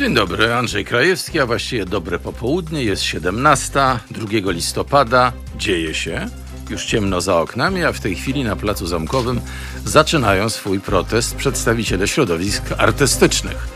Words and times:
Dzień 0.00 0.14
dobry, 0.14 0.54
Andrzej 0.54 0.84
Krajewski, 0.84 1.40
a 1.40 1.46
właściwie 1.46 1.84
dobre 1.84 2.18
popołudnie. 2.18 2.84
Jest 2.84 3.02
17, 3.02 3.80
2 4.10 4.50
listopada. 4.52 5.32
Dzieje 5.56 5.94
się. 5.94 6.26
Już 6.70 6.84
ciemno 6.84 7.20
za 7.20 7.36
oknami, 7.36 7.84
a 7.84 7.92
w 7.92 8.00
tej 8.00 8.14
chwili 8.14 8.44
na 8.44 8.56
Placu 8.56 8.86
Zamkowym 8.86 9.40
zaczynają 9.84 10.48
swój 10.48 10.80
protest 10.80 11.36
przedstawiciele 11.36 12.08
środowisk 12.08 12.62
artystycznych. 12.78 13.68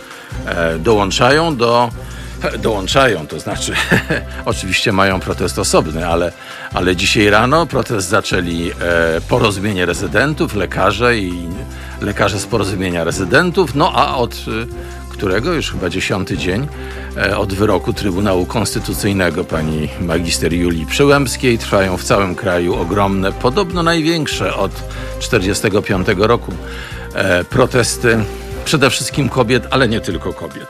E, 0.46 0.78
dołączają 0.78 1.56
do 1.56 1.90
dołączają, 2.62 3.26
to 3.26 3.40
znaczy 3.40 3.72
oczywiście 4.44 4.92
mają 4.92 5.20
protest 5.20 5.58
osobny, 5.58 6.06
ale, 6.08 6.32
ale 6.74 6.96
dzisiaj 6.96 7.30
rano 7.30 7.66
protest 7.66 8.08
zaczęli 8.08 8.70
e, 8.70 8.74
porozumienie 9.28 9.86
rezydentów, 9.86 10.54
lekarze 10.54 11.18
i 11.18 11.48
lekarze 12.00 12.38
z 12.38 12.46
porozumienia 12.46 13.04
rezydentów, 13.04 13.74
no 13.74 13.92
a 13.94 14.16
od 14.16 14.36
którego 15.14 15.52
już 15.52 15.70
chyba 15.70 15.88
dziesiąty 15.88 16.36
dzień 16.36 16.66
e, 17.16 17.38
od 17.38 17.54
wyroku 17.54 17.92
Trybunału 17.92 18.46
Konstytucyjnego 18.46 19.44
pani 19.44 19.88
magister 20.00 20.52
Julii 20.52 20.86
Przyłębskiej 20.86 21.58
trwają 21.58 21.96
w 21.96 22.04
całym 22.04 22.34
kraju 22.34 22.74
ogromne, 22.74 23.32
podobno 23.32 23.82
największe 23.82 24.54
od 24.54 24.72
1945 25.20 26.06
roku 26.18 26.52
e, 27.14 27.44
protesty 27.44 28.24
przede 28.64 28.90
wszystkim 28.90 29.28
kobiet, 29.28 29.66
ale 29.70 29.88
nie 29.88 30.00
tylko 30.00 30.32
kobiet. 30.32 30.68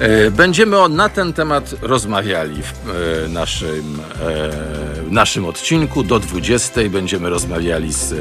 E, 0.00 0.30
będziemy 0.30 0.88
na 0.88 1.08
ten 1.08 1.32
temat 1.32 1.74
rozmawiali 1.82 2.62
w 2.62 2.90
e, 2.90 3.28
naszym, 3.28 4.00
e, 4.20 5.10
naszym 5.10 5.44
odcinku. 5.44 6.02
Do 6.02 6.18
20 6.18 6.80
będziemy 6.90 7.30
rozmawiali 7.30 7.92
z 7.92 8.14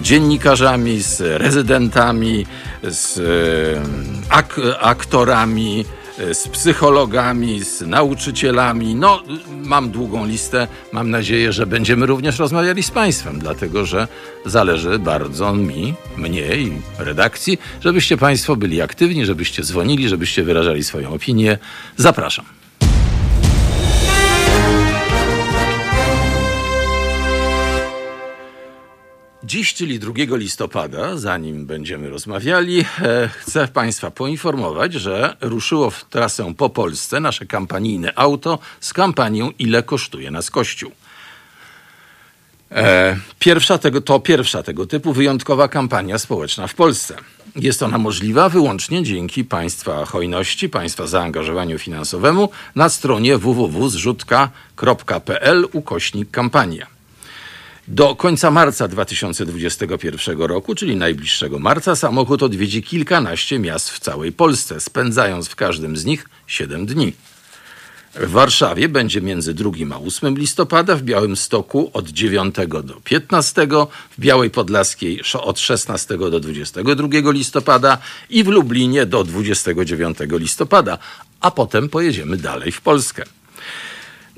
dziennikarzami, 0.00 1.02
z 1.02 1.20
rezydentami, 1.20 2.46
z 2.82 3.20
ak 4.28 4.60
aktorami, 4.80 5.84
z 6.32 6.48
psychologami, 6.48 7.64
z 7.64 7.80
nauczycielami. 7.80 8.94
No, 8.94 9.22
mam 9.64 9.90
długą 9.90 10.26
listę. 10.26 10.68
Mam 10.92 11.10
nadzieję, 11.10 11.52
że 11.52 11.66
będziemy 11.66 12.06
również 12.06 12.38
rozmawiali 12.38 12.82
z 12.82 12.90
Państwem, 12.90 13.38
dlatego 13.38 13.86
że 13.86 14.08
zależy 14.46 14.98
bardzo 14.98 15.54
mi, 15.54 15.94
mnie 16.16 16.56
i 16.56 16.72
redakcji, 16.98 17.58
żebyście 17.80 18.16
Państwo 18.16 18.56
byli 18.56 18.82
aktywni, 18.82 19.26
żebyście 19.26 19.62
dzwonili, 19.62 20.08
żebyście 20.08 20.42
wyrażali 20.42 20.84
swoją 20.84 21.10
opinię. 21.10 21.58
Zapraszam. 21.96 22.57
Dziś, 29.48 29.74
czyli 29.74 29.98
2 29.98 30.36
listopada, 30.36 31.16
zanim 31.16 31.66
będziemy 31.66 32.10
rozmawiali, 32.10 32.80
e, 32.80 32.84
chcę 33.28 33.68
Państwa 33.68 34.10
poinformować, 34.10 34.92
że 34.92 35.36
ruszyło 35.40 35.90
w 35.90 36.04
trasę 36.04 36.54
po 36.56 36.70
Polsce 36.70 37.20
nasze 37.20 37.46
kampanijne 37.46 38.12
auto 38.16 38.58
z 38.80 38.92
kampanią 38.92 39.52
Ile 39.58 39.82
kosztuje 39.82 40.30
nas 40.30 40.50
Kościół. 40.50 40.92
E, 42.70 43.16
pierwsza 43.38 43.78
tego, 43.78 44.00
to 44.00 44.20
pierwsza 44.20 44.62
tego 44.62 44.86
typu 44.86 45.12
wyjątkowa 45.12 45.68
kampania 45.68 46.18
społeczna 46.18 46.66
w 46.66 46.74
Polsce. 46.74 47.16
Jest 47.56 47.82
ona 47.82 47.98
możliwa 47.98 48.48
wyłącznie 48.48 49.02
dzięki 49.02 49.44
Państwa 49.44 50.04
hojności, 50.04 50.68
Państwa 50.68 51.06
zaangażowaniu 51.06 51.78
finansowemu 51.78 52.48
na 52.74 52.88
stronie 52.88 53.38
www.zrzutka.pl 53.38 55.68
ukośnik 55.72 56.30
kampania. 56.30 56.97
Do 57.90 58.14
końca 58.14 58.50
marca 58.50 58.88
2021 58.88 60.40
roku, 60.40 60.74
czyli 60.74 60.96
najbliższego 60.96 61.58
marca, 61.58 61.96
samochód 61.96 62.42
odwiedzi 62.42 62.82
kilkanaście 62.82 63.58
miast 63.58 63.90
w 63.90 63.98
całej 63.98 64.32
Polsce, 64.32 64.80
spędzając 64.80 65.48
w 65.48 65.56
każdym 65.56 65.96
z 65.96 66.04
nich 66.04 66.28
7 66.46 66.86
dni. 66.86 67.12
W 68.14 68.30
Warszawie 68.30 68.88
będzie 68.88 69.20
między 69.20 69.54
2 69.54 69.70
a 69.92 69.98
8 69.98 70.38
listopada, 70.38 70.96
w 70.96 71.02
Białym 71.02 71.36
Stoku 71.36 71.90
od 71.92 72.08
9 72.08 72.54
do 72.84 72.94
15, 73.04 73.66
w 74.10 74.20
Białej 74.20 74.50
Podlaskiej 74.50 75.20
od 75.40 75.60
16 75.60 76.18
do 76.18 76.40
22 76.40 77.30
listopada 77.30 77.98
i 78.30 78.44
w 78.44 78.48
Lublinie 78.48 79.06
do 79.06 79.24
29 79.24 80.18
listopada, 80.30 80.98
a 81.40 81.50
potem 81.50 81.88
pojedziemy 81.88 82.36
dalej 82.36 82.72
w 82.72 82.80
Polskę. 82.80 83.37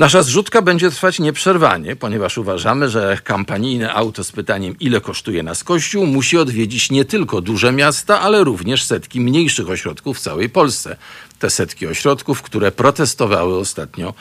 Nasza 0.01 0.23
zrzutka 0.23 0.63
będzie 0.63 0.91
trwać 0.91 1.19
nieprzerwanie, 1.19 1.97
ponieważ 1.97 2.39
uważamy, 2.39 2.89
że 2.89 3.19
kampanijne 3.25 3.95
auto 3.95 4.25
z 4.25 4.33
pytaniem, 4.33 4.75
ile 4.81 5.01
kosztuje 5.01 5.43
nas 5.43 5.65
Kościół, 5.65 6.07
musi 6.07 6.39
odwiedzić 6.39 6.91
nie 6.91 7.05
tylko 7.05 7.41
duże 7.41 7.73
miasta, 7.73 8.21
ale 8.21 8.45
również 8.45 8.85
setki 8.85 9.21
mniejszych 9.21 9.71
ośrodków 9.71 10.17
w 10.17 10.21
całej 10.21 10.49
Polsce. 10.49 10.97
Te 11.39 11.51
setki 11.51 11.87
ośrodków, 11.87 12.43
które 12.43 12.73
protestowały 12.73 13.59
ostatnio 13.59 14.15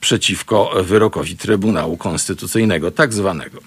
przeciwko 0.00 0.72
wyrokowi 0.82 1.36
Trybunału 1.36 1.96
Konstytucyjnego, 1.96 2.90
tak 2.90 3.12
zwanego. 3.12 3.60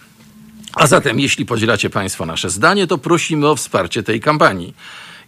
A 0.74 0.88
zatem, 0.88 1.20
jeśli 1.20 1.46
podzielacie 1.46 1.90
Państwo 1.90 2.26
nasze 2.26 2.50
zdanie, 2.50 2.88
to 2.88 2.98
prosimy 2.98 3.48
o 3.48 3.56
wsparcie 3.56 4.04
tej 4.04 4.22
kampanii. 4.22 4.74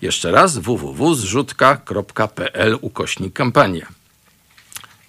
Jeszcze 0.02 0.32
raz 0.32 0.58
www.zrzutka.pl 0.58 2.78
ukośnik 2.82 3.34
kampania. 3.34 4.05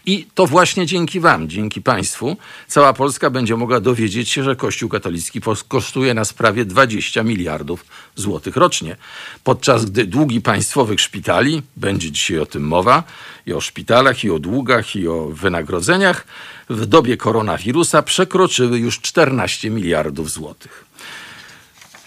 I 0.06 0.26
to 0.34 0.46
właśnie 0.46 0.86
dzięki 0.86 1.20
Wam, 1.20 1.48
dzięki 1.48 1.82
Państwu, 1.82 2.36
cała 2.68 2.92
Polska 2.92 3.30
będzie 3.30 3.56
mogła 3.56 3.80
dowiedzieć 3.80 4.28
się, 4.28 4.42
że 4.42 4.56
Kościół 4.56 4.88
katolicki 4.88 5.40
kosztuje 5.68 6.14
nas 6.14 6.32
prawie 6.32 6.64
20 6.64 7.22
miliardów 7.22 7.84
złotych 8.14 8.56
rocznie. 8.56 8.96
Podczas 9.44 9.84
gdy 9.84 10.06
długi 10.06 10.40
państwowych 10.40 11.00
szpitali, 11.00 11.62
będzie 11.76 12.10
dzisiaj 12.10 12.38
o 12.38 12.46
tym 12.46 12.62
mowa, 12.62 13.02
i 13.46 13.52
o 13.52 13.60
szpitalach, 13.60 14.24
i 14.24 14.30
o 14.30 14.38
długach, 14.38 14.96
i 14.96 15.08
o 15.08 15.28
wynagrodzeniach, 15.28 16.26
w 16.70 16.86
dobie 16.86 17.16
koronawirusa 17.16 18.02
przekroczyły 18.02 18.78
już 18.78 19.00
14 19.00 19.70
miliardów 19.70 20.30
złotych. 20.30 20.84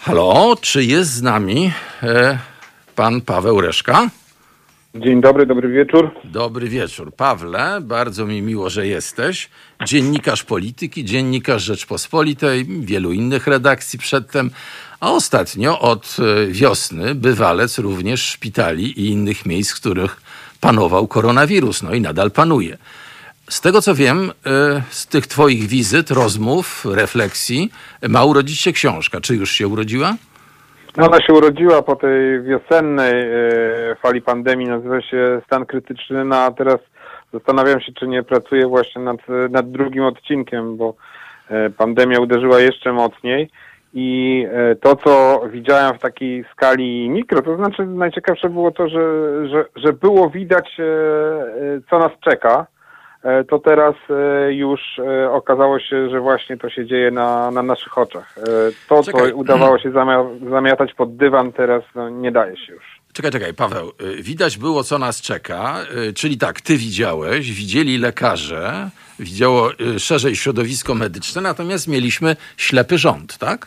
Halo, 0.00 0.56
czy 0.60 0.84
jest 0.84 1.10
z 1.10 1.22
nami 1.22 1.72
e, 2.02 2.38
pan 2.94 3.20
Paweł 3.20 3.60
Reszka? 3.60 4.10
Dzień 4.94 5.20
dobry, 5.20 5.46
dobry 5.46 5.68
wieczór. 5.68 6.10
Dobry 6.24 6.68
wieczór. 6.68 7.14
Pawle, 7.14 7.78
bardzo 7.82 8.26
mi 8.26 8.42
miło, 8.42 8.70
że 8.70 8.86
jesteś. 8.86 9.48
Dziennikarz 9.84 10.44
polityki, 10.44 11.04
dziennikarz 11.04 11.62
Rzeczpospolitej, 11.62 12.64
wielu 12.64 13.12
innych 13.12 13.46
redakcji 13.46 13.98
przedtem, 13.98 14.50
a 15.00 15.10
ostatnio 15.10 15.80
od 15.80 16.16
e, 16.18 16.46
wiosny 16.46 17.14
bywalec 17.14 17.78
również 17.78 18.22
szpitali 18.22 19.00
i 19.00 19.10
innych 19.10 19.46
miejsc, 19.46 19.72
w 19.72 19.80
których 19.80 20.20
panował 20.60 21.08
koronawirus, 21.08 21.82
no 21.82 21.94
i 21.94 22.00
nadal 22.00 22.30
panuje. 22.30 22.78
Z 23.50 23.60
tego 23.60 23.82
co 23.82 23.94
wiem, 23.94 24.30
e, 24.46 24.82
z 24.90 25.06
tych 25.06 25.26
Twoich 25.26 25.66
wizyt, 25.66 26.10
rozmów, 26.10 26.86
refleksji, 26.90 27.70
ma 28.08 28.24
urodzić 28.24 28.60
się 28.60 28.72
książka. 28.72 29.20
Czy 29.20 29.34
już 29.34 29.52
się 29.52 29.68
urodziła? 29.68 30.16
No 30.96 31.06
ona 31.06 31.20
się 31.20 31.32
urodziła 31.32 31.82
po 31.82 31.96
tej 31.96 32.42
wiosennej 32.42 33.12
e, 33.12 33.96
fali 34.02 34.22
pandemii, 34.22 34.68
nazywa 34.68 35.00
się 35.02 35.40
Stan 35.46 35.66
Krytyczny, 35.66 36.24
no 36.24 36.36
a 36.36 36.50
teraz 36.50 36.78
zastanawiam 37.32 37.80
się, 37.80 37.92
czy 37.92 38.08
nie 38.08 38.22
pracuję 38.22 38.66
właśnie 38.66 39.02
nad, 39.02 39.16
nad 39.50 39.70
drugim 39.70 40.04
odcinkiem, 40.04 40.76
bo 40.76 40.94
e, 41.50 41.70
pandemia 41.70 42.20
uderzyła 42.20 42.60
jeszcze 42.60 42.92
mocniej. 42.92 43.50
I 43.94 44.46
e, 44.52 44.76
to, 44.76 44.96
co 44.96 45.42
widziałem 45.50 45.94
w 45.94 46.02
takiej 46.02 46.44
skali 46.52 47.10
mikro, 47.10 47.42
to 47.42 47.56
znaczy 47.56 47.86
najciekawsze 47.86 48.48
było 48.48 48.70
to, 48.70 48.88
że, 48.88 49.02
że, 49.48 49.64
że 49.76 49.92
było 49.92 50.30
widać, 50.30 50.76
co 51.90 51.98
nas 51.98 52.12
czeka, 52.20 52.66
to 53.48 53.58
teraz 53.58 53.94
e, 54.10 54.52
już 54.52 54.80
e, 54.98 55.30
okazało 55.30 55.80
się, 55.80 56.10
że 56.10 56.20
właśnie 56.20 56.56
to 56.56 56.70
się 56.70 56.86
dzieje 56.86 57.10
na, 57.10 57.50
na 57.50 57.62
naszych 57.62 57.98
oczach. 57.98 58.34
To, 58.88 59.02
czekaj. 59.02 59.30
co 59.30 59.36
udawało 59.36 59.78
się 59.78 59.92
zamiatać 60.50 60.94
pod 60.94 61.16
dywan, 61.16 61.52
teraz 61.52 61.82
no, 61.94 62.08
nie 62.10 62.32
daje 62.32 62.56
się 62.56 62.72
już. 62.72 63.00
Czekaj, 63.12 63.30
czekaj, 63.30 63.54
Paweł. 63.54 63.92
Widać 64.20 64.58
było, 64.58 64.84
co 64.84 64.98
nas 64.98 65.20
czeka, 65.20 65.76
czyli 66.14 66.38
tak, 66.38 66.60
ty 66.60 66.76
widziałeś, 66.76 67.52
widzieli 67.52 67.98
lekarze, 67.98 68.90
widziało 69.18 69.70
szerzej 69.98 70.36
środowisko 70.36 70.94
medyczne, 70.94 71.42
natomiast 71.42 71.88
mieliśmy 71.88 72.36
ślepy 72.56 72.98
rząd, 72.98 73.38
tak? 73.38 73.66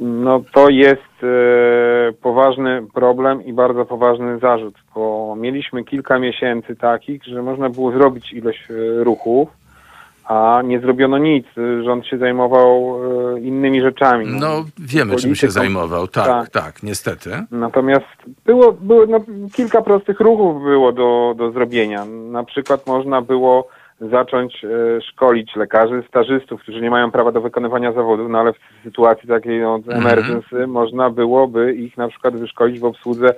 No 0.00 0.42
to 0.52 0.68
jest 0.68 1.22
e, 1.22 2.12
poważny 2.12 2.82
problem 2.94 3.44
i 3.44 3.52
bardzo 3.52 3.84
poważny 3.84 4.38
zarzut, 4.38 4.74
bo 4.94 5.34
mieliśmy 5.38 5.84
kilka 5.84 6.18
miesięcy 6.18 6.76
takich, 6.76 7.24
że 7.24 7.42
można 7.42 7.70
było 7.70 7.92
zrobić 7.92 8.32
ilość 8.32 8.60
e, 8.70 9.04
ruchów, 9.04 9.48
a 10.24 10.62
nie 10.64 10.80
zrobiono 10.80 11.18
nic. 11.18 11.46
Rząd 11.84 12.06
się 12.06 12.18
zajmował 12.18 12.96
e, 13.36 13.40
innymi 13.40 13.80
rzeczami. 13.80 14.26
No, 14.40 14.64
wiemy, 14.78 15.16
czym 15.16 15.34
się 15.34 15.50
zajmował, 15.50 16.08
tak, 16.08 16.26
tak, 16.26 16.50
tak, 16.50 16.82
niestety. 16.82 17.30
Natomiast 17.50 18.06
było, 18.46 18.72
było 18.72 19.06
no, 19.06 19.20
kilka 19.54 19.82
prostych 19.82 20.20
ruchów 20.20 20.62
było 20.62 20.92
do, 20.92 21.34
do 21.36 21.50
zrobienia. 21.50 22.04
Na 22.04 22.44
przykład 22.44 22.86
można 22.86 23.22
było 23.22 23.68
zacząć 24.00 24.64
e, 24.64 25.00
szkolić 25.00 25.56
lekarzy, 25.56 26.02
stażystów, 26.08 26.62
którzy 26.62 26.80
nie 26.80 26.90
mają 26.90 27.10
prawa 27.10 27.32
do 27.32 27.40
wykonywania 27.40 27.92
zawodu, 27.92 28.28
no 28.28 28.38
ale 28.38 28.52
w 28.52 28.58
sytuacji 28.84 29.28
takiej 29.28 29.60
no, 29.60 29.80
emergency 29.88 30.56
mm 30.56 30.66
-hmm. 30.66 30.72
można 30.72 31.10
byłoby 31.10 31.74
ich 31.74 31.96
na 31.96 32.08
przykład 32.08 32.36
wyszkolić 32.36 32.80
w 32.80 32.84
obsłudze 32.84 33.34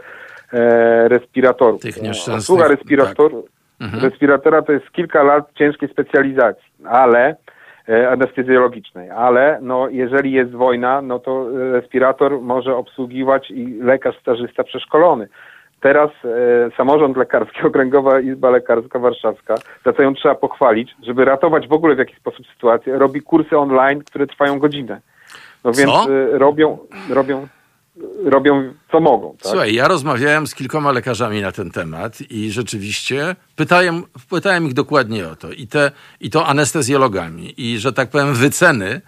e, 0.53 1.09
respiratorów. 1.09 1.83
Tych 1.83 2.03
nieszczęsnych, 2.03 2.37
Obsługa 2.37 2.69
respirator, 2.69 3.33
Mhm. 3.83 4.03
respiratora 4.03 4.63
to 4.63 4.73
jest 4.73 4.91
kilka 4.91 5.23
lat 5.23 5.45
ciężkiej 5.55 5.89
specjalizacji, 5.89 6.69
ale 6.85 7.37
e, 7.89 8.11
anestezjologicznej, 8.11 9.11
ale 9.11 9.59
no, 9.63 9.89
jeżeli 9.89 10.33
jest 10.33 10.51
wojna, 10.51 11.03
no 11.03 11.19
to 11.19 11.49
respirator 11.73 12.41
może 12.41 12.77
obsługiwać 12.77 13.51
i 13.51 13.67
lekarz 13.81 14.21
stażysta 14.21 14.65
przeszkolony. 14.65 15.29
Teraz 15.83 16.11
e, 16.25 16.71
samorząd 16.77 17.17
lekarski, 17.17 17.63
Okręgowa 17.69 18.21
Izba 18.21 18.51
Lekarska 18.51 18.99
Warszawska, 18.99 19.55
za 19.85 19.93
co 19.93 20.03
ją 20.03 20.15
trzeba 20.15 20.35
pochwalić, 20.35 20.91
żeby 21.03 21.25
ratować 21.25 21.69
w 21.69 21.73
ogóle 21.73 21.95
w 21.95 21.99
jakiś 21.99 22.17
sposób 22.17 22.47
sytuację, 22.55 22.99
robi 22.99 23.23
kursy 23.23 23.59
online, 23.59 24.05
które 24.05 24.27
trwają 24.27 24.59
godzinę. 24.59 25.01
No 25.65 25.73
więc 25.73 25.93
Co? 25.93 26.07
e, 26.13 26.39
robią, 26.39 26.79
robią, 27.11 27.47
robią 28.25 28.75
co 28.93 29.01
mogą. 29.01 29.31
Tak? 29.31 29.51
Słuchaj, 29.51 29.75
ja 29.75 29.89
rozmawiałem 29.89 30.47
z 30.47 30.55
kilkoma 30.55 30.93
lekarzami 30.93 31.41
na 31.41 31.53
ten 31.53 31.71
temat 31.71 32.19
i 32.31 32.51
rzeczywiście 32.51 33.37
pytałem, 33.57 34.03
pytałem 34.31 34.67
ich 34.67 34.75
dokładnie 34.75 35.29
o 35.29 35.37
to. 35.37 35.53
I, 35.53 35.67
te, 35.67 35.91
I 36.21 36.31
to 36.31 36.47
anestezjologami. 36.47 37.55
I, 37.57 37.79
że 37.79 37.93
tak 37.93 38.11
powiem, 38.11 38.35
wyceny 38.35 39.01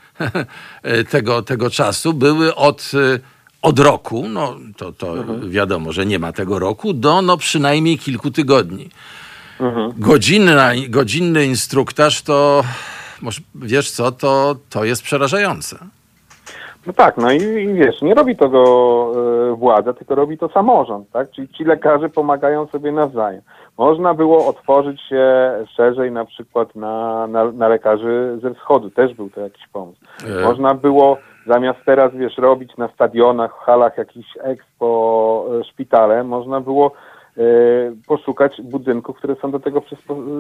tego, 1.11 1.43
tego 1.43 1.71
czasu 1.71 2.13
były 2.13 2.55
od, 2.55 2.93
od 3.65 3.79
roku, 3.79 4.25
no 4.29 4.55
to, 4.77 4.93
to 4.93 5.15
wiadomo, 5.49 5.93
że 5.93 6.07
nie 6.07 6.19
ma 6.19 6.33
tego 6.33 6.59
roku, 6.59 6.93
do 6.93 7.23
no 7.23 7.37
przynajmniej 7.37 7.99
kilku 7.99 8.31
tygodni. 8.31 8.89
Godzinna, 9.97 10.71
godzinny 10.89 11.45
instruktaż 11.47 12.23
to, 12.23 12.63
może, 13.23 13.41
wiesz 13.55 13.91
co, 13.91 14.13
to, 14.13 14.57
to 14.71 14.85
jest 14.85 15.03
przerażające. 15.03 15.77
No 16.87 16.93
tak, 16.93 17.17
no 17.17 17.33
i, 17.33 17.37
i 17.37 17.75
wiesz, 17.75 18.03
nie 18.03 18.15
robi 18.15 18.37
tego 18.37 19.13
e, 19.53 19.57
władza, 19.57 19.93
tylko 19.93 20.15
robi 20.15 20.39
to 20.39 20.49
samorząd, 20.49 21.11
tak? 21.11 21.31
Czyli 21.31 21.49
ci 21.49 21.65
lekarze 21.65 22.09
pomagają 22.09 22.67
sobie 22.67 22.93
nawzajem. 22.93 23.43
Można 23.79 24.15
było 24.15 24.47
otworzyć 24.47 25.01
się 25.01 25.53
szerzej 25.77 26.13
na 26.13 26.25
przykład 26.25 26.77
na, 26.77 27.27
na, 27.27 27.53
na 27.53 27.69
lekarzy 27.69 28.39
ze 28.43 28.55
wschodu, 28.55 28.91
też 28.91 29.15
był 29.15 29.31
to 29.31 29.41
jakiś 29.41 29.69
pomysł. 29.73 30.01
E. 30.27 30.45
Można 30.45 30.75
było 30.75 31.19
zamiast 31.47 31.79
teraz, 31.87 32.13
wiesz, 32.15 32.39
robić 32.39 32.77
na 32.77 32.89
stadionach, 32.89 33.55
w 33.57 33.65
halach 33.65 33.99
jakiś 33.99 34.27
expo 34.41 35.47
e, 35.61 35.65
szpitale, 35.65 36.25
można 36.25 36.61
było 36.61 36.93
e, 37.37 37.43
poszukać 38.07 38.63
budynków, 38.63 39.17
które 39.17 39.37
są 39.43 39.51
do 39.51 39.61
tego 39.61 39.83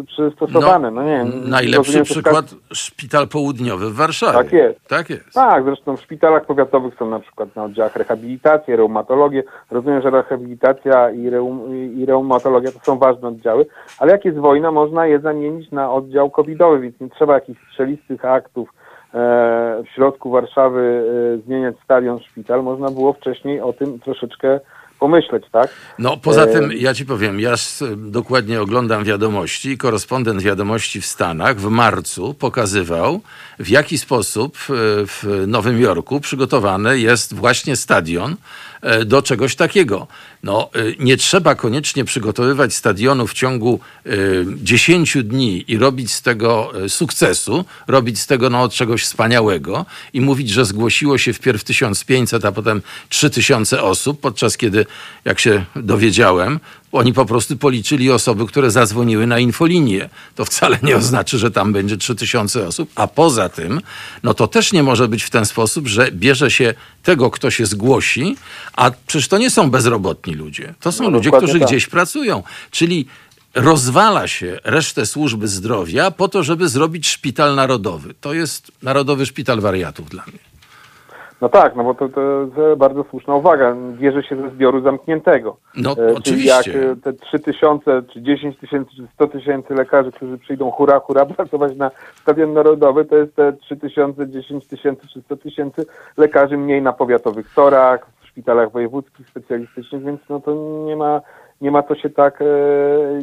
przystosowane. 0.06 0.90
No, 0.90 1.02
nie 1.02 1.16
wiem, 1.16 1.50
Najlepszy 1.50 1.76
rozumiem, 1.76 2.04
przykład 2.04 2.54
szpital 2.72 3.28
południowy 3.28 3.90
w 3.90 3.94
Warszawie. 3.94 4.38
Tak 4.38 4.52
jest. 4.52 4.88
Tak 4.88 5.10
jest. 5.10 5.32
Tak, 5.32 5.64
zresztą 5.64 5.96
w 5.96 6.00
szpitalach 6.00 6.46
powiatowych 6.46 6.94
są 6.98 7.10
na 7.10 7.20
przykład 7.20 7.56
na 7.56 7.64
oddziałach 7.64 7.96
rehabilitację, 7.96 8.76
reumatologię. 8.76 9.42
Rozumiem, 9.70 10.02
że 10.02 10.10
rehabilitacja 10.10 11.10
i, 11.10 11.30
reum, 11.30 11.76
i 11.96 12.06
reumatologia 12.06 12.72
to 12.72 12.78
są 12.82 12.98
ważne 12.98 13.28
oddziały, 13.28 13.66
ale 13.98 14.12
jak 14.12 14.24
jest 14.24 14.38
wojna, 14.38 14.70
można 14.70 15.06
je 15.06 15.20
zamienić 15.20 15.70
na 15.70 15.92
oddział 15.92 16.30
covidowy, 16.30 16.80
więc 16.80 17.00
nie 17.00 17.10
trzeba 17.10 17.34
jakichś 17.34 17.60
strzelistych 17.70 18.24
aktów 18.24 18.68
w 19.84 19.94
środku 19.94 20.30
Warszawy 20.30 21.04
e, 21.34 21.46
zmieniać 21.46 21.76
stadion, 21.84 22.20
szpital. 22.20 22.62
Można 22.62 22.90
było 22.90 23.12
wcześniej 23.12 23.60
o 23.60 23.72
tym 23.72 24.00
troszeczkę 24.00 24.60
pomyśleć, 24.98 25.44
tak? 25.52 25.68
No 25.98 26.16
poza 26.16 26.42
E, 26.42 26.46
tym, 26.46 26.72
ja 26.72 26.94
ci 26.94 27.06
powiem, 27.06 27.40
ja 27.40 27.54
dokładnie 27.96 28.60
oglądam 28.60 29.04
wiadomości 29.04 29.70
i 29.70 29.78
korespondent 29.78 30.42
wiadomości 30.42 31.00
w 31.00 31.06
Stanach 31.06 31.56
w 31.56 31.68
marcu 31.70 32.34
pokazywał, 32.34 33.20
w 33.58 33.68
jaki 33.68 33.98
sposób 33.98 34.56
e, 34.56 34.72
w 35.06 35.44
Nowym 35.46 35.80
Jorku 35.80 36.20
przygotowany 36.20 36.98
jest 36.98 37.34
właśnie 37.34 37.76
stadion 37.76 38.36
e, 38.82 39.04
do 39.04 39.22
czegoś 39.22 39.56
takiego. 39.56 40.06
No, 40.44 40.70
e, 40.74 41.04
nie 41.04 41.16
trzeba 41.16 41.54
koniecznie 41.54 42.04
przygotowywać 42.04 42.74
stadionu 42.74 43.26
w 43.26 43.34
ciągu 43.34 43.80
e, 44.06 44.10
10 44.56 45.16
dni 45.24 45.64
i 45.68 45.78
robić 45.78 46.12
z 46.12 46.22
tego 46.22 46.72
e, 46.84 46.88
sukcesu, 46.88 47.64
robić 47.86 48.20
z 48.20 48.26
tego 48.26 48.50
no, 48.50 48.68
czegoś 48.68 49.02
wspaniałego 49.02 49.86
i 50.12 50.20
mówić, 50.20 50.50
że 50.50 50.64
zgłosiło 50.64 51.18
się 51.18 51.32
wpierw 51.32 51.64
1500, 51.64 52.44
a 52.44 52.52
potem 52.52 52.82
3000 53.08 53.82
osób, 53.82 54.20
podczas 54.20 54.56
kiedy, 54.56 54.86
jak 55.24 55.40
się 55.40 55.64
dowiedziałem, 55.76 56.60
oni 56.94 57.12
po 57.12 57.26
prostu 57.26 57.56
policzyli 57.56 58.10
osoby, 58.10 58.46
które 58.46 58.70
zadzwoniły 58.70 59.26
na 59.26 59.38
infolinię. 59.38 60.08
To 60.34 60.44
wcale 60.44 60.78
nie 60.82 60.96
oznacza, 60.96 61.38
że 61.38 61.50
tam 61.50 61.72
będzie 61.72 61.96
3000 61.96 62.66
osób. 62.66 62.90
A 62.94 63.06
poza 63.06 63.48
tym, 63.48 63.80
no 64.22 64.34
to 64.34 64.46
też 64.46 64.72
nie 64.72 64.82
może 64.82 65.08
być 65.08 65.22
w 65.22 65.30
ten 65.30 65.46
sposób, 65.46 65.88
że 65.88 66.12
bierze 66.12 66.50
się 66.50 66.74
tego, 67.02 67.30
kto 67.30 67.50
się 67.50 67.66
zgłosi, 67.66 68.36
a 68.72 68.90
przecież 69.06 69.28
to 69.28 69.38
nie 69.38 69.50
są 69.50 69.70
bezrobotni 69.70 70.33
ludzie. 70.34 70.74
To 70.80 70.92
są 70.92 71.04
No, 71.04 71.10
ludzie, 71.10 71.30
którzy 71.30 71.58
tak. 71.58 71.68
gdzieś 71.68 71.86
pracują. 71.86 72.42
Czyli 72.70 73.06
rozwala 73.54 74.28
się 74.28 74.58
resztę 74.64 75.06
służby 75.06 75.48
zdrowia 75.48 76.10
po 76.10 76.28
to, 76.28 76.42
żeby 76.42 76.68
zrobić 76.68 77.08
szpital 77.08 77.54
narodowy. 77.54 78.14
To 78.20 78.34
jest 78.34 78.72
Narodowy 78.82 79.26
Szpital 79.26 79.60
Wariatów 79.60 80.08
dla 80.08 80.22
mnie. 80.26 80.38
No 81.40 81.48
tak, 81.48 81.76
no 81.76 81.84
bo 81.84 81.94
to, 81.94 82.08
to 82.08 82.20
jest 82.40 82.78
bardzo 82.78 83.04
słuszna 83.10 83.34
uwaga. 83.34 83.76
Bierze 84.00 84.22
się 84.22 84.36
ze 84.36 84.50
zbioru 84.50 84.80
zamkniętego. 84.82 85.56
No, 85.76 85.90
E, 85.92 85.94
Czyli 85.96 86.14
oczywiście. 86.16 86.72
jak 86.72 86.92
e, 86.92 86.96
te 86.96 87.12
3 87.12 87.38
tysiące, 87.38 88.02
czy 88.12 88.22
10 88.22 88.58
tysięcy, 88.58 88.90
czy 88.96 89.06
100 89.14 89.26
tysięcy 89.26 89.74
lekarzy, 89.74 90.12
którzy 90.12 90.38
przyjdą 90.38 90.70
hura, 90.70 91.00
hura 91.00 91.26
pracować 91.36 91.76
na 91.76 91.90
Stadion 92.22 92.52
Narodowy, 92.52 93.04
to 93.04 93.16
jest 93.16 93.36
te 93.36 93.52
3 93.52 93.76
tysiące, 93.76 94.28
10 94.28 94.66
tysięcy, 94.66 95.06
czy 95.12 95.20
100 95.22 95.36
tysięcy 95.36 95.86
lekarzy 96.16 96.56
mniej 96.56 96.82
na 96.82 96.92
powiatowych 96.92 97.54
torach, 97.54 98.06
w 98.13 98.13
szpitalach 98.34 98.72
wojewódzkich, 98.72 99.28
specjalistycznych, 99.28 100.04
więc 100.04 100.20
no 100.28 100.40
to 100.40 100.54
nie 100.86 100.96
ma, 100.96 101.20
nie 101.60 101.70
ma 101.70 101.82
co 101.82 101.94
się 101.94 102.10
tak, 102.10 102.42
e, 102.42 102.44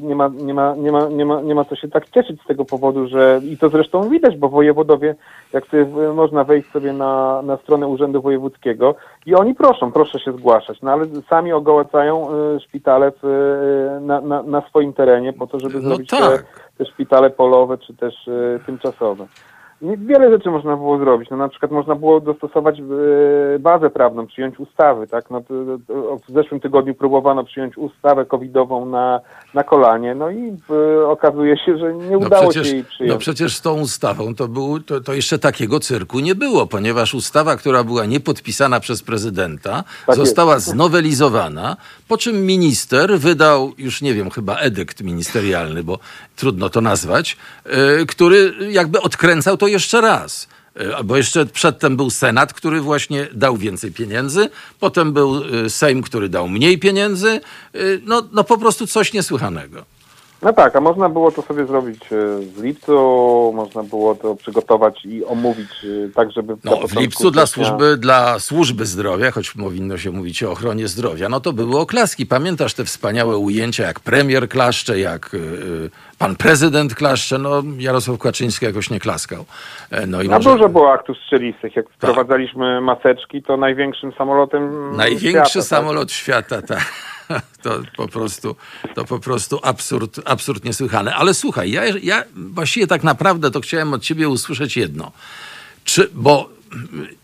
nie 0.02 0.16
ma, 0.16 0.28
nie 0.28 0.54
ma, 0.54 0.75
nie 0.75 0.92
ma, 0.92 1.08
nie 1.10 1.25
ma, 1.25 1.42
nie 1.42 1.56
ma 1.56 1.66
co 1.66 1.75
się 1.75 1.88
tak 1.88 2.10
cieszyć 2.10 2.42
z 2.42 2.48
tego 2.48 2.66
powodu, 2.66 3.08
że 3.08 3.42
i 3.44 3.58
to 3.58 3.69
zresztą 3.69 4.10
widać, 4.10 4.38
bo 4.38 4.50
wojewodowie, 4.50 5.16
jak 5.54 5.68
sobie 5.68 5.86
można 6.13 6.44
wejść 6.44 6.72
sobie 6.72 6.94
na, 6.94 7.42
na 7.42 7.58
stronę 7.58 7.88
Urzędu 7.88 8.22
Wojewódzkiego 8.22 8.96
i 9.25 9.36
oni 9.36 9.56
proszą, 9.56 9.92
proszę 9.92 10.19
się 10.19 10.31
zgłaszać, 10.31 10.81
no 10.81 10.92
ale 10.92 11.06
sami 11.30 11.54
ogołacają 11.54 12.30
e, 12.30 12.60
szpitale 12.60 13.12
w, 13.12 13.25
e, 13.25 14.00
na, 14.00 14.22
na, 14.22 14.44
na 14.44 14.62
swoim 14.62 14.94
terenie 14.94 15.34
po 15.34 15.48
to, 15.48 15.60
żeby 15.60 15.75
No 15.75 15.81
zrobić 15.81 16.10
tak. 16.10 16.19
te, 16.19 16.44
te 16.78 16.92
szpitale 16.92 17.30
polowe 17.30 17.78
czy 17.78 17.94
też 17.94 18.28
e, 18.28 18.60
tymczasowe. 18.66 19.28
Wiele 19.81 20.31
rzeczy 20.31 20.50
można 20.51 20.78
było 20.78 20.98
zrobić. 20.98 21.30
No, 21.30 21.38
na 21.38 21.50
przykład 21.50 21.72
można 21.72 21.95
było 21.95 22.19
dostosować 22.19 22.80
e, 22.80 23.60
bazę 23.60 23.89
prawną, 23.89 24.28
przyjąć 24.28 24.60
ustawy. 24.60 25.07
Tak? 25.07 25.30
No, 25.30 25.42
w 26.28 26.33
zeszłym 26.33 26.59
tygodniu 26.59 26.95
próbowano 26.95 27.44
przyjąć 27.44 27.78
ustawę 27.78 28.26
covidową 28.26 28.85
na, 28.85 29.19
na 29.54 29.64
kolanie, 29.64 30.16
no 30.16 30.30
i 30.31 30.57
e, 31.02 31.07
okazuje 31.07 31.57
się, 31.57 31.78
że 31.78 31.94
nie 31.94 32.11
No 32.11 32.18
udało 32.18 32.50
przecież, 32.50 32.68
się 32.68 32.76
jej 32.76 32.83
przyjąć. 32.83 33.14
no 33.14 33.19
przecież 33.19 33.56
z 33.56 33.61
tą 33.61 33.80
ustawą 33.80 34.35
to, 34.35 34.47
był, 34.47 34.80
to, 34.80 35.02
to 35.02 35.14
jeszcze 35.14 35.40
takiego 35.40 35.80
cyrku 35.80 36.19
nie 36.19 36.35
było, 36.35 36.68
ponieważ 36.68 37.14
ustawa, 37.14 37.56
która 37.56 37.83
była 37.83 38.06
niepodpisana 38.06 38.80
przez 38.80 39.04
prezydenta, 39.04 39.83
Tak 40.07 40.16
została 40.16 40.54
jest. 40.54 40.66
znowelizowana, 40.68 41.78
po 42.07 42.18
czym 42.18 42.45
minister 42.45 43.19
wydał, 43.19 43.71
już 43.78 44.02
nie 44.02 44.14
wiem, 44.14 44.30
chyba 44.30 44.56
edykt 44.56 45.02
ministerialny, 45.04 45.83
bo 45.83 46.00
trudno 46.35 46.69
to 46.69 46.81
nazwać, 46.81 47.38
yy, 47.66 48.06
który 48.06 48.54
jakby 48.69 49.02
odkręcał 49.02 49.57
to 49.57 49.68
jeszcze 49.71 50.01
raz. 50.01 50.47
Yy, 50.75 51.04
Bo 51.04 51.18
jeszcze 51.18 51.45
przedtem 51.45 51.97
był 51.97 52.09
Senat, 52.09 52.54
który 52.54 52.81
właśnie 52.81 53.28
dał 53.33 53.57
więcej 53.57 53.92
pieniędzy, 53.92 54.49
potem 54.80 55.13
był 55.13 55.45
yy, 55.45 55.69
Sejm, 55.69 56.01
który 56.01 56.30
dał 56.30 56.49
mniej 56.49 56.80
pieniędzy. 56.80 57.42
Yy, 57.73 58.01
No, 58.06 58.28
no 58.31 58.44
po 58.44 58.57
prostu 58.57 58.87
coś 58.87 59.13
niesłychanego. 59.13 59.85
No 60.42 60.54
tak, 60.54 60.76
a 60.76 60.81
można 60.81 61.10
było 61.10 61.31
to 61.31 61.42
sobie 61.42 61.66
zrobić 61.66 62.04
e, 62.04 62.16
w 62.56 62.64
lipcu, 62.64 62.94
można 63.56 63.83
było 63.83 64.16
to 64.16 64.36
przygotować 64.36 65.06
i 65.06 65.26
omówić 65.26 65.69
e, 65.83 66.10
tak, 66.16 66.31
żeby... 66.31 66.56
No, 66.64 66.88
w 66.88 67.00
lipcu 67.00 67.31
dla 67.31 67.45
służby, 67.45 67.98
dla 67.98 68.40
służby 68.40 68.86
zdrowia, 68.86 69.31
choć 69.31 69.52
powinno 69.52 69.98
się 69.98 70.12
mówić 70.12 70.44
o 70.44 70.52
ochronie 70.52 70.88
zdrowia, 70.88 71.30
no 71.30 71.40
to 71.40 71.54
były 71.54 71.80
oklaski. 71.80 72.26
Pamiętasz 72.26 72.74
te 72.74 72.86
wspaniałe 72.86 73.38
ujęcia, 73.38 73.83
jak 73.83 74.00
premier 74.00 74.50
klaszcze, 74.50 75.00
jak 75.00 75.33
y, 75.33 75.90
pan 76.19 76.36
prezydent 76.36 76.95
klaszcze, 76.95 77.38
no 77.38 77.64
Jarosław 77.78 78.19
Kaczyński 78.19 78.66
jakoś 78.66 78.90
nie 78.90 79.00
klaskał. 79.00 79.45
E, 79.92 80.07
No 80.07 80.21
i 80.21 80.30
No 80.30 80.38
może 80.38 80.52
dużo 80.52 80.69
było 80.69 80.94
aktów 80.94 81.18
strzelistych. 81.18 81.76
Jak 81.76 81.90
wprowadzaliśmy 81.90 82.81
maseczki, 82.81 83.44
to 83.44 83.57
największym 83.57 84.12
samolotem 84.18 84.95
największy 84.98 85.52
świata, 85.52 85.68
samolot 85.68 86.12
świata, 86.12 86.62
tak. 86.62 87.10
To 87.64 87.80
po 87.97 88.07
prostu, 88.07 88.56
to 88.95 89.06
po 89.06 89.19
prostu 89.19 89.59
absurd, 89.64 90.19
absurd 90.26 90.64
niesłychany. 90.64 91.16
Ale 91.16 91.33
słuchaj, 91.33 91.71
ja, 91.71 91.83
ja 92.04 92.23
właściwie 92.35 92.88
tak 92.88 93.04
naprawdę 93.04 93.52
to 93.52 93.61
chciałem 93.61 93.94
od 93.94 94.04
ciebie 94.04 94.30
usłyszeć 94.30 94.78
jedno. 94.78 95.11
Czy, 95.83 96.09
bo 96.14 96.50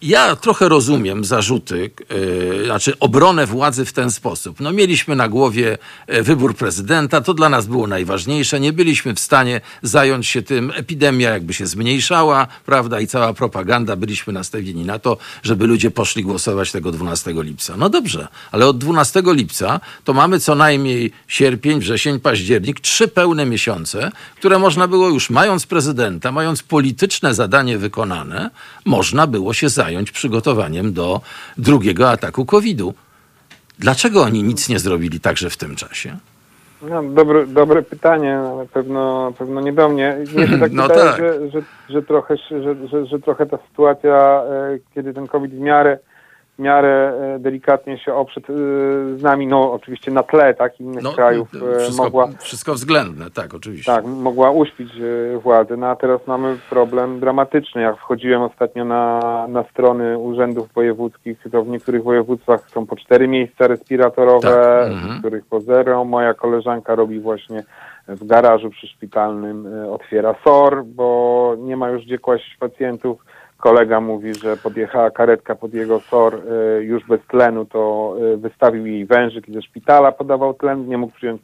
ja 0.02 0.36
trochę 0.36 0.70
rozumiem 0.70 1.26
zarzuty, 1.26 1.92
yy, 2.10 2.66
znaczy 2.66 3.00
obronę 3.00 3.46
władzy 3.46 3.86
w 3.86 3.94
ten 3.94 4.12
sposób. 4.12 4.60
No 4.60 4.72
mieliśmy 4.72 5.16
na 5.16 5.30
głowie 5.30 5.78
e, 6.08 6.24
wybór 6.24 6.56
prezydenta, 6.56 7.22
to 7.22 7.34
dla 7.34 7.50
nas 7.50 7.66
było 7.66 7.88
najważniejsze. 7.88 8.60
Nie 8.60 8.74
byliśmy 8.74 9.14
w 9.14 9.20
stanie 9.20 9.62
zająć 9.82 10.28
się 10.28 10.42
tym. 10.42 10.72
Epidemia 10.76 11.30
jakby 11.30 11.54
się 11.54 11.68
zmniejszała, 11.68 12.48
prawda, 12.66 13.00
i 13.00 13.08
cała 13.08 13.34
propaganda. 13.34 13.96
Byliśmy 13.96 14.34
nastawieni 14.34 14.86
na 14.86 15.00
to, 15.00 15.18
żeby 15.44 15.68
ludzie 15.68 15.92
poszli 15.92 16.24
głosować 16.24 16.72
tego 16.72 16.92
12 16.92 17.34
lipca. 17.38 17.78
No 17.78 17.90
dobrze, 17.90 18.28
ale 18.52 18.68
od 18.68 18.78
12 18.78 19.24
lipca 19.26 19.80
to 20.04 20.14
mamy 20.14 20.40
co 20.40 20.56
najmniej 20.56 21.12
sierpień, 21.28 21.80
wrzesień, 21.80 22.20
październik, 22.20 22.80
trzy 22.80 23.08
pełne 23.08 23.46
miesiące, 23.46 24.12
które 24.36 24.60
można 24.60 24.88
było 24.88 25.10
już, 25.10 25.30
mając 25.30 25.66
prezydenta, 25.66 26.32
mając 26.32 26.64
polityczne 26.64 27.34
zadanie 27.34 27.78
wykonane, 27.78 28.50
można 28.86 29.28
było 29.38 29.54
się 29.54 29.70
zająć 29.70 30.12
przygotowaniem 30.12 30.94
do 30.94 31.22
drugiego 31.58 32.10
ataku 32.10 32.46
COVID-u. 32.46 32.94
Dlaczego 33.80 34.22
oni 34.22 34.44
nic 34.44 34.70
nie 34.70 34.80
zrobili 34.80 35.20
także 35.20 35.50
w 35.50 35.58
tym 35.58 35.76
czasie? 35.76 36.18
No, 36.82 37.04
dobre, 37.04 37.48
dobre 37.48 37.82
pytanie, 37.82 38.38
ale 38.38 38.66
pewno, 38.66 39.34
pewno 39.38 39.62
nie 39.62 39.74
do 39.74 39.90
mnie. 39.90 40.18
Mnie 40.36 40.48
się 40.48 40.60
tak 40.60 40.72
No 40.80 40.88
wydaje, 40.88 41.02
tak. 41.02 41.18
Że, 41.18 41.50
że, 41.52 41.62
że, 41.90 42.02
trochę, 42.04 42.38
że, 42.38 42.88
że, 42.88 43.06
że 43.06 43.20
trochę 43.20 43.46
ta 43.46 43.58
sytuacja, 43.70 44.44
e, 44.44 44.80
kiedy 44.96 45.14
ten 45.14 45.28
COVID 45.28 45.52
w 45.52 45.60
miarę, 45.60 46.00
w 46.58 46.60
miarę 46.60 47.14
e, 47.36 47.40
delikatnie 47.40 47.98
się 47.98 48.14
oprzedł 48.14 48.54
e, 48.54 48.56
z 49.18 49.22
nami, 49.22 49.48
no 49.48 49.74
oczywiście 49.74 50.12
na 50.12 50.24
tle 50.24 50.54
tak, 50.54 50.80
innych 50.80 51.04
No, 51.04 51.12
krajów, 51.12 51.48
e, 51.76 51.80
wszystko, 51.80 52.04
mogła, 52.04 52.28
wszystko 52.40 52.74
względne, 52.74 53.32
tak, 53.32 53.54
oczywiście. 53.54 53.92
tak, 53.92 54.06
mogła 54.06 54.52
uśpić 54.52 54.92
władzę, 55.44 55.78
no 55.78 55.88
a 55.88 55.96
teraz 55.96 56.28
mamy 56.28 56.58
problem 56.70 57.20
dramatyczny. 57.20 57.82
Jak 57.82 57.98
wchodziłem 57.98 58.42
ostatnio 58.42 58.86
na, 58.86 59.20
na 59.48 59.64
strony 59.64 60.18
urzędów 60.18 60.74
wojewódzkich, 60.74 61.38
to 61.52 61.64
w 61.64 61.68
niektórych 61.68 62.04
województwach 62.04 62.70
są 62.70 62.86
po 62.86 62.96
cztery 62.96 63.28
miejsca 63.28 63.68
respiratorowe, 63.68 64.82
Tak, 64.84 64.92
mhm. 64.92 65.16
w 65.16 65.20
których 65.20 65.46
po 65.46 65.62
zero. 65.62 66.06
Moja 66.06 66.34
koleżanka 66.34 66.96
robi 66.96 67.20
właśnie 67.20 67.64
w 68.08 68.28
garażu 68.28 68.70
przyszpitalnym, 68.70 69.68
e, 69.68 69.92
otwiera 69.92 70.36
SOR, 70.44 70.84
bo 70.86 71.56
nie 71.60 71.78
ma 71.78 71.90
już 71.90 72.06
gdzie 72.06 72.18
kłaść 72.18 72.58
pacjentów. 72.60 73.26
Kolega 73.58 74.02
mówi, 74.02 74.34
że 74.36 74.58
podjechała 74.58 75.12
karetka 75.12 75.56
pod 75.56 75.74
jego 75.74 76.00
SOR 76.00 76.36
e, 76.36 76.84
już 76.84 77.06
bez 77.08 77.22
tlenu, 77.28 77.66
to 77.66 78.14
e, 78.34 78.38
wystawił 78.38 78.86
jej 78.86 79.06
wężyk 79.06 79.50
i 79.50 79.54
ze 79.54 79.62
szpitala 79.62 80.12
podawał 80.12 80.54
tlen, 80.54 80.88
nie 80.88 80.98
mógł 80.98 81.14
przyjąć 81.16 81.42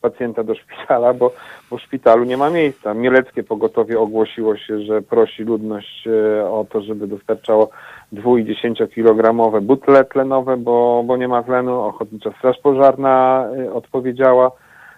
pacjenta 0.00 0.44
do 0.44 0.54
szpitala, 0.54 1.14
bo, 1.14 1.32
bo 1.70 1.78
w 1.78 1.82
szpitalu 1.82 2.24
nie 2.24 2.36
ma 2.36 2.50
miejsca. 2.50 2.94
Mieleckie 2.94 3.42
pogotowie 3.42 3.98
ogłosiło 4.00 4.56
się, 4.56 4.80
że 4.82 5.02
prosi 5.02 5.42
ludność 5.42 6.06
e, 6.06 6.44
o 6.50 6.66
to, 6.70 6.80
żeby 6.82 7.06
dostarczało 7.06 7.70
2 8.12 8.38
i 8.38 8.44
10 8.44 8.78
kilogramowe 8.94 9.60
butle 9.60 10.04
tlenowe, 10.04 10.56
bo, 10.56 11.02
bo 11.06 11.16
nie 11.16 11.28
ma 11.28 11.42
tlenu. 11.42 11.80
Ochotnicza 11.80 12.30
Straż 12.38 12.56
Pożarna 12.62 13.46
odpowiedziała. 13.74 14.50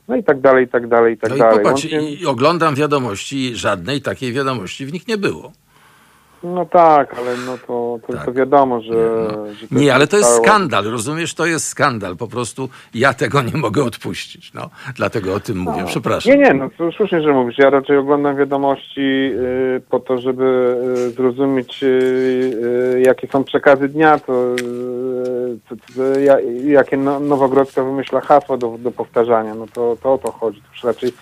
No 0.08 0.16
i 0.16 0.24
tak 0.24 0.40
dalej, 0.40 0.64
i 0.64 0.68
tak 0.68 0.86
dalej, 0.88 1.14
i 1.14 1.18
tak 1.18 1.30
No 1.30 1.36
i 1.36 1.38
dalej. 1.38 1.58
popatrz, 1.58 1.84
Łącznie- 1.84 2.10
i, 2.10 2.22
i 2.22 2.26
oglądam 2.26 2.74
wiadomości 2.74 3.56
żadnej 3.56 4.02
takiej 4.02 4.32
wiadomości 4.32 4.86
w 4.86 4.92
nich 4.92 5.08
nie 5.08 5.16
było. 5.16 5.52
No 6.42 6.64
tak, 6.66 7.18
ale 7.18 7.36
no 7.46 7.58
to, 7.66 7.98
to, 8.06 8.12
Tak. 8.12 8.24
to 8.24 8.32
wiadomo, 8.32 8.80
że... 8.80 8.92
że 9.54 9.66
Nie, 9.70 9.94
ale 9.94 10.06
to 10.06 10.16
jest 10.16 10.28
stało- 10.28 10.44
skandal, 10.46 10.84
rozumiesz? 10.84 11.34
To 11.34 11.46
jest 11.46 11.68
skandal. 11.68 12.16
Po 12.16 12.26
prostu 12.28 12.68
ja 12.94 13.14
tego 13.14 13.42
nie 13.42 13.56
mogę 13.56 13.84
odpuścić. 13.84 14.52
No, 14.54 14.70
dlatego 14.94 15.34
o 15.34 15.40
tym 15.40 15.58
mówię. 15.58 15.84
Przepraszam. 15.86 16.32
Nie, 16.32 16.38
nie, 16.38 16.54
no 16.54 16.70
to 16.78 16.92
słusznie, 16.92 17.22
że 17.22 17.32
mówisz. 17.32 17.58
Ja 17.58 17.70
raczej 17.70 17.96
oglądam 17.96 18.36
wiadomości 18.36 19.00
y, 19.00 19.82
po 19.90 20.00
to, 20.00 20.18
żeby 20.18 20.76
y, 21.08 21.10
zrozumieć, 21.10 21.82
y, 21.82 21.86
y, 22.96 23.00
jakie 23.06 23.28
są 23.28 23.44
przekazy 23.44 23.88
dnia, 23.88 24.18
to, 24.18 24.54
y, 24.56 26.22
jakie 26.64 26.96
no, 26.96 27.20
Nowogrodzka 27.20 27.84
wymyśla 27.84 28.20
hasła 28.20 28.56
do, 28.56 28.76
do 28.78 28.90
powtarzania. 28.90 29.54
No 29.54 29.66
to, 29.72 29.96
to 30.02 30.12
o 30.14 30.18
to 30.18 30.32
chodzi. 30.32 30.60
To 30.62 30.68
już 30.72 30.84
raczej 30.84 31.12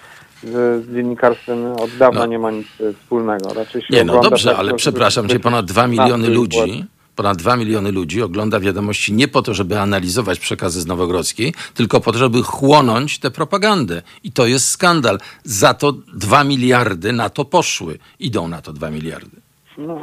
z, 0.43 0.85
z 0.85 0.95
dziennikarstwem 0.95 1.67
od 1.73 1.97
dawna 1.97 2.21
No. 2.21 2.27
nie 2.27 2.39
ma 2.39 2.51
nic 2.51 2.67
y, 2.81 2.95
wspólnego. 2.95 3.55
Raczej 3.55 3.83
się 3.83 3.87
Nie, 3.91 4.05
no 4.05 4.21
dobrze, 4.21 4.51
tak, 4.51 4.59
ale 4.59 4.75
przepraszam 4.75 5.29
cię, 5.29 5.41
ponad 5.41 5.67
2 5.67 5.87
miliony 5.87 6.29
ludzi, 6.29 6.85
ponad 7.17 7.37
2 7.39 7.57
miliony 7.57 7.93
ludzi 7.93 8.23
ogląda 8.23 8.61
wiadomości 8.61 9.13
nie 9.13 9.29
po 9.29 9.43
to, 9.43 9.55
żeby 9.55 9.81
analizować 9.81 10.39
przekazy 10.39 10.81
z 10.81 10.87
Nowogrodzkiej, 10.87 11.55
tylko 11.75 12.01
po 12.01 12.13
to, 12.13 12.19
żeby 12.19 12.43
chłonąć 12.43 13.19
tę 13.19 13.31
propagandę. 13.31 14.03
I 14.25 14.33
to 14.33 14.47
jest 14.47 14.69
skandal. 14.71 15.19
Za 15.45 15.75
to 15.75 15.93
2 16.15 16.45
miliardy 16.45 17.13
na 17.13 17.31
to 17.31 17.45
poszły. 17.45 17.99
Idą 18.21 18.49
na 18.49 18.63
to 18.63 18.73
2 18.73 18.91
miliardy. 18.91 19.37
No, 19.79 20.01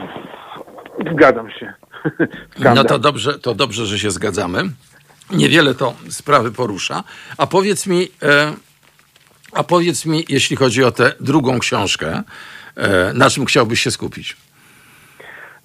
zgadzam 1.14 1.52
się. 1.52 1.74
No 2.76 2.84
to 2.84 3.00
dobrze, 3.00 3.40
to 3.40 3.56
dobrze, 3.56 3.86
że 3.86 4.00
się 4.00 4.12
zgadzamy. 4.12 4.70
Niewiele 5.32 5.76
to 5.76 5.94
sprawy 6.10 6.52
porusza. 6.52 7.04
A 7.38 7.48
powiedz 7.48 7.88
mi, 7.88 8.08
e, 8.24 8.54
a 9.56 9.64
powiedz 9.64 10.06
mi, 10.06 10.26
jeśli 10.30 10.56
chodzi 10.56 10.84
o 10.84 10.92
tę 10.92 11.12
drugą 11.20 11.60
książkę, 11.60 12.24
e, 12.78 13.14
na 13.14 13.30
czym 13.30 13.46
chciałbyś 13.46 13.80
się 13.82 13.92
skupić? 13.92 14.38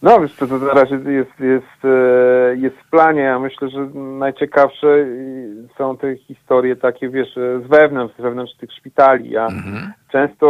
No, 0.03 0.21
wiesz, 0.21 0.35
to, 0.35 0.47
to 0.47 0.59
na 0.59 0.73
razie 0.73 0.95
jest, 0.95 1.41
jest, 1.41 1.85
e, 1.85 2.57
jest 2.57 2.77
w 2.77 2.91
planie. 2.91 3.21
Ja 3.21 3.39
myślę, 3.39 3.69
że 3.69 3.79
najciekawsze 3.95 4.87
y, 4.87 5.69
są 5.79 5.97
te 5.97 6.17
historie 6.17 6.77
takie, 6.77 7.09
wiesz, 7.09 7.37
e, 7.37 7.61
z 7.61 7.67
wewnątrz, 7.67 8.15
z 8.19 8.23
wewnątrz 8.23 8.55
tych 8.55 8.73
szpitali. 8.73 9.31
Ja 9.31 9.49
często 10.13 10.47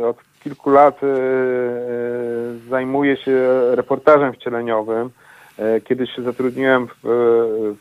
y, 0.00 0.06
od 0.06 0.16
kilku 0.42 0.70
lat 0.70 1.02
e, 1.02 1.06
e, 1.06 1.12
zajmuję 2.70 3.16
się 3.16 3.36
reportażem 3.70 4.32
wcieleniowym. 4.32 5.10
E, 5.62 5.80
Kiedyś 5.80 6.10
się 6.16 6.22
zatrudniłem 6.22 6.86
w, 6.86 6.92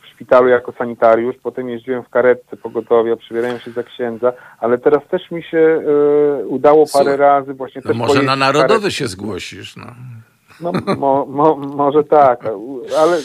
w 0.02 0.08
szpitalu 0.14 0.48
jako 0.48 0.72
sanitariusz, 0.72 1.36
potem 1.44 1.70
jeździłem 1.70 2.04
w 2.04 2.10
karetce 2.10 2.58
pogotowia, 2.58 3.16
przebierałem 3.16 3.60
się 3.60 3.72
za 3.72 3.84
księdza, 3.84 4.34
ale 4.60 4.78
teraz 4.78 5.08
też 5.12 5.32
mi 5.32 5.44
się 5.44 5.58
e, 5.58 6.46
udało 6.46 6.86
parę 6.94 7.06
Słuchaj, 7.06 7.18
razy 7.18 7.54
właśnie 7.54 7.82
No 7.86 7.94
może 7.94 8.24
na 8.24 8.36
narodowy 8.36 8.92
się 8.92 9.08
zgłosisz. 9.08 9.76
No. 9.78 9.86
No, 10.62 10.72
mo, 10.98 11.26
mo, 11.26 11.56
może 11.56 12.04
tak, 12.04 12.46
ale 13.00 13.18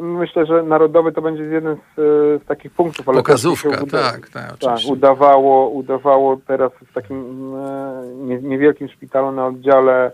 myślę, 0.00 0.46
że 0.46 0.62
narodowy 0.62 1.12
to 1.12 1.22
będzie 1.22 1.42
jeden 1.42 1.76
z, 1.76 1.98
e, 1.98 2.02
z 2.44 2.46
takich 2.46 2.72
punktów. 2.72 3.08
Ale 3.08 3.18
Pokazówka, 3.18 3.68
uda- 3.68 4.02
tak, 4.02 4.28
tak, 4.28 4.32
Tak, 4.32 4.54
oczywiście. 4.54 4.92
udawało, 4.92 5.68
udawało 5.68 6.40
teraz 6.46 6.72
w 6.90 6.92
takim 6.94 7.54
e, 7.56 8.02
nie, 8.16 8.38
niewielkim 8.38 8.88
szpitalu 8.88 9.32
na 9.32 9.46
oddziale 9.46 10.12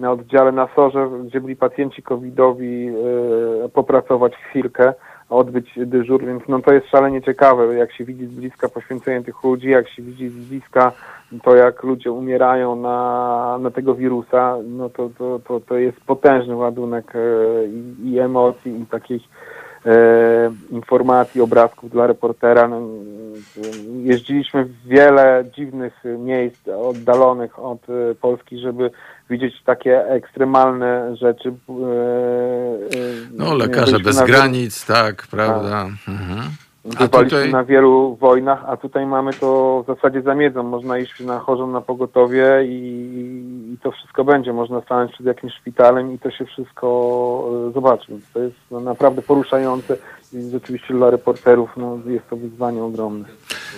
na 0.00 0.12
oddziale 0.12 0.52
na 0.52 0.68
Sorze, 0.76 1.10
gdzie 1.24 1.40
byli 1.40 1.56
pacjenci 1.56 2.02
covidowi, 2.02 2.88
e, 3.64 3.68
popracować 3.68 4.36
chwilkę, 4.36 4.94
odbyć 5.30 5.70
dyżur, 5.76 6.24
więc 6.24 6.42
no 6.48 6.60
to 6.60 6.72
jest 6.72 6.86
szalenie 6.86 7.22
ciekawe, 7.22 7.74
jak 7.74 7.92
się 7.92 8.04
widzi 8.04 8.26
z 8.26 8.30
bliska 8.30 8.68
poświęcenie 8.68 9.24
tych 9.24 9.44
ludzi, 9.44 9.68
jak 9.68 9.88
się 9.88 10.02
widzi 10.02 10.28
z 10.28 10.48
bliska 10.48 10.92
to, 11.42 11.56
jak 11.56 11.82
ludzie 11.82 12.12
umierają 12.12 12.76
na, 12.76 13.58
na 13.60 13.70
tego 13.70 13.94
wirusa, 13.94 14.56
no 14.68 14.90
to, 14.90 15.10
to, 15.18 15.40
to, 15.48 15.60
to 15.60 15.76
jest 15.76 16.00
potężny 16.00 16.56
ładunek 16.56 17.12
e, 17.14 17.18
i, 17.66 18.12
i 18.12 18.18
emocji, 18.18 18.80
i 18.80 18.86
takich 18.86 19.22
informacji, 20.70 21.40
obrazków 21.40 21.90
dla 21.90 22.06
reportera. 22.06 22.68
No, 22.68 22.80
jeździliśmy 24.02 24.64
w 24.64 24.86
wiele 24.86 25.44
dziwnych 25.56 25.94
miejsc 26.18 26.68
oddalonych 26.68 27.58
od 27.58 27.78
e, 27.90 28.14
Polski, 28.14 28.58
żeby 28.58 28.90
widzieć 29.30 29.62
takie 29.64 30.06
ekstremalne 30.06 31.16
rzeczy. 31.16 31.48
E, 31.48 31.52
e, 31.52 32.98
No, 33.32 33.54
lekarze 33.54 33.92
byliśmy 33.92 34.04
bez 34.04 34.16
na 34.16 34.26
wielu- 34.26 34.38
granic, 34.38 34.86
tak, 34.86 35.26
prawda. 35.30 35.86
Mhm. 36.08 36.40
Bywaliśmy 36.84 37.24
tutaj, 37.24 37.52
na 37.52 37.64
wielu 37.64 38.16
wojnach, 38.20 38.64
a 38.66 38.76
tutaj 38.76 39.06
mamy 39.06 39.32
to 39.32 39.82
w 39.82 39.94
zasadzie 39.94 40.22
za 40.22 40.34
miedzą. 40.34 40.62
Można 40.62 40.98
iść 40.98 41.20
na 41.20 41.38
chorzą 41.38 41.66
na 41.66 41.80
pogotowie 41.80 42.64
i, 42.64 42.74
i 43.74 43.78
to 43.82 43.92
wszystko 43.92 44.24
będzie. 44.24 44.52
Można 44.52 44.80
stanąć 44.80 45.12
przed 45.12 45.26
jakimś 45.26 45.52
szpitalem 45.54 46.14
i 46.14 46.18
to 46.18 46.30
się 46.30 46.44
wszystko 46.44 47.66
e, 47.68 47.72
zobaczy. 47.72 48.12
To 48.34 48.40
jest 48.40 48.56
no, 48.70 48.80
naprawdę 48.80 49.22
poruszające 49.22 49.96
i 50.32 50.50
rzeczywiście 50.50 50.94
dla 50.94 51.10
reporterów 51.10 51.70
no, 51.76 51.98
jest 52.06 52.28
to 52.30 52.36
wyzwanie 52.36 52.82
ogromne. 52.82 53.24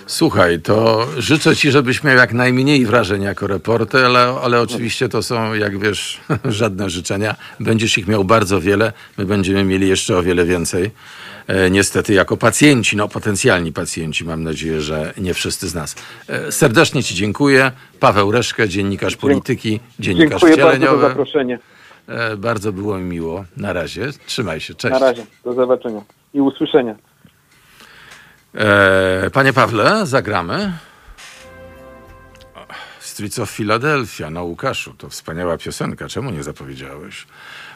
słuchaj, 0.07 0.59
to 0.59 1.05
życzę 1.17 1.55
ci, 1.55 1.71
żebyś 1.71 2.03
miał 2.03 2.15
jak 2.17 2.33
najmniej 2.33 2.85
wrażeń 2.85 3.21
jako 3.21 3.47
reporter, 3.47 4.05
ale, 4.05 4.19
ale 4.43 4.61
oczywiście 4.61 5.09
to 5.09 5.23
są, 5.23 5.53
jak 5.53 5.77
wiesz, 5.77 6.21
żadne 6.45 6.89
życzenia. 6.89 7.35
Będziesz 7.59 7.97
ich 7.97 8.07
miał 8.07 8.23
bardzo 8.23 8.61
wiele, 8.61 8.93
my 9.17 9.25
będziemy 9.25 9.63
mieli 9.63 9.89
jeszcze 9.89 10.17
o 10.17 10.23
wiele 10.23 10.45
więcej. 10.45 10.91
E, 11.47 11.69
niestety 11.69 12.13
jako 12.13 12.37
pacjenci, 12.37 12.97
no 12.97 13.07
potencjalni 13.07 13.71
pacjenci, 13.71 14.25
mam 14.25 14.43
nadzieję, 14.43 14.81
że 14.81 15.13
nie 15.17 15.33
wszyscy 15.33 15.67
z 15.69 15.75
nas. 15.75 15.95
E, 16.27 16.51
serdecznie 16.51 17.03
ci 17.03 17.15
dziękuję. 17.15 17.71
Paweł 17.99 18.31
Reszkę, 18.31 18.69
dziennikarz 18.69 19.15
polityki, 19.15 19.79
dziennikarz 19.99 20.41
Dziękuję 20.41 20.57
bardzo 20.57 20.71
za 20.71 20.77
wcieleniowy. 20.77 21.07
zaproszenie. 21.07 21.59
E, 22.07 22.37
bardzo 22.37 22.73
było 22.73 22.97
mi 22.97 23.03
miło. 23.03 23.45
Na 23.57 23.73
razie. 23.73 24.09
Trzymaj 24.25 24.59
się. 24.59 24.73
Cześć. 24.75 24.93
Na 24.93 24.99
razie. 24.99 25.25
Do 25.43 25.53
zobaczenia 25.53 26.01
i 26.33 26.41
usłyszenia. 26.41 26.95
Panie 29.33 29.53
Pawle, 29.53 30.05
zagramy. 30.05 30.73
Streets 32.99 33.39
of 33.39 33.51
Philadelphia 33.51 34.29
na 34.29 34.41
Łukaszu. 34.41 34.93
To 34.97 35.09
wspaniała 35.09 35.57
piosenka. 35.57 36.07
Czemu 36.07 36.31
nie 36.31 36.43
zapowiedziałeś? 36.43 37.27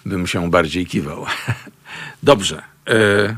bym 0.06 0.28
się 0.28 0.50
bardziej 0.50 0.86
kiwał. 0.86 1.26
Dobrze. 2.24 2.62
E, 2.90 3.36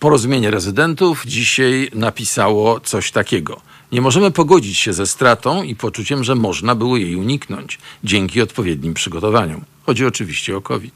porozumienie 0.00 0.50
rezydentów 0.50 1.22
dzisiaj 1.26 1.90
napisało 1.94 2.80
coś 2.80 3.10
takiego. 3.10 3.60
Nie 3.92 4.00
możemy 4.00 4.30
pogodzić 4.30 4.78
się 4.78 4.92
ze 4.92 5.06
stratą 5.06 5.62
i 5.62 5.76
poczuciem, 5.76 6.24
że 6.24 6.34
można 6.34 6.74
było 6.74 6.96
jej 6.96 7.16
uniknąć 7.16 7.78
dzięki 8.04 8.42
odpowiednim 8.42 8.94
przygotowaniom. 8.94 9.64
Chodzi 9.86 10.06
oczywiście 10.06 10.56
o 10.56 10.60
COVID. 10.60 10.94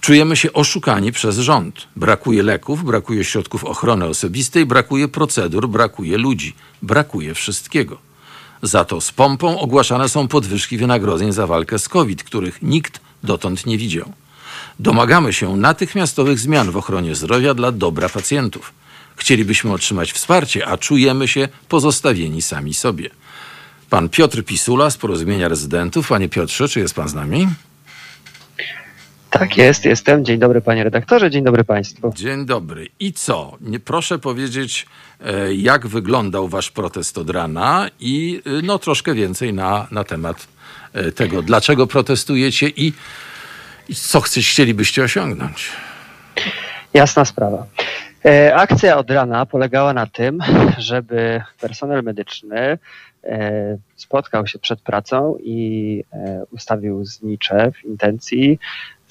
Czujemy 0.00 0.36
się 0.36 0.52
oszukani 0.52 1.12
przez 1.12 1.38
rząd. 1.38 1.88
Brakuje 1.96 2.42
leków, 2.42 2.84
brakuje 2.84 3.24
środków 3.24 3.64
ochrony 3.64 4.04
osobistej, 4.04 4.66
brakuje 4.66 5.08
procedur, 5.08 5.68
brakuje 5.68 6.18
ludzi, 6.18 6.54
brakuje 6.82 7.34
wszystkiego. 7.34 7.98
Za 8.62 8.84
to 8.84 9.00
z 9.00 9.12
pompą 9.12 9.60
ogłaszane 9.60 10.08
są 10.08 10.28
podwyżki 10.28 10.78
wynagrodzeń 10.78 11.32
za 11.32 11.46
walkę 11.46 11.78
z 11.78 11.88
COVID, 11.88 12.24
których 12.24 12.62
nikt 12.62 13.00
dotąd 13.22 13.66
nie 13.66 13.78
widział. 13.78 14.12
Domagamy 14.78 15.32
się 15.32 15.56
natychmiastowych 15.56 16.38
zmian 16.38 16.70
w 16.70 16.76
ochronie 16.76 17.14
zdrowia 17.14 17.54
dla 17.54 17.72
dobra 17.72 18.08
pacjentów. 18.08 18.72
Chcielibyśmy 19.16 19.72
otrzymać 19.72 20.12
wsparcie, 20.12 20.66
a 20.66 20.78
czujemy 20.78 21.28
się 21.28 21.48
pozostawieni 21.68 22.42
sami 22.42 22.74
sobie. 22.74 23.10
Pan 23.90 24.08
Piotr 24.08 24.44
Pisula 24.44 24.90
z 24.90 24.96
Porozumienia 24.96 25.48
Rezydentów. 25.48 26.08
Panie 26.08 26.28
Piotrze, 26.28 26.68
czy 26.68 26.80
jest 26.80 26.94
pan 26.94 27.08
z 27.08 27.14
nami? 27.14 27.48
Tak 29.30 29.56
jest, 29.56 29.84
jestem. 29.84 30.24
Dzień 30.24 30.38
dobry 30.38 30.60
panie 30.60 30.84
redaktorze, 30.84 31.30
dzień 31.30 31.44
dobry 31.44 31.64
państwu. 31.64 32.12
Dzień 32.16 32.46
dobry. 32.46 32.88
I 33.00 33.12
co? 33.12 33.58
Proszę 33.84 34.18
powiedzieć, 34.18 34.86
e, 35.20 35.54
jak 35.54 35.86
wyglądał 35.86 36.48
wasz 36.48 36.70
protest 36.70 37.18
od 37.18 37.30
rana 37.30 37.90
i 38.00 38.42
e, 38.46 38.62
no 38.62 38.78
troszkę 38.78 39.14
więcej 39.14 39.52
na, 39.52 39.86
na 39.90 40.04
temat 40.04 40.46
e, 40.92 41.12
tego, 41.12 41.42
dlaczego 41.42 41.86
protestujecie 41.86 42.68
i, 42.68 42.92
co 43.94 44.20
chcecie, 44.20 44.50
chcielibyście 44.50 45.02
osiągnąć. 45.02 45.70
Jasna 46.94 47.24
sprawa. 47.24 47.66
Akcja 48.54 48.96
od 48.96 49.10
rana 49.10 49.46
polegała 49.46 49.92
na 49.92 50.06
tym, 50.06 50.38
żeby 50.78 51.42
personel 51.60 52.02
medyczny 52.02 52.78
spotkał 53.96 54.46
się 54.46 54.58
przed 54.58 54.80
pracą 54.80 55.36
i 55.40 56.04
ustawił 56.50 57.04
znicze 57.04 57.72
w 57.72 57.84
intencji 57.84 58.58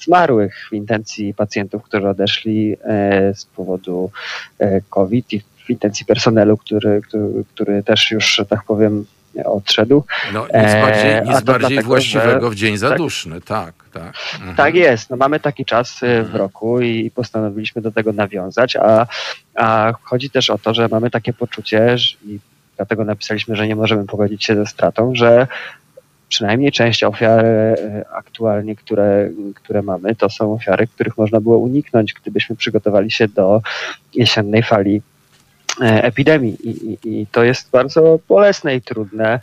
zmarłych 0.02 0.68
w 0.70 0.72
intencji 0.72 1.34
pacjentów, 1.34 1.82
którzy 1.82 2.08
odeszli 2.08 2.76
e, 2.84 3.34
z 3.34 3.44
powodu 3.44 4.10
e, 4.58 4.80
COVID 4.80 5.32
i 5.32 5.40
w 5.40 5.70
intencji 5.70 6.06
personelu, 6.06 6.56
który, 6.56 7.00
który, 7.02 7.44
który 7.54 7.82
też 7.82 8.10
już, 8.10 8.34
że 8.34 8.46
tak 8.46 8.64
powiem, 8.64 9.04
odszedł. 9.44 10.04
No 10.32 10.42
nic 10.42 10.72
bardziej, 10.72 11.22
nic 11.24 11.40
bardziej 11.40 11.68
dlatego, 11.68 11.88
właściwego 11.88 12.50
w 12.50 12.54
dzień 12.54 12.76
zaduszny, 12.76 13.40
tak. 13.40 13.82
Tak, 13.92 14.02
tak. 14.02 14.14
Mhm. 14.34 14.56
tak 14.56 14.74
jest. 14.74 15.10
No 15.10 15.16
mamy 15.16 15.40
taki 15.40 15.64
czas 15.64 15.98
w 16.00 16.04
mhm. 16.04 16.36
roku 16.36 16.80
i 16.80 17.10
postanowiliśmy 17.10 17.82
do 17.82 17.92
tego 17.92 18.12
nawiązać, 18.12 18.76
a, 18.76 19.06
a 19.54 19.92
chodzi 20.02 20.30
też 20.30 20.50
o 20.50 20.58
to, 20.58 20.74
że 20.74 20.88
mamy 20.88 21.10
takie 21.10 21.32
poczucie, 21.32 21.98
że, 21.98 22.16
i 22.26 22.38
dlatego 22.76 23.04
napisaliśmy, 23.04 23.56
że 23.56 23.68
nie 23.68 23.76
możemy 23.76 24.06
pogodzić 24.06 24.44
się 24.44 24.56
ze 24.56 24.66
stratą, 24.66 25.14
że 25.14 25.46
przynajmniej 26.28 26.72
część 26.72 27.04
ofiar 27.04 27.44
e, 27.44 28.04
aktualnie, 28.14 28.76
które, 28.76 29.30
które 29.54 29.82
mamy, 29.82 30.14
to 30.14 30.30
są 30.30 30.52
ofiary, 30.52 30.86
których 30.86 31.18
można 31.18 31.40
było 31.40 31.58
uniknąć, 31.58 32.14
gdybyśmy 32.14 32.56
przygotowali 32.56 33.10
się 33.10 33.28
do 33.28 33.60
jesiennej 34.14 34.62
fali 34.62 34.96
e, 34.96 35.02
epidemii. 35.80 36.56
I, 36.68 36.70
i, 36.92 37.20
i 37.20 37.26
to 37.26 37.44
jest 37.44 37.70
bardzo 37.70 38.18
bolesne 38.28 38.76
i 38.76 38.82
trudne. 38.82 39.40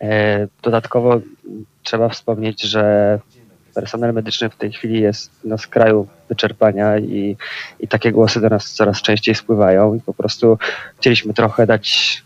E, 0.00 0.48
dodatkowo 0.62 1.20
trzeba 1.82 2.08
wspomnieć, 2.08 2.62
że 2.62 3.18
personel 3.74 4.14
medyczny 4.14 4.50
w 4.50 4.56
tej 4.56 4.72
chwili 4.72 5.00
jest 5.00 5.30
na 5.44 5.58
skraju 5.58 6.06
wyczerpania 6.28 6.98
i, 6.98 7.36
i 7.80 7.88
takie 7.88 8.12
głosy 8.12 8.40
do 8.40 8.48
nas 8.48 8.72
coraz 8.72 9.02
częściej 9.02 9.34
spływają 9.34 9.94
i 9.94 10.00
po 10.00 10.14
prostu 10.14 10.58
chcieliśmy 10.98 11.34
trochę 11.34 11.66
dać 11.66 12.22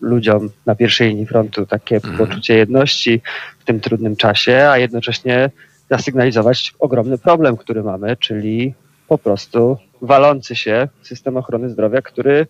ludziom 0.00 0.50
na 0.66 0.74
pierwszej 0.74 1.08
linii 1.08 1.26
frontu 1.26 1.66
takie 1.66 1.96
mhm. 1.96 2.16
poczucie 2.16 2.54
jedności 2.54 3.20
w 3.58 3.64
tym 3.64 3.80
trudnym 3.80 4.16
czasie, 4.16 4.68
a 4.70 4.78
jednocześnie 4.78 5.50
zasygnalizować 5.90 6.74
ogromny 6.78 7.18
problem, 7.18 7.56
który 7.56 7.82
mamy, 7.82 8.16
czyli 8.16 8.74
po 9.08 9.18
prostu 9.18 9.76
walący 10.02 10.56
się 10.56 10.88
system 11.02 11.36
ochrony 11.36 11.70
zdrowia, 11.70 12.02
który 12.02 12.46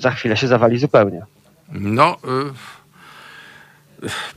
za 0.00 0.10
chwilę 0.10 0.36
się 0.36 0.48
zawali 0.48 0.78
zupełnie. 0.78 1.22
No, 1.72 2.16
y 2.24 2.80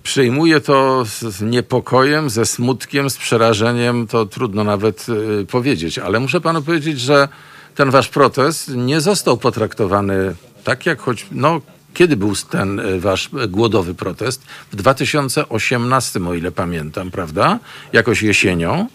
przyjmuję 0.04 0.62
to 0.62 1.06
z 1.06 1.41
niepokojem, 1.41 2.30
ze 2.30 2.45
smutkiem, 2.45 3.10
z 3.10 3.17
przerażeniem, 3.17 4.08
to 4.08 4.26
trudno 4.26 4.63
nawet 4.63 5.06
y, 5.41 5.45
powiedzieć, 5.45 5.99
ale 5.99 6.19
muszę 6.19 6.41
panu 6.41 6.62
powiedzieć, 6.62 6.99
że 6.99 7.28
ten 7.76 7.89
wasz 7.89 8.08
protest 8.10 8.71
nie 8.76 9.02
został 9.02 9.38
potraktowany 9.38 10.36
tak, 10.63 10.86
jak 10.86 10.99
choć 10.99 11.26
no, 11.32 11.62
kiedy 11.93 12.17
był 12.17 12.34
ten 12.49 12.80
e, 12.80 12.99
wasz 12.99 13.30
głodowy 13.47 13.93
protest? 13.93 14.45
W 14.71 14.76
2018, 14.76 16.19
o 16.28 16.34
ile 16.34 16.52
pamiętam, 16.52 17.12
prawda? 17.12 17.60
Jakoś 17.93 18.21
jesienią. 18.21 18.88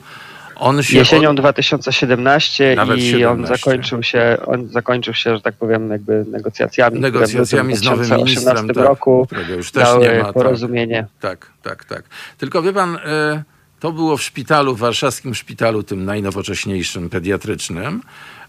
On 0.59 0.83
się 0.83 0.99
Jesienią 0.99 1.31
od... 1.31 1.37
2017 1.37 2.75
Nawet 2.77 2.99
i 2.99 3.03
17. 3.03 3.31
on 3.31 3.47
zakończył 3.47 4.03
się, 4.03 4.37
on 4.47 4.69
zakończył 4.69 5.15
się, 5.15 5.37
że 5.37 5.41
tak 5.41 5.55
powiem, 5.55 5.91
jakby 5.91 6.25
negocjacjami. 6.29 7.01
Negocjacjami 7.01 7.77
z 7.77 7.83
nowym 7.83 8.19
ministrem, 8.19 8.69
tak, 8.69 8.77
roku 8.77 9.29
już 9.57 9.71
też 9.71 9.89
nie 10.01 10.19
ma. 10.19 10.25
Tak. 10.25 10.35
porozumienie. 10.35 11.07
Tak, 11.21 11.51
tak, 11.63 11.85
tak. 11.85 12.03
Tylko 12.39 12.63
wie 12.63 12.73
pan, 12.73 12.97
e, 12.97 13.43
to 13.81 13.93
było 13.93 14.17
w 14.17 14.23
szpitalu, 14.23 14.75
w 14.75 14.79
warszawskim 14.79 15.35
szpitalu, 15.35 15.83
tym 15.83 16.05
najnowocześniejszym, 16.05 17.11
pediatrycznym. 17.11 18.03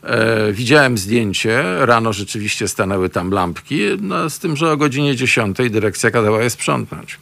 E, 0.03 0.51
widziałem 0.51 0.97
zdjęcie, 0.97 1.63
rano 1.79 2.13
rzeczywiście 2.13 2.67
stanęły 2.67 3.09
tam 3.09 3.31
lampki, 3.31 3.81
no, 4.01 4.29
z 4.29 4.39
tym, 4.39 4.57
że 4.57 4.71
o 4.71 4.77
godzinie 4.77 5.15
10 5.15 5.57
dyrekcja 5.69 6.11
kazała 6.11 6.43
je 6.43 6.49
sprzątnąć. 6.49 7.17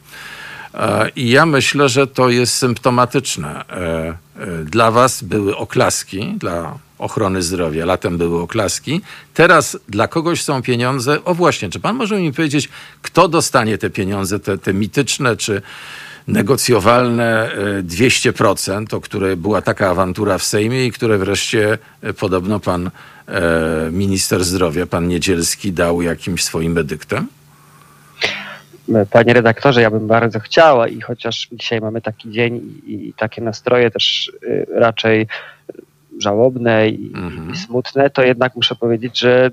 E, 0.78 1.08
I 1.16 1.30
ja 1.30 1.46
myślę, 1.46 1.88
że 1.88 2.06
to 2.06 2.28
jest 2.28 2.54
symptomatyczne. 2.54 3.64
E, 3.68 4.08
e, 4.36 4.64
dla 4.64 4.90
was 4.90 5.22
były 5.22 5.56
oklaski, 5.56 6.34
dla 6.36 6.78
ochrony 6.98 7.42
zdrowia, 7.42 7.86
latem 7.86 8.18
były 8.18 8.42
oklaski. 8.42 9.00
Teraz 9.34 9.78
dla 9.88 10.08
kogoś 10.08 10.42
są 10.42 10.62
pieniądze. 10.62 11.24
O 11.24 11.34
właśnie, 11.34 11.70
czy 11.70 11.80
pan 11.80 11.96
może 11.96 12.20
mi 12.20 12.32
powiedzieć, 12.32 12.68
kto 13.02 13.28
dostanie 13.28 13.78
te 13.78 13.90
pieniądze, 13.90 14.40
te, 14.40 14.58
te 14.58 14.74
mityczne, 14.74 15.36
czy 15.36 15.62
negocjowalne 16.28 17.50
200%, 17.82 18.92
e, 18.92 18.96
o 18.96 19.00
które 19.00 19.36
była 19.36 19.62
taka 19.62 19.90
awantura 19.90 20.38
w 20.38 20.44
Sejmie 20.44 20.86
i 20.86 20.92
które 20.92 21.18
wreszcie 21.18 21.78
podobno 22.18 22.60
pan 22.60 22.90
minister 23.92 24.44
zdrowia, 24.44 24.86
pan 24.86 25.08
Niedzielski 25.08 25.72
dał 25.72 26.02
jakimś 26.02 26.44
swoim 26.44 26.78
edyktem? 26.78 27.28
Panie 29.10 29.32
redaktorze, 29.32 29.82
ja 29.82 29.90
bym 29.90 30.06
bardzo 30.06 30.40
chciała 30.40 30.88
i 30.88 31.00
chociaż 31.00 31.48
dzisiaj 31.52 31.80
mamy 31.80 32.00
taki 32.00 32.30
dzień 32.30 32.56
i, 32.86 33.08
i 33.08 33.14
takie 33.14 33.42
nastroje 33.42 33.90
też 33.90 34.32
raczej 34.74 35.26
żałobne 36.18 36.88
i, 36.88 37.12
mhm. 37.14 37.52
i, 37.52 37.56
smutne, 37.56 38.10
to 38.10 38.22
jednak 38.22 38.56
muszę 38.56 38.74
powiedzieć, 38.74 39.18
że, 39.18 39.50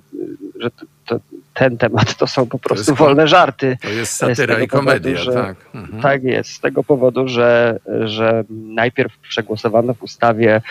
że 0.59 0.71
to, 0.71 0.85
to, 1.05 1.19
ten 1.53 1.77
temat 1.77 2.17
to 2.17 2.27
są 2.27 2.45
po 2.45 2.59
prostu 2.59 2.91
jest, 2.91 2.99
wolne 2.99 3.27
żarty. 3.27 3.77
To 3.81 3.89
jest 3.89 4.13
satyra 4.13 4.59
i 4.59 4.67
komedia, 4.67 5.11
powodu, 5.11 5.31
że, 5.31 5.33
tak. 5.33 5.55
Mhm. 5.75 6.01
Tak 6.01 6.23
jest, 6.23 6.51
z 6.51 6.59
tego 6.59 6.83
powodu, 6.83 7.27
że, 7.27 7.79
że 8.05 8.43
najpierw 8.49 9.17
przegłosowano 9.17 9.93
w 9.93 10.03
ustawie 10.03 10.61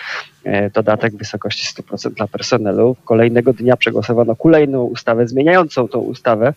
e, 0.43 0.69
dodatek 0.69 1.13
w 1.13 1.17
wysokości 1.17 1.81
100% 1.83 2.09
dla 2.09 2.27
personelu. 2.27 2.95
Kolejnego 3.05 3.53
dnia 3.53 3.77
przegłosowano 3.77 4.35
kolejną 4.35 4.83
ustawę 4.83 5.27
zmieniającą 5.27 5.87
tą 5.87 5.99
ustawę, 5.99 6.53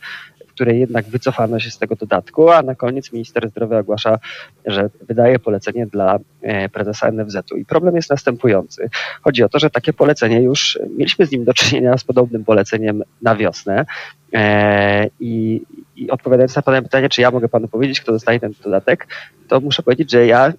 której 0.59 0.81
jednak 0.81 1.07
wycofano 1.07 1.61
się 1.61 1.71
z 1.71 1.79
tego 1.79 1.97
dodatku, 1.97 2.51
a 2.51 2.63
na 2.63 2.75
koniec 2.75 3.13
minister 3.13 3.51
zdrowia 3.51 3.79
ogłasza, 3.79 4.19
że 4.67 4.91
wydaje 5.09 5.39
polecenie 5.39 5.87
dla 5.87 6.19
e, 6.43 6.69
prezesa 6.69 7.13
NFZ-u. 7.13 7.57
I 7.57 7.65
problem 7.65 7.97
jest 7.97 8.11
następujący. 8.11 8.91
Chodzi 9.23 9.43
o 9.43 9.49
to, 9.49 9.59
że 9.59 9.71
takie 9.71 9.93
polecenie 9.93 10.43
już, 10.43 10.79
mieliśmy 10.97 11.27
z 11.27 11.31
nim 11.31 11.45
do 11.45 11.55
czynienia 11.55 11.99
z 11.99 12.05
podobnym 12.05 12.45
poleceniem 12.45 13.03
na 13.23 13.37
wiosnę. 13.37 13.87
E, 14.35 15.11
I, 15.21 15.63
I 15.97 16.11
odpowiadając 16.11 16.57
na 16.57 16.63
Pana 16.63 16.83
pytanie, 16.83 17.09
czy 17.09 17.21
ja 17.21 17.31
mogę 17.31 17.49
Panu 17.49 17.69
powiedzieć, 17.69 18.01
kto 18.01 18.13
dostaje 18.13 18.41
ten 18.41 18.53
dodatek, 18.65 19.07
to 19.49 19.61
muszę 19.61 19.83
powiedzieć, 19.83 20.11
że 20.11 20.27
ja 20.27 20.53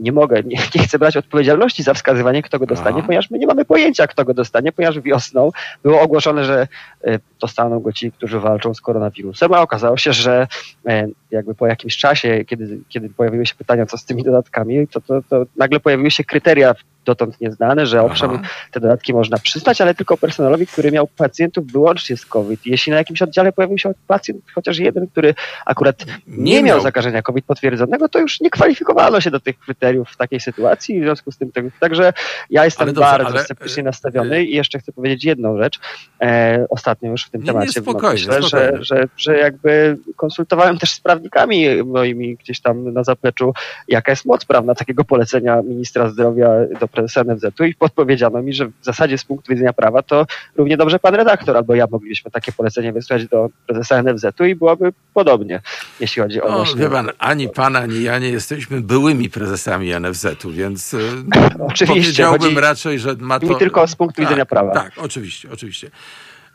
nie 0.00 0.12
mogę, 0.12 0.42
nie, 0.42 0.56
nie, 0.74 0.82
chcę 0.82 0.98
brać 0.98 1.16
odpowiedzialności 1.16 1.82
za 1.82 1.94
wskazywanie, 1.94 2.42
kto 2.42 2.58
go 2.58 2.66
dostanie, 2.66 2.96
Aha. 2.96 3.06
ponieważ 3.06 3.30
my 3.30 3.38
nie 3.38 3.46
mamy 3.46 3.64
pojęcia, 3.64 4.06
kto 4.06 4.24
go 4.24 4.34
dostanie, 4.34 4.72
ponieważ 4.72 5.00
wiosną 5.00 5.50
było 5.82 6.00
ogłoszone, 6.00 6.44
że 6.44 6.68
e, 7.04 7.18
dostaną 7.40 7.80
go 7.80 7.92
ci, 7.92 8.12
którzy 8.12 8.40
walczą 8.40 8.74
z 8.74 8.80
koronawirusem, 8.80 9.52
a 9.52 9.60
okazało 9.60 9.96
się, 9.96 10.12
że 10.12 10.46
e, 10.86 11.08
jakby 11.30 11.54
po 11.54 11.66
jakimś 11.66 11.96
czasie, 11.96 12.44
kiedy, 12.44 12.80
kiedy 12.88 13.08
pojawiły 13.08 13.46
się 13.46 13.54
pytania, 13.54 13.86
co 13.86 13.98
z 13.98 14.04
tymi 14.04 14.22
dodatkami, 14.22 14.88
to, 14.88 15.00
to, 15.00 15.22
to 15.22 15.44
nagle 15.56 15.80
pojawiły 15.80 16.10
się 16.10 16.24
kryteria 16.24 16.74
dotąd 17.04 17.40
nieznane, 17.40 17.86
że 17.86 18.02
owszem, 18.02 18.30
Aha. 18.30 18.42
te 18.70 18.80
dodatki 18.80 19.12
można 19.12 19.38
przyznać, 19.38 19.80
ale 19.80 19.94
tylko 19.94 20.16
personelowi, 20.16 20.66
który 20.66 20.92
miał 20.92 21.06
pacjentów 21.06 21.72
wyłącznie 21.72 22.16
z 22.16 22.26
COVID. 22.26 22.60
Jeśli 22.66 22.92
na 22.92 22.98
jakimś 22.98 23.22
oddziale 23.22 23.52
pojawił 23.52 23.78
się 23.78 23.92
pacjent, 24.06 24.44
chociaż 24.54 24.78
jeden, 24.78 25.06
który 25.06 25.34
akurat 25.66 26.06
nie, 26.26 26.54
nie 26.54 26.62
miał 26.62 26.80
zakażenia 26.80 27.22
COVID 27.22 27.44
potwierdzonego, 27.44 28.08
to 28.08 28.18
już 28.18 28.40
nie 28.40 28.50
kwalifikowano 28.50 29.20
się 29.20 29.30
do 29.30 29.40
tych 29.40 29.58
kryteriów 29.58 29.89
menedżeriów 29.90 30.08
w 30.10 30.16
takiej 30.16 30.40
sytuacji, 30.40 31.00
w 31.00 31.02
związku 31.02 31.32
z 31.32 31.38
tym, 31.38 31.50
także 31.80 32.12
ja 32.50 32.64
jestem 32.64 32.86
dobrze, 32.86 33.00
bardzo 33.00 33.26
ale... 33.26 33.44
sceptycznie 33.44 33.82
nastawiony 33.82 34.44
i 34.44 34.54
jeszcze 34.54 34.78
chcę 34.78 34.92
powiedzieć 34.92 35.24
jedną 35.24 35.58
rzecz, 35.58 35.78
e, 36.22 36.66
ostatnio 36.70 37.10
już 37.10 37.24
w 37.24 37.30
tym 37.30 37.40
nie, 37.40 37.46
temacie, 37.46 37.66
nie, 37.76 37.82
spokojnie, 37.82 38.26
myślę, 38.26 38.42
spokojnie. 38.42 38.84
Że, 38.84 38.96
że, 38.96 39.08
że 39.16 39.38
jakby 39.38 39.98
konsultowałem 40.16 40.78
też 40.78 40.92
z 40.92 41.00
prawnikami 41.00 41.82
moimi 41.84 42.36
gdzieś 42.36 42.60
tam 42.60 42.92
na 42.92 43.04
zapleczu, 43.04 43.52
jaka 43.88 44.12
jest 44.12 44.24
moc 44.24 44.44
prawna 44.44 44.74
takiego 44.74 45.04
polecenia 45.04 45.62
ministra 45.62 46.08
zdrowia 46.08 46.50
do 46.80 46.88
prezesa 46.88 47.24
NFZ-u 47.24 47.64
i 47.64 47.74
podpowiedziano 47.74 48.42
mi, 48.42 48.52
że 48.52 48.66
w 48.66 48.72
zasadzie 48.82 49.18
z 49.18 49.24
punktu 49.24 49.52
widzenia 49.52 49.72
prawa 49.72 50.02
to 50.02 50.26
równie 50.56 50.76
dobrze 50.76 50.98
pan 50.98 51.14
redaktor 51.14 51.56
albo 51.56 51.74
ja 51.74 51.86
moglibyśmy 51.90 52.30
takie 52.30 52.52
polecenie 52.52 52.92
wysłać 52.92 53.26
do 53.26 53.48
prezesa 53.66 54.02
NFZ-u 54.02 54.44
i 54.44 54.54
byłoby 54.54 54.92
podobnie, 55.14 55.60
jeśli 56.00 56.22
chodzi 56.22 56.42
o 56.42 56.48
no, 56.48 56.56
właśnie... 56.56 56.80
Wie 56.80 56.90
pan, 56.90 57.10
ani 57.18 57.48
pan, 57.48 57.76
ani 57.76 58.02
ja 58.02 58.18
nie 58.18 58.28
jesteśmy 58.28 58.80
byłymi 58.80 59.30
prezesami 59.30 59.79
NFZ-u, 59.86 60.50
więc 60.50 60.96
oczywiście, 61.68 61.86
powiedziałbym 61.86 62.58
raczej, 62.58 62.98
że 62.98 63.14
ma 63.18 63.40
to... 63.40 63.46
Mi 63.46 63.56
tylko 63.56 63.86
z 63.86 63.96
punktu 63.96 64.16
tak, 64.16 64.24
widzenia 64.28 64.46
prawa. 64.46 64.72
Tak, 64.72 64.92
oczywiście, 64.96 65.48
oczywiście. 65.52 65.90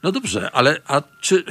No 0.04 0.12
dobrze, 0.12 0.50
ale 0.54 0.78
a 0.88 1.02
czy... 1.22 1.44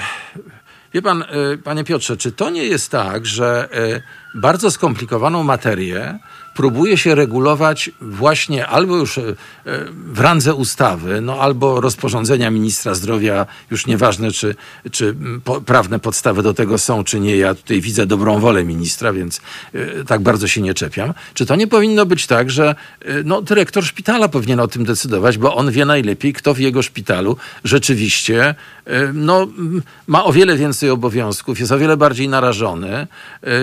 Wie 0.94 1.02
pan, 1.02 1.22
y, 1.52 1.58
panie 1.58 1.84
Piotrze, 1.84 2.16
czy 2.16 2.32
to 2.32 2.50
nie 2.50 2.64
jest 2.64 2.90
tak, 2.90 3.26
że 3.26 3.68
y, 3.94 4.02
bardzo 4.34 4.70
skomplikowaną 4.70 5.42
materię 5.42 6.18
próbuje 6.54 6.96
się 6.96 7.14
regulować 7.14 7.90
właśnie 8.00 8.66
albo 8.66 8.96
już 8.96 9.18
e, 9.18 9.22
w 10.06 10.20
randze 10.20 10.54
ustawy, 10.54 11.20
no 11.20 11.40
albo 11.40 11.80
rozporządzenia 11.80 12.50
ministra 12.50 12.94
zdrowia, 12.94 13.46
już 13.70 13.86
nieważne, 13.86 14.30
czy, 14.30 14.54
czy 14.90 15.16
prawne 15.66 15.98
podstawy 15.98 16.42
do 16.42 16.54
tego 16.54 16.78
są, 16.78 17.04
czy 17.04 17.20
nie. 17.20 17.36
Ja 17.36 17.54
tutaj 17.54 17.80
widzę 17.80 18.06
dobrą 18.06 18.38
wolę 18.38 18.64
ministra, 18.64 19.12
więc 19.12 19.40
y, 19.74 20.04
tak 20.06 20.20
bardzo 20.20 20.48
się 20.48 20.62
nie 20.62 20.74
czepiam. 20.74 21.14
Czy 21.34 21.46
to 21.46 21.56
nie 21.56 21.66
powinno 21.66 22.06
być 22.06 22.26
tak, 22.26 22.50
że 22.50 22.74
no, 23.24 23.42
dyrektor 23.42 23.84
szpitala 23.84 24.28
powinien 24.28 24.60
o 24.60 24.68
tym 24.68 24.84
decydować, 24.84 25.38
bo 25.38 25.54
on 25.54 25.70
wie 25.70 25.84
najlepiej, 25.84 26.32
kto 26.32 26.54
w 26.54 26.58
jego 26.58 26.82
szpitalu 26.82 27.36
rzeczywiście 27.64 28.54
no, 29.14 29.46
ma 30.06 30.24
o 30.24 30.32
wiele 30.32 30.56
więcej 30.56 30.90
obowiązków, 30.90 31.60
jest 31.60 31.72
o 31.72 31.78
wiele 31.78 31.96
bardziej 31.96 32.28
narażony, 32.28 33.06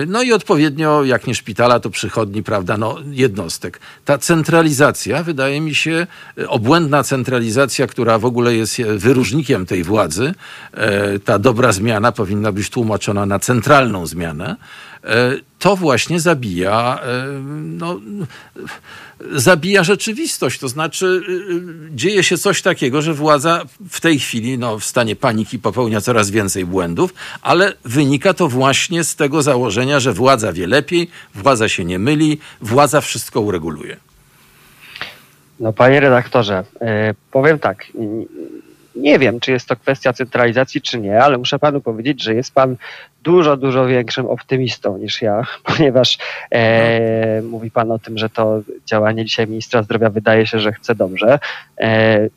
no 0.06 0.22
i 0.22 0.32
odpowiednio, 0.32 1.04
jak 1.04 1.26
nie 1.26 1.34
szpitala, 1.34 1.80
to 1.80 1.90
przychodni, 1.90 2.42
prawda, 2.42 2.76
no, 2.82 2.98
jednostek. 3.10 3.80
Ta 4.04 4.18
centralizacja, 4.18 5.22
wydaje 5.22 5.60
mi 5.60 5.74
się, 5.74 6.06
obłędna 6.48 7.02
centralizacja, 7.02 7.86
która 7.86 8.18
w 8.18 8.24
ogóle 8.24 8.54
jest 8.54 8.82
wyróżnikiem 8.82 9.66
tej 9.66 9.84
władzy, 9.84 10.34
e, 10.72 11.18
ta 11.18 11.38
dobra 11.38 11.72
zmiana 11.72 12.12
powinna 12.12 12.52
być 12.52 12.70
tłumaczona 12.70 13.26
na 13.26 13.38
centralną 13.38 14.06
zmianę, 14.06 14.48
e, 14.50 14.56
to 15.58 15.76
właśnie 15.76 16.20
zabija, 16.20 16.98
e, 17.02 17.26
no, 17.62 18.00
zabija 19.32 19.84
rzeczywistość. 19.84 20.60
To 20.60 20.68
znaczy, 20.68 21.22
dzieje 21.90 22.22
się 22.22 22.38
coś 22.38 22.62
takiego, 22.62 23.02
że 23.02 23.14
władza 23.14 23.64
w 23.90 24.00
tej 24.00 24.18
chwili 24.18 24.58
no, 24.58 24.78
w 24.78 24.84
stanie 24.84 25.16
paniki 25.16 25.58
popełnia 25.58 26.00
coraz 26.00 26.30
więcej 26.30 26.64
błędów, 26.64 27.14
ale 27.42 27.72
wynika 27.84 28.34
to 28.34 28.48
właśnie 28.48 29.04
z 29.04 29.16
tego 29.16 29.42
założenia, 29.42 30.00
że 30.00 30.12
władza 30.12 30.52
wie 30.52 30.66
lepiej, 30.66 31.10
władza 31.34 31.68
się 31.68 31.84
nie 31.84 31.98
myli, 31.98 32.38
władza 32.60 33.00
wszystko 33.00 33.40
ureguluje. 33.40 33.96
No, 35.60 35.72
panie 35.72 36.00
redaktorze, 36.00 36.64
powiem 37.30 37.58
tak 37.58 37.86
nie 38.96 39.18
wiem, 39.18 39.40
czy 39.40 39.52
jest 39.52 39.68
to 39.68 39.76
kwestia 39.76 40.12
centralizacji, 40.12 40.80
czy 40.80 41.00
nie, 41.00 41.22
ale 41.22 41.38
muszę 41.38 41.58
panu 41.58 41.80
powiedzieć, 41.80 42.22
że 42.22 42.34
jest 42.34 42.54
pan 42.54 42.76
dużo, 43.22 43.56
dużo 43.56 43.86
większym 43.86 44.26
optymistą 44.26 44.98
niż 44.98 45.22
ja, 45.22 45.46
ponieważ 45.76 46.18
e, 46.54 47.42
mówi 47.42 47.70
pan 47.70 47.90
o 47.90 47.98
tym, 47.98 48.18
że 48.18 48.30
to 48.30 48.60
działanie 48.86 49.24
dzisiaj 49.24 49.46
ministra 49.46 49.82
zdrowia 49.82 50.10
wydaje 50.10 50.46
się, 50.46 50.58
że 50.58 50.72
chce 50.72 50.94
dobrze. 50.94 51.38
E, 51.80 52.28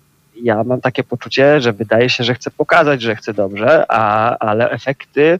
ja 0.42 0.64
mam 0.64 0.82
takie 0.82 1.04
poczucie, 1.04 1.62
że 1.62 1.74
wydaje 1.74 2.10
się, 2.10 2.24
że 2.24 2.34
chce 2.34 2.52
pokazać, 2.52 3.02
że 3.02 3.16
chce 3.16 3.34
dobrze, 3.34 3.86
a, 3.88 4.38
ale 4.38 4.70
efekty 4.70 5.40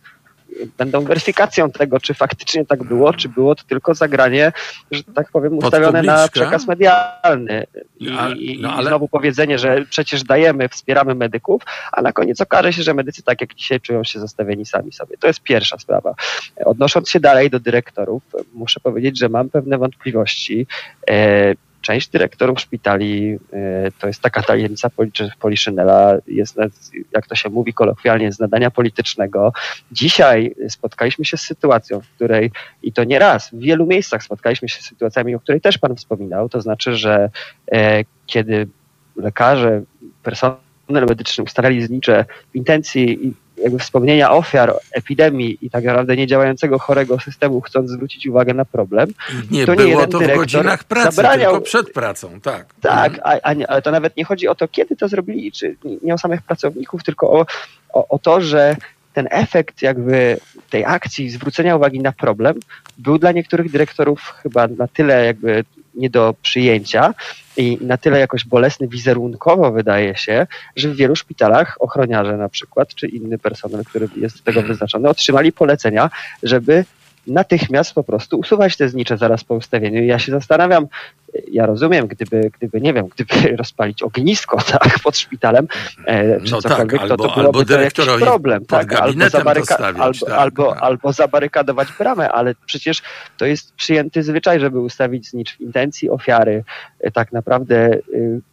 będą 0.78 1.02
weryfikacją 1.02 1.72
tego, 1.72 2.00
czy 2.00 2.14
faktycznie 2.14 2.66
tak 2.66 2.84
było, 2.84 3.14
czy 3.14 3.30
było 3.30 3.56
to 3.56 3.64
tylko 3.64 3.96
zagranie, 3.96 4.52
że 4.92 5.04
tak 5.04 5.32
powiem, 5.32 5.58
ustawione 5.58 6.04
na 6.04 6.28
przekaz 6.28 6.68
medialny. 6.68 7.68
I, 8.00 8.06
no, 8.12 8.20
ale... 8.20 8.36
i 8.36 8.88
znowu 8.88 9.08
powiedzenie, 9.08 9.60
że 9.60 9.86
przecież 9.90 10.24
dajemy, 10.24 10.70
wspieramy 10.70 11.16
medyków, 11.16 11.62
a 11.92 12.02
na 12.02 12.14
koniec 12.14 12.42
okaże 12.42 12.74
się, 12.74 12.84
że 12.84 12.94
medycy 12.94 13.24
tak 13.24 13.42
jak 13.42 13.56
dzisiaj 13.56 13.82
czują 13.82 14.04
się 14.04 14.20
zostawieni 14.20 14.66
sami 14.66 14.92
sobie. 14.92 15.18
To 15.18 15.28
jest 15.28 15.40
pierwsza 15.40 15.78
sprawa. 15.78 16.16
Odnosząc 16.66 17.10
się 17.10 17.20
dalej 17.20 17.50
do 17.50 17.60
dyrektorów, 17.60 18.24
muszę 18.54 18.80
powiedzieć, 18.80 19.20
że 19.20 19.30
mam 19.30 19.50
pewne 19.50 19.78
wątpliwości. 19.78 20.68
E, 21.10 21.54
część 21.86 22.10
dyrektorów 22.10 22.60
szpitali, 22.60 23.38
e, 23.54 23.92
to 24.00 24.08
jest 24.08 24.22
taka 24.22 24.42
tajemnica 24.42 24.90
Poliszynela, 25.40 26.18
jest, 26.28 26.58
jak 27.12 27.28
to 27.28 27.36
się 27.36 27.50
mówi 27.50 27.74
kolokwialnie, 27.74 28.32
z 28.32 28.40
nadania 28.40 28.72
politycznego. 28.72 29.54
Dzisiaj 29.92 30.56
spotkaliśmy 30.70 31.26
się 31.26 31.38
z 31.38 31.42
sytuacją, 31.42 32.02
w 32.02 32.10
której, 32.10 32.52
i 32.84 32.94
to 32.94 33.04
nie 33.04 33.20
raz, 33.20 33.50
w 33.50 33.60
wielu 33.60 33.86
miejscach 33.86 34.24
spotkaliśmy 34.24 34.70
się 34.70 34.82
z 34.82 34.86
sytuacjami, 34.86 35.36
o 35.36 35.40
której 35.40 35.62
też 35.62 35.78
Pan 35.78 35.96
wspominał, 35.96 36.50
to 36.50 36.62
znaczy, 36.62 36.96
że 36.96 37.30
e, 37.72 38.04
kiedy 38.26 38.68
lekarze, 39.16 39.82
personel 40.24 40.58
medyczny 40.92 41.44
ustalali 41.44 41.86
znicze 41.86 42.26
w 42.52 42.56
intencji 42.56 43.34
jakby 43.58 43.80
wspomnienia 43.80 44.32
ofiar 44.32 44.74
epidemii 44.92 45.58
i 45.62 45.70
tak 45.70 45.84
naprawdę 45.84 46.16
niedziałającego 46.16 46.80
chorego 46.80 47.20
systemu, 47.20 47.62
chcąc 47.62 47.90
zwrócić 47.90 48.28
uwagę 48.28 48.54
na 48.54 48.66
problem. 48.66 49.14
Nie 49.52 49.66
to 49.66 49.76
było 49.76 50.02
nie 50.02 50.08
to 50.08 50.20
w 50.20 50.36
godzinach 50.36 50.84
pracy, 50.84 51.16
zabraniał... 51.16 51.52
tylko 51.52 51.66
przed 51.66 51.94
pracą, 51.94 52.42
tak. 52.42 52.66
Tak, 52.82 53.14
mhm. 53.14 53.42
a, 53.44 53.72
ale 53.72 53.82
to 53.82 53.92
nawet 53.92 54.18
nie 54.18 54.26
chodzi 54.26 54.48
o 54.48 54.56
to, 54.56 54.68
kiedy 54.68 54.96
to 54.96 55.08
zrobili, 55.08 55.52
czy 55.52 55.76
nie 56.02 56.14
o 56.14 56.18
samych 56.18 56.42
pracowników, 56.42 57.04
tylko 57.04 57.32
o, 57.32 57.46
o, 57.94 58.08
o 58.08 58.20
to, 58.20 58.42
że 58.42 58.76
ten 59.16 59.28
efekt 59.32 59.82
jakby 59.82 60.38
tej 60.70 60.86
akcji 60.86 61.30
zwrócenia 61.30 61.76
uwagi 61.76 62.00
na 62.00 62.12
problem 62.12 62.60
był 62.98 63.18
dla 63.18 63.32
niektórych 63.32 63.72
dyrektorów 63.72 64.34
chyba 64.44 64.68
na 64.68 64.88
tyle 64.88 65.26
jakby 65.26 65.64
nie 65.96 66.10
do 66.10 66.36
przyjęcia 66.42 67.14
i 67.58 67.78
na 67.82 67.98
tyle 67.98 68.20
jakoś 68.20 68.46
bolesny 68.46 68.88
wizerunkowo 68.88 69.72
wydaje 69.72 70.18
się, 70.18 70.48
że 70.76 70.90
w 70.90 70.96
wielu 70.96 71.16
szpitalach 71.16 71.76
ochroniarze 71.80 72.38
na 72.38 72.50
przykład, 72.50 72.96
czy 72.96 73.08
inny 73.08 73.38
personel, 73.38 73.86
który 73.86 74.10
jest 74.16 74.38
do 74.38 74.44
tego 74.44 74.62
wyznaczony, 74.62 75.10
otrzymali 75.10 75.52
polecenia, 75.52 76.10
żeby 76.44 76.86
natychmiast 77.28 77.94
po 77.94 78.04
prostu 78.04 78.40
usuwać 78.40 78.78
te 78.78 78.90
znicze 78.90 79.18
zaraz 79.18 79.44
po 79.44 79.56
ustawieniu. 79.56 80.04
I 80.04 80.08
ja 80.08 80.20
się 80.20 80.32
zastanawiam, 80.32 80.88
ja 81.52 81.66
rozumiem, 81.66 82.08
gdyby, 82.08 82.52
gdyby 82.58 82.82
nie 82.82 82.94
wiem, 82.94 83.08
gdyby 83.08 83.34
rozpalić 83.58 84.04
ognisko 84.04 84.58
tak, 84.72 85.00
pod 85.04 85.18
szpitalem, 85.18 85.68
e, 86.06 86.42
czy 86.42 86.52
no 86.52 86.62
tak, 86.62 86.72
cokolwiek, 86.72 87.00
tak, 87.00 87.10
to, 87.10 87.18
to 87.18 87.36
byłoby 87.36 87.66
to 87.66 87.82
jakiś 87.82 88.06
problem. 88.20 88.66
Tak, 88.66 88.94
albo, 88.94 89.30
zabaryka 89.30 89.78
albo, 89.78 90.26
tak, 90.26 90.30
albo, 90.30 90.74
tak. 90.74 90.84
albo 90.84 91.14
zabarykadować 91.14 91.88
bramę, 92.00 92.32
ale 92.32 92.56
przecież 92.66 93.02
to 93.38 93.46
jest 93.46 93.74
przyjęty 93.74 94.24
zwyczaj, 94.24 94.60
żeby 94.60 94.80
ustawić 94.80 95.30
znicz 95.30 95.58
w 95.58 95.62
intencji 95.62 96.10
ofiary, 96.10 96.64
e, 97.00 97.12
tak 97.12 97.32
naprawdę 97.32 97.76
e, 97.94 98.00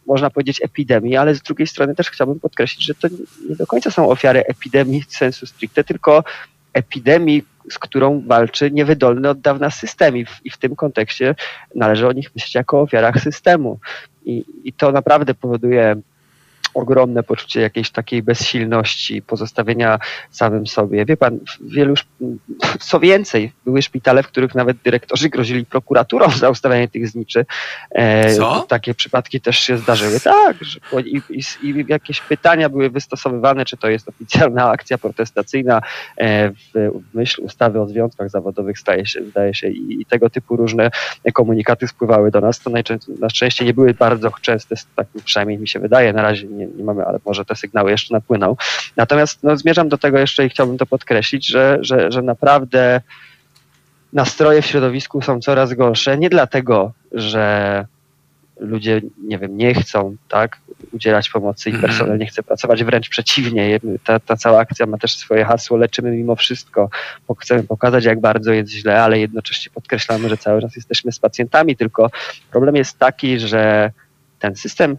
można 0.07 0.29
powiedzieć 0.29 0.61
epidemii, 0.63 1.15
ale 1.15 1.35
z 1.35 1.41
drugiej 1.41 1.67
strony 1.67 1.95
też 1.95 2.09
chciałbym 2.09 2.39
podkreślić, 2.39 2.85
że 2.85 2.95
to 2.95 3.07
nie 3.49 3.55
do 3.55 3.67
końca 3.67 3.91
są 3.91 4.09
ofiary 4.09 4.43
epidemii 4.45 5.03
sensu 5.07 5.45
stricte, 5.45 5.83
tylko 5.83 6.23
epidemii, 6.73 7.43
z 7.69 7.79
którą 7.79 8.23
walczy 8.27 8.71
niewydolny 8.71 9.29
od 9.29 9.41
dawna 9.41 9.69
system 9.69 10.17
i 10.17 10.25
w, 10.25 10.41
i 10.43 10.49
w 10.49 10.57
tym 10.57 10.75
kontekście 10.75 11.35
należy 11.75 12.07
o 12.07 12.11
nich 12.11 12.35
myśleć 12.35 12.55
jako 12.55 12.77
o 12.77 12.81
ofiarach 12.81 13.19
systemu. 13.19 13.79
I, 14.25 14.45
I 14.63 14.73
to 14.73 14.91
naprawdę 14.91 15.33
powoduje 15.33 15.95
ogromne 16.73 17.23
poczucie 17.23 17.61
jakiejś 17.61 17.91
takiej 17.91 18.23
bezsilności, 18.23 19.21
pozostawienia 19.21 19.99
samym 20.31 20.67
sobie. 20.67 21.05
Wie 21.05 21.17
pan, 21.17 21.39
wielu, 21.61 21.93
co 22.79 22.99
więcej, 22.99 23.51
były 23.65 23.81
szpitale, 23.81 24.23
w 24.23 24.27
których 24.27 24.55
nawet 24.55 24.77
dyrektorzy 24.77 25.29
grozili 25.29 25.65
prokuraturą 25.65 26.29
za 26.29 26.49
ustawianie 26.49 26.87
tych 26.87 27.07
zniczy. 27.07 27.45
E, 27.91 28.35
co? 28.35 28.65
Takie 28.69 28.93
przypadki 28.93 29.41
też 29.41 29.59
się 29.59 29.77
zdarzyły. 29.77 30.19
Tak, 30.19 30.57
i, 31.05 31.21
i, 31.29 31.67
i, 31.67 31.85
jakieś 31.87 32.21
pytania 32.21 32.69
były 32.69 32.89
wystosowywane, 32.89 33.65
czy 33.65 33.77
to 33.77 33.89
jest 33.89 34.09
oficjalna 34.09 34.69
akcja 34.69 34.97
protestacyjna 34.97 35.81
e, 36.17 36.49
w, 36.49 36.91
myśl 37.13 37.41
ustawy 37.41 37.81
o 37.81 37.87
związkach 37.87 38.29
zawodowych, 38.29 38.79
staje 38.79 39.05
się, 39.05 39.23
zdaje 39.25 39.53
się, 39.53 39.67
i, 39.67 40.01
i 40.01 40.05
tego 40.05 40.29
typu 40.29 40.55
różne 40.55 40.91
komunikaty 41.33 41.87
spływały 41.87 42.31
do 42.31 42.41
nas. 42.41 42.59
To 42.59 42.71
na 43.19 43.29
szczęście 43.29 43.65
nie 43.65 43.73
były 43.73 43.93
bardzo 43.93 44.31
częste, 44.41 44.75
tak 44.95 45.07
przynajmniej 45.25 45.57
mi 45.57 45.67
się 45.67 45.79
wydaje, 45.79 46.13
na 46.13 46.21
razie 46.21 46.47
nie, 46.47 46.62
nie, 46.67 46.83
mamy, 46.83 47.05
ale 47.05 47.19
może 47.25 47.45
te 47.45 47.55
sygnały 47.55 47.91
jeszcze 47.91 48.13
napłyną. 48.13 48.55
Natomiast 48.97 49.43
no, 49.43 49.57
zmierzam 49.57 49.89
do 49.89 49.97
tego 49.97 50.19
jeszcze 50.19 50.45
i 50.45 50.49
chciałbym 50.49 50.77
to 50.77 50.85
podkreślić, 50.85 51.47
że, 51.47 51.77
że, 51.81 52.11
że 52.11 52.21
naprawdę 52.21 53.01
nastroje 54.13 54.61
w 54.61 54.65
środowisku 54.65 55.21
są 55.21 55.39
coraz 55.39 55.73
gorsze. 55.73 56.17
Nie 56.17 56.29
dlatego, 56.29 56.91
że 57.11 57.85
ludzie, 58.59 59.01
nie 59.27 59.37
wiem, 59.39 59.57
nie 59.57 59.73
chcą, 59.73 60.15
tak, 60.29 60.57
udzielać 60.91 61.29
pomocy 61.29 61.69
i 61.69 61.73
Mhm. 61.73 61.89
personel 61.91 62.17
nie 62.17 62.25
chce 62.25 62.43
pracować, 62.43 62.83
wręcz 62.83 63.09
przeciwnie. 63.09 63.79
Ta, 64.03 64.19
ta 64.19 64.35
cała 64.37 64.59
akcja 64.59 64.85
ma 64.85 64.97
też 64.97 65.17
swoje 65.17 65.45
hasło 65.45 65.77
leczymy 65.77 66.11
mimo 66.11 66.35
wszystko, 66.35 66.89
bo 67.27 67.35
chcemy 67.35 67.63
pokazać 67.63 68.05
jak 68.05 68.21
bardzo 68.21 68.53
jest 68.53 68.71
źle, 68.71 69.03
ale 69.03 69.19
jednocześnie 69.19 69.71
podkreślamy, 69.73 70.29
że 70.29 70.37
cały 70.37 70.61
czas 70.61 70.75
jesteśmy 70.75 71.11
z 71.11 71.19
pacjentami, 71.19 71.75
tylko 71.75 72.09
problem 72.51 72.75
jest 72.75 72.99
taki, 72.99 73.39
że 73.39 73.91
ten 74.39 74.55
system 74.55 74.97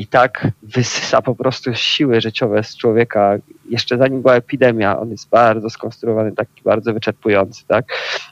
i 0.00 0.06
tak 0.06 0.48
wysysa 0.62 1.22
po 1.22 1.34
prostu 1.34 1.74
siły 1.74 2.20
życiowe 2.20 2.64
z 2.64 2.76
człowieka. 2.76 3.36
Jeszcze 3.70 3.98
zanim 3.98 4.22
była 4.22 4.34
epidemia, 4.34 4.98
on 5.00 5.10
jest 5.10 5.28
bardzo 5.28 5.70
skonstruowany, 5.70 6.32
taki 6.32 6.62
bardzo 6.64 6.92
wyczerpujący, 6.94 7.64
tak? 7.66 7.84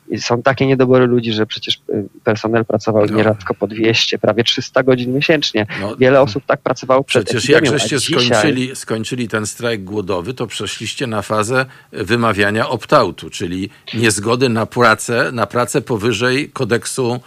I 0.08 0.18
są 0.18 0.42
takie 0.42 0.66
niedobory 0.66 1.06
ludzi, 1.06 1.32
że 1.32 1.46
przecież 1.46 1.74
y, 1.90 2.04
personel 2.24 2.64
pracował 2.64 3.06
No. 3.06 3.16
nieradko 3.16 3.54
po 3.54 3.66
200, 3.66 4.18
prawie 4.18 4.44
300 4.44 4.82
godzin 4.82 5.14
miesięcznie. 5.14 5.66
No, 5.80 5.96
Wiele 5.96 6.20
osób 6.20 6.44
tak 6.46 6.60
pracowało 6.60 7.04
przed 7.04 7.24
Przecież 7.24 7.48
jak 7.48 7.58
epidemią, 7.62 7.78
żeście 7.78 7.98
dzisiaj- 7.98 8.24
skończyli, 8.24 8.76
skończyli 8.76 9.28
ten 9.28 9.46
strajk 9.46 9.84
głodowy, 9.84 10.34
to 10.34 10.46
przeszliście 10.46 11.06
na 11.06 11.22
fazę 11.22 11.66
wymawiania 11.92 12.68
opt-outu, 12.68 13.30
czyli 13.30 13.70
niezgody 13.94 14.48
na 14.48 14.66
pracę, 14.66 15.30
na 15.32 15.46
pracę 15.46 15.80
powyżej 15.80 16.50
kodeksu, 16.50 17.20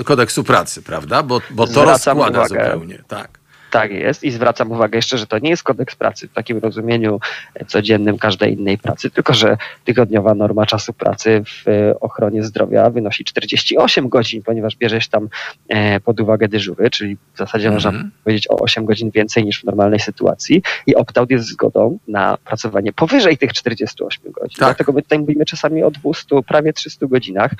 e, 0.00 0.04
kodeksu 0.04 0.44
pracy, 0.44 0.82
prawda? 0.82 1.22
Bo, 1.22 1.40
bo 1.50 1.66
to 1.66 1.72
Zwracam 1.72 2.18
rozkłada 2.18 2.38
uwagę. 2.46 2.64
zupełnie. 2.64 3.02
Tak. 3.08 3.37
Tak 3.70 3.90
jest 3.90 4.24
i 4.24 4.30
zwracam 4.30 4.72
uwagę 4.72 4.98
jeszcze, 4.98 5.18
że 5.18 5.26
to 5.26 5.38
nie 5.38 5.50
jest 5.50 5.62
kodeks 5.62 5.96
pracy 5.96 6.28
w 6.28 6.32
takim 6.32 6.58
rozumieniu 6.58 7.20
codziennym 7.66 8.18
każdej 8.18 8.52
innej 8.54 8.78
pracy, 8.78 9.10
tylko 9.10 9.34
że 9.34 9.56
tygodniowa 9.84 10.34
norma 10.34 10.66
czasu 10.66 10.92
pracy 10.92 11.42
w 11.46 11.68
e, 11.68 12.00
ochronie 12.00 12.42
zdrowia 12.42 12.90
wynosi 12.90 13.24
48 13.24 14.08
godzin, 14.08 14.42
ponieważ 14.42 14.76
bierzesz 14.76 15.08
tam 15.08 15.28
e, 15.68 16.00
pod 16.00 16.20
uwagę 16.20 16.48
dyżury, 16.48 16.90
czyli 16.90 17.16
w 17.34 17.38
zasadzie 17.38 17.70
można 17.70 17.90
Mhm. 17.90 18.10
powiedzieć 18.24 18.50
o 18.50 18.58
8 18.58 18.84
godzin 18.84 19.10
więcej 19.10 19.44
niż 19.44 19.60
w 19.60 19.64
normalnej 19.64 20.00
sytuacji 20.00 20.62
i 20.86 20.94
opt-out 20.96 21.30
jest 21.30 21.44
zgodą 21.46 21.98
na 22.08 22.38
pracowanie 22.44 22.92
powyżej 22.92 23.38
tych 23.38 23.52
48 23.52 24.32
godzin. 24.32 24.48
Tak. 24.48 24.58
Dlatego 24.58 24.92
my 24.92 25.02
tutaj 25.02 25.18
mówimy 25.18 25.44
czasami 25.44 25.82
o 25.82 25.90
200, 25.90 26.42
prawie 26.48 26.72
300 26.72 27.06
godzinach. 27.06 27.50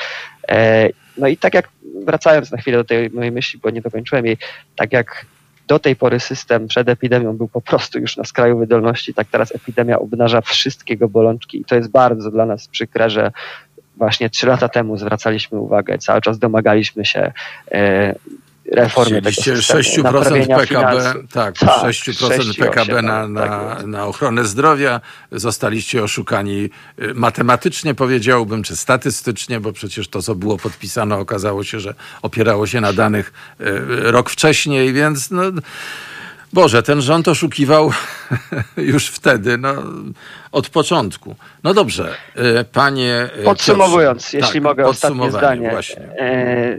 E, 0.48 0.88
No 1.18 1.26
i 1.28 1.36
tak 1.36 1.54
jak, 1.54 1.68
wracając 2.04 2.50
na 2.50 2.58
chwilę 2.58 2.78
do 2.78 2.84
tej 2.84 3.10
mojej 3.10 3.32
myśli, 3.32 3.60
bo 3.62 3.70
nie 3.70 3.80
dokończyłem 3.80 4.26
jej, 4.26 4.36
tak 4.76 4.92
jak 4.92 5.26
do 5.68 5.78
tej 5.78 5.96
pory 5.96 6.20
system 6.20 6.68
przed 6.68 6.88
epidemią 6.88 7.36
był 7.36 7.48
po 7.48 7.60
prostu 7.60 7.98
już 7.98 8.16
na 8.16 8.24
skraju 8.24 8.58
wydolności, 8.58 9.14
tak 9.14 9.26
teraz 9.30 9.54
epidemia 9.54 9.98
obnaża 9.98 10.40
wszystkiego 10.40 11.08
bolączki. 11.08 11.60
I 11.60 11.64
to 11.64 11.74
jest 11.74 11.90
bardzo 11.90 12.30
dla 12.30 12.46
nas 12.46 12.68
przykre, 12.68 13.10
że 13.10 13.32
właśnie 13.96 14.30
trzy 14.30 14.46
lata 14.46 14.68
temu 14.68 14.96
zwracaliśmy 14.96 15.58
uwagę, 15.58 15.98
cały 15.98 16.20
czas 16.20 16.38
domagaliśmy 16.38 17.04
się 17.04 17.32
e, 17.72 18.14
reformy 18.72 19.22
tego 19.22 19.30
Chcieliście 19.40 19.82
systemu, 19.82 20.08
6% 20.08 20.12
naprawienia 20.12 20.56
PKB, 20.58 20.90
finansów. 20.90 21.32
tak, 21.32 21.58
Tak, 21.58 21.68
6% 21.68 21.88
6,8, 21.88 22.58
PKB 22.58 23.02
na, 23.02 23.20
tak 23.22 23.30
na, 23.30 23.74
jest. 23.74 23.86
na 23.86 24.06
ochronę 24.06 24.44
zdrowia. 24.44 25.00
Zostaliście 25.32 26.02
oszukani 26.02 26.70
y, 27.02 27.14
matematycznie, 27.14 27.94
powiedziałbym, 27.94 28.62
czy 28.62 28.76
statystycznie, 28.76 29.60
bo 29.60 29.72
przecież 29.72 30.08
to, 30.08 30.22
co 30.22 30.34
było 30.34 30.58
podpisane, 30.58 31.16
okazało 31.16 31.64
się, 31.64 31.80
że 31.80 31.94
opierało 32.22 32.66
się 32.66 32.80
na 32.80 32.92
danych 32.92 33.32
y, 33.60 33.64
rok 34.10 34.30
wcześniej, 34.30 34.92
więc 34.92 35.30
no, 35.30 35.42
Boże, 36.52 36.82
ten 36.82 37.00
rząd 37.02 37.28
oszukiwał 37.28 37.92
już 38.76 39.06
wtedy, 39.08 39.58
no, 39.58 39.74
od 40.52 40.68
początku. 40.68 41.36
No 41.64 41.74
dobrze, 41.74 42.14
y, 42.60 42.64
panie. 42.64 43.30
Podsumowując, 43.44 44.22
Piotrze, 44.22 44.38
jeśli 44.38 44.52
tak, 44.52 44.62
mogę 44.62 44.86
ostatnie 44.86 45.30
zdanie. 45.30 45.70
Właśnie. 45.70 46.02
E, 46.02 46.78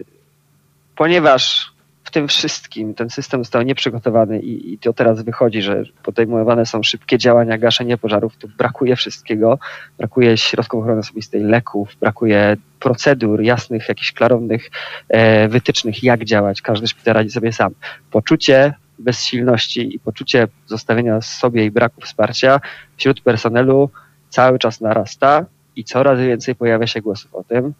ponieważ 0.95 1.71
w 2.09 2.11
tym 2.11 2.27
wszystkim 2.27 2.93
ten 2.93 3.09
system 3.09 3.43
został 3.43 3.61
nieprzygotowany 3.61 4.39
i, 4.39 4.73
i 4.73 4.77
to 4.77 4.93
teraz 4.93 5.21
wychodzi, 5.21 5.61
że 5.61 5.83
podejmowane 6.03 6.65
są 6.65 6.83
szybkie 6.83 7.17
działania, 7.17 7.57
gaszenie 7.57 7.97
pożarów, 7.97 8.37
tu 8.37 8.47
brakuje 8.57 8.95
wszystkiego. 8.95 9.59
Brakuje 9.97 10.37
środków 10.37 10.81
ochrony 10.81 10.99
osobistej, 10.99 11.43
leków, 11.43 11.95
brakuje 11.99 12.57
procedur, 12.79 13.41
jasnych, 13.41 13.89
jakichś 13.89 14.11
klarownych 14.11 14.69
e, 15.09 15.47
wytycznych, 15.47 16.03
jak 16.03 16.25
działać. 16.25 16.61
Każdy 16.61 16.87
szpital 16.87 17.13
radzi 17.13 17.29
sobie 17.29 17.53
sam. 17.53 17.73
Poczucie 18.11 18.73
bezsilności 18.99 19.95
i 19.95 19.99
poczucie 19.99 20.47
zostawienia 20.65 21.21
sobie 21.21 21.65
i 21.65 21.71
braku 21.71 22.01
wsparcia 22.01 22.61
wśród 22.97 23.21
personelu 23.21 23.89
cały 24.29 24.59
czas 24.59 24.81
narasta 24.81 25.45
i 25.75 25.83
coraz 25.83 26.19
więcej 26.19 26.55
pojawia 26.55 26.87
się 26.87 27.01
głosów 27.01 27.35
o 27.35 27.43
tym, 27.43 27.73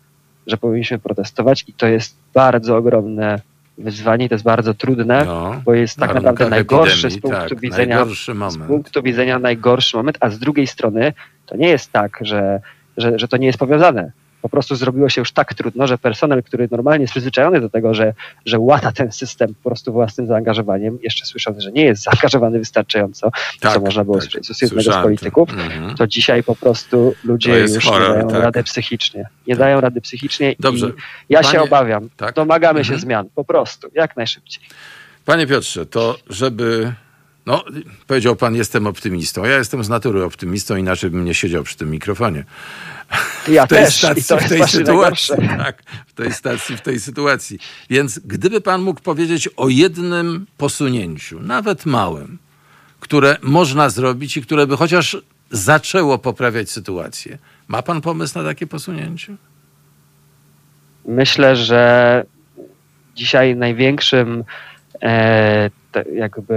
że 0.48 0.58
powinniśmy 0.58 1.00
protestować 1.00 1.66
i 1.68 1.74
to 1.74 1.88
jest 1.88 2.18
bardzo 2.34 2.78
ogromne 2.78 3.49
wyzwanie, 3.80 4.30
to 4.30 4.36
jest 4.36 4.46
bardzo 4.46 4.74
trudne, 4.74 5.26
No, 5.26 5.62
bo 5.66 5.74
jest 5.74 5.98
tak 5.98 6.14
naprawdę 6.14 6.50
najgorszy 6.50 7.08
epidemii, 7.08 7.20
z 7.20 7.22
punktu 7.22 7.50
tak, 7.50 7.60
widzenia 7.60 7.96
Najgorszy 7.96 8.32
z 8.34 8.36
moment. 8.36 8.64
punktu 8.68 9.04
widzenia 9.04 9.40
najgorszy 9.40 9.98
moment, 9.98 10.18
a 10.20 10.30
z 10.30 10.40
drugiej 10.40 10.68
strony 10.68 11.14
to 11.46 11.58
nie 11.58 11.68
jest 11.68 11.92
tak, 11.92 12.20
że, 12.22 12.62
że, 12.98 13.20
że 13.20 13.28
to 13.28 13.38
nie 13.38 13.48
jest 13.48 13.60
powiązane. 13.60 14.12
Po 14.42 14.50
prostu 14.50 14.76
zrobiło 14.76 15.10
się 15.10 15.22
już 15.22 15.32
tak 15.32 15.54
trudno, 15.54 15.88
że 15.88 15.98
personel, 15.98 16.44
który 16.44 16.68
normalnie 16.72 17.02
jest 17.04 17.12
przyzwyczajony 17.12 17.62
do 17.62 17.70
tego, 17.70 17.94
że, 17.94 18.14
że 18.46 18.60
łata 18.60 18.92
ten 18.92 19.12
system 19.12 19.54
po 19.64 19.70
prostu 19.70 19.94
własnym 19.94 20.28
zaangażowaniem, 20.28 20.98
jeszcze 21.04 21.26
słysząc, 21.26 21.60
że 21.60 21.72
nie 21.72 21.84
jest 21.84 22.04
zaangażowany 22.04 22.60
wystarczająco, 22.60 23.32
co 23.62 23.80
można 23.80 24.04
było 24.04 24.22
słyszeć 24.22 24.48
z 24.48 24.62
jednego 24.62 24.82
z 24.82 24.84
słyszałem 24.84 25.04
polityków, 25.04 25.50
to. 25.50 25.62
Mhm. 25.64 25.96
to 25.96 26.08
dzisiaj 26.08 26.44
po 26.44 26.56
prostu 26.56 27.16
ludzie 27.24 27.60
już 27.60 27.86
horror, 27.86 28.10
nie 28.10 28.16
dają 28.16 28.30
tak. 28.30 28.44
radę 28.44 28.64
psychicznie. 28.64 29.26
Nie 29.48 29.56
dają 29.56 29.82
rady 29.82 30.02
psychicznie 30.02 30.56
Dobrze. 30.60 30.88
i 30.90 30.94
ja 31.34 31.44
się 31.44 31.48
Panie- 31.52 31.62
obawiam. 31.64 32.10
tak. 32.18 32.36
Domagamy 32.36 32.80
się 32.86 32.94
Mhm. 32.94 33.00
zmian, 33.02 33.30
po 33.36 33.44
prostu, 33.44 33.88
jak 33.94 34.18
najszybciej. 34.18 34.64
Panie 35.26 35.48
Piotrze, 35.48 35.86
to 35.86 36.18
żeby. 36.30 36.94
No, 37.46 37.64
powiedział 38.08 38.36
pan, 38.36 38.56
jestem 38.56 38.88
optymistą. 38.88 39.46
Ja 39.46 39.58
jestem 39.58 39.84
z 39.84 39.90
natury 39.90 40.24
optymistą, 40.24 40.76
inaczej 40.76 41.10
bym 41.10 41.26
nie 41.26 41.34
siedział 41.34 41.64
przy 41.64 41.78
tym 41.78 41.92
mikrofonie. 41.92 42.44
Ja 43.48 43.66
w 43.66 43.70
tej 43.70 43.86
też 43.86 43.96
stacji, 43.96 44.22
i 44.22 44.26
to 44.26 44.38
w 44.38 44.50
tej 44.50 44.68
sytuacji. 44.68 45.36
Tak, 45.58 45.84
w 46.08 46.14
tej 46.14 46.34
stacji, 46.34 46.78
w 46.78 46.82
tej 46.82 47.00
sytuacji. 47.00 47.60
Więc 47.90 48.20
gdyby 48.20 48.62
pan 48.62 48.82
mógł 48.82 49.02
powiedzieć 49.02 49.50
o 49.58 49.70
jednym 49.70 50.46
posunięciu, 50.58 51.40
nawet 51.40 51.86
małym, 51.86 52.38
które 53.00 53.38
można 53.42 53.90
zrobić 53.90 54.38
i 54.38 54.42
które 54.42 54.68
by 54.68 54.78
chociaż 54.78 55.18
zaczęło 55.52 56.18
poprawiać 56.18 56.72
sytuację. 56.72 57.38
Ma 57.68 57.82
pan 57.82 58.02
pomysł 58.02 58.38
na 58.38 58.44
takie 58.46 58.68
posunięcie? 58.68 59.36
Myślę, 61.06 61.56
że 61.56 62.24
dzisiaj 63.16 63.56
największym 63.56 64.44
e, 65.02 65.70
jakby 66.14 66.56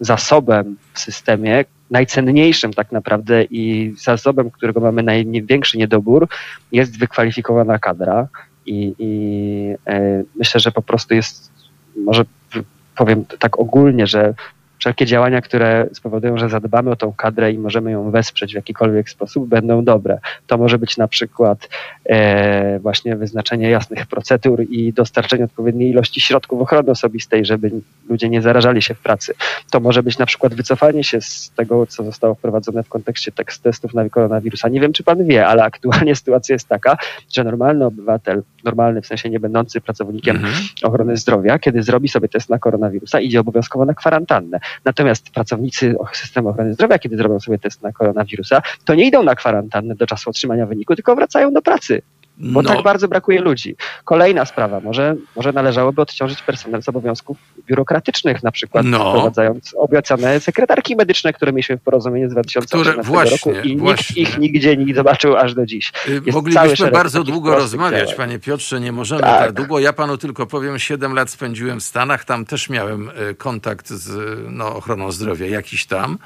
zasobem 0.00 0.76
w 0.94 1.00
systemie, 1.00 1.64
najcenniejszym 1.90 2.72
tak 2.72 2.92
naprawdę 2.92 3.44
i 3.44 3.94
zasobem, 3.98 4.50
którego 4.50 4.80
mamy 4.80 5.02
największy 5.02 5.78
niedobór, 5.78 6.28
jest 6.72 6.98
wykwalifikowana 6.98 7.78
kadra. 7.78 8.28
I, 8.66 8.94
i 8.98 9.74
e, 9.86 10.22
myślę, 10.36 10.60
że 10.60 10.72
po 10.72 10.82
prostu 10.82 11.14
jest, 11.14 11.52
może 11.96 12.24
powiem 12.96 13.24
tak 13.38 13.58
ogólnie, 13.58 14.06
że 14.06 14.34
wszelkie 14.78 15.06
działania, 15.06 15.40
które 15.40 15.86
spowodują, 15.92 16.38
że 16.38 16.48
zadbamy 16.48 16.90
o 16.90 16.96
tą 16.96 17.12
kadrę 17.12 17.52
i 17.52 17.58
możemy 17.58 17.90
ją 17.90 18.10
wesprzeć 18.10 18.52
w 18.52 18.54
jakikolwiek 18.54 19.10
sposób, 19.10 19.48
będą 19.48 19.84
dobre. 19.84 20.18
To 20.46 20.58
może 20.58 20.78
być 20.78 20.96
na 20.96 21.08
przykład 21.08 21.68
e, 22.06 22.78
właśnie 22.78 23.16
wyznaczenie 23.16 23.70
jasnych 23.70 24.06
procedur 24.06 24.62
i 24.70 24.92
dostarczenie 24.92 25.44
odpowiedniej 25.44 25.90
ilości 25.90 26.20
środków 26.20 26.60
ochrony 26.60 26.90
osobistej, 26.90 27.44
żeby 27.44 27.70
ludzie 28.08 28.28
nie 28.28 28.42
zarażali 28.42 28.82
się 28.82 28.94
w 28.94 28.98
pracy. 28.98 29.34
To 29.70 29.80
może 29.80 30.02
być 30.02 30.18
na 30.18 30.26
przykład 30.26 30.54
wycofanie 30.54 31.04
się 31.04 31.20
z 31.20 31.50
tego, 31.56 31.86
co 31.86 32.04
zostało 32.04 32.34
wprowadzone 32.34 32.82
w 32.82 32.88
kontekście 32.88 33.32
tekst 33.32 33.62
testów 33.62 33.94
na 33.94 34.08
koronawirusa. 34.08 34.68
Nie 34.68 34.80
wiem, 34.80 34.92
czy 34.92 35.02
pan 35.02 35.24
wie, 35.24 35.46
ale 35.46 35.64
aktualnie 35.64 36.16
sytuacja 36.24 36.52
jest 36.52 36.68
taka, 36.68 36.96
że 37.32 37.44
normalny 37.44 37.84
obywatel, 37.84 38.42
normalny 38.64 39.02
w 39.02 39.06
sensie 39.06 39.30
nie 39.30 39.40
będący 39.40 39.80
pracownikiem 39.80 40.36
Mhm. 40.36 40.54
ochrony 40.82 41.16
zdrowia, 41.16 41.58
kiedy 41.58 41.82
zrobi 41.82 42.08
sobie 42.08 42.28
test 42.28 42.50
na 42.50 42.58
koronawirusa, 42.58 43.20
idzie 43.20 43.40
obowiązkowo 43.40 43.84
na 43.84 43.94
kwarantannę. 43.94 44.60
Natomiast 44.84 45.30
pracownicy 45.30 45.94
systemu 46.12 46.48
ochrony 46.48 46.74
zdrowia, 46.74 46.98
kiedy 46.98 47.16
zrobią 47.16 47.40
sobie 47.40 47.58
test 47.58 47.82
na 47.82 47.92
koronawirusa, 47.92 48.62
to 48.84 48.94
nie 48.94 49.06
idą 49.06 49.22
na 49.22 49.34
kwarantannę 49.34 49.94
do 49.94 50.06
czasu 50.06 50.30
otrzymania 50.30 50.66
wyniku, 50.66 50.94
tylko 50.96 51.16
wracają 51.16 51.52
do 51.52 51.62
pracy, 51.62 52.02
bo 52.38 52.62
No, 52.62 52.68
tak 52.74 52.82
bardzo 52.82 53.08
brakuje 53.08 53.40
ludzi. 53.40 53.76
Kolejna 54.04 54.44
sprawa, 54.44 54.80
może, 54.80 55.16
może 55.36 55.52
należałoby 55.52 56.02
odciążyć 56.02 56.42
personel 56.42 56.82
z 56.82 56.88
obowiązków 56.88 57.36
biurokratycznych, 57.66 58.42
na 58.42 58.50
przykład 58.52 58.86
No. 58.86 59.10
wprowadzając 59.10 59.74
obiecane 59.78 60.40
sekretarki 60.40 60.96
medyczne, 60.96 61.32
które 61.32 61.52
mieliśmy 61.52 61.76
w 61.76 61.80
porozumieniu 61.82 62.28
z 62.30 62.32
2018 62.32 62.90
Które- 62.92 63.02
właśnie, 63.02 63.52
roku 63.52 63.68
i 63.68 63.76
właśnie. 63.76 64.22
nikt 64.22 64.32
ich 64.32 64.38
nigdzie 64.38 64.76
nie 64.76 64.94
zobaczył 64.94 65.36
aż 65.36 65.54
do 65.54 65.66
dziś. 65.66 65.92
Y, 66.08 66.12
Jest 66.12 66.32
Moglibyśmy 66.32 66.90
bardzo 66.90 67.24
długo 67.24 67.54
rozmawiać, 67.54 68.00
działań. 68.00 68.16
panie 68.16 68.38
Piotrze, 68.38 68.80
nie 68.80 68.92
możemy 68.92 69.20
Tak. 69.20 69.38
tak 69.38 69.52
długo. 69.52 69.78
Ja 69.78 69.92
panu 69.92 70.18
tylko 70.18 70.46
powiem, 70.46 70.78
7 70.78 71.14
lat 71.14 71.30
spędziłem 71.30 71.80
w 71.80 71.84
Stanach, 71.84 72.24
tam 72.24 72.44
też 72.44 72.68
miałem 72.70 73.08
y, 73.30 73.34
kontakt 73.34 73.88
z 73.88 74.38
no, 74.50 74.76
ochroną 74.76 75.12
zdrowia 75.12 75.46
jakiś 75.46 75.86
tam. 75.86 76.18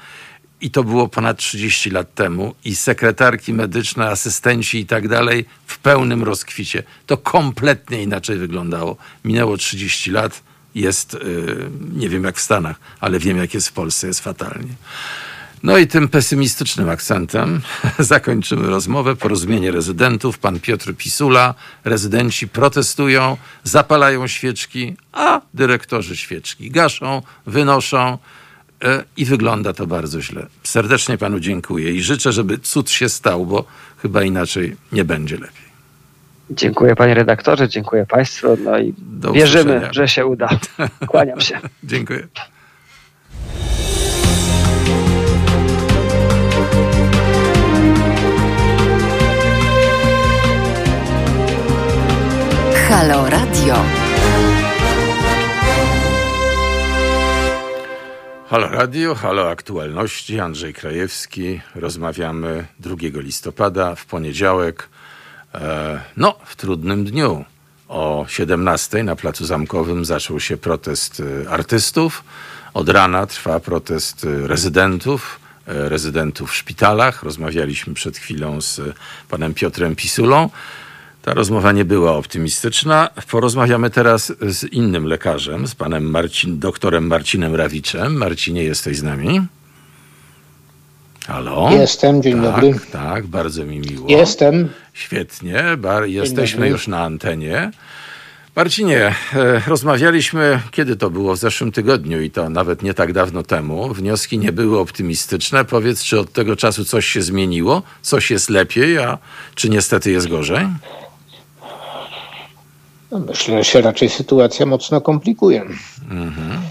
I 0.61 0.71
to 0.71 0.83
było 0.83 1.07
ponad 1.07 1.37
30 1.37 1.89
lat 1.89 2.13
temu. 2.13 2.55
I 2.65 2.75
sekretarki 2.75 3.53
medyczne, 3.53 4.07
asystenci 4.09 4.79
i 4.79 4.85
tak 4.85 5.07
dalej 5.07 5.45
w 5.65 5.77
pełnym 5.77 6.23
rozkwicie. 6.23 6.83
To 7.05 7.17
kompletnie 7.17 8.03
inaczej 8.03 8.37
wyglądało. 8.37 8.97
Minęło 9.25 9.57
30 9.57 10.11
lat, 10.11 10.43
jest, 10.75 11.17
nie 11.95 12.09
wiem 12.09 12.23
jak 12.23 12.37
w 12.37 12.41
Stanach, 12.41 12.79
ale 12.99 13.19
wiem 13.19 13.37
jak 13.37 13.53
jest 13.53 13.69
w 13.69 13.73
Polsce, 13.73 14.07
jest 14.07 14.19
fatalnie. 14.19 14.73
No 15.63 15.77
i 15.77 15.87
tym 15.87 16.07
pesymistycznym 16.07 16.89
akcentem 16.89 17.61
zakończymy 17.99 18.67
rozmowę. 18.67 19.15
Porozumienie 19.15 19.71
rezydentów. 19.71 20.39
Pan 20.39 20.59
Piotr 20.59 20.93
Pisula. 20.95 21.55
Rezydenci 21.83 22.47
protestują, 22.47 23.37
zapalają 23.63 24.27
świeczki, 24.27 24.95
a 25.11 25.41
dyrektorzy 25.53 26.17
świeczki 26.17 26.71
gaszą, 26.71 27.21
wynoszą 27.45 28.17
i 29.17 29.25
wygląda 29.25 29.73
to 29.73 29.87
bardzo 29.87 30.21
źle. 30.21 30.45
Serdecznie 30.63 31.17
panu 31.17 31.39
dziękuję 31.39 31.91
i 31.91 32.01
życzę, 32.01 32.31
żeby 32.31 32.57
cud 32.57 32.89
się 32.91 33.09
stał, 33.09 33.45
bo 33.45 33.65
chyba 33.97 34.23
inaczej 34.23 34.75
nie 34.91 35.05
będzie 35.05 35.35
lepiej. 35.35 35.69
Dziękuję 36.51 36.95
panie 36.95 37.13
redaktorze, 37.13 37.69
dziękuję 37.69 38.05
państwu. 38.05 38.57
No 38.63 38.79
i 38.79 38.93
Do 38.97 39.31
wierzymy, 39.31 39.61
usłyszenia. 39.71 39.93
że 39.93 40.07
się 40.07 40.25
uda. 40.25 40.49
Kłaniam 41.07 41.41
się. 41.41 41.59
dziękuję. 41.83 42.27
Halo 52.89 53.29
Radio. 53.29 53.98
Halo 58.49 58.67
Radio, 58.67 59.15
halo 59.15 59.49
aktualności. 59.49 60.39
Andrzej 60.39 60.73
Krajewski. 60.73 61.61
Rozmawiamy 61.75 62.65
2 62.79 62.95
listopada 63.01 63.95
w 63.95 64.05
poniedziałek. 64.05 64.89
E, 65.55 66.01
no, 66.17 66.35
w 66.45 66.55
trudnym 66.55 67.05
dniu. 67.05 67.45
O 67.87 68.25
17 68.29 69.03
na 69.03 69.15
Placu 69.15 69.45
Zamkowym 69.45 70.05
zaczął 70.05 70.39
się 70.39 70.57
protest 70.57 71.21
e, 71.45 71.49
artystów. 71.49 72.23
Od 72.73 72.89
rana 72.89 73.25
trwa 73.25 73.59
protest 73.59 74.25
e, 74.25 74.47
rezydentów, 74.47 75.39
rezydentów 75.65 76.51
w 76.51 76.55
szpitalach. 76.55 77.23
Rozmawialiśmy 77.23 77.93
przed 77.93 78.17
chwilą 78.17 78.61
z 78.61 78.81
panem 79.29 79.53
Piotrem 79.53 79.95
Pisulą. 79.95 80.49
Ta 81.29 81.35
rozmowa 81.35 81.71
nie 81.71 81.85
była 81.85 82.15
optymistyczna. 82.15 83.09
Porozmawiamy 83.31 83.89
teraz 83.89 84.33
z 84.41 84.63
innym 84.63 85.05
lekarzem, 85.05 85.67
z 85.67 85.75
panem 85.75 86.09
Marcin, 86.09 86.59
doktorem 86.59 87.07
Marcinem 87.07 87.55
Rawiczem. 87.55 88.17
Marcinie, 88.17 88.63
jesteś 88.63 88.97
z 88.97 89.03
nami? 89.03 89.41
Halo? 91.27 91.69
Jestem, 91.71 92.23
dzień 92.23 92.33
tak, 92.33 92.43
dobry. 92.43 92.79
Tak, 92.91 93.27
bardzo 93.27 93.65
mi 93.65 93.79
miło. 93.79 94.09
Jestem. 94.09 94.69
Świetnie, 94.93 95.63
bar, 95.77 96.05
jesteśmy 96.05 96.69
już 96.69 96.87
na 96.87 97.03
antenie. 97.03 97.71
Marcinie, 98.55 99.15
e, 99.35 99.61
rozmawialiśmy, 99.67 100.59
kiedy 100.71 100.95
to 100.95 101.09
było? 101.09 101.35
W 101.35 101.39
zeszłym 101.39 101.71
tygodniu 101.71 102.21
i 102.21 102.31
to 102.31 102.49
nawet 102.49 102.83
nie 102.83 102.93
tak 102.93 103.13
dawno 103.13 103.43
temu. 103.43 103.93
Wnioski 103.93 104.39
nie 104.39 104.51
były 104.51 104.79
optymistyczne. 104.79 105.65
Powiedz, 105.65 106.03
czy 106.03 106.19
od 106.19 106.33
tego 106.33 106.55
czasu 106.55 106.85
coś 106.85 107.05
się 107.05 107.21
zmieniło? 107.21 107.81
Coś 108.01 108.31
jest 108.31 108.49
lepiej, 108.49 108.97
a 108.97 109.17
czy 109.55 109.69
niestety 109.69 110.11
jest 110.11 110.27
gorzej? 110.27 110.67
No 113.11 113.19
myślę, 113.19 113.57
że 113.57 113.63
się 113.63 113.81
raczej 113.81 114.09
sytuacja 114.09 114.65
mocno 114.65 115.01
komplikuje. 115.01 115.61
Mhm. 116.11 116.61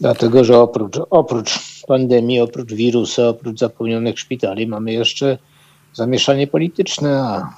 Dlatego, 0.00 0.44
że 0.44 0.58
oprócz, 0.58 0.96
oprócz 1.10 1.58
pandemii, 1.86 2.40
oprócz 2.40 2.72
wirusa, 2.72 3.28
oprócz 3.28 3.58
zapełnionych 3.58 4.18
szpitali 4.18 4.66
mamy 4.66 4.92
jeszcze 4.92 5.38
zamieszanie 5.94 6.46
polityczne, 6.46 7.20
a 7.20 7.52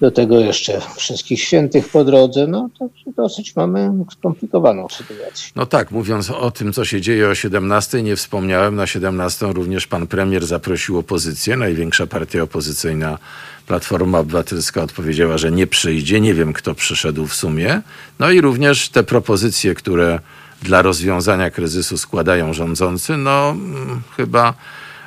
do 0.00 0.10
tego 0.10 0.40
jeszcze 0.40 0.80
wszystkich 0.96 1.42
świętych 1.42 1.88
po 1.88 2.04
drodze, 2.04 2.46
no 2.46 2.68
to 2.78 2.88
dosyć 3.16 3.56
mamy 3.56 3.90
skomplikowaną 4.18 4.88
sytuację. 4.88 5.52
No 5.56 5.66
tak, 5.66 5.90
mówiąc 5.90 6.30
o 6.30 6.50
tym, 6.50 6.72
co 6.72 6.84
się 6.84 7.00
dzieje 7.00 7.28
o 7.28 7.34
17, 7.34 8.02
nie 8.02 8.16
wspomniałem, 8.16 8.76
na 8.76 8.86
17 8.86 9.46
również 9.46 9.86
pan 9.86 10.06
premier 10.06 10.46
zaprosił 10.46 10.98
opozycję, 10.98 11.56
największa 11.56 12.06
partia 12.06 12.42
opozycyjna 12.42 13.18
Platforma 13.66 14.18
Obywatelska 14.18 14.82
odpowiedziała, 14.82 15.38
że 15.38 15.50
nie 15.50 15.66
przyjdzie. 15.66 16.20
Nie 16.20 16.34
wiem, 16.34 16.52
kto 16.52 16.74
przyszedł 16.74 17.26
w 17.26 17.34
sumie. 17.34 17.82
No 18.18 18.30
i 18.30 18.40
również 18.40 18.88
te 18.88 19.02
propozycje, 19.02 19.74
które 19.74 20.20
dla 20.62 20.82
rozwiązania 20.82 21.50
kryzysu 21.50 21.98
składają 21.98 22.52
rządzący, 22.52 23.16
no 23.16 23.50
mm, 23.50 24.02
chyba 24.16 24.54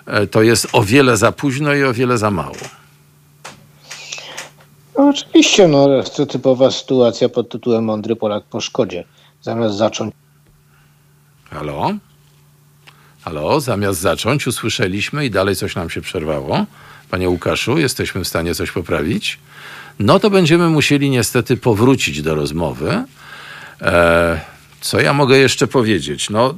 e, 0.06 0.28
to 0.28 0.42
jest 0.42 0.68
o 0.72 0.84
wiele 0.84 1.18
za 1.18 1.32
późno 1.32 1.74
i 1.74 1.84
o 1.84 1.94
wiele 1.94 2.18
za 2.18 2.32
mało. 2.32 2.56
No 4.98 5.10
oczywiście, 5.10 5.68
no, 5.68 5.88
to 6.16 6.26
typowa 6.26 6.72
sytuacja 6.72 7.30
pod 7.30 7.50
tytułem 7.50 7.84
Mądry 7.84 8.16
Polak 8.16 8.44
po 8.44 8.62
szkodzie. 8.62 9.04
Zamiast 9.42 9.76
zacząć. 9.76 10.14
Halo? 11.50 11.92
Halo, 13.22 13.60
zamiast 13.60 14.00
zacząć, 14.00 14.48
usłyszeliśmy 14.48 15.26
i 15.26 15.32
dalej 15.32 15.56
coś 15.56 15.76
nam 15.76 15.90
się 15.90 16.02
przerwało. 16.02 16.66
Panie 17.12 17.30
Łukaszu, 17.30 17.78
jesteśmy 17.78 18.24
w 18.24 18.28
stanie 18.28 18.56
coś 18.56 18.72
poprawić? 18.72 19.40
No 20.00 20.20
to 20.20 20.30
będziemy 20.30 20.70
musieli 20.70 21.10
niestety 21.10 21.58
powrócić 21.58 22.22
do 22.22 22.36
rozmowy. 22.36 23.04
E, 23.82 24.42
co 24.82 25.00
ja 25.00 25.14
mogę 25.14 25.38
jeszcze 25.38 25.68
powiedzieć? 25.68 26.30
No, 26.30 26.56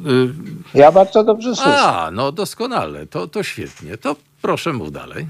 y... 0.73 0.77
Ja 0.77 0.91
bardzo 0.91 1.23
dobrze 1.23 1.55
słyszę. 1.55 1.79
A, 1.79 2.11
no 2.11 2.31
doskonale, 2.31 3.07
to, 3.07 3.27
to 3.27 3.43
świetnie. 3.43 3.97
To 3.97 4.15
proszę 4.41 4.73
mów 4.73 4.91
dalej. 4.91 5.27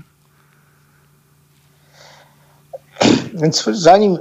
Więc 3.34 3.64
zanim 3.72 4.18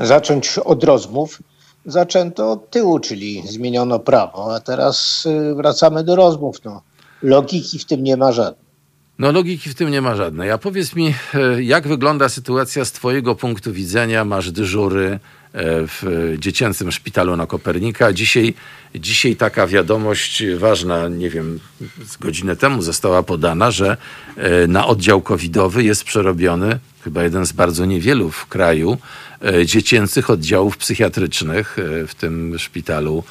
zacząć 0.00 0.58
od 0.58 0.84
rozmów, 0.84 1.42
zaczęto 1.86 2.52
od 2.52 2.70
tyłu, 2.70 2.98
czyli 2.98 3.42
zmieniono 3.48 3.98
prawo, 3.98 4.54
a 4.54 4.60
teraz 4.60 5.26
y, 5.26 5.54
wracamy 5.54 6.04
do 6.04 6.16
rozmów. 6.16 6.56
No, 6.64 6.82
logiki 7.22 7.78
w 7.78 7.84
tym 7.84 8.04
nie 8.04 8.16
ma 8.16 8.32
żadnej. 8.32 8.61
No 9.22 9.32
logiki 9.32 9.70
w 9.70 9.74
tym 9.74 9.90
nie 9.90 10.00
ma 10.00 10.16
żadnej. 10.16 10.50
A 10.50 10.58
powiedz 10.58 10.94
mi, 10.94 11.14
e, 11.34 11.62
jak 11.62 11.88
wygląda 11.88 12.28
sytuacja 12.28 12.84
z 12.84 12.92
twojego 12.92 13.34
punktu 13.34 13.72
widzenia? 13.72 14.24
Masz 14.24 14.50
dyżury 14.50 15.06
e, 15.06 15.18
w 15.86 16.34
dziecięcym 16.38 16.92
szpitalu 16.92 17.36
na 17.36 17.46
Kopernika. 17.46 18.12
Dzisiaj, 18.12 18.54
dzisiaj 18.94 19.36
taka 19.36 19.66
wiadomość 19.66 20.44
ważna, 20.56 21.08
nie 21.08 21.30
wiem, 21.30 21.60
z 22.06 22.16
godzinę 22.16 22.56
temu 22.56 22.82
została 22.82 23.22
podana, 23.22 23.70
że 23.70 23.96
e, 24.36 24.66
na 24.66 24.86
oddział 24.86 25.20
covidowy 25.20 25.84
jest 25.84 26.04
przerobiony 26.04 26.78
chyba 27.04 27.22
jeden 27.22 27.46
z 27.46 27.52
bardzo 27.52 27.84
niewielu 27.84 28.30
w 28.30 28.46
kraju 28.46 28.98
dziecięcych 29.64 30.30
oddziałów 30.30 30.76
psychiatrycznych 30.76 31.76
w 32.08 32.14
tym 32.14 32.58
szpitalu 32.58 33.24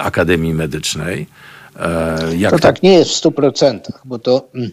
Akademii 0.00 0.54
Medycznej. 0.54 1.26
Jak 2.36 2.50
to, 2.50 2.58
to 2.58 2.62
tak 2.62 2.82
nie 2.82 2.94
jest 2.94 3.10
w 3.10 3.14
stu 3.14 3.32
procentach, 3.32 4.02
bo 4.04 4.18
to 4.18 4.48
mm, 4.54 4.70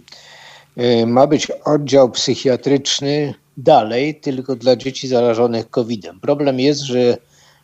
ma 1.08 1.28
być 1.28 1.48
oddział 1.66 2.12
psychiatryczny 2.12 3.34
dalej, 3.58 4.16
tylko 4.16 4.56
dla 4.56 4.76
dzieci 4.76 5.08
zarażonych 5.08 5.70
COVID-em. 5.70 6.20
Problem 6.20 6.60
jest, 6.60 6.82
że 6.82 7.18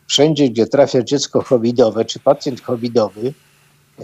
wszędzie, 0.07 0.49
gdzie 0.49 0.67
trafia 0.67 1.03
dziecko 1.03 1.41
covidowe 1.43 2.05
czy 2.05 2.19
pacjent 2.19 2.61
covidowy, 2.61 3.33
e, 3.99 4.03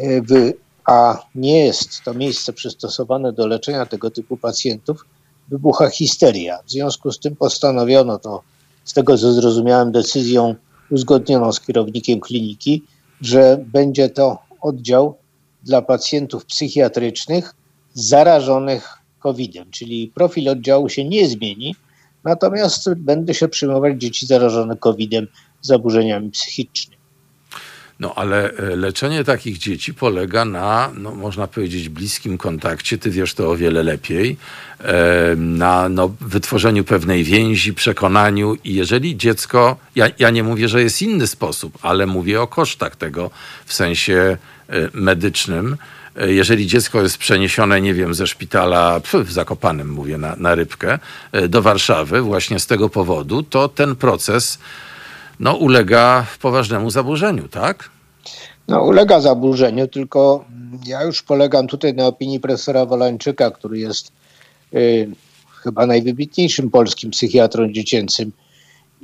a 0.86 1.26
nie 1.36 1.66
jest 1.66 2.02
to 2.06 2.14
miejsce 2.14 2.54
przystosowane 2.54 3.34
do 3.34 3.48
leczenia 3.48 3.86
tego 3.86 4.12
typu 4.12 4.38
pacjentów, 4.38 5.06
wybucha 5.50 5.90
histeria. 5.90 6.60
W 6.66 6.72
związku 6.72 7.12
z 7.12 7.20
tym 7.20 7.36
postanowiono 7.36 8.20
to, 8.20 8.42
z 8.84 8.94
tego 8.94 9.18
co 9.18 9.34
zrozumiałem, 9.34 9.92
decyzją 9.92 10.56
uzgodnioną 10.92 11.52
z 11.52 11.60
kierownikiem 11.60 12.20
kliniki, 12.20 12.84
że 13.22 13.66
będzie 13.68 14.10
to 14.10 14.38
oddział 14.62 15.16
dla 15.64 15.82
pacjentów 15.82 16.46
psychiatrycznych, 16.46 17.56
zarażonych 17.94 18.98
COVID-em, 19.20 19.72
czyli 19.72 20.12
profil 20.16 20.50
oddziału 20.50 20.90
się 20.90 21.06
nie 21.06 21.28
zmieni, 21.28 21.76
natomiast 22.24 22.94
będę 22.94 23.34
się 23.34 23.48
przyjmować 23.48 24.02
dzieci 24.02 24.26
zarażone 24.26 24.78
COVID-em 24.78 25.28
zaburzeniami 25.62 26.32
psychicznymi. 26.32 27.04
No 28.00 28.16
ale 28.16 28.52
e, 28.52 28.76
leczenie 28.76 29.24
takich 29.24 29.58
dzieci 29.58 29.94
polega 29.94 30.46
na, 30.46 30.92
no, 30.98 31.16
można 31.16 31.48
powiedzieć, 31.48 31.90
bliskim 31.90 32.38
kontakcie, 32.38 32.98
ty 32.98 33.10
wiesz 33.10 33.34
to 33.34 33.52
o 33.52 33.56
wiele 33.56 33.84
lepiej, 33.84 34.38
e, 34.80 35.36
na 35.36 35.90
no, 35.90 36.16
wytworzeniu 36.22 36.84
pewnej 36.84 37.24
więzi, 37.24 37.74
przekonaniu 37.74 38.56
i 38.64 38.74
jeżeli 38.74 39.18
dziecko, 39.18 39.78
ja, 39.96 40.08
ja 40.20 40.30
nie 40.30 40.44
mówię, 40.44 40.68
że 40.68 40.84
jest 40.84 41.02
inny 41.02 41.28
sposób, 41.28 41.78
ale 41.82 42.06
mówię 42.08 42.42
o 42.42 42.48
kosztach 42.48 42.96
tego 42.96 43.32
w 43.66 43.74
sensie 43.74 44.38
e, 44.70 44.90
medycznym, 44.94 45.78
jeżeli 46.16 46.68
dziecko 46.68 47.02
jest 47.02 47.18
przeniesione, 47.18 47.82
nie 47.82 47.94
wiem, 47.94 48.14
ze 48.14 48.28
szpitala 48.28 49.02
w 49.26 49.32
Zakopanem, 49.32 49.90
mówię, 49.90 50.18
na, 50.18 50.36
na 50.36 50.56
rybkę, 50.56 51.00
e, 51.32 51.48
do 51.48 51.62
Warszawy 51.62 52.22
właśnie 52.22 52.60
z 52.60 52.68
tego 52.68 52.90
powodu, 52.90 53.44
to 53.44 53.70
ten 53.70 53.96
proces 53.96 54.60
no, 55.40 55.56
ulega 55.56 56.26
poważnemu 56.42 56.90
zaburzeniu, 56.90 57.48
tak? 57.48 57.90
No, 58.68 58.84
ulega 58.84 59.20
zaburzeniu, 59.20 59.88
tylko 59.88 60.46
ja 60.86 61.04
już 61.04 61.24
polegam 61.24 61.68
tutaj 61.68 61.94
na 61.94 62.06
opinii 62.06 62.40
profesora 62.40 62.86
Wolańczyka, 62.86 63.52
który 63.52 63.80
jest 63.80 64.12
y, 64.74 65.10
chyba 65.64 65.86
najwybitniejszym 65.86 66.70
polskim 66.70 67.12
psychiatrą 67.12 67.72
dziecięcym 67.72 68.32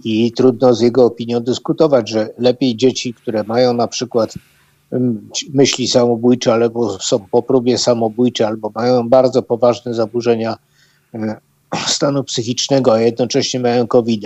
i 0.04 0.32
trudno 0.32 0.74
z 0.74 0.82
jego 0.82 1.06
opinią 1.06 1.40
dyskutować, 1.40 2.10
że 2.10 2.30
lepiej 2.38 2.76
dzieci, 2.76 3.14
które 3.14 3.44
mają 3.44 3.74
na 3.74 3.88
przykład 3.88 4.34
myśli 5.54 5.88
samobójcze, 5.88 6.54
albo 6.54 7.00
są 7.00 7.20
po 7.20 7.44
próbie 7.44 7.78
samobójczej, 7.78 8.48
albo 8.48 8.72
mają 8.76 9.10
bardzo 9.10 9.44
poważne 9.44 9.94
zaburzenia 9.94 10.56
stanu 11.88 12.24
psychicznego, 12.24 12.94
a 12.94 13.02
jednocześnie 13.02 13.60
mają 13.60 13.88
covid 13.88 14.24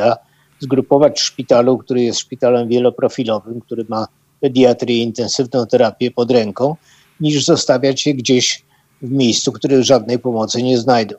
zgrupować 0.60 1.20
w 1.20 1.24
szpitalu, 1.24 1.78
który 1.78 2.04
jest 2.04 2.20
szpitalem 2.20 2.68
wieloprofilowym, 2.68 3.62
który 3.62 3.86
ma 3.90 4.08
pediatrię 4.40 4.98
i 4.98 5.04
intensywną 5.04 5.66
terapię 5.66 6.12
pod 6.12 6.32
ręką, 6.32 6.76
niż 7.20 7.46
zostawiać 7.46 8.08
je 8.08 8.14
gdzieś 8.14 8.64
w 9.02 9.12
miejscu, 9.12 9.52
w 9.52 9.56
którym 9.56 9.84
żadnej 9.84 10.20
pomocy 10.20 10.64
nie 10.64 10.78
znajdą. 10.78 11.16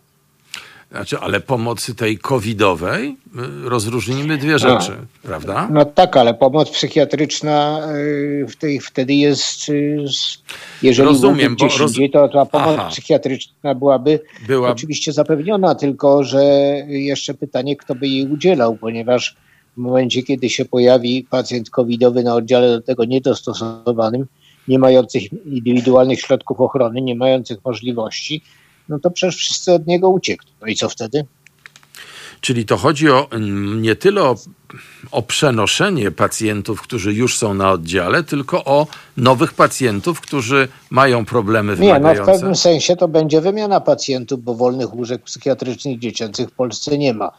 Znaczy, 0.94 1.18
ale 1.18 1.40
pomocy 1.40 1.94
tej 1.94 2.18
covidowej 2.18 3.08
y, 3.08 3.68
rozróżnimy 3.68 4.38
dwie 4.38 4.58
rzeczy, 4.58 4.90
no, 4.90 5.28
prawda? 5.28 5.68
No 5.72 5.84
tak, 5.84 6.16
ale 6.16 6.34
pomoc 6.34 6.70
psychiatryczna 6.70 7.80
y, 7.94 8.46
w 8.48 8.56
tej, 8.56 8.80
wtedy 8.80 9.14
jest, 9.14 9.68
y, 9.68 10.04
jeżeli 10.82 11.08
Rozumiem, 11.08 11.54
gdzieś 11.54 11.78
roz... 11.78 11.90
indziej, 11.90 12.10
to 12.10 12.28
ta 12.28 12.46
pomoc 12.46 12.76
Aha. 12.78 12.88
psychiatryczna 12.90 13.74
byłaby 13.74 14.20
Była... 14.46 14.70
oczywiście 14.70 15.12
zapewniona, 15.12 15.74
tylko 15.74 16.24
że 16.24 16.42
jeszcze 16.88 17.34
pytanie, 17.34 17.76
kto 17.76 17.94
by 17.94 18.08
jej 18.08 18.26
udzielał, 18.26 18.76
ponieważ 18.76 19.36
w 19.74 19.76
momencie, 19.76 20.22
kiedy 20.22 20.50
się 20.50 20.64
pojawi 20.64 21.26
pacjent 21.30 21.70
covidowy 21.70 22.22
na 22.22 22.34
oddziale 22.34 22.68
do 22.68 22.82
tego 22.82 23.04
niedostosowanym, 23.04 24.26
nie 24.68 24.78
mających 24.78 25.32
indywidualnych 25.32 26.20
środków 26.20 26.60
ochrony, 26.60 27.00
nie 27.02 27.14
mających 27.14 27.58
możliwości, 27.64 28.42
no 28.88 28.98
to 28.98 29.10
przecież 29.10 29.36
wszyscy 29.36 29.72
od 29.72 29.86
niego 29.86 30.08
uciekną. 30.08 30.50
No 30.60 30.66
i 30.66 30.74
co 30.74 30.88
wtedy? 30.88 31.24
Czyli 32.40 32.66
to 32.66 32.76
chodzi 32.76 33.10
o 33.10 33.28
nie 33.80 33.96
tyle 33.96 34.22
o, 34.22 34.36
o, 35.10 35.22
przenoszenie 35.22 36.10
pacjentów, 36.10 36.82
którzy 36.82 37.12
już 37.12 37.38
są 37.38 37.54
na 37.54 37.70
oddziale, 37.70 38.22
tylko 38.22 38.64
o 38.64 38.86
nowych 39.16 39.52
pacjentów, 39.52 40.20
którzy 40.20 40.68
mają 40.90 41.24
problemy 41.24 41.76
wymagające. 41.76 42.12
Nie, 42.12 42.18
no 42.18 42.24
w 42.24 42.26
pewnym 42.26 42.56
sensie 42.56 42.96
to 42.96 43.08
będzie 43.08 43.40
wymiana 43.40 43.80
pacjentów, 43.80 44.42
bo 44.42 44.54
wolnych 44.54 44.94
łóżek 44.94 45.22
psychiatrycznych 45.22 45.98
dziecięcych 45.98 46.48
w 46.48 46.52
Polsce 46.52 46.98
nie 46.98 47.14
ma. 47.14 47.30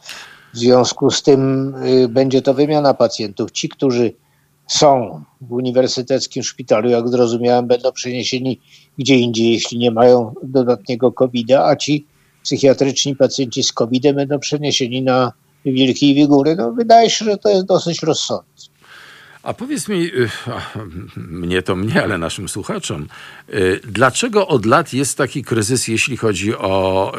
W 0.54 0.58
związku 0.58 1.10
z 1.10 1.22
tym 1.22 1.74
y, 1.74 2.08
będzie 2.08 2.42
to 2.42 2.54
wymiana 2.54 2.94
pacjentów. 2.94 3.50
Ci, 3.50 3.68
którzy 3.68 4.12
są 4.66 5.22
w 5.40 5.52
uniwersyteckim 5.52 6.42
szpitalu, 6.42 6.88
jak 6.88 7.08
zrozumiałem, 7.08 7.66
będą 7.66 7.92
przeniesieni 7.92 8.60
gdzie 8.98 9.16
indziej, 9.16 9.52
jeśli 9.52 9.78
nie 9.78 9.90
mają 9.90 10.34
dodatniego 10.42 11.12
covid 11.12 11.52
a 11.52 11.76
ci 11.76 12.06
psychiatryczni 12.42 13.16
pacjenci 13.16 13.62
z 13.62 13.72
covid 13.72 14.02
będą 14.02 14.38
przeniesieni 14.38 15.02
na 15.02 15.32
Wielkiej 15.64 16.14
Wigury. 16.14 16.56
No, 16.56 16.72
wydaje 16.72 17.10
się, 17.10 17.24
że 17.24 17.36
to 17.36 17.48
jest 17.48 17.66
dosyć 17.66 18.02
rozsądne. 18.02 18.75
A 19.46 19.54
powiedz 19.54 19.88
mi, 19.88 20.04
y, 20.04 20.28
mnie 21.16 21.62
to 21.62 21.76
mnie, 21.76 22.02
ale 22.02 22.18
naszym 22.18 22.48
słuchaczom, 22.48 23.06
y, 23.54 23.80
dlaczego 23.84 24.48
od 24.48 24.66
lat 24.66 24.92
jest 24.92 25.18
taki 25.18 25.44
kryzys, 25.44 25.88
jeśli 25.88 26.16
chodzi 26.16 26.56
o 26.56 27.12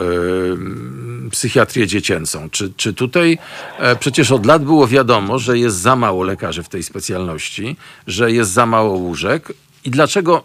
y, 1.26 1.30
psychiatrię 1.30 1.88
dziecięcą? 1.88 2.50
Czy, 2.50 2.74
czy 2.78 2.94
tutaj 2.94 3.38
e, 3.80 3.96
przecież 3.96 4.32
od 4.32 4.46
lat 4.46 4.64
było 4.64 4.88
wiadomo, 4.88 5.40
że 5.40 5.58
jest 5.58 5.78
za 5.78 5.96
mało 5.96 6.24
lekarzy 6.24 6.64
w 6.64 6.70
tej 6.70 6.84
specjalności, 6.84 7.76
że 8.08 8.32
jest 8.32 8.52
za 8.52 8.66
mało 8.66 8.98
łóżek 8.98 9.54
i 9.86 9.92
dlaczego 9.92 10.44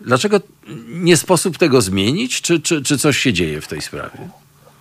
Dlaczego 0.00 0.40
nie 0.88 1.16
sposób 1.16 1.58
tego 1.58 1.80
zmienić, 1.80 2.42
czy, 2.42 2.60
czy, 2.60 2.82
czy 2.82 2.98
coś 2.98 3.18
się 3.18 3.32
dzieje 3.32 3.60
w 3.60 3.68
tej 3.68 3.82
sprawie? 3.82 4.28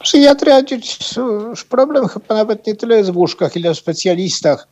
Psychiatria 0.04 0.64
dzieci, 0.64 1.00
problem 1.70 2.08
chyba 2.08 2.36
nawet 2.36 2.68
nie 2.68 2.76
tyle 2.76 2.98
jest 2.98 3.12
w 3.12 3.18
łóżkach, 3.18 3.56
ile 3.56 3.74
w 3.74 3.78
specjalistach, 3.78 4.68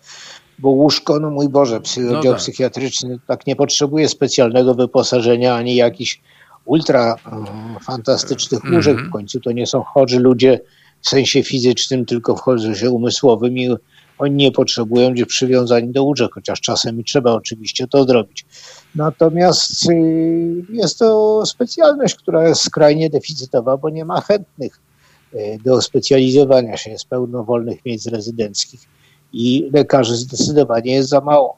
bo 0.59 0.69
łóżko, 0.69 1.19
no 1.19 1.29
mój 1.29 1.49
Boże, 1.49 1.75
oddział 1.77 2.11
no 2.11 2.23
tak. 2.23 2.37
psychiatryczny 2.37 3.19
tak 3.27 3.47
nie 3.47 3.55
potrzebuje 3.55 4.09
specjalnego 4.09 4.75
wyposażenia, 4.75 5.55
ani 5.55 5.75
jakichś 5.75 6.21
ultra 6.65 7.15
um, 7.31 7.45
fantastycznych 7.81 8.61
mm 8.61 8.73
-hmm. 8.73 8.75
łóżek. 8.75 8.97
W 9.01 9.11
końcu 9.11 9.39
to 9.39 9.51
nie 9.51 9.67
są 9.67 9.83
chorzy 9.83 10.19
ludzie 10.19 10.59
w 11.01 11.09
sensie 11.09 11.43
fizycznym, 11.43 12.05
tylko 12.05 12.35
w 12.35 12.39
chorzy 12.39 12.89
umysłowym 12.89 13.57
i 13.57 13.69
oni 14.17 14.35
nie 14.35 14.51
potrzebują 14.51 15.13
być 15.13 15.25
przywiązani 15.25 15.91
do 15.91 16.03
łóżek, 16.03 16.31
chociaż 16.33 16.61
czasem 16.61 16.99
i 16.99 17.03
trzeba 17.03 17.31
oczywiście 17.31 17.87
to 17.87 18.03
zrobić. 18.03 18.45
Natomiast 18.95 19.89
y, 19.89 20.63
jest 20.69 20.99
to 20.99 21.41
specjalność, 21.45 22.15
która 22.15 22.47
jest 22.47 22.61
skrajnie 22.61 23.09
deficytowa, 23.09 23.77
bo 23.77 23.89
nie 23.89 24.05
ma 24.05 24.21
chętnych 24.21 24.79
y, 25.33 25.59
do 25.65 25.81
specjalizowania 25.81 26.77
się. 26.77 26.91
Jest 26.91 27.05
pełno 27.05 27.43
wolnych 27.43 27.85
miejsc 27.85 28.07
rezydenckich 28.07 28.94
i 29.35 29.69
lekarzy 29.73 30.15
zdecydowanie 30.15 30.93
jest 30.93 31.09
za 31.09 31.21
mało. 31.21 31.57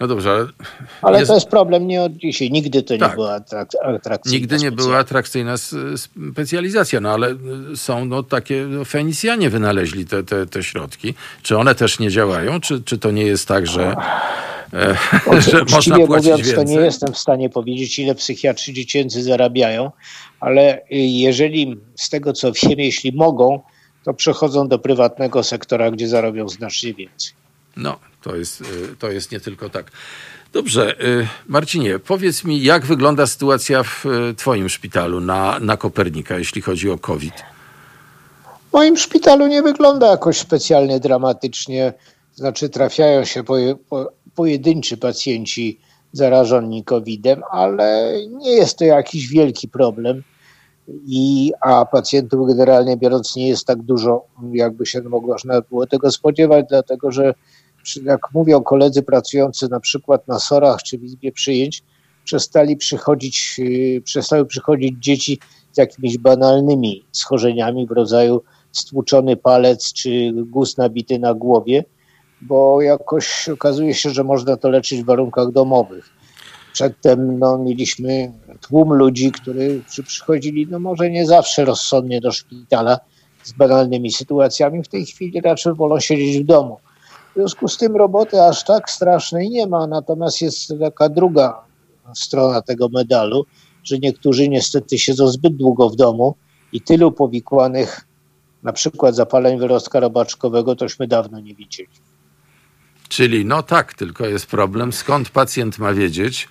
No 0.00 0.06
dobrze, 0.06 0.30
ale. 0.30 0.46
Ale 1.02 1.18
jest... 1.18 1.28
to 1.28 1.34
jest 1.34 1.48
problem 1.48 1.86
nie 1.86 2.02
od 2.02 2.16
dzisiaj. 2.16 2.50
Nigdy 2.50 2.82
to 2.82 2.98
tak. 2.98 3.10
nie 3.10 3.14
była 3.14 3.34
atrakcyjna. 3.34 4.38
Nigdy 4.38 4.56
nie 4.56 4.72
była 4.72 4.98
atrakcyjna 4.98 5.54
specjalizacja, 5.96 7.00
no 7.00 7.10
ale 7.10 7.34
są 7.74 8.04
no, 8.04 8.22
takie. 8.22 8.66
No, 8.68 8.84
Fenicjanie 8.84 9.50
wynaleźli 9.50 10.06
te, 10.06 10.24
te, 10.24 10.46
te 10.46 10.62
środki. 10.62 11.14
Czy 11.42 11.58
one 11.58 11.74
też 11.74 11.98
nie 11.98 12.10
działają? 12.10 12.60
Czy, 12.60 12.82
czy 12.82 12.98
to 12.98 13.10
nie 13.10 13.24
jest 13.24 13.48
tak, 13.48 13.66
że. 13.66 13.96
E, 14.72 14.96
że 15.50 15.64
można 15.70 15.96
płacić 15.96 16.30
mówiąc, 16.30 16.46
więcej? 16.46 16.54
to 16.54 16.62
nie 16.62 16.76
jestem 16.76 17.12
w 17.12 17.18
stanie 17.18 17.50
powiedzieć, 17.50 17.98
ile 17.98 18.14
psychiatrzy 18.14 18.72
dziecięcy 18.72 19.22
zarabiają, 19.22 19.90
ale 20.40 20.82
jeżeli 20.90 21.80
z 21.94 22.10
tego 22.10 22.32
co 22.32 22.52
wiem, 22.52 22.78
jeśli 22.78 23.12
mogą, 23.12 23.60
to 24.04 24.14
przechodzą 24.14 24.68
do 24.68 24.78
prywatnego 24.78 25.42
sektora, 25.42 25.90
gdzie 25.90 26.08
zarobią 26.08 26.48
znacznie 26.48 26.94
więcej. 26.94 27.32
No, 27.76 27.98
to 28.22 28.36
jest, 28.36 28.60
y, 28.60 28.64
to 28.98 29.10
jest 29.10 29.32
nie 29.32 29.40
tylko 29.40 29.68
tak. 29.68 29.92
Dobrze, 30.52 31.00
y, 31.04 31.28
Marcinie, 31.48 31.98
powiedz 31.98 32.44
mi, 32.44 32.62
jak 32.62 32.86
wygląda 32.86 33.26
sytuacja 33.26 33.82
w 33.82 34.06
y, 34.06 34.34
Twoim 34.34 34.68
szpitalu 34.68 35.20
na, 35.20 35.58
na 35.60 35.76
Kopernika, 35.76 36.38
jeśli 36.38 36.62
chodzi 36.62 36.90
o 36.90 36.98
COVID? 36.98 37.34
W 38.70 38.72
moim 38.72 38.96
szpitalu 38.96 39.46
nie 39.46 39.62
wygląda 39.62 40.10
jakoś 40.10 40.38
specjalnie 40.38 41.00
dramatycznie. 41.00 41.92
Znaczy, 42.34 42.68
trafiają 42.68 43.24
się 43.24 43.44
poje, 43.44 43.76
po, 43.88 44.12
pojedynczy 44.34 44.96
pacjenci 44.96 45.78
zarażeni 46.12 46.84
COVID-em, 46.84 47.42
ale 47.50 48.14
nie 48.28 48.50
jest 48.50 48.78
to 48.78 48.84
jakiś 48.84 49.28
wielki 49.28 49.68
problem. 49.68 50.22
I, 50.88 51.52
a 51.60 51.84
pacjentów 51.84 52.48
generalnie 52.48 52.96
biorąc 52.96 53.36
nie 53.36 53.48
jest 53.48 53.66
tak 53.66 53.82
dużo, 53.82 54.24
jakby 54.52 54.86
się 54.86 55.00
mogło 55.00 55.36
było 55.70 55.86
tego 55.86 56.10
spodziewać, 56.10 56.66
dlatego 56.68 57.12
że 57.12 57.34
jak 58.04 58.20
mówią 58.34 58.62
koledzy 58.62 59.02
pracujący 59.02 59.68
na 59.68 59.80
przykład 59.80 60.28
na 60.28 60.38
SORach 60.38 60.82
czy 60.82 60.98
w 60.98 61.04
Izbie 61.04 61.32
Przyjęć, 61.32 61.82
przestali 62.24 62.76
przychodzić, 62.76 63.56
y, 63.58 64.02
przestały 64.04 64.46
przychodzić 64.46 64.98
dzieci 64.98 65.38
z 65.72 65.78
jakimiś 65.78 66.18
banalnymi 66.18 67.04
schorzeniami 67.12 67.86
w 67.86 67.90
rodzaju 67.90 68.42
stłuczony 68.72 69.36
palec 69.36 69.92
czy 69.92 70.32
guz 70.34 70.76
nabity 70.76 71.18
na 71.18 71.34
głowie, 71.34 71.84
bo 72.40 72.82
jakoś 72.82 73.48
okazuje 73.48 73.94
się, 73.94 74.10
że 74.10 74.24
można 74.24 74.56
to 74.56 74.70
leczyć 74.70 75.02
w 75.02 75.06
warunkach 75.06 75.52
domowych. 75.52 76.21
Przedtem 76.72 77.38
no, 77.38 77.58
mieliśmy 77.58 78.32
tłum 78.60 78.92
ludzi, 78.92 79.32
którzy 79.32 79.82
przychodzili, 80.06 80.66
no 80.70 80.78
może 80.78 81.10
nie 81.10 81.26
zawsze 81.26 81.64
rozsądnie 81.64 82.20
do 82.20 82.32
szpitala 82.32 82.98
z 83.42 83.52
banalnymi 83.52 84.12
sytuacjami. 84.12 84.82
W 84.82 84.88
tej 84.88 85.06
chwili 85.06 85.40
raczej 85.40 85.74
wolą 85.74 86.00
siedzieć 86.00 86.42
w 86.42 86.46
domu. 86.46 86.78
W 87.30 87.34
związku 87.34 87.68
z 87.68 87.76
tym 87.76 87.96
roboty 87.96 88.42
aż 88.42 88.64
tak 88.64 88.90
strasznej 88.90 89.50
nie 89.50 89.66
ma, 89.66 89.86
natomiast 89.86 90.42
jest 90.42 90.74
taka 90.80 91.08
druga 91.08 91.64
strona 92.14 92.62
tego 92.62 92.88
medalu, 92.88 93.44
że 93.84 93.98
niektórzy 93.98 94.48
niestety 94.48 94.98
siedzą 94.98 95.28
zbyt 95.28 95.56
długo 95.56 95.90
w 95.90 95.96
domu 95.96 96.34
i 96.72 96.80
tylu 96.80 97.12
powikłanych, 97.12 98.00
na 98.62 98.72
przykład 98.72 99.14
zapaleń 99.14 99.58
wyrostka 99.58 100.00
robaczkowego, 100.00 100.76
tośmy 100.76 101.06
dawno 101.06 101.40
nie 101.40 101.54
widzieli. 101.54 101.88
Czyli 103.12 103.44
no 103.44 103.62
tak, 103.62 103.94
tylko 103.94 104.26
jest 104.26 104.46
problem, 104.46 104.92
skąd 104.92 105.30
pacjent 105.30 105.78
ma 105.78 105.92
wiedzieć, 105.92 106.48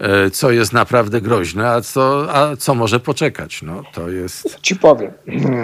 E, 0.00 0.30
co 0.30 0.50
jest 0.50 0.72
naprawdę 0.72 1.20
groźne, 1.20 1.68
a 1.68 1.80
co, 1.80 2.34
a 2.34 2.56
co 2.56 2.74
może 2.74 3.00
poczekać. 3.00 3.62
No, 3.62 3.82
to 3.94 4.08
jest... 4.08 4.58
Ci 4.62 4.76
powiem, 4.76 5.12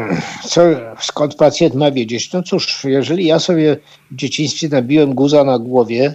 co, 0.51 0.61
skąd 1.01 1.34
pacjent 1.34 1.74
ma 1.74 1.90
wiedzieć? 1.90 2.32
No 2.32 2.42
cóż, 2.42 2.84
jeżeli 2.84 3.26
ja 3.26 3.38
sobie 3.38 3.76
w 4.11 4.16
dzieciństwie 4.16 4.68
nabiłem 4.68 5.14
guza 5.14 5.44
na 5.44 5.59
głowie, 5.59 6.14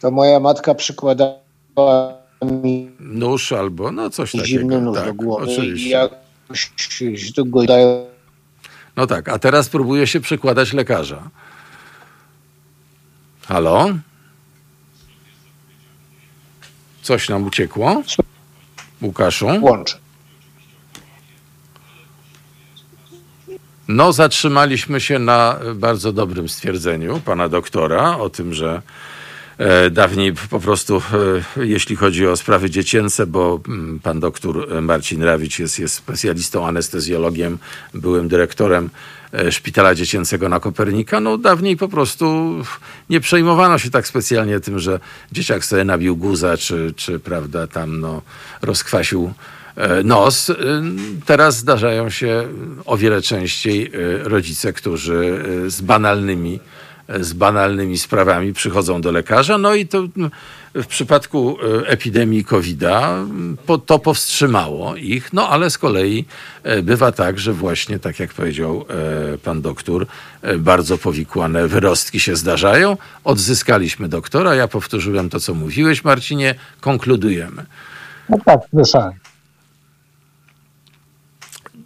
to 0.00 0.10
moja 0.10 0.40
matka 0.40 0.74
przykładała 0.74 2.12
mi 2.42 2.90
nóż 3.00 3.52
albo 3.52 3.92
no 3.92 4.10
coś 4.10 4.32
takiego. 4.32 4.46
Zimny 4.46 4.80
nóż 4.80 4.96
tak, 4.96 5.06
do 5.06 5.14
głowy 5.14 5.44
oczywiście. 5.44 5.88
i 5.88 5.90
jakoś 5.90 6.72
go 7.46 7.62
No 8.96 9.06
tak, 9.06 9.28
a 9.28 9.38
teraz 9.38 9.68
próbuje 9.68 10.06
się 10.06 10.20
przykładać 10.20 10.72
lekarza. 10.72 11.30
Halo? 13.48 13.88
Coś 17.02 17.28
nam 17.28 17.44
uciekło? 17.46 18.02
Łukaszu? 19.02 19.46
Łączę. 19.60 19.98
No, 23.88 24.12
zatrzymaliśmy 24.12 25.00
się 25.00 25.18
na 25.18 25.58
bardzo 25.74 26.12
dobrym 26.12 26.48
stwierdzeniu 26.48 27.20
pana 27.24 27.48
doktora 27.48 28.18
o 28.18 28.30
tym, 28.30 28.54
że 28.54 28.82
e, 29.58 29.90
dawniej 29.90 30.32
po 30.50 30.60
prostu, 30.60 31.02
e, 31.56 31.64
jeśli 31.64 31.96
chodzi 31.96 32.26
o 32.26 32.36
sprawy 32.36 32.70
dziecięce, 32.70 33.26
bo 33.26 33.60
mm, 33.68 34.00
pan 34.00 34.20
doktor 34.20 34.82
Marcin 34.82 35.22
Rawicz 35.22 35.58
jest, 35.58 35.78
jest 35.78 35.94
specjalistą, 35.94 36.66
anestezjologiem, 36.66 37.58
byłym 37.94 38.28
dyrektorem 38.28 38.90
szpitala 39.50 39.94
dziecięcego 39.94 40.48
na 40.48 40.60
Kopernika, 40.60 41.20
no 41.20 41.38
dawniej 41.38 41.76
po 41.76 41.88
prostu 41.88 42.54
nie 43.10 43.20
przejmowano 43.20 43.78
się 43.78 43.90
tak 43.90 44.06
specjalnie 44.06 44.60
tym, 44.60 44.78
że 44.78 45.00
dzieciak 45.32 45.64
sobie 45.64 45.84
nabił 45.84 46.16
guza, 46.16 46.56
czy, 46.56 46.94
czy 46.96 47.18
prawda, 47.20 47.66
tam 47.66 48.00
no, 48.00 48.22
rozkwasił 48.62 49.32
E, 49.76 50.02
nos. 50.02 50.50
E, 50.50 50.54
teraz 51.26 51.56
zdarzają 51.56 52.10
się 52.10 52.48
o 52.84 52.96
wiele 52.96 53.22
częściej 53.22 53.86
e, 53.86 54.28
rodzice, 54.28 54.72
którzy 54.72 55.44
z 55.66 55.80
banalnymi, 55.80 56.60
z 57.20 57.32
banalnymi 57.32 57.98
sprawami 57.98 58.52
przychodzą 58.52 59.00
do 59.00 59.12
lekarza. 59.12 59.58
No 59.58 59.74
i 59.74 59.86
to 59.86 60.02
w 60.74 60.86
przypadku 60.86 61.56
epidemii 61.86 62.44
COVID-a 62.44 63.24
to 63.86 63.98
powstrzymało 63.98 64.96
ich, 64.96 65.32
no 65.32 65.48
ale 65.48 65.70
z 65.70 65.78
kolei 65.78 66.24
bywa 66.82 67.12
tak, 67.12 67.38
że 67.38 67.52
właśnie, 67.52 67.98
tak 67.98 68.18
jak 68.18 68.34
powiedział 68.34 68.84
pan 69.44 69.62
doktor, 69.62 70.06
bardzo 70.58 70.98
powikłane 70.98 71.68
wyrostki 71.68 72.20
się 72.20 72.36
zdarzają. 72.36 72.96
Odzyskaliśmy 73.24 74.08
doktora, 74.08 74.54
ja 74.54 74.68
powtórzyłem 74.68 75.30
to, 75.30 75.40
co 75.40 75.54
mówiłeś, 75.54 76.04
Marcinie, 76.04 76.54
konkludujemy. 76.80 77.66
No 78.28 78.38
tak, 78.44 78.60
słyszałem. 78.70 79.12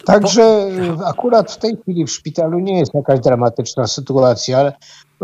Także 0.07 0.69
akurat 1.05 1.51
w 1.51 1.57
tej 1.57 1.77
chwili 1.77 2.05
w 2.05 2.11
szpitalu 2.11 2.59
nie 2.59 2.79
jest 2.79 2.93
jakaś 2.93 3.19
dramatyczna 3.19 3.87
sytuacja, 3.87 4.57
ale 4.57 4.73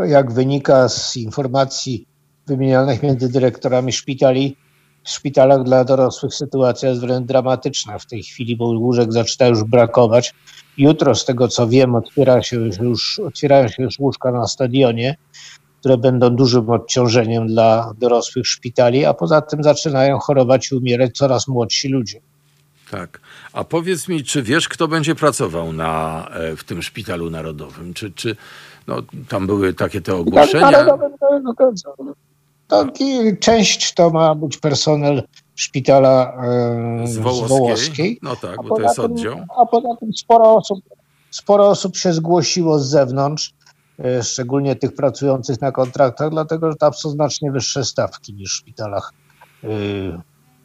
jak 0.10 0.32
wynika 0.32 0.90
z 0.90 1.16
informacji 1.16 2.08
wymienionych 2.48 3.04
między 3.04 3.30
dyrektorami 3.30 3.92
szpitali, 3.92 4.58
w 5.04 5.10
szpitalach 5.10 5.64
dla 5.64 5.84
dorosłych 5.84 6.34
sytuacja 6.34 6.90
jest 6.90 7.02
wręcz 7.02 7.28
dramatyczna 7.28 8.00
w 8.00 8.06
tej 8.06 8.24
chwili, 8.24 8.58
bo 8.58 8.66
łóżek 8.66 9.14
zaczyna 9.14 9.48
już 9.48 9.64
brakować. 9.64 10.34
Jutro, 10.78 11.16
z 11.16 11.26
tego 11.26 11.48
co 11.48 11.68
wiem, 11.68 11.96
otwiera 11.96 12.42
się 12.42 12.58
już, 12.82 13.20
otwierają 13.20 13.68
się 13.68 13.84
już 13.84 14.00
łóżka 14.00 14.32
na 14.32 14.48
stadionie, 14.48 15.16
które 15.80 15.98
będą 15.98 16.30
dużym 16.30 16.70
odciążeniem 16.70 17.48
dla 17.48 17.94
dorosłych 17.98 18.48
szpitali, 18.48 19.06
a 19.06 19.14
poza 19.14 19.42
tym 19.42 19.64
zaczynają 19.64 20.20
chorować 20.20 20.72
i 20.72 20.76
umierać 20.76 21.12
coraz 21.18 21.48
młodsi 21.48 21.90
ludzie. 21.90 22.22
Tak. 22.94 23.20
A 23.54 23.64
powiedz 23.64 24.08
mi, 24.08 24.24
czy 24.24 24.44
wiesz, 24.44 24.70
kto 24.70 24.88
będzie 24.88 25.16
pracował 25.16 25.74
na, 25.74 26.28
e, 26.34 26.56
w 26.56 26.64
tym 26.64 26.82
szpitalu 26.82 27.30
narodowym? 27.30 27.94
Czy, 27.94 28.12
czy 28.12 28.36
no, 28.88 28.96
tam 29.30 29.48
były 29.48 29.74
takie 29.74 30.02
te 30.02 30.16
ogłoszenia? 30.16 30.72
Narodowym 30.72 31.12
to, 32.68 32.86
część 33.40 33.94
to 33.94 34.10
ma 34.10 34.36
być 34.36 34.58
personel 34.58 35.24
szpitala 35.56 36.34
e, 37.04 37.08
z, 37.08 37.18
Wołoskiej. 37.18 37.48
z 37.48 37.50
Wołoskiej. 37.50 38.20
No 38.22 38.36
tak, 38.36 38.64
bo 38.64 38.76
to 38.76 38.82
jest 38.82 39.00
oddział. 39.00 39.36
Tym, 39.36 39.46
a 39.62 39.66
poza 39.66 39.96
tym 40.00 40.14
sporo 40.14 40.56
osób, 40.56 40.80
sporo 41.32 41.68
osób 41.68 41.98
się 41.98 42.14
zgłosiło 42.14 42.80
z 42.80 42.90
zewnątrz, 42.90 43.54
e, 44.00 44.24
szczególnie 44.24 44.76
tych 44.76 44.96
pracujących 44.96 45.62
na 45.62 45.72
kontraktach, 45.72 46.30
dlatego 46.30 46.72
że 46.72 46.78
tam 46.78 46.94
są 46.94 47.10
znacznie 47.10 47.52
wyższe 47.52 47.86
stawki 47.86 48.34
niż 48.34 48.52
w 48.52 48.56
szpitalach 48.56 49.14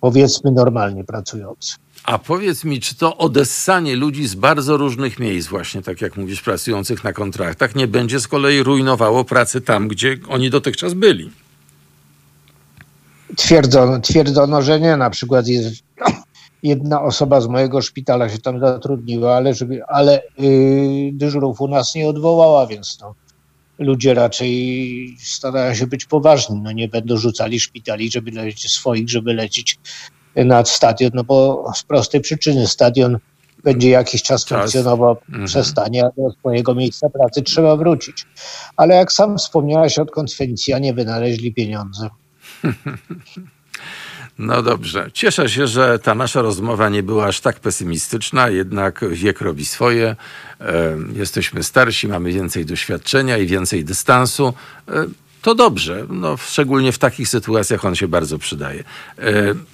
powiedzmy 0.00 0.52
normalnie 0.52 1.04
pracujących. 1.04 1.87
A 2.08 2.18
powiedz 2.18 2.64
mi, 2.64 2.80
czy 2.80 2.94
to 2.94 3.16
odessanie 3.16 3.96
ludzi 3.96 4.28
z 4.28 4.34
bardzo 4.34 4.76
różnych 4.76 5.18
miejsc, 5.18 5.48
właśnie 5.48 5.82
tak 5.82 6.00
jak 6.00 6.16
mówisz, 6.16 6.42
pracujących 6.42 7.04
na 7.04 7.12
kontraktach, 7.12 7.74
nie 7.74 7.88
będzie 7.88 8.20
z 8.20 8.28
kolei 8.28 8.62
rujnowało 8.62 9.24
pracy 9.24 9.60
tam, 9.60 9.88
gdzie 9.88 10.16
oni 10.28 10.50
dotychczas 10.50 10.94
byli? 10.94 11.30
Twierdzono, 13.36 14.00
twierdzono 14.00 14.62
że 14.62 14.80
nie. 14.80 14.96
Na 14.96 15.10
przykład 15.10 15.46
jest 15.46 15.82
jedna 16.62 17.02
osoba 17.02 17.40
z 17.40 17.46
mojego 17.46 17.82
szpitala 17.82 18.28
się 18.28 18.38
tam 18.38 18.60
zatrudniła, 18.60 19.36
ale, 19.36 19.54
żeby, 19.54 19.84
ale 19.84 20.22
yy, 20.38 21.12
dyżurów 21.12 21.60
u 21.60 21.68
nas 21.68 21.94
nie 21.94 22.08
odwołała, 22.08 22.66
więc 22.66 22.98
no, 23.00 23.14
ludzie 23.78 24.14
raczej 24.14 25.16
starają 25.22 25.74
się 25.74 25.86
być 25.86 26.04
poważni. 26.04 26.60
No, 26.60 26.72
nie 26.72 26.88
będą 26.88 27.16
rzucali 27.16 27.60
szpitali, 27.60 28.10
żeby 28.10 28.30
lecieć 28.30 28.72
swoich, 28.72 29.08
żeby 29.08 29.34
lecieć 29.34 29.78
nad 30.44 30.68
stadion, 30.68 31.10
no 31.14 31.24
bo 31.24 31.70
z 31.74 31.82
prostej 31.82 32.20
przyczyny 32.20 32.66
stadion 32.66 33.18
będzie 33.64 33.90
jakiś 33.90 34.22
czas, 34.22 34.44
czas. 34.44 34.58
funkcjonował, 34.58 35.16
mhm. 35.28 35.46
przestanie, 35.46 36.04
a 36.04 36.08
do 36.20 36.30
swojego 36.30 36.74
miejsca 36.74 37.08
pracy 37.10 37.42
trzeba 37.42 37.76
wrócić. 37.76 38.26
Ale 38.76 38.94
jak 38.94 39.12
sam 39.12 39.38
wspomniałeś, 39.38 39.98
odkąd 39.98 40.30
nie 40.80 40.94
wynaleźli 40.94 41.54
pieniądze. 41.54 42.08
No 44.38 44.62
dobrze. 44.62 45.10
Cieszę 45.12 45.48
się, 45.48 45.66
że 45.66 45.98
ta 45.98 46.14
nasza 46.14 46.42
rozmowa 46.42 46.88
nie 46.88 47.02
była 47.02 47.26
aż 47.26 47.40
tak 47.40 47.60
pesymistyczna, 47.60 48.48
jednak 48.48 49.04
wiek 49.10 49.40
robi 49.40 49.66
swoje. 49.66 50.16
Jesteśmy 51.14 51.62
starsi, 51.62 52.08
mamy 52.08 52.32
więcej 52.32 52.66
doświadczenia 52.66 53.38
i 53.38 53.46
więcej 53.46 53.84
dystansu 53.84 54.54
to 55.42 55.54
dobrze. 55.54 56.06
No, 56.08 56.36
szczególnie 56.36 56.92
w 56.92 56.98
takich 56.98 57.28
sytuacjach 57.28 57.84
on 57.84 57.94
się 57.94 58.08
bardzo 58.08 58.38
przydaje. 58.38 58.84
E, 59.18 59.24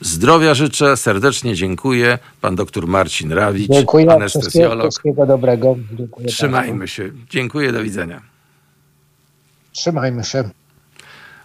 zdrowia 0.00 0.54
życzę, 0.54 0.96
serdecznie 0.96 1.54
dziękuję. 1.54 2.18
Pan 2.40 2.56
doktor 2.56 2.86
Marcin 2.86 3.32
Rawicz, 3.32 3.70
dziękuję, 3.70 4.12
anestezjolog. 4.12 4.90
Wszystkiego 4.90 5.26
dobrego. 5.26 5.76
Dziękuję 5.92 6.28
Trzymajmy 6.28 6.78
bardzo. 6.78 6.86
się. 6.86 7.10
Dziękuję, 7.30 7.72
do 7.72 7.82
widzenia. 7.82 8.22
Trzymajmy 9.72 10.24
się. 10.24 10.50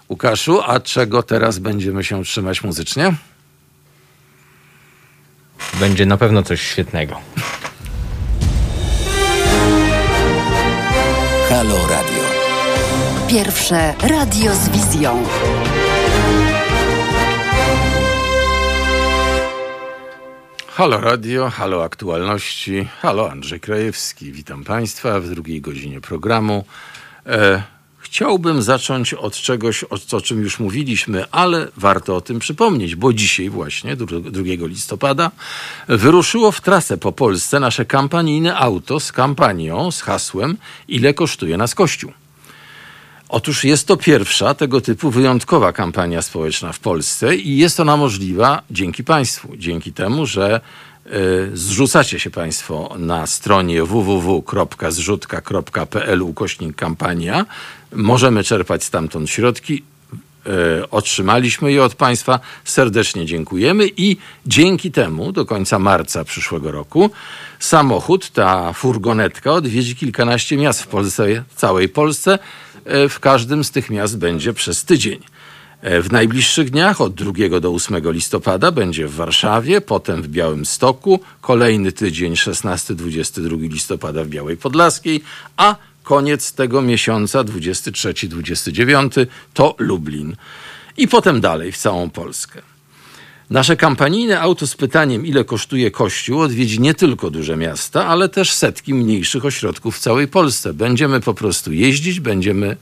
Łukaszu, 0.09 0.61
a 0.65 0.79
czego 0.79 1.23
teraz 1.23 1.59
będziemy 1.59 2.03
się 2.03 2.23
trzymać 2.23 2.63
muzycznie? 2.63 3.13
Będzie 5.79 6.05
na 6.05 6.17
pewno 6.17 6.43
coś 6.43 6.61
świetnego. 6.61 7.15
Halo 11.49 11.87
Radio. 11.87 12.18
Pierwsze 13.29 13.93
radio 14.01 14.55
z 14.55 14.69
wizją. 14.69 15.23
Halo 20.67 21.01
Radio, 21.01 21.49
halo 21.49 21.83
aktualności, 21.83 22.87
halo 23.01 23.31
Andrzej 23.31 23.59
Krajewski. 23.59 24.31
Witam 24.31 24.63
Państwa 24.63 25.19
w 25.19 25.29
drugiej 25.29 25.61
godzinie 25.61 26.01
programu. 26.01 26.63
E, 27.25 27.63
chciałbym 27.99 28.61
zacząć 28.61 29.13
od 29.13 29.33
czegoś, 29.33 29.83
o, 29.83 30.17
o 30.17 30.21
czym 30.21 30.41
już 30.41 30.59
mówiliśmy, 30.59 31.25
ale 31.31 31.67
warto 31.77 32.15
o 32.15 32.21
tym 32.21 32.39
przypomnieć, 32.39 32.95
bo 32.95 33.13
dzisiaj 33.13 33.49
właśnie, 33.49 33.95
2 33.95 34.11
listopada, 34.67 35.31
wyruszyło 35.87 36.51
w 36.51 36.61
trasę 36.61 36.97
po 36.97 37.11
Polsce 37.11 37.59
nasze 37.59 37.85
kampanijne 37.85 38.55
auto 38.55 38.99
z 38.99 39.11
kampanią, 39.11 39.91
z 39.91 40.01
hasłem 40.01 40.57
Ile 40.87 41.13
kosztuje 41.13 41.57
nas 41.57 41.75
Kościół? 41.75 42.11
Otóż 43.29 43.63
jest 43.63 43.87
to 43.87 43.97
pierwsza 43.97 44.53
tego 44.53 44.81
typu 44.81 45.11
wyjątkowa 45.11 45.73
kampania 45.73 46.21
społeczna 46.21 46.73
w 46.73 46.79
Polsce 46.79 47.35
i 47.35 47.57
jest 47.57 47.79
ona 47.79 47.97
możliwa 47.97 48.61
dzięki 48.71 49.03
Państwu, 49.03 49.57
dzięki 49.57 49.93
temu, 49.93 50.25
że 50.25 50.61
y, 51.05 51.09
zrzucacie 51.53 52.19
się 52.19 52.29
Państwo 52.29 52.95
na 52.99 53.27
stronie 53.27 53.83
www.zrzutka.pl 53.83 56.21
ukośnik 56.21 56.75
kampania. 56.75 57.45
Możemy 57.93 58.43
czerpać 58.43 58.83
stamtąd 58.83 59.29
środki. 59.29 59.83
Y, 60.83 60.89
otrzymaliśmy 60.89 61.71
je 61.71 61.83
od 61.83 61.95
Państwa. 61.95 62.39
Serdecznie 62.63 63.25
dziękujemy 63.25 63.89
i 63.97 64.17
dzięki 64.45 64.91
temu 64.91 65.31
do 65.31 65.45
końca 65.45 65.79
marca 65.79 66.23
przyszłego 66.23 66.71
roku 66.71 67.09
samochód, 67.59 68.31
ta 68.31 68.73
furgonetka 68.73 69.51
odwiedzi 69.51 69.95
kilkanaście 69.95 70.57
miast 70.57 70.81
w 70.81 70.87
Polsce, 70.87 71.43
całej 71.55 71.89
Polsce 71.89 72.39
E, 72.39 72.41
w 73.09 73.19
każdym 73.19 73.63
z 73.63 73.71
tych 73.71 73.89
miast 73.89 74.17
będzie 74.17 74.53
przez 74.53 74.85
tydzień. 74.85 75.19
E, 75.81 76.01
w 76.01 76.11
najbliższych 76.11 76.69
dniach 76.69 77.01
od 77.01 77.13
2 77.13 77.59
do 77.59 77.73
8 77.73 78.11
listopada 78.11 78.71
będzie 78.71 79.07
w 79.07 79.15
Warszawie, 79.15 79.81
potem 79.81 80.21
w 80.21 80.27
Białymstoku, 80.27 81.19
kolejny 81.41 81.91
tydzień 81.91 82.33
16-22 82.33 83.71
listopada 83.71 84.23
w 84.23 84.27
Białej 84.27 84.57
Podlaskiej, 84.57 85.23
a 85.57 85.75
koniec 86.03 86.53
tego 86.53 86.81
miesiąca 86.81 87.43
23-29 87.43 89.25
to 89.53 89.75
Lublin. 89.77 90.35
I 90.97 91.07
potem 91.07 91.41
dalej 91.41 91.71
w 91.71 91.77
całą 91.77 92.09
Polskę. 92.09 92.61
Nasze 93.49 93.77
kampanijne 93.77 94.39
auto 94.41 94.67
z 94.67 94.75
pytaniem, 94.75 95.25
ile 95.25 95.43
kosztuje 95.43 95.91
Kościół, 95.91 96.41
odwiedzi 96.41 96.79
nie 96.79 96.93
tylko 96.93 97.29
duże 97.29 97.57
miasta, 97.57 98.07
ale 98.07 98.29
też 98.29 98.53
setki 98.53 98.93
mniejszych 98.93 99.45
ośrodków 99.45 99.97
w 99.97 99.99
całej 99.99 100.27
Polsce. 100.27 100.73
Będziemy 100.73 101.19
po 101.19 101.33
prostu 101.33 101.73
jeździć, 101.73 102.19
będziemy 102.19 102.77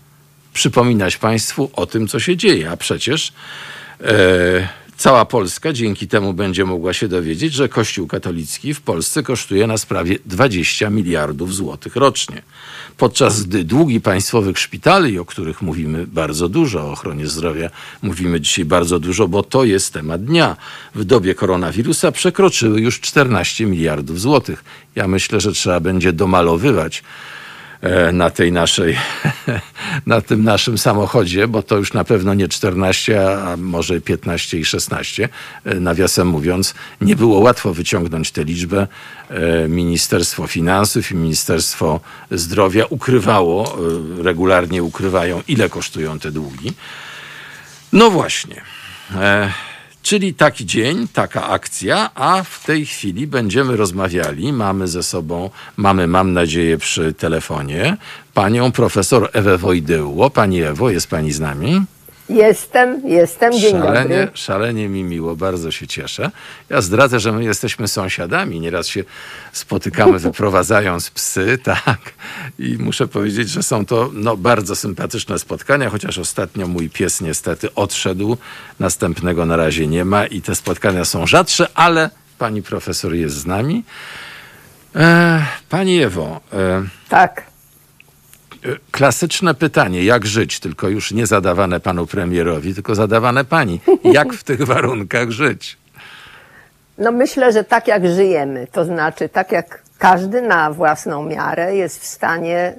przypominać 0.54 1.18
Państwu 1.18 1.70
o 1.74 1.86
tym, 1.86 2.08
co 2.08 2.20
się 2.20 2.38
dzieje. 2.38 2.70
A 2.72 2.78
przecież 2.78 3.34
e, 4.02 4.70
Cała 4.98 5.26
Polska 5.26 5.74
dzięki 5.74 6.08
temu 6.08 6.34
będzie 6.34 6.66
mogła 6.66 6.94
się 6.94 7.08
dowiedzieć, 7.08 7.54
że 7.54 7.70
Kościół 7.70 8.08
katolicki 8.08 8.74
w 8.74 8.82
Polsce 8.82 9.24
kosztuje 9.24 9.68
nas 9.68 9.86
prawie 9.86 10.20
20 10.26 10.90
miliardów 10.90 11.56
złotych 11.56 11.96
rocznie. 11.96 12.42
Podczas 12.98 13.44
gdy 13.44 13.64
długi 13.64 14.02
państwowych 14.02 14.60
szpitali, 14.60 15.20
o 15.20 15.26
których 15.26 15.62
mówimy 15.62 16.08
bardzo 16.08 16.50
dużo, 16.50 16.82
o 16.82 16.92
ochronie 16.92 17.28
zdrowia 17.28 17.70
mówimy 18.02 18.42
dzisiaj 18.42 18.66
bardzo 18.66 19.00
dużo, 19.00 19.28
bo 19.28 19.44
to 19.44 19.64
jest 19.64 19.94
temat 19.94 20.26
dnia, 20.26 20.58
w 20.96 21.04
dobie 21.04 21.36
koronawirusa 21.36 22.12
przekroczyły 22.12 22.82
już 22.82 23.00
14 23.00 23.66
miliardów 23.66 24.22
złotych. 24.22 24.64
Ja 24.96 25.08
myślę, 25.08 25.42
że 25.42 25.52
trzeba 25.52 25.80
będzie 25.80 26.14
domalowywać 26.14 27.04
na 28.14 28.30
tej 28.30 28.52
naszej, 28.52 28.98
na 30.06 30.22
tym 30.22 30.44
naszym 30.44 30.78
samochodzie, 30.78 31.48
bo 31.48 31.64
to 31.64 31.78
już 31.78 31.94
na 31.94 32.04
pewno 32.04 32.34
nie 32.34 32.48
14, 32.48 33.32
a 33.32 33.58
może 33.58 34.02
15 34.02 34.58
i 34.58 34.66
16. 34.66 35.30
E, 35.66 35.80
nawiasem 35.80 36.28
mówiąc, 36.28 36.74
nie 37.02 37.16
było 37.16 37.40
łatwo 37.40 37.74
wyciągnąć 37.74 38.32
tę 38.32 38.44
liczbę. 38.44 38.88
E, 39.30 39.68
Ministerstwo 39.68 40.48
Finansów 40.48 41.12
i 41.12 41.16
Ministerstwo 41.16 42.00
Zdrowia 42.32 42.86
ukrywało, 42.90 43.78
regularnie 44.24 44.84
ukrywają, 44.84 45.42
ile 45.48 45.70
kosztują 45.70 46.20
te 46.20 46.32
długi. 46.32 46.74
No 47.94 48.10
właśnie. 48.10 48.62
Czyli 50.02 50.34
taki 50.34 50.66
dzień, 50.66 51.08
taka 51.14 51.48
akcja, 51.48 52.10
a 52.16 52.44
w 52.44 52.64
tej 52.64 52.86
chwili 52.86 53.28
będziemy 53.28 53.76
rozmawiali. 53.76 54.54
Mamy 54.54 54.88
ze 54.88 55.04
sobą, 55.04 55.50
mamy, 55.78 56.08
mam 56.08 56.34
nadzieję, 56.34 56.78
przy 56.78 57.14
telefonie 57.14 57.98
panią 58.34 58.72
profesor 58.72 59.30
Ewę 59.34 59.58
Wojdyło. 59.58 60.30
Pani 60.30 60.62
Ewo, 60.62 60.90
jest 60.90 61.08
pani 61.08 61.32
z 61.32 61.40
nami? 61.40 61.82
Jestem, 62.30 63.02
jestem, 63.06 63.54
dzień 63.54 63.72
szalenie, 63.72 64.02
dobry. 64.02 64.28
Szalenie 64.34 64.90
mi 64.90 65.04
miło, 65.04 65.36
bardzo 65.36 65.72
się 65.72 65.88
cieszę. 65.88 66.32
Ja 66.70 66.82
zdradzę, 66.82 67.20
że 67.20 67.32
my 67.32 67.44
jesteśmy 67.44 67.88
sąsiadami, 67.88 68.60
nieraz 68.60 68.88
się 68.88 69.04
spotykamy 69.52 70.20
wyprowadzając 70.30 71.10
psy, 71.10 71.58
tak. 71.64 72.00
I 72.60 72.78
muszę 72.80 73.08
powiedzieć, 73.08 73.50
że 73.50 73.64
są 73.64 73.86
to 73.86 74.10
no, 74.14 74.38
bardzo 74.38 74.76
sympatyczne 74.76 75.40
spotkania, 75.40 75.90
chociaż 75.90 76.18
ostatnio 76.18 76.68
mój 76.68 76.90
pies 76.90 77.22
niestety 77.22 77.74
odszedł, 77.74 78.38
następnego 78.80 79.46
na 79.46 79.56
razie 79.56 79.88
nie 79.88 80.06
ma 80.06 80.26
i 80.26 80.42
te 80.42 80.56
spotkania 80.56 81.06
są 81.06 81.28
rzadsze, 81.28 81.68
ale 81.74 82.10
pani 82.38 82.62
profesor 82.62 83.14
jest 83.14 83.36
z 83.36 83.46
nami. 83.46 83.84
E, 84.96 85.46
pani 85.70 86.02
Ewo. 86.02 86.42
E, 86.54 86.84
tak. 87.10 87.57
Klasyczne 88.92 89.54
pytanie, 89.54 90.04
jak 90.04 90.26
żyć, 90.26 90.60
tylko 90.60 90.90
już 90.90 91.12
nie 91.12 91.28
zadawane 91.28 91.80
panu 91.80 92.08
premierowi, 92.08 92.74
tylko 92.74 92.96
zadawane 92.96 93.46
pani. 93.46 93.80
Jak 94.04 94.34
w 94.34 94.44
tych 94.44 94.64
warunkach 94.64 95.32
żyć? 95.32 95.78
No 96.98 97.12
myślę, 97.12 97.52
że 97.52 97.64
tak 97.64 97.88
jak 97.88 98.08
żyjemy, 98.08 98.68
to 98.72 98.86
znaczy 98.86 99.30
tak 99.30 99.52
jak 99.52 99.82
każdy 99.98 100.42
na 100.42 100.72
własną 100.72 101.24
miarę 101.24 101.76
jest 101.76 102.02
w 102.02 102.06
stanie 102.06 102.74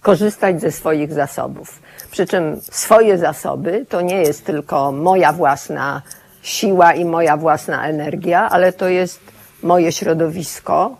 korzystać 0.00 0.60
ze 0.60 0.72
swoich 0.72 1.12
zasobów. 1.12 1.82
Przy 2.10 2.26
czym 2.26 2.60
swoje 2.60 3.18
zasoby 3.18 3.86
to 3.88 4.00
nie 4.00 4.22
jest 4.22 4.44
tylko 4.44 4.92
moja 4.92 5.32
własna 5.32 6.02
siła 6.42 6.94
i 6.94 7.04
moja 7.04 7.36
własna 7.36 7.86
energia, 7.86 8.48
ale 8.50 8.72
to 8.72 8.88
jest 8.88 9.20
moje 9.62 9.92
środowisko, 9.92 10.96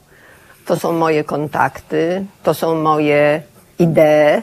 to 0.66 0.76
są 0.76 0.92
moje 0.92 1.24
kontakty, 1.24 2.24
to 2.42 2.54
są 2.54 2.82
moje 2.82 3.42
idee, 3.78 4.42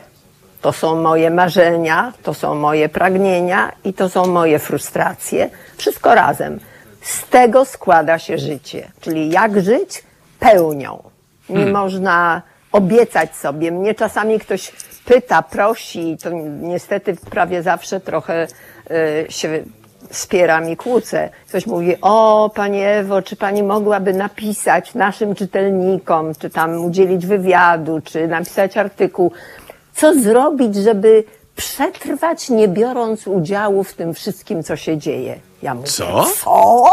to 0.61 0.73
są 0.73 1.01
moje 1.01 1.31
marzenia, 1.31 2.13
to 2.23 2.33
są 2.33 2.55
moje 2.55 2.89
pragnienia 2.89 3.71
i 3.83 3.93
to 3.93 4.09
są 4.09 4.27
moje 4.27 4.59
frustracje. 4.59 5.49
Wszystko 5.77 6.15
razem. 6.15 6.59
Z 7.01 7.23
tego 7.29 7.65
składa 7.65 8.19
się 8.19 8.37
życie. 8.37 8.91
Czyli 9.01 9.29
jak 9.29 9.61
żyć? 9.61 10.03
Pełnią. 10.39 11.03
Nie 11.49 11.55
hmm. 11.55 11.73
można 11.73 12.41
obiecać 12.71 13.35
sobie. 13.35 13.71
Mnie 13.71 13.95
czasami 13.95 14.39
ktoś 14.39 14.71
pyta, 15.05 15.41
prosi, 15.41 16.17
to 16.23 16.29
niestety 16.61 17.15
prawie 17.15 17.63
zawsze 17.63 17.99
trochę 17.99 18.47
y, 18.91 19.25
się 19.29 19.63
wspieram 20.09 20.69
i 20.69 20.77
kłócę. 20.77 21.29
Ktoś 21.47 21.65
mówi, 21.65 21.95
o 22.01 22.51
Pani 22.55 22.81
Ewo, 22.81 23.21
czy 23.21 23.35
Pani 23.35 23.63
mogłaby 23.63 24.13
napisać 24.13 24.93
naszym 24.93 25.35
czytelnikom, 25.35 26.35
czy 26.35 26.49
tam 26.49 26.85
udzielić 26.85 27.25
wywiadu, 27.25 28.01
czy 28.03 28.27
napisać 28.27 28.77
artykuł, 28.77 29.31
co 29.93 30.13
zrobić, 30.13 30.75
żeby 30.75 31.23
przetrwać, 31.55 32.49
nie 32.49 32.67
biorąc 32.67 33.27
udziału 33.27 33.83
w 33.83 33.93
tym 33.93 34.13
wszystkim, 34.13 34.63
co 34.63 34.75
się 34.75 34.97
dzieje. 34.97 35.39
Ja 35.63 35.73
mówię, 35.73 35.87
co? 35.87 36.25
Co? 36.43 36.83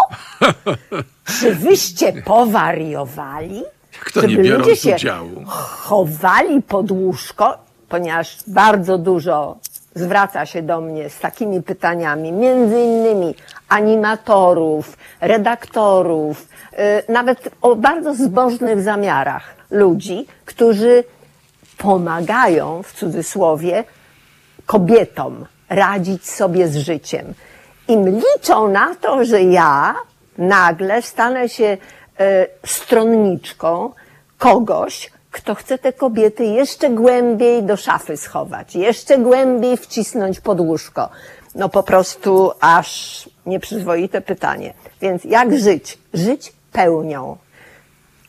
czy 1.41 1.55
wyście 1.55 2.13
powariowali? 2.23 3.63
Kto 4.01 4.27
nie 4.27 4.37
biorąc 4.37 4.85
udziału? 4.85 5.45
chowali 5.47 6.63
pod 6.63 6.91
łóżko, 6.91 7.59
ponieważ 7.89 8.39
bardzo 8.47 8.99
dużo 8.99 9.57
zwraca 9.97 10.47
się 10.47 10.63
do 10.63 10.81
mnie 10.81 11.11
z 11.11 11.19
takimi 11.19 11.63
pytaniami, 11.63 12.33
między 12.33 12.81
innymi 12.81 13.35
animatorów, 13.69 14.97
redaktorów, 15.21 16.49
y, 16.73 17.13
nawet 17.13 17.49
o 17.63 17.77
bardzo 17.77 18.15
zbożnych 18.15 18.83
zamiarach 18.83 19.57
ludzi, 19.71 20.27
którzy 20.45 21.05
pomagają, 21.79 22.83
w 22.83 22.93
cudzysłowie, 22.93 23.85
kobietom 24.67 25.47
radzić 25.69 26.29
sobie 26.31 26.69
z 26.69 26.77
życiem. 26.77 27.35
Im 27.89 28.09
liczą 28.09 28.69
na 28.69 28.95
to, 28.95 29.25
że 29.25 29.43
ja 29.43 29.95
nagle 30.39 31.03
stanę 31.03 31.49
się 31.49 31.65
y, 31.65 31.79
stronniczką 32.67 33.93
kogoś, 34.39 35.11
kto 35.37 35.55
chce 35.55 35.79
te 35.79 35.93
kobiety 35.93 36.45
jeszcze 36.45 36.91
głębiej 36.91 37.63
do 37.63 37.77
szafy 37.77 38.17
schować, 38.17 38.77
jeszcze 38.77 39.19
głębiej 39.19 39.77
wcisnąć 39.77 40.41
pod 40.41 40.61
łóżko. 40.61 41.09
No 41.55 41.69
po 41.69 41.83
prostu 41.83 42.53
aż 42.61 43.29
nieprzyzwoite 43.47 44.21
pytanie. 44.21 44.75
Więc 45.01 45.25
jak 45.25 45.59
żyć? 45.59 45.99
Żyć 46.15 46.53
pełnią. 46.73 47.37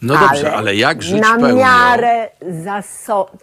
No 0.01 0.14
dobrze, 0.14 0.47
ale, 0.47 0.58
ale 0.58 0.76
jak 0.76 1.03
żyć 1.03 1.22
na 1.22 1.36
pełnią? 1.36 1.47
Na 1.47 1.53
miarę 1.53 2.30
zasobów, 2.64 3.41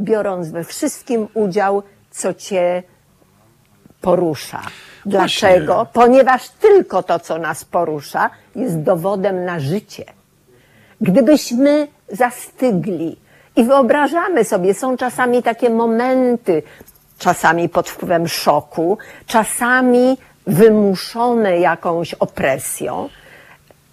biorąc 0.00 0.48
we 0.48 0.64
wszystkim 0.64 1.28
udział, 1.34 1.82
co 2.10 2.34
cię 2.34 2.82
porusza. 4.00 4.62
Dlaczego? 5.06 5.74
Właśnie. 5.74 5.92
Ponieważ 5.92 6.48
tylko 6.48 7.02
to, 7.02 7.18
co 7.18 7.38
nas 7.38 7.64
porusza, 7.64 8.30
jest 8.56 8.82
dowodem 8.82 9.44
na 9.44 9.60
życie. 9.60 10.04
Gdybyśmy 11.00 11.88
zastygli 12.08 13.16
i 13.56 13.64
wyobrażamy 13.64 14.44
sobie, 14.44 14.74
są 14.74 14.96
czasami 14.96 15.42
takie 15.42 15.70
momenty, 15.70 16.62
czasami 17.18 17.68
pod 17.68 17.88
wpływem 17.88 18.28
szoku, 18.28 18.98
czasami 19.26 20.18
wymuszone 20.46 21.58
jakąś 21.58 22.14
opresją, 22.14 23.08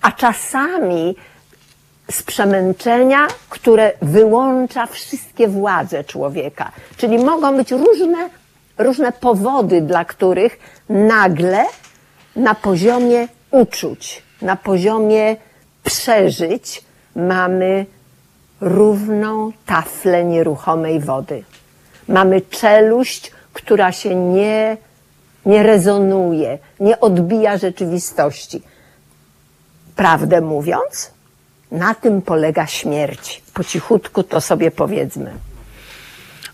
a 0.01 0.11
czasami 0.11 1.15
z 2.11 2.23
przemęczenia, 2.23 3.27
które 3.49 3.91
wyłącza 4.01 4.85
wszystkie 4.85 5.47
władze 5.47 6.03
człowieka. 6.03 6.71
Czyli 6.97 7.17
mogą 7.17 7.57
być 7.57 7.71
różne, 7.71 8.29
różne 8.77 9.11
powody, 9.11 9.81
dla 9.81 10.05
których 10.05 10.59
nagle 10.89 11.65
na 12.35 12.55
poziomie 12.55 13.27
uczuć, 13.51 14.23
na 14.41 14.55
poziomie 14.55 15.35
przeżyć, 15.83 16.83
mamy 17.15 17.85
równą 18.61 19.51
taflę 19.65 20.23
nieruchomej 20.23 20.99
wody. 20.99 21.43
Mamy 22.07 22.41
czeluść, 22.41 23.31
która 23.53 23.91
się 23.91 24.15
nie, 24.15 24.77
nie 25.45 25.63
rezonuje, 25.63 26.59
nie 26.79 26.99
odbija 26.99 27.57
rzeczywistości. 27.57 28.61
Prawdę 29.95 30.41
mówiąc, 30.41 31.11
na 31.71 31.95
tym 31.95 32.21
polega 32.21 32.67
śmierć. 32.67 33.41
Po 33.53 33.63
cichutku 33.63 34.23
to 34.23 34.41
sobie 34.41 34.71
powiedzmy. 34.71 35.33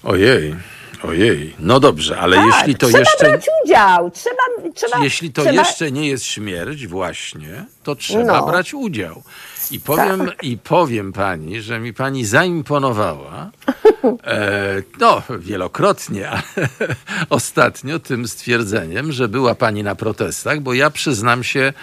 Ojej. 0.03 0.55
Ojej, 1.03 1.55
no 1.59 1.79
dobrze, 1.79 2.19
ale 2.19 2.37
tak, 2.37 2.45
jeśli 2.45 2.75
to 2.75 2.87
trzeba 2.87 2.99
jeszcze. 2.99 3.29
brać 3.29 3.45
udział, 3.63 4.11
trzeba. 4.11 4.71
trzeba 4.75 5.03
jeśli 5.03 5.33
to 5.33 5.41
trzeba... 5.41 5.55
jeszcze 5.55 5.91
nie 5.91 6.07
jest 6.07 6.25
śmierć, 6.25 6.87
właśnie, 6.87 7.65
to 7.83 7.95
trzeba 7.95 8.39
no. 8.39 8.47
brać 8.47 8.73
udział. 8.73 9.23
I 9.71 9.79
powiem, 9.79 10.25
tak. 10.25 10.43
I 10.43 10.57
powiem 10.57 11.13
pani, 11.13 11.61
że 11.61 11.79
mi 11.79 11.93
pani 11.93 12.25
zaimponowała, 12.25 13.51
e, 14.23 14.81
no 14.99 15.21
wielokrotnie, 15.39 16.29
ale 16.29 16.43
ostatnio 17.29 17.99
tym 17.99 18.27
stwierdzeniem, 18.27 19.11
że 19.11 19.27
była 19.27 19.55
pani 19.55 19.83
na 19.83 19.95
protestach, 19.95 20.59
bo 20.59 20.73
ja 20.73 20.89
przyznam 20.89 21.43
się, 21.43 21.73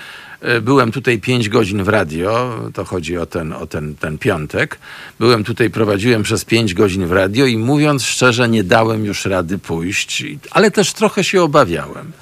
e, 0.41 0.61
byłem 0.61 0.93
tutaj 0.93 1.19
pięć 1.19 1.49
godzin 1.49 1.85
w 1.85 1.89
radio, 1.89 2.61
to 2.75 2.85
chodzi 2.85 3.19
o 3.19 3.27
ten, 3.27 3.53
o 3.53 3.67
ten, 3.67 3.95
ten 3.95 4.19
piątek. 4.19 4.79
Byłem 5.21 5.45
tutaj, 5.45 5.71
prowadziłem 5.71 6.23
przez 6.23 6.45
pięć 6.45 6.75
godzin 6.75 7.07
w 7.07 7.13
radio 7.13 7.47
i 7.47 7.57
mówiąc 7.57 8.05
szczerze, 8.05 8.49
nie 8.49 8.65
dałem 8.65 9.05
już 9.05 9.25
rady 9.25 9.59
pójść, 9.59 10.25
ale 10.51 10.71
też 10.71 10.93
trochę 10.93 11.25
się 11.25 11.43
obawiałem. 11.43 12.13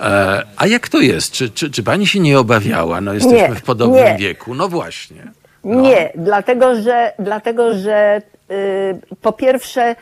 E, 0.00 0.42
a 0.56 0.66
jak 0.66 0.88
to 0.88 1.00
jest? 1.00 1.32
Czy, 1.32 1.50
czy, 1.50 1.70
czy 1.70 1.82
pani 1.82 2.06
się 2.06 2.20
nie 2.20 2.38
obawiała? 2.38 3.00
No 3.00 3.14
jesteśmy 3.14 3.48
Nie, 3.48 3.54
w 3.54 3.62
podobnym 3.62 4.04
nie. 4.04 4.16
wieku. 4.16 4.54
No 4.54 4.68
właśnie. 4.68 5.22
No. 5.64 5.80
Nie, 5.80 6.12
dlatego 6.14 6.74
że, 6.82 7.12
dlatego, 7.18 7.74
że 7.74 8.22
y, 8.50 9.16
po 9.22 9.32
pierwsze 9.32 9.96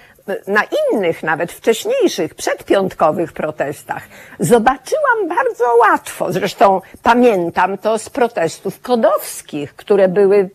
na 0.46 0.62
innych, 0.92 1.22
nawet 1.22 1.52
wcześniejszych, 1.52 2.34
przedpiątkowych 2.34 3.32
protestach 3.32 4.02
zobaczyłam 4.40 5.28
bardzo 5.28 5.64
łatwo, 5.80 6.32
zresztą 6.32 6.80
pamiętam 7.02 7.78
to 7.78 7.98
z 7.98 8.10
protestów 8.10 8.80
kodowskich, 8.80 9.74
które 9.74 10.08
były 10.08 10.50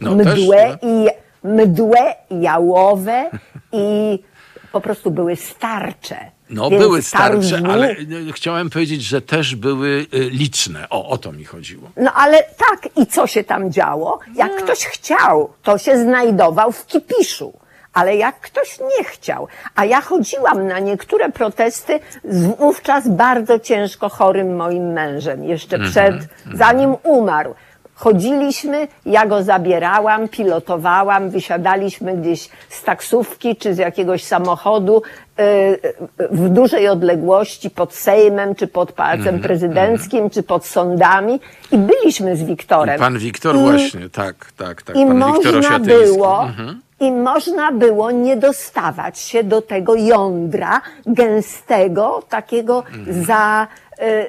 No 0.00 0.16
też, 0.16 0.40
mdłe 0.40 0.78
no. 0.82 0.88
i 0.88 1.08
mdłe, 1.44 2.14
jałowe 2.30 3.30
i 3.72 4.18
po 4.72 4.80
prostu 4.80 5.10
były 5.10 5.36
starcze. 5.36 6.16
No 6.52 6.70
Więc 6.70 6.82
były 6.82 7.02
starcze, 7.02 7.56
dni- 7.56 7.70
ale 7.72 7.90
e, 7.90 7.96
chciałem 8.32 8.70
powiedzieć, 8.70 9.02
że 9.02 9.22
też 9.22 9.56
były 9.56 10.06
e, 10.12 10.18
liczne. 10.18 10.86
O, 10.90 11.08
o 11.08 11.18
to 11.18 11.32
mi 11.32 11.44
chodziło. 11.44 11.90
No 11.96 12.12
ale 12.14 12.42
tak, 12.42 12.88
i 12.96 13.06
co 13.06 13.26
się 13.26 13.44
tam 13.44 13.72
działo? 13.72 14.18
Jak 14.34 14.56
ktoś 14.56 14.78
chciał, 14.84 15.50
to 15.62 15.78
się 15.78 15.98
znajdował 15.98 16.72
w 16.72 16.86
kipiszu. 16.86 17.52
Ale 17.92 18.16
jak 18.16 18.40
ktoś 18.40 18.78
nie 18.80 19.04
chciał, 19.04 19.48
a 19.74 19.84
ja 19.84 20.00
chodziłam 20.00 20.66
na 20.66 20.78
niektóre 20.78 21.30
protesty 21.32 22.00
z 22.24 22.46
wówczas 22.46 23.08
bardzo 23.08 23.58
ciężko 23.58 24.08
chorym 24.08 24.56
moim 24.56 24.92
mężem, 24.92 25.44
jeszcze 25.44 25.78
przed, 25.78 26.14
zanim 26.54 26.96
umarł. 27.02 27.54
Chodziliśmy, 28.06 28.88
ja 29.06 29.26
go 29.26 29.42
zabierałam, 29.42 30.28
pilotowałam, 30.28 31.30
wysiadaliśmy 31.30 32.16
gdzieś 32.16 32.48
z 32.68 32.82
taksówki 32.82 33.56
czy 33.56 33.74
z 33.74 33.78
jakiegoś 33.78 34.24
samochodu 34.24 35.02
y, 35.40 35.42
y, 35.42 36.28
w 36.30 36.48
dużej 36.48 36.88
odległości 36.88 37.70
pod 37.70 37.94
Sejmem, 37.94 38.54
czy 38.54 38.66
pod 38.66 38.92
Pałacem 38.92 39.40
Prezydenckim, 39.40 40.30
czy 40.30 40.42
pod 40.42 40.66
sądami 40.66 41.40
i 41.72 41.78
byliśmy 41.78 42.36
z 42.36 42.42
Wiktorem. 42.44 42.96
I 42.96 42.98
pan 42.98 43.18
Wiktor 43.18 43.56
I- 43.56 43.58
właśnie, 43.58 44.08
tak, 44.10 44.34
tak, 44.56 44.82
tak. 44.82 44.96
I 44.96 45.06
pan 45.06 45.16
można 45.18 45.78
było, 45.78 46.42
Mhm. 46.42 46.80
i 47.00 47.12
można 47.12 47.72
było 47.72 48.10
nie 48.10 48.36
dostawać 48.36 49.18
się 49.18 49.44
do 49.44 49.62
tego 49.62 49.94
jądra 49.94 50.80
gęstego, 51.06 52.22
takiego 52.28 52.84
Mhm. 52.94 53.24
za, 53.24 53.66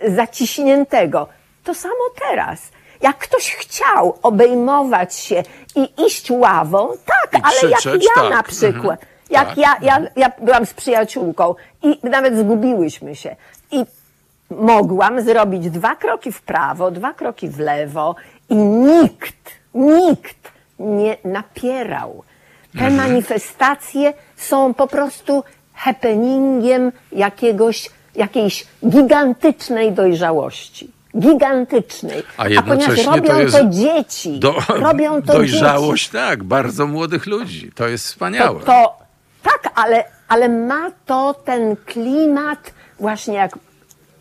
y, 0.08 0.16
zaciśniętego. 0.16 1.28
To 1.64 1.74
samo 1.74 2.04
teraz. 2.30 2.72
Jak 3.04 3.18
ktoś 3.18 3.56
chciał 3.56 4.18
obejmować 4.24 5.16
się 5.16 5.44
i 5.76 6.06
iść 6.08 6.32
ławą, 6.32 6.90
tak, 7.06 7.42
I 7.42 7.44
ale 7.44 7.72
jak 7.72 7.86
ja 7.86 8.22
tak. 8.22 8.32
na 8.32 8.44
przykład. 8.44 9.00
Mhm. 9.00 9.14
Jak 9.30 9.48
Tak. 9.48 9.58
ja, 9.58 9.76
ja, 9.82 10.08
ja 10.16 10.32
byłam 10.42 10.66
z 10.66 10.74
przyjaciółką 10.74 11.56
i 11.84 12.00
nawet 12.04 12.38
zgubiłyśmy 12.38 13.16
się. 13.16 13.36
I 13.72 13.86
mogłam 14.52 15.22
zrobić 15.22 15.70
dwa 15.70 15.96
kroki 15.96 16.32
w 16.32 16.42
prawo, 16.42 16.92
dwa 16.92 17.14
kroki 17.14 17.50
w 17.50 17.60
lewo 17.60 18.16
i 18.50 18.56
nikt, 18.56 19.52
nikt 19.74 20.52
nie 20.80 21.18
napierał. 21.24 22.24
Te 22.80 22.90
manifestacje 22.90 24.14
są 24.36 24.74
po 24.74 24.88
prostu 24.88 25.44
happeningiem 25.74 26.92
jakiegoś, 27.12 27.90
jakiejś 28.16 28.68
gigantycznej 28.86 29.92
dojrzałości. 29.92 30.92
Gigantycznej. 31.20 32.24
A 32.38 32.48
jednocześnie 32.48 33.04
ponieważ 33.06 33.30
robią 33.34 33.52
to 33.52 33.58
to, 33.58 33.70
dzieci. 33.70 34.40
Do, 34.40 34.56
robią 34.70 35.22
to 35.22 35.34
dojrzałość, 35.34 36.04
dzieci. 36.04 36.18
tak, 36.18 36.44
bardzo 36.44 36.88
młodych 36.88 37.26
ludzi. 37.26 37.72
To 37.76 37.88
jest 37.88 38.06
wspaniałe. 38.06 38.60
To, 38.60 38.66
to 38.66 38.98
tak, 39.44 39.72
ale, 39.76 40.04
ale 40.28 40.50
ma 40.50 40.92
to 41.06 41.34
ten 41.46 41.76
klimat 41.76 42.74
właśnie 43.00 43.34
jak, 43.34 43.60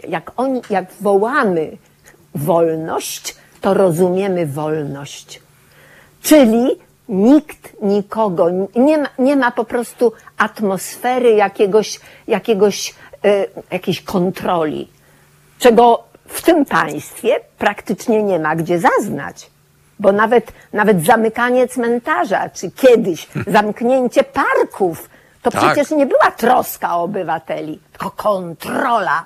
jak 0.09 0.31
oni, 0.37 0.61
jak 0.71 0.85
wołamy 1.01 1.77
wolność, 2.35 3.37
to 3.61 3.75
rozumiemy 3.75 4.47
wolność. 4.47 5.43
Czyli 6.23 6.71
nikt 7.09 7.83
nikogo, 7.83 8.47
nie 8.77 8.99
ma, 8.99 9.09
nie 9.19 9.37
ma 9.37 9.51
po 9.51 9.65
prostu 9.65 10.13
atmosfery 10.39 11.33
jakiegoś, 11.33 12.01
jakiegoś, 12.27 12.95
e, 13.25 13.47
jakiejś 13.71 14.03
kontroli, 14.03 14.89
czego 15.59 16.05
w 16.33 16.43
tym 16.43 16.65
państwie 16.65 17.41
praktycznie 17.59 18.23
nie 18.23 18.39
ma 18.39 18.57
gdzie 18.57 18.79
zaznać. 18.81 19.51
Bo 19.99 20.13
nawet, 20.13 20.53
nawet 20.73 21.05
zamykanie 21.07 21.69
cmentarza, 21.69 22.51
czy 22.51 22.71
kiedyś 22.71 23.29
zamknięcie 23.47 24.25
parków, 24.25 25.11
to 25.43 25.51
Tak. 25.51 25.61
przecież 25.63 25.91
nie 25.91 26.07
była 26.07 26.31
troska 26.37 26.97
o 26.97 27.03
obywateli, 27.03 27.81
tylko 27.93 28.11
kontrola. 28.11 29.25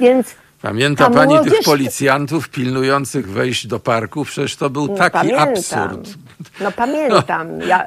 Więc 0.00 0.26
Pamięta 0.62 1.04
ta 1.04 1.10
pani 1.10 1.34
tych 1.38 1.52
młodzież- 1.52 1.64
policjantów 1.64 2.48
pilnujących 2.48 3.30
wejść 3.30 3.66
do 3.66 3.80
parku? 3.80 4.24
Przecież 4.24 4.56
to 4.56 4.70
był 4.70 4.86
No, 4.86 4.94
taki 4.96 5.12
pamiętam. 5.12 5.48
absurd. 5.48 6.14
No 6.60 6.72
pamiętam. 6.72 7.60
Ja 7.60 7.86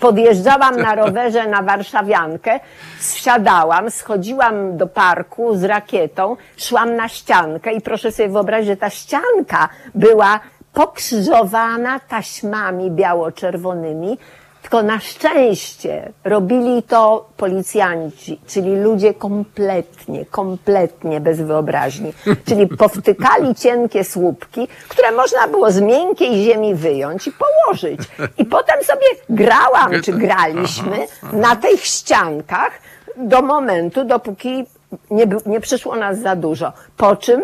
podjeżdżałam 0.00 0.76
na 0.76 0.94
rowerze 1.04 1.46
na 1.46 1.62
Warszawiankę, 1.62 2.60
wsiadałam, 2.98 3.90
schodziłam 3.90 4.76
do 4.76 4.86
parku 4.86 5.56
z 5.56 5.64
rakietą, 5.64 6.36
szłam 6.56 6.96
na 6.96 7.08
ściankę 7.08 7.72
i 7.72 7.80
proszę 7.80 8.12
sobie 8.12 8.28
wyobrazić, 8.28 8.66
że 8.68 8.76
ta 8.76 8.90
ścianka 8.90 9.68
była 9.94 10.40
pokrzyżowana 10.72 12.00
taśmami 12.00 12.90
biało-czerwonymi, 12.90 14.18
tylko 14.66 14.82
na 14.82 15.00
szczęście 15.00 16.12
robili 16.24 16.82
to 16.82 17.28
policjanci, 17.36 18.40
czyli 18.46 18.76
ludzie 18.76 19.14
kompletnie, 19.14 20.26
kompletnie 20.26 21.20
bez 21.20 21.40
wyobraźni. 21.40 22.12
Czyli 22.46 22.66
powtykali 22.66 23.54
cienkie 23.54 24.04
słupki, 24.04 24.68
które 24.88 25.12
można 25.12 25.48
było 25.48 25.70
z 25.70 25.80
miękkiej 25.80 26.44
ziemi 26.44 26.74
wyjąć 26.74 27.26
i 27.26 27.32
położyć. 27.32 28.00
I 28.38 28.44
potem 28.44 28.84
sobie 28.84 29.06
grałam, 29.30 30.02
czy 30.04 30.12
graliśmy 30.12 31.06
na 31.32 31.56
tych 31.56 31.84
ściankach 31.84 32.70
do 33.16 33.42
momentu, 33.42 34.04
dopóki 34.04 34.64
nie, 35.10 35.26
nie 35.46 35.60
przyszło 35.60 35.96
nas 35.96 36.18
za 36.18 36.36
dużo. 36.36 36.72
Po 36.96 37.16
czym 37.16 37.42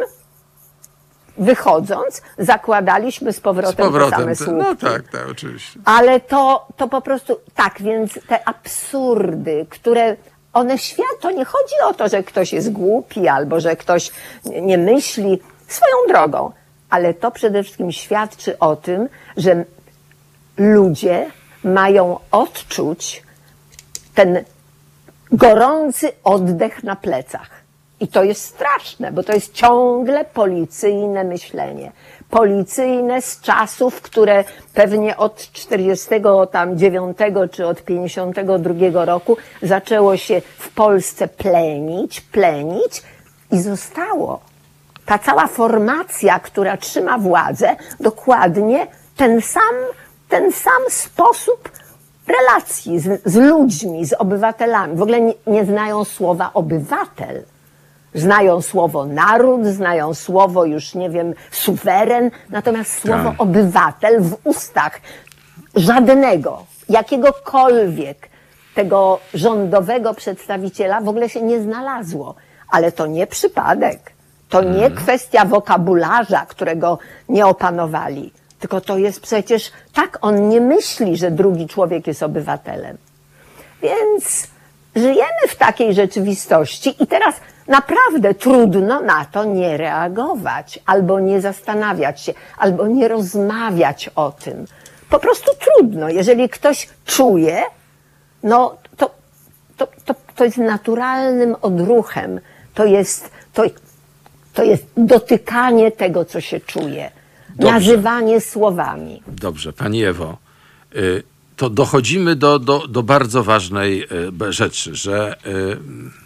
wychodząc, 1.38 2.22
zakładaliśmy 2.38 3.32
z 3.32 3.36
Z 3.36 3.40
powrotem, 3.40 3.76
te 3.76 3.82
powrotem. 3.82 4.18
same 4.18 4.36
te- 4.36 4.44
słupki. 4.44 4.62
No 4.62 4.74
tak, 4.90 5.08
tak, 5.08 5.28
oczywiście. 5.30 5.80
Ale 5.84 6.20
to, 6.20 6.66
to 6.76 6.88
po 6.88 7.00
prostu 7.00 7.40
tak, 7.54 7.82
więc 7.82 8.18
te 8.28 8.48
absurdy, 8.48 9.66
które 9.70 10.16
one 10.52 10.78
świat, 10.78 11.06
to 11.20 11.30
nie 11.30 11.44
chodzi 11.44 11.74
o 11.84 11.94
to, 11.94 12.08
że 12.08 12.22
ktoś 12.22 12.52
jest 12.52 12.72
głupi 12.72 13.28
albo 13.28 13.60
że 13.60 13.76
ktoś 13.76 14.10
nie 14.44 14.78
myśli 14.78 15.40
swoją 15.68 15.92
drogą, 16.08 16.52
ale 16.90 17.14
to 17.14 17.30
przede 17.30 17.62
wszystkim 17.62 17.92
świadczy 17.92 18.58
o 18.58 18.76
tym, 18.76 19.08
że 19.36 19.64
ludzie 20.56 21.30
mają 21.64 22.18
odczuć 22.30 23.22
ten 24.14 24.44
gorący 25.32 26.12
oddech 26.24 26.82
na 26.84 26.96
plecach. 26.96 27.61
I 28.02 28.08
to 28.08 28.24
jest 28.24 28.44
straszne, 28.44 29.12
bo 29.12 29.22
to 29.22 29.32
jest 29.32 29.52
ciągle 29.52 30.24
policyjne 30.24 31.24
myślenie. 31.24 31.92
Policyjne 32.30 33.22
z 33.22 33.40
czasów, 33.40 34.00
które 34.00 34.44
pewnie 34.74 35.16
od 35.16 35.52
49 35.52 37.18
czy 37.52 37.66
od 37.66 37.82
52 37.82 39.04
roku 39.04 39.36
zaczęło 39.62 40.16
się 40.16 40.42
w 40.58 40.70
Polsce 40.74 41.28
plenić, 41.28 42.20
plenić 42.20 43.02
i 43.52 43.60
zostało. 43.60 44.40
Ta 45.06 45.18
cała 45.18 45.46
formacja, 45.46 46.40
która 46.40 46.76
trzyma 46.76 47.18
władzę, 47.18 47.76
dokładnie 48.00 48.86
ten 49.16 49.40
sam, 49.40 49.74
ten 50.28 50.52
sam 50.52 50.82
sposób 50.88 51.70
relacji 52.26 53.00
z, 53.00 53.22
z 53.24 53.36
ludźmi, 53.36 54.06
z 54.06 54.12
obywatelami. 54.12 54.96
W 54.96 55.02
ogóle 55.02 55.20
nie, 55.20 55.34
nie 55.46 55.64
znają 55.64 56.04
słowa 56.04 56.50
obywatel. 56.54 57.44
Znają 58.14 58.62
słowo 58.62 59.04
naród, 59.06 59.66
znają 59.66 60.14
słowo 60.14 60.64
już, 60.64 60.94
nie 60.94 61.10
wiem, 61.10 61.34
suweren, 61.50 62.30
natomiast 62.50 62.98
słowo 63.00 63.30
Tak. 63.30 63.40
obywatel 63.40 64.22
w 64.22 64.36
ustach 64.44 65.00
żadnego, 65.74 66.66
jakiegokolwiek 66.88 68.28
tego 68.74 69.18
rządowego 69.34 70.14
przedstawiciela 70.14 71.00
w 71.00 71.08
ogóle 71.08 71.28
się 71.28 71.42
nie 71.42 71.60
znalazło. 71.62 72.34
Ale 72.70 72.92
to 72.92 73.06
nie 73.06 73.26
przypadek. 73.26 74.12
To 74.48 74.62
nie 74.62 74.90
kwestia 74.90 75.44
wokabularza, 75.44 76.46
którego 76.46 76.98
nie 77.28 77.46
opanowali. 77.46 78.32
Tylko 78.58 78.80
to 78.80 78.98
jest 78.98 79.20
przecież 79.20 79.72
tak, 79.94 80.18
on 80.20 80.48
nie 80.48 80.60
myśli, 80.60 81.16
że 81.16 81.30
drugi 81.30 81.66
człowiek 81.66 82.06
jest 82.06 82.22
obywatelem. 82.22 82.96
Więc 83.82 84.46
żyjemy 84.96 85.48
w 85.48 85.56
takiej 85.56 85.94
rzeczywistości 85.94 87.02
i 87.02 87.06
teraz 87.06 87.34
naprawdę 87.68 88.34
trudno 88.34 89.00
na 89.00 89.24
to 89.24 89.44
nie 89.44 89.76
reagować, 89.76 90.80
albo 90.86 91.20
nie 91.20 91.40
zastanawiać 91.40 92.20
się, 92.20 92.34
albo 92.58 92.86
nie 92.86 93.08
rozmawiać 93.08 94.10
o 94.14 94.32
tym. 94.32 94.66
Po 95.10 95.18
prostu 95.18 95.50
trudno. 95.60 96.08
Jeżeli 96.08 96.48
ktoś 96.48 96.88
czuje, 97.06 97.62
no 98.42 98.76
to, 98.96 99.10
to, 99.76 99.88
to, 100.04 100.14
to 100.36 100.44
jest 100.44 100.58
naturalnym 100.58 101.56
odruchem. 101.62 102.40
To 102.74 102.84
jest, 102.84 103.30
to, 103.52 103.62
To 104.54 104.64
jest 104.64 104.86
dotykanie 104.96 105.90
tego, 105.90 106.24
co 106.24 106.40
się 106.40 106.60
czuje. 106.60 107.10
Dobrze. 107.48 107.72
Nazywanie 107.72 108.40
słowami. 108.40 109.22
Dobrze, 109.26 109.72
Pani 109.72 110.04
Ewo. 110.04 110.36
Y, 110.96 111.22
to 111.56 111.70
dochodzimy 111.70 112.36
do, 112.36 112.58
do, 112.58 112.88
do 112.88 113.02
bardzo 113.02 113.42
ważnej 113.42 114.06
y, 114.48 114.52
rzeczy, 114.52 114.94
że 114.94 115.36
y, 115.46 116.21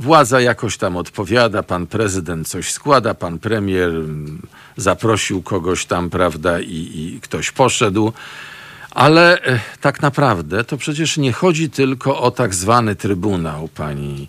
władza 0.00 0.40
jakoś 0.40 0.76
tam 0.76 0.96
odpowiada, 0.96 1.62
pan 1.62 1.86
prezydent 1.86 2.48
coś 2.48 2.72
składa, 2.72 3.14
pan 3.14 3.38
premier 3.38 3.92
zaprosił 4.76 5.42
kogoś 5.42 5.86
tam, 5.86 6.10
prawda, 6.10 6.60
i, 6.60 6.90
i 6.94 7.20
ktoś 7.20 7.50
poszedł. 7.50 8.12
Ale 8.90 9.38
tak 9.80 10.02
naprawdę 10.02 10.64
to 10.64 10.76
przecież 10.76 11.16
nie 11.16 11.32
chodzi 11.32 11.70
tylko 11.70 12.20
o 12.20 12.30
tak 12.30 12.54
zwany 12.54 12.96
trybunał 12.96 13.68
pani 13.68 14.28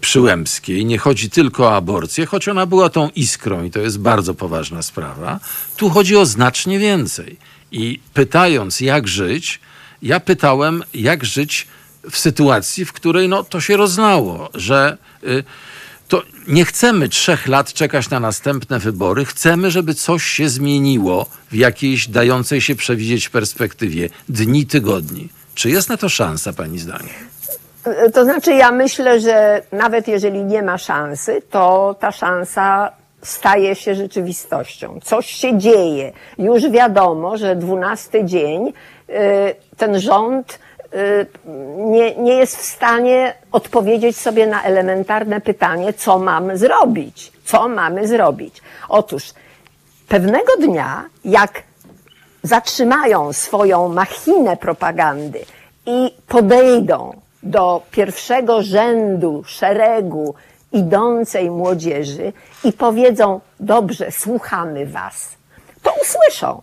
Przyłębskiej. 0.00 0.84
Nie 0.84 0.98
chodzi 0.98 1.30
tylko 1.30 1.64
o 1.64 1.76
aborcję, 1.76 2.26
choć 2.26 2.48
ona 2.48 2.66
była 2.66 2.88
tą 2.88 3.08
iskrą 3.08 3.64
i 3.64 3.70
to 3.70 3.78
jest 3.78 3.98
bardzo 3.98 4.34
poważna 4.34 4.82
sprawa. 4.82 5.40
Tu 5.76 5.90
chodzi 5.90 6.16
o 6.16 6.26
znacznie 6.26 6.78
więcej. 6.78 7.36
I 7.72 8.00
pytając, 8.14 8.80
jak 8.80 9.08
żyć, 9.08 9.60
ja 10.02 10.20
pytałem, 10.20 10.82
jak 10.94 11.24
żyć 11.24 11.66
w 12.10 12.18
sytuacji, 12.18 12.84
w 12.84 12.92
której 12.92 13.28
no, 13.28 13.44
to 13.44 13.60
się 13.60 13.76
roznało, 13.76 14.48
że 14.54 14.96
y, 15.24 15.44
to 16.08 16.22
nie 16.48 16.64
chcemy 16.64 17.08
trzech 17.08 17.48
lat 17.48 17.72
czekać 17.72 18.10
na 18.10 18.20
następne 18.20 18.78
wybory, 18.78 19.24
chcemy, 19.24 19.70
żeby 19.70 19.94
coś 19.94 20.24
się 20.24 20.48
zmieniło 20.48 21.26
w 21.50 21.54
jakiejś 21.54 22.08
dającej 22.08 22.60
się 22.60 22.74
przewidzieć 22.74 23.28
perspektywie 23.28 24.08
dni, 24.28 24.66
tygodni. 24.66 25.28
Czy 25.54 25.70
jest 25.70 25.88
na 25.88 25.96
to 25.96 26.08
szansa, 26.08 26.52
Pani 26.52 26.78
zdaniem? 26.78 27.30
To 28.14 28.24
znaczy, 28.24 28.52
ja 28.52 28.72
myślę, 28.72 29.20
że 29.20 29.62
nawet 29.72 30.08
jeżeli 30.08 30.44
nie 30.44 30.62
ma 30.62 30.78
szansy, 30.78 31.42
to 31.50 31.96
ta 32.00 32.12
szansa 32.12 32.92
staje 33.22 33.74
się 33.74 33.94
rzeczywistością. 33.94 35.00
Coś 35.04 35.26
się 35.26 35.58
dzieje. 35.58 36.12
Już 36.38 36.70
wiadomo, 36.70 37.36
że 37.36 37.56
dwunasty 37.56 38.24
dzień 38.24 38.68
y, 38.68 39.12
ten 39.76 40.00
rząd 40.00 40.58
nie, 41.76 42.16
nie 42.16 42.34
jest 42.34 42.56
w 42.56 42.64
stanie 42.64 43.34
odpowiedzieć 43.52 44.16
sobie 44.16 44.46
na 44.46 44.62
elementarne 44.62 45.40
pytanie, 45.40 45.92
co 45.92 46.18
mamy 46.18 46.58
zrobić. 46.58 47.32
Co 47.44 47.68
mamy 47.68 48.08
zrobić? 48.08 48.62
Otóż 48.88 49.24
pewnego 50.08 50.56
dnia, 50.56 51.04
jak 51.24 51.62
zatrzymają 52.42 53.32
swoją 53.32 53.88
machinę 53.88 54.56
propagandy 54.56 55.44
i 55.86 56.14
podejdą 56.28 57.20
do 57.42 57.82
pierwszego 57.90 58.62
rzędu 58.62 59.42
szeregu 59.46 60.34
idącej 60.72 61.50
młodzieży 61.50 62.32
i 62.64 62.72
powiedzą: 62.72 63.40
Dobrze, 63.60 64.12
słuchamy 64.12 64.86
Was, 64.86 65.28
to 65.82 65.92
usłyszą. 66.02 66.62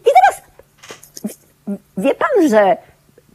I 0.00 0.04
teraz 0.04 0.48
wie 1.98 2.14
Pan, 2.14 2.48
że 2.48 2.76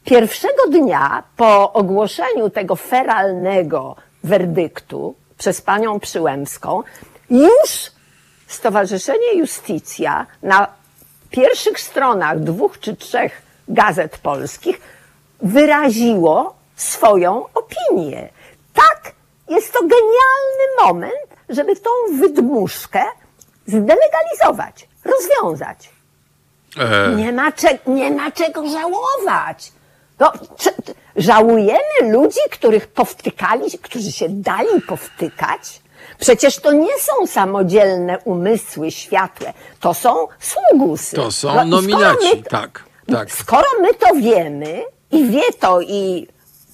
pierwszego 0.04 0.68
dnia 0.70 1.24
po 1.38 1.74
ogłoszeniu 1.74 2.50
tego 2.50 2.76
feralnego 2.76 3.96
werdyktu 4.24 5.16
przez 5.38 5.62
panią 5.62 6.00
Przyłębską, 6.00 6.84
już 7.30 7.92
Stowarzyszenie 8.48 9.34
Justicja 9.36 10.26
na 10.44 10.68
pierwszych 11.30 11.80
stronach 11.80 12.40
dwóch 12.40 12.80
czy 12.80 12.96
trzech 12.96 13.42
gazet 13.68 14.18
polskich 14.18 14.82
wyraziło 15.42 16.56
swoją 16.76 17.46
opinię. 17.54 18.30
Tak 18.74 19.12
jest 19.50 19.74
to 19.74 19.80
genialny 19.80 20.66
moment, 20.86 21.28
żeby 21.50 21.76
tą 21.76 21.90
wydmuszkę 22.20 23.04
zdelegalizować, 23.68 24.88
rozwiązać. 25.06 25.90
E... 26.80 27.16
Nie, 27.16 27.32
ma 27.34 27.52
cze- 27.52 27.78
nie 27.88 28.12
ma 28.12 28.32
czego 28.32 28.70
żałować. 28.70 29.72
No, 30.24 30.32
żałujemy 31.16 32.12
ludzi, 32.12 32.40
których 32.52 32.88
powtykali, 32.88 33.72
którzy 33.82 34.12
się 34.12 34.30
dali 34.30 34.82
powtykać? 34.88 35.82
Przecież 36.20 36.60
to 36.60 36.72
nie 36.72 37.00
są 37.00 37.28
samodzielne 37.28 38.20
umysły 38.20 38.92
światłe, 38.92 39.54
to 39.80 39.94
są 39.94 40.28
sługusy. 40.40 41.16
To 41.16 41.32
są 41.32 41.56
no, 41.56 41.66
nominaci, 41.66 42.44
tak, 42.50 42.84
tak. 43.12 43.32
Skoro 43.32 43.68
my 43.82 43.94
to 43.94 44.16
wiemy 44.16 44.84
i 45.12 45.26
wie 45.26 45.54
to 45.60 45.82
i 45.82 46.28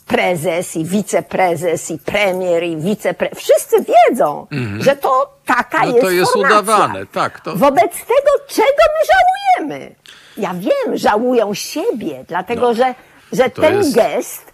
prezes 0.08 0.76
i 0.76 0.86
wiceprezes 0.86 1.92
i 1.92 2.00
premier 2.00 2.64
i 2.64 2.78
wiceprezes, 2.78 3.40
wszyscy 3.40 3.76
wiedzą, 3.78 4.48
-hmm. 4.52 4.82
że 4.84 4.96
to 4.96 5.38
taka 5.46 5.80
no, 5.80 5.86
jest 5.86 6.02
to 6.02 6.12
jest 6.12 6.34
formacja. 6.34 6.60
udawane, 6.60 7.06
tak. 7.06 7.40
To... 7.40 7.56
Wobec 7.56 7.92
tego, 7.92 8.32
czego 8.48 8.84
my 8.96 9.08
żałujemy? 9.12 9.96
Ja 10.38 10.54
wiem, 10.54 10.98
żałują 10.98 11.54
siebie, 11.54 12.26
dlatego 12.28 12.62
no, 12.62 12.74
że, 12.74 12.96
że 13.32 13.50
ten 13.50 13.78
jest... 13.78 13.96
gest 13.96 14.50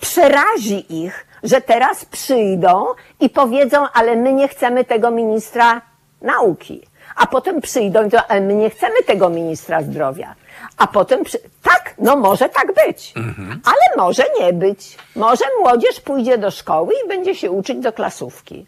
przerazi 0.00 1.04
ich, 1.04 1.26
że 1.42 1.60
teraz 1.60 2.04
przyjdą 2.04 2.86
i 3.20 3.30
powiedzą, 3.30 3.86
ale 3.92 4.16
my 4.16 4.32
nie 4.32 4.48
chcemy 4.48 4.84
tego 4.84 5.10
ministra 5.10 5.80
nauki. 6.22 6.86
A 7.16 7.26
potem 7.26 7.60
przyjdą 7.60 8.06
i 8.06 8.10
to, 8.10 8.26
ale 8.26 8.40
my 8.40 8.54
nie 8.54 8.70
chcemy 8.70 9.02
tego 9.06 9.28
ministra 9.28 9.82
zdrowia. 9.82 10.34
A 10.76 10.86
potem, 10.86 11.24
przy... 11.24 11.38
tak, 11.62 11.94
no 11.98 12.16
może 12.16 12.48
tak 12.48 12.72
być, 12.86 13.12
mhm. 13.16 13.60
ale 13.64 14.04
może 14.04 14.24
nie 14.40 14.52
być. 14.52 14.96
Może 15.16 15.44
młodzież 15.60 16.00
pójdzie 16.00 16.38
do 16.38 16.50
szkoły 16.50 16.92
i 17.04 17.08
będzie 17.08 17.34
się 17.34 17.50
uczyć 17.50 17.78
do 17.78 17.92
klasówki. 17.92 18.66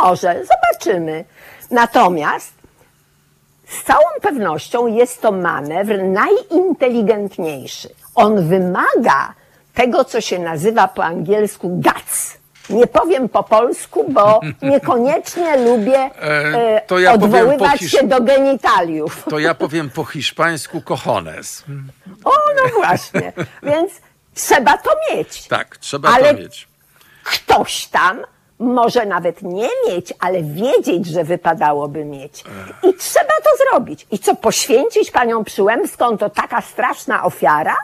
Może, 0.00 0.42
zobaczymy. 0.44 1.24
Natomiast 1.70 2.52
z 3.68 3.84
całą 3.84 4.06
pewnością 4.22 4.86
jest 4.86 5.22
to 5.22 5.32
manewr 5.32 6.02
najinteligentniejszy. 6.02 7.88
On 8.14 8.48
wymaga 8.48 9.34
tego, 9.74 10.04
co 10.04 10.20
się 10.20 10.38
nazywa 10.38 10.88
po 10.88 11.04
angielsku 11.04 11.68
guts. 11.68 12.40
Nie 12.70 12.86
powiem 12.86 13.28
po 13.28 13.42
polsku, 13.42 14.04
bo 14.08 14.40
niekoniecznie 14.62 15.56
lubię 15.56 15.98
e, 15.98 16.86
e 16.90 17.00
ja 17.00 17.12
odwoływać 17.12 17.80
hisz... 17.80 17.92
się 17.92 18.06
do 18.06 18.20
genitaliów. 18.20 19.24
To 19.30 19.38
ja 19.38 19.54
powiem 19.64 19.90
po 19.90 20.04
hiszpańsku 20.04 20.80
cojones. 20.80 21.64
O, 22.24 22.30
no 22.56 22.74
właśnie. 22.74 23.32
Więc 23.62 23.92
trzeba 24.34 24.78
to 24.78 24.90
mieć. 25.10 25.48
Tak, 25.48 25.76
trzeba 25.76 26.08
ale 26.08 26.34
to 26.34 26.40
mieć. 26.40 26.68
Ktoś 27.24 27.86
tam 27.86 28.20
może 28.58 29.06
nawet 29.06 29.42
nie 29.42 29.68
mieć, 29.88 30.14
ale 30.20 30.42
wiedzieć, 30.42 31.06
że 31.06 31.24
wypadałoby 31.24 32.04
mieć. 32.04 32.44
I 32.82 32.94
trzeba 32.94 33.32
to 33.44 33.50
zrobić. 33.64 34.06
I 34.10 34.18
co, 34.18 34.34
poświęcić 34.34 35.10
panią 35.10 35.44
Przyłębską 35.44 36.18
to 36.18 36.30
taka 36.30 36.60
straszna 36.60 37.24
ofiara? 37.24 37.76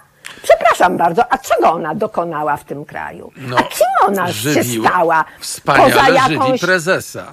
Przepraszam 0.43 0.97
bardzo, 0.97 1.33
a 1.33 1.39
czego 1.39 1.73
ona 1.73 1.95
dokonała 1.95 2.57
w 2.57 2.65
tym 2.65 2.85
kraju? 2.85 3.33
No, 3.37 3.57
a 3.57 3.63
kim 3.63 3.87
ona 4.07 4.33
się 4.33 4.65
stała? 4.65 5.25
Wspaniale 5.41 5.91
poza 5.91 6.09
jakąś... 6.09 6.47
żywi 6.47 6.59
prezesa. 6.59 7.27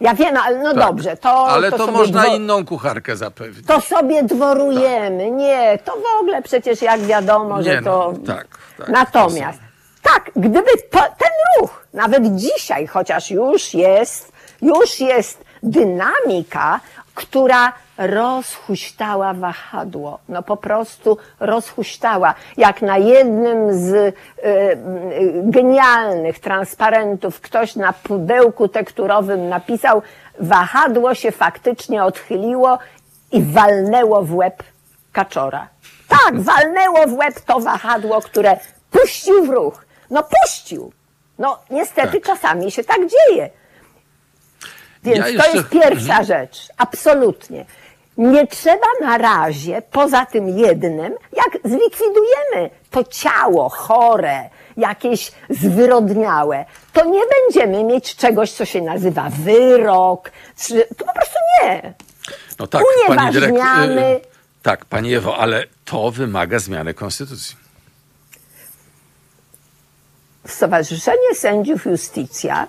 Ja 0.00 0.14
wiem, 0.14 0.36
ale 0.36 0.58
no 0.58 0.74
tak. 0.74 0.84
dobrze, 0.84 1.16
to. 1.16 1.48
Ale 1.48 1.70
to, 1.70 1.76
to 1.76 1.92
można 1.92 2.22
dwo... 2.22 2.36
inną 2.36 2.64
kucharkę 2.64 3.16
zapewnić. 3.16 3.66
To 3.66 3.80
sobie 3.80 4.22
dworujemy. 4.22 5.24
Tak. 5.24 5.32
Nie, 5.32 5.78
to 5.84 5.92
w 5.92 6.20
ogóle 6.20 6.42
przecież 6.42 6.82
jak 6.82 7.00
wiadomo, 7.00 7.58
Nie, 7.58 7.64
że 7.64 7.82
to. 7.82 8.12
No, 8.12 8.26
tak, 8.34 8.46
tak, 8.78 8.88
Natomiast, 8.88 9.58
tak, 10.02 10.30
gdyby 10.36 10.70
to, 10.90 10.98
ten 10.98 11.30
ruch, 11.60 11.86
nawet 11.94 12.36
dzisiaj, 12.36 12.86
chociaż 12.86 13.30
już 13.30 13.74
jest, 13.74 14.32
już 14.62 15.00
jest 15.00 15.44
dynamika, 15.62 16.80
która 17.16 17.72
rozhuśtała 17.98 19.34
wahadło. 19.34 20.18
No 20.28 20.42
po 20.42 20.56
prostu 20.56 21.18
rozhuśtała. 21.40 22.34
Jak 22.56 22.82
na 22.82 22.98
jednym 22.98 23.74
z 23.74 23.92
y, 23.94 24.12
y, 24.44 24.76
genialnych 25.44 26.38
transparentów 26.38 27.40
ktoś 27.40 27.76
na 27.76 27.92
pudełku 27.92 28.68
tekturowym 28.68 29.48
napisał, 29.48 30.02
wahadło 30.40 31.14
się 31.14 31.32
faktycznie 31.32 32.04
odchyliło 32.04 32.78
i 33.32 33.42
walnęło 33.42 34.22
w 34.22 34.34
łeb 34.34 34.62
kaczora. 35.12 35.68
Tak, 36.08 36.40
walnęło 36.40 37.06
w 37.06 37.12
łeb 37.12 37.40
to 37.40 37.60
wahadło, 37.60 38.20
które 38.20 38.56
puścił 38.90 39.46
w 39.46 39.48
ruch. 39.48 39.84
No 40.10 40.22
puścił. 40.22 40.92
No 41.38 41.58
niestety 41.70 42.20
tak. 42.20 42.22
czasami 42.22 42.70
się 42.70 42.84
tak 42.84 42.98
dzieje. 42.98 43.50
Więc 45.06 45.18
ja 45.18 45.28
jeszcze... 45.28 45.50
to 45.50 45.56
jest 45.56 45.68
pierwsza 45.68 46.24
rzecz. 46.24 46.68
Absolutnie. 46.76 47.64
Nie 48.16 48.46
trzeba 48.46 48.86
na 49.00 49.18
razie, 49.18 49.82
poza 49.92 50.26
tym 50.26 50.48
jednym, 50.48 51.14
jak 51.32 51.62
zlikwidujemy 51.64 52.70
to 52.90 53.04
ciało 53.04 53.68
chore, 53.68 54.50
jakieś 54.76 55.32
zwyrodniałe, 55.50 56.64
to 56.92 57.04
nie 57.04 57.20
będziemy 57.26 57.84
mieć 57.84 58.16
czegoś, 58.16 58.52
co 58.52 58.64
się 58.64 58.82
nazywa 58.82 59.30
wyrok, 59.30 60.30
czy, 60.58 60.86
to 60.96 61.04
po 61.04 61.12
prostu 61.12 61.38
nie. 61.62 61.94
No 62.58 62.66
tak, 62.66 62.82
pani 63.08 63.32
dyrektor, 63.32 63.90
yy, 63.90 64.20
tak, 64.62 64.84
pani 64.84 65.14
Ewo, 65.14 65.38
ale 65.38 65.64
to 65.84 66.10
wymaga 66.10 66.58
zmiany 66.58 66.94
konstytucji. 66.94 67.56
Stowarzyszenie 70.46 71.34
Sędziów 71.34 71.84
Justicja 71.86 72.68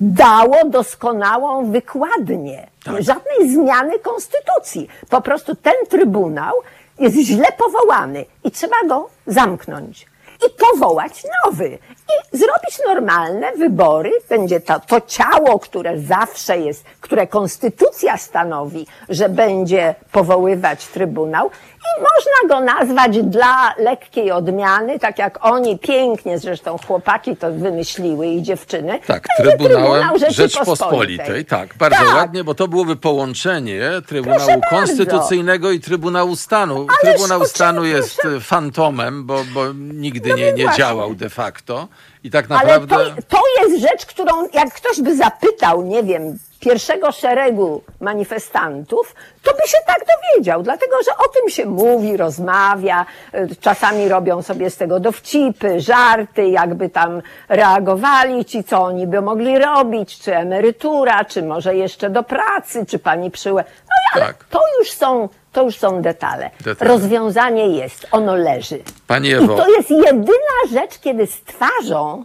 dało 0.00 0.64
doskonałą 0.64 1.72
wykładnię. 1.72 2.66
Tak. 2.84 3.02
Żadnej 3.02 3.50
zmiany 3.52 3.98
konstytucji. 3.98 4.88
Po 5.08 5.20
prostu 5.20 5.54
ten 5.54 5.74
trybunał 5.88 6.54
jest 6.98 7.16
źle 7.16 7.46
powołany 7.58 8.24
i 8.44 8.50
trzeba 8.50 8.76
go 8.88 9.08
zamknąć 9.26 10.06
i 10.46 10.50
powołać 10.50 11.22
nowy. 11.44 11.78
I 12.08 12.36
zrobić 12.36 12.78
normalne 12.86 13.52
wybory. 13.52 14.12
Będzie 14.28 14.60
to, 14.60 14.80
to 14.80 15.00
ciało, 15.00 15.58
które 15.58 16.00
zawsze 16.00 16.58
jest, 16.58 16.84
które 17.00 17.26
konstytucja 17.26 18.16
stanowi, 18.16 18.86
że 19.08 19.28
będzie 19.28 19.94
powoływać 20.12 20.86
trybunał. 20.86 21.50
I 21.88 22.02
można 22.02 22.54
go 22.54 22.60
nazwać 22.60 23.18
dla 23.22 23.74
lekkiej 23.78 24.30
odmiany, 24.30 24.98
tak 24.98 25.18
jak 25.18 25.38
oni 25.46 25.78
pięknie, 25.78 26.38
zresztą 26.38 26.76
chłopaki 26.86 27.36
to 27.36 27.52
wymyśliły 27.52 28.26
i 28.26 28.42
dziewczyny. 28.42 29.00
Tak, 29.06 29.26
Trybunałem 29.36 30.08
Trybunał 30.08 30.30
Rzeczpospolitej. 30.30 31.44
Tak, 31.44 31.74
bardzo 31.74 31.96
tak. 31.96 32.14
ładnie, 32.14 32.44
bo 32.44 32.54
to 32.54 32.68
byłoby 32.68 32.96
połączenie 32.96 33.82
Trybunału 34.06 34.60
Konstytucyjnego 34.70 35.70
i 35.70 35.80
Trybunału 35.80 36.36
Stanu. 36.36 36.74
Ależ 36.74 37.14
Trybunał 37.14 37.44
Stanu 37.44 37.84
jest 37.84 38.22
fantomem, 38.40 39.26
bo, 39.26 39.44
bo 39.54 39.72
nigdy 39.74 40.28
no 40.28 40.36
nie, 40.36 40.52
nie 40.52 40.66
działał 40.76 41.14
de 41.14 41.30
facto. 41.30 41.88
I 42.24 42.30
tak 42.30 42.48
naprawdę. 42.48 42.96
Ale 42.96 43.14
to, 43.14 43.22
to 43.28 43.42
jest 43.60 43.82
rzecz, 43.82 44.06
którą 44.06 44.48
jak 44.52 44.74
ktoś 44.74 45.00
by 45.00 45.16
zapytał, 45.16 45.82
nie 45.82 46.02
wiem, 46.02 46.38
pierwszego 46.60 47.12
szeregu 47.12 47.82
manifestantów, 48.00 49.14
to 49.42 49.52
by 49.52 49.68
się 49.68 49.78
tak 49.86 49.98
dowiedział, 49.98 50.62
dlatego 50.62 50.96
że 51.04 51.10
o 51.10 51.28
tym 51.28 51.50
się 51.50 51.66
mówi, 51.66 52.16
rozmawia, 52.16 53.06
y, 53.34 53.56
czasami 53.60 54.08
robią 54.08 54.42
sobie 54.42 54.70
z 54.70 54.76
tego 54.76 55.00
dowcipy, 55.00 55.80
żarty, 55.80 56.48
jakby 56.48 56.90
tam 56.90 57.22
reagowali 57.48 58.44
ci, 58.44 58.64
co 58.64 58.82
oni 58.82 59.06
by 59.06 59.20
mogli 59.20 59.58
robić, 59.58 60.18
czy 60.18 60.36
emerytura, 60.36 61.24
czy 61.24 61.42
może 61.42 61.74
jeszcze 61.74 62.10
do 62.10 62.22
pracy, 62.22 62.86
czy 62.86 62.98
pani 62.98 63.30
przyłę. 63.30 63.64
No 63.88 63.94
ale 64.14 64.26
tak. 64.26 64.44
to 64.44 64.60
już 64.78 64.92
są 64.92 65.28
to 65.52 65.62
już 65.62 65.78
są 65.78 66.02
detale. 66.02 66.50
detale. 66.60 66.90
Rozwiązanie 66.90 67.68
jest, 67.68 68.06
ono 68.10 68.36
leży. 68.36 68.78
Pani 69.06 69.32
Ewo. 69.32 69.54
I 69.54 69.56
to 69.56 69.68
jest 69.68 69.90
jedyna 69.90 70.58
rzecz, 70.72 70.98
kiedy 70.98 71.26
z 71.26 71.40
twarzą 71.42 72.24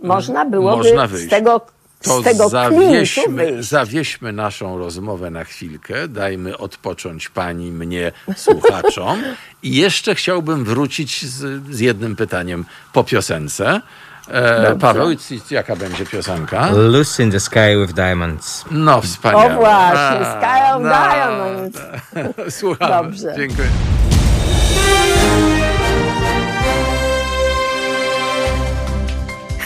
można 0.00 0.44
byłoby 0.44 0.94
można 0.94 1.06
z 1.06 1.28
tego 1.28 1.60
to 2.04 2.20
z 2.20 2.24
tego 2.24 2.48
zawieźmy, 2.48 3.62
zawieźmy 3.62 4.32
naszą 4.32 4.78
rozmowę 4.78 5.30
na 5.30 5.44
chwilkę, 5.44 6.08
dajmy 6.08 6.58
odpocząć 6.58 7.28
pani, 7.28 7.72
mnie, 7.72 8.12
słuchaczom. 8.36 9.22
I 9.62 9.76
jeszcze 9.76 10.14
chciałbym 10.14 10.64
wrócić 10.64 11.26
z, 11.26 11.64
z 11.74 11.80
jednym 11.80 12.16
pytaniem 12.16 12.64
po 12.92 13.04
piosence. 13.04 13.80
E, 14.28 14.76
Paweł, 14.80 15.08
jaka 15.50 15.76
będzie 15.76 16.06
piosenka? 16.06 16.70
Loose 16.72 17.22
in 17.22 17.30
the 17.30 17.40
Sky 17.40 17.76
with 17.80 17.92
Diamonds. 17.92 18.64
No, 18.70 19.00
wspaniale. 19.00 19.56
O 19.56 19.60
właśnie, 19.60 20.26
Sky 20.26 20.74
of 20.74 20.82
no, 20.82 20.88
Diamonds. 20.88 21.80
Słuchamy. 22.58 23.02
Dobrze. 23.02 23.34
Dziękuję. 23.36 23.68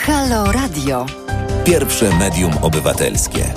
Halo 0.06 0.52
Radio. 0.52 1.06
Pierwsze 1.68 2.18
medium 2.18 2.52
obywatelskie. 2.62 3.54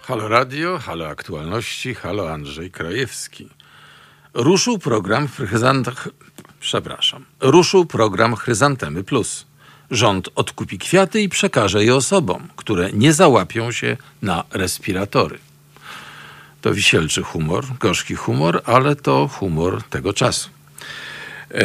Halo 0.00 0.28
Radio, 0.28 0.78
halo 0.78 1.08
aktualności, 1.08 1.94
halo 1.94 2.32
Andrzej 2.32 2.70
Krajewski. 2.70 3.48
Ruszył 4.34 4.78
program 4.78 5.28
Chryzantach, 5.28 6.08
przepraszam, 6.60 7.24
ruszył 7.40 7.86
program 7.86 8.36
Chryzantemy 8.36 9.04
Plus. 9.04 9.46
Rząd 9.90 10.28
odkupi 10.34 10.78
kwiaty 10.78 11.22
i 11.22 11.28
przekaże 11.28 11.84
je 11.84 11.94
osobom, 11.94 12.48
które 12.56 12.92
nie 12.92 13.12
załapią 13.12 13.72
się 13.72 13.96
na 14.22 14.44
respiratory. 14.50 15.38
To 16.60 16.74
wisielczy 16.74 17.22
humor, 17.22 17.64
gorzki 17.80 18.14
humor, 18.14 18.62
ale 18.64 18.96
to 18.96 19.28
humor 19.28 19.82
tego 19.82 20.12
czasu. 20.12 20.53
E, 21.54 21.60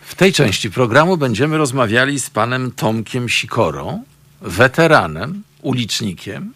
w 0.00 0.14
tej 0.14 0.32
części 0.32 0.70
programu 0.70 1.16
będziemy 1.16 1.58
rozmawiali 1.58 2.20
z 2.20 2.30
panem 2.30 2.70
Tomkiem 2.70 3.28
Sikorą, 3.28 4.04
weteranem, 4.40 5.42
ulicznikiem, 5.62 6.52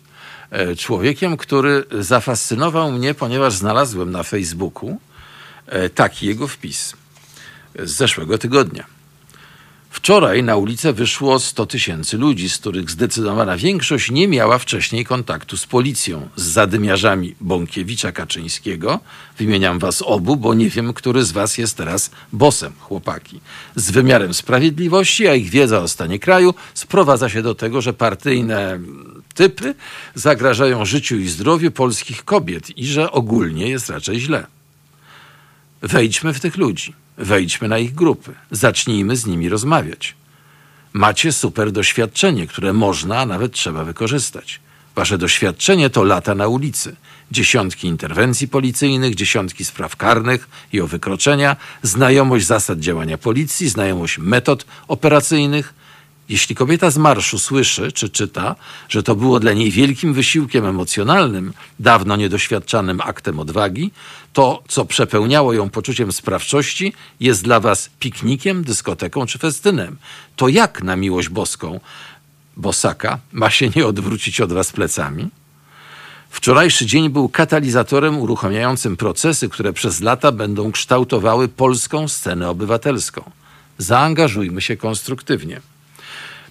e, 0.51 0.77
człowiekiem, 0.77 1.37
który 1.37 1.85
zafascynował 1.91 2.93
mnie, 2.93 3.15
ponieważ 3.15 3.55
znalazłem 3.55 4.11
na 4.11 4.23
Facebooku 4.23 5.01
e, 5.67 5.91
taki 5.91 6.27
jego 6.27 6.49
wpis 6.49 6.95
z 7.79 7.91
zeszłego 7.91 8.39
tygodnia. 8.39 8.85
Wczoraj 9.91 10.43
na 10.43 10.57
ulicę 10.57 10.93
wyszło 10.93 11.39
100 11.39 11.67
tysięcy 11.67 12.19
ludzi, 12.19 12.49
z 12.49 12.59
których 12.59 12.91
zdecydowana 12.91 13.57
większość 13.57 14.11
nie 14.11 14.29
miała 14.29 14.59
wcześniej 14.59 15.05
kontaktu 15.05 15.57
z 15.57 15.67
policją, 15.67 16.29
z 16.37 16.43
zadymiarzami 16.43 17.35
Bąkiewicza 17.41 18.13
Kaczyńskiego. 18.13 19.01
Wymieniam 19.39 19.79
was 19.79 20.03
obu, 20.03 20.37
bo 20.37 20.55
nie 20.55 20.71
wiem, 20.71 20.93
który 20.93 21.25
z 21.25 21.33
was 21.33 21.59
jest 21.59 21.77
teraz 21.77 22.11
bosem, 22.33 22.73
chłopaki. 22.81 23.41
Z 23.77 23.91
wymiarem 23.91 24.35
sprawiedliwości, 24.35 25.29
a 25.29 25.35
ich 25.35 25.51
wiedza 25.51 25.79
o 25.79 25.89
stanie 25.89 26.19
kraju 26.19 26.55
sprowadza 26.75 27.29
się 27.29 27.43
do 27.43 27.55
tego, 27.55 27.81
że 27.81 27.93
partyjne 27.93 28.81
typy 29.35 29.75
zagrażają 30.15 30.85
życiu 30.85 31.17
i 31.17 31.29
zdrowiu 31.29 31.71
polskich 31.71 32.25
kobiet 32.25 32.79
i 32.79 32.87
że 32.87 33.13
ogólnie 33.13 33.69
jest 33.69 33.91
raczej 33.91 34.21
źle. 34.21 34.47
Wejdźmy 35.83 36.35
w 36.35 36.41
tych 36.41 36.57
ludzi. 36.57 37.00
Wejdźmy 37.19 37.69
na 37.69 37.79
ich 37.79 37.95
grupy, 37.95 38.35
zacznijmy 38.51 39.17
z 39.17 39.27
nimi 39.27 39.49
rozmawiać. 39.49 40.15
Macie 40.93 41.33
super 41.33 41.73
doświadczenie, 41.73 42.47
które 42.47 42.73
można, 42.73 43.19
a 43.19 43.27
nawet 43.27 43.53
trzeba 43.53 43.85
wykorzystać. 43.85 44.61
Wasze 44.95 45.19
doświadczenie 45.19 45.91
to 45.91 46.05
lata 46.05 46.35
na 46.35 46.49
ulicy, 46.49 46.97
dziesiątki 47.31 47.89
interwencji 47.89 48.49
policyjnych, 48.49 49.15
dziesiątki 49.15 49.65
spraw 49.65 49.97
karnych 49.97 50.49
i 50.73 50.81
o 50.81 50.87
wykroczenia, 50.87 51.57
znajomość 51.83 52.47
zasad 52.47 52.79
działania 52.79 53.19
policji, 53.19 53.69
znajomość 53.69 54.19
metod 54.19 54.67
operacyjnych, 54.89 55.75
jeśli 56.31 56.55
kobieta 56.55 56.91
z 56.91 56.99
marszu 56.99 57.39
słyszy 57.39 57.93
czy 57.93 58.09
czyta, 58.09 58.57
że 58.89 59.03
to 59.03 59.17
było 59.17 59.41
dla 59.41 59.53
niej 59.53 59.71
wielkim 59.71 60.15
wysiłkiem 60.15 60.67
emocjonalnym, 60.67 61.53
dawno 61.81 62.17
niedoświadczanym 62.17 63.01
aktem 63.01 63.41
odwagi, 63.41 63.91
to, 64.33 64.63
co 64.69 64.85
przepełniało 64.85 65.53
ją 65.53 65.71
poczuciem 65.71 66.13
sprawczości, 66.13 66.93
jest 67.21 67.45
dla 67.45 67.61
was 67.61 67.91
piknikiem, 68.01 68.65
dyskoteką 68.65 69.27
czy 69.27 69.39
festynem. 69.39 69.97
To 70.37 70.49
jak 70.49 70.83
na 70.83 70.97
miłość 70.97 71.29
boską 71.29 71.81
bosaka 72.57 73.19
ma 73.33 73.51
się 73.51 73.69
nie 73.77 73.87
odwrócić 73.87 74.41
od 74.41 74.53
was 74.53 74.73
plecami? 74.73 75.29
Wczorajszy 76.31 76.87
dzień 76.87 77.09
był 77.11 77.29
katalizatorem 77.29 78.19
uruchamiającym 78.19 78.97
procesy, 78.97 79.49
które 79.49 79.73
przez 79.73 80.01
lata 80.01 80.33
będą 80.33 80.73
kształtowały 80.73 81.49
polską 81.49 82.09
scenę 82.09 82.51
obywatelską. 82.51 83.31
Zaangażujmy 83.79 84.61
się 84.61 84.77
konstruktywnie. 84.77 85.61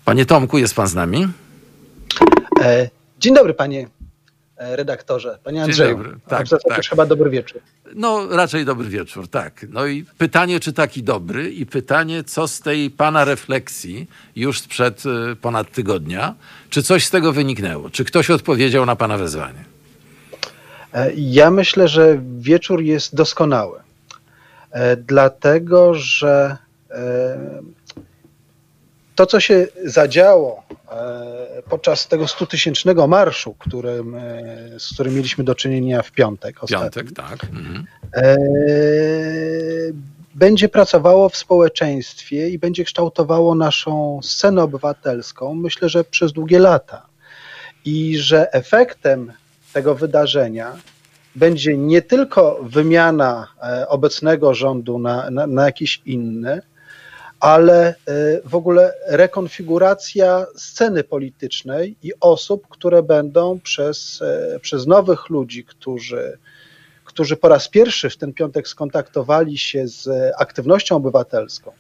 Panie 0.10 0.26
Tomku, 0.26 0.58
jest 0.58 0.76
pan 0.76 0.88
z 0.88 0.96
nami? 0.96 1.28
E, 2.62 2.90
dzień 3.20 3.34
dobry, 3.34 3.54
panie 3.54 3.88
e, 4.58 4.76
redaktorze, 4.76 5.40
panie 5.44 5.64
Andrzeju. 5.64 5.90
Dzień 5.90 6.04
dobry. 6.04 6.20
Tak, 6.28 6.48
tak. 6.68 6.78
już 6.78 6.90
chyba 6.90 7.06
dobry 7.06 7.30
wieczór. 7.30 7.62
No, 7.96 8.28
raczej 8.28 8.66
dobry 8.66 8.90
wieczór, 8.90 9.28
tak. 9.28 9.66
No 9.70 9.86
i 9.86 10.06
pytanie, 10.18 10.60
czy 10.60 10.74
taki 10.74 11.04
dobry 11.04 11.52
i 11.52 11.66
pytanie, 11.66 12.24
co 12.24 12.48
z 12.48 12.60
tej 12.60 12.90
pana 12.92 13.26
refleksji 13.26 14.08
już 14.36 14.62
sprzed 14.62 15.04
e, 15.06 15.36
ponad 15.36 15.72
tygodnia, 15.72 16.36
czy 16.70 16.84
coś 16.84 17.06
z 17.06 17.10
tego 17.10 17.34
wyniknęło? 17.34 17.90
Czy 17.90 18.06
ktoś 18.06 18.30
odpowiedział 18.30 18.86
na 18.86 18.96
pana 18.96 19.18
wezwanie? 19.18 19.64
Ja 21.16 21.52
myślę, 21.52 21.88
że 21.88 22.22
wieczór 22.38 22.82
jest 22.82 23.16
doskonały. 23.16 23.80
Dlatego, 24.98 25.94
że 25.94 26.58
to, 29.20 29.26
co 29.26 29.40
się 29.40 29.68
zadziało 29.86 30.64
e, 30.92 31.62
podczas 31.70 32.08
tego 32.08 32.28
stutysięcznego 32.28 33.08
marszu, 33.08 33.56
którym, 33.60 34.16
e, 34.16 34.80
z 34.80 34.94
którym 34.94 35.16
mieliśmy 35.16 35.44
do 35.44 35.56
czynienia 35.56 36.02
w 36.02 36.12
piątek. 36.12 36.60
Piątek, 36.70 37.12
tak. 37.12 37.44
Mhm. 37.44 37.86
E, 38.16 38.38
będzie 40.36 40.70
pracowało 40.70 41.30
w 41.30 41.38
społeczeństwie 41.38 42.50
i 42.50 42.60
będzie 42.60 42.84
kształtowało 42.84 43.56
naszą 43.56 44.20
scenę 44.24 44.64
obywatelską, 44.64 45.54
myślę, 45.54 45.90
że 45.90 46.04
przez 46.04 46.32
długie 46.32 46.60
lata. 46.60 47.06
I 47.86 48.18
że 48.18 48.54
efektem 48.54 49.34
tego 49.74 49.96
wydarzenia 49.96 50.76
będzie 51.36 51.78
nie 51.78 52.02
tylko 52.02 52.60
wymiana 52.64 53.48
obecnego 53.88 54.54
rządu 54.54 55.00
na, 55.00 55.30
na, 55.30 55.48
na 55.48 55.66
jakiś 55.66 56.02
inny, 56.06 56.62
ale 57.40 57.88
e, 57.88 57.94
w 58.46 58.56
ogóle 58.56 58.94
rekonfiguracja 59.08 60.46
sceny 60.56 61.04
politycznej 61.04 61.96
i 62.04 62.12
osób, 62.20 62.68
które 62.68 63.04
będą 63.04 63.60
przez, 63.60 64.22
e, 64.22 64.60
przez 64.60 64.88
nowych 64.88 65.30
ludzi, 65.30 65.64
którzy, 65.66 66.38
którzy 67.06 67.38
po 67.38 67.50
raz 67.50 67.68
pierwszy 67.68 68.10
w 68.10 68.18
ten 68.18 68.34
piątek 68.34 68.68
skontaktowali 68.68 69.58
się 69.58 69.88
z 69.88 70.10
aktywnością 70.38 70.96
obywatelską, 70.96 71.72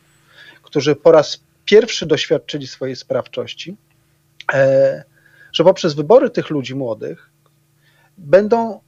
którzy 0.63 0.95
po 0.95 1.11
raz 1.11 1.39
pierwszy 1.65 2.05
doświadczyli 2.05 2.67
swojej 2.67 2.95
sprawczości, 2.95 3.75
e, 4.53 5.03
że 5.53 5.63
poprzez 5.63 5.93
wybory 5.93 6.29
tych 6.29 6.49
ludzi 6.49 6.75
młodych 6.75 7.29
będą, 8.17 8.79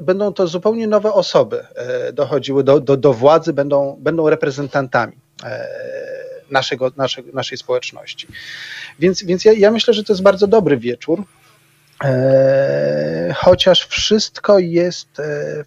będą 0.00 0.32
to 0.32 0.46
zupełnie 0.46 0.86
nowe 0.86 1.12
osoby 1.12 1.66
dochodziły 2.12 2.64
do, 2.64 2.80
do, 2.80 2.96
do 2.96 3.12
władzy, 3.12 3.52
będą, 3.52 3.96
będą 4.00 4.30
reprezentantami 4.30 5.23
naszego, 6.50 6.92
naszej, 6.96 7.24
naszej 7.32 7.58
społeczności. 7.58 8.26
Więc, 8.98 9.24
więc 9.24 9.44
ja, 9.44 9.52
ja 9.52 9.70
myślę, 9.70 9.94
że 9.94 10.04
to 10.04 10.12
jest 10.12 10.22
bardzo 10.22 10.46
dobry 10.46 10.76
wieczór. 10.76 11.24
Chociaż 13.34 13.86
wszystko 13.86 14.58
jest 14.58 15.08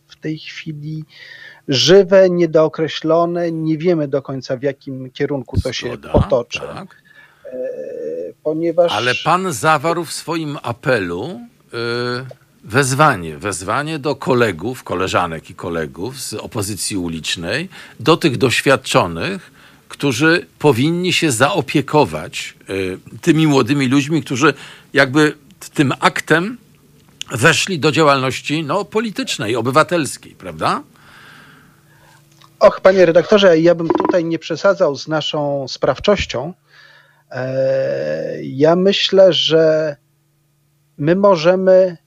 w 0.07 0.15
tej 0.21 0.39
chwili 0.39 1.03
żywe, 1.67 2.29
niedookreślone, 2.29 3.51
nie 3.51 3.77
wiemy 3.77 4.07
do 4.07 4.21
końca 4.21 4.57
w 4.57 4.63
jakim 4.63 5.11
kierunku 5.11 5.61
to 5.61 5.73
się 5.73 5.87
Zgoda, 5.87 6.09
potoczy. 6.09 6.59
Tak. 6.59 6.95
E, 7.45 7.57
ponieważ... 8.43 8.91
Ale 8.91 9.15
pan 9.23 9.53
zawarł 9.53 10.05
w 10.05 10.13
swoim 10.13 10.57
apelu 10.63 11.39
wezwanie, 12.63 13.37
wezwanie 13.37 13.99
do 13.99 14.15
kolegów, 14.15 14.83
koleżanek 14.83 15.49
i 15.49 15.55
kolegów 15.55 16.21
z 16.21 16.33
opozycji 16.33 16.97
ulicznej, 16.97 17.69
do 17.99 18.17
tych 18.17 18.37
doświadczonych, 18.37 19.51
którzy 19.87 20.45
powinni 20.59 21.13
się 21.13 21.31
zaopiekować 21.31 22.55
yy, 22.67 22.99
tymi 23.21 23.47
młodymi 23.47 23.87
ludźmi, 23.87 24.23
którzy 24.23 24.53
jakby 24.93 25.35
tym 25.73 25.93
aktem 25.99 26.57
weszli 27.31 27.79
do 27.79 27.91
działalności 27.91 28.63
no, 28.63 28.85
politycznej, 28.85 29.55
obywatelskiej, 29.55 30.31
prawda? 30.35 30.83
Och, 32.59 32.81
panie 32.81 33.05
redaktorze, 33.05 33.59
ja 33.59 33.75
bym 33.75 33.87
tutaj 33.89 34.25
nie 34.25 34.39
przesadzał 34.39 34.95
z 34.95 35.07
naszą 35.07 35.67
sprawczością. 35.67 36.53
E, 37.31 38.43
ja 38.43 38.75
myślę, 38.75 39.33
że 39.33 39.95
my 40.97 41.15
możemy 41.15 41.97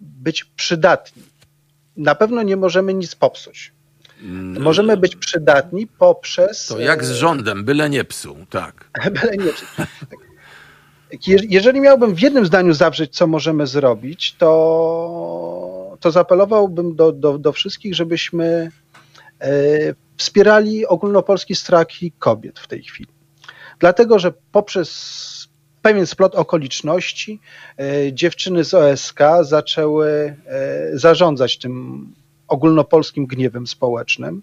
być 0.00 0.44
przydatni. 0.44 1.22
Na 1.96 2.14
pewno 2.14 2.42
nie 2.42 2.56
możemy 2.56 2.94
nic 2.94 3.14
popsuć. 3.14 3.72
Mm. 4.22 4.62
Możemy 4.62 4.96
być 4.96 5.16
przydatni 5.16 5.86
poprzez. 5.86 6.66
To 6.66 6.78
jak 6.78 7.04
z 7.04 7.10
rządem, 7.10 7.64
byle 7.64 7.90
nie 7.90 8.04
psuł, 8.04 8.36
tak. 8.50 8.90
byle 9.20 9.36
nie 9.36 9.52
psuł. 9.52 9.66
Jeżeli 11.26 11.80
miałbym 11.80 12.14
w 12.14 12.20
jednym 12.20 12.46
zdaniu 12.46 12.74
zawrzeć, 12.74 13.16
co 13.16 13.26
możemy 13.26 13.66
zrobić, 13.66 14.34
to, 14.38 15.96
to 16.00 16.10
zapelowałbym 16.10 16.96
do, 16.96 17.12
do, 17.12 17.38
do 17.38 17.52
wszystkich, 17.52 17.94
żebyśmy 17.94 18.70
E, 19.40 19.94
wspierali 20.16 20.86
ogólnopolski 20.86 21.54
strajk 21.54 21.88
kobiet 22.18 22.58
w 22.58 22.66
tej 22.66 22.82
chwili. 22.82 23.10
Dlatego, 23.78 24.18
że 24.18 24.32
poprzez 24.52 25.48
pewien 25.82 26.06
splot 26.06 26.34
okoliczności 26.34 27.40
e, 27.78 28.12
dziewczyny 28.12 28.64
z 28.64 28.74
OSK 28.74 29.20
zaczęły 29.40 30.36
e, 30.46 30.98
zarządzać 30.98 31.58
tym 31.58 32.06
ogólnopolskim 32.48 33.26
gniewem 33.26 33.66
społecznym. 33.66 34.42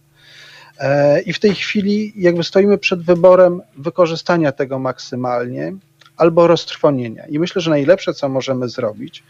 I 1.25 1.33
w 1.33 1.39
tej 1.39 1.55
chwili 1.55 2.13
jakby 2.15 2.43
stoimy 2.43 2.77
przed 2.77 3.01
wyborem 3.01 3.61
wykorzystania 3.77 4.51
tego 4.51 4.79
maksymalnie 4.79 5.73
albo 6.17 6.47
roztrwonienia. 6.47 7.25
I 7.27 7.39
myślę, 7.39 7.61
że 7.61 7.69
najlepsze, 7.69 8.13
co 8.13 8.29
możemy 8.29 8.69
zrobić, 8.69 9.23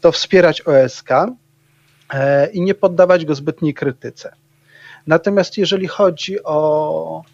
to 0.00 0.12
wspierać 0.12 0.62
OSK 0.62 1.08
i 2.52 2.60
nie 2.60 2.74
poddawać 2.74 3.24
go 3.24 3.34
zbytniej 3.34 3.74
krytyce. 3.74 4.32
Natomiast 5.06 5.58
jeżeli 5.58 5.86
chodzi 5.86 6.44
o, 6.44 7.24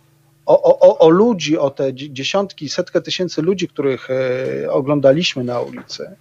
o, 0.47 0.81
o, 0.81 0.99
o 0.99 1.09
ludzi, 1.09 1.59
o 1.59 1.71
te 1.71 1.95
dziesiątki, 1.95 2.69
setkę 2.69 3.01
tysięcy 3.01 3.43
ludzi, 3.43 3.69
których 3.69 4.09
e, 4.11 4.71
oglądaliśmy 4.71 5.45
na 5.45 5.61
ulicy, 5.61 6.17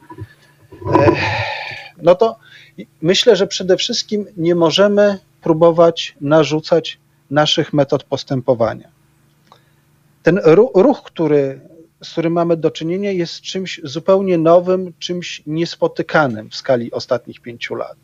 e, 0.93 1.11
no 1.97 2.15
to 2.15 2.39
myślę, 3.01 3.36
że 3.36 3.47
przede 3.47 3.78
wszystkim 3.78 4.26
nie 4.38 4.55
możemy 4.55 5.19
próbować 5.41 6.15
narzucać 6.21 6.99
naszych 7.32 7.74
metod 7.74 8.03
postępowania. 8.03 8.89
Ten 10.24 10.39
ruch, 10.74 11.03
który, 11.03 11.59
z 12.03 12.11
którym 12.11 12.34
mamy 12.34 12.57
do 12.57 12.71
czynienia, 12.71 13.11
jest 13.11 13.41
czymś 13.41 13.82
zupełnie 13.84 14.38
nowym, 14.38 14.93
czymś 14.99 15.43
niespotykanym 15.47 16.49
w 16.49 16.55
skali 16.55 16.91
ostatnich 16.91 17.39
pięciu 17.39 17.76
lat. 17.76 17.97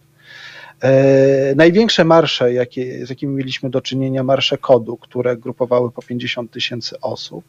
E, 0.82 1.56
największe 1.56 2.06
marsze, 2.06 2.54
jakie, 2.54 3.06
z 3.06 3.10
jakimi 3.10 3.36
mieliśmy 3.36 3.70
do 3.70 3.82
czynienia, 3.82 4.24
marsze 4.24 4.58
kodu, 4.58 4.98
które 4.98 5.38
grupowały 5.38 5.92
po 5.92 6.02
50 6.02 6.52
tysięcy 6.52 7.00
osób, 7.00 7.46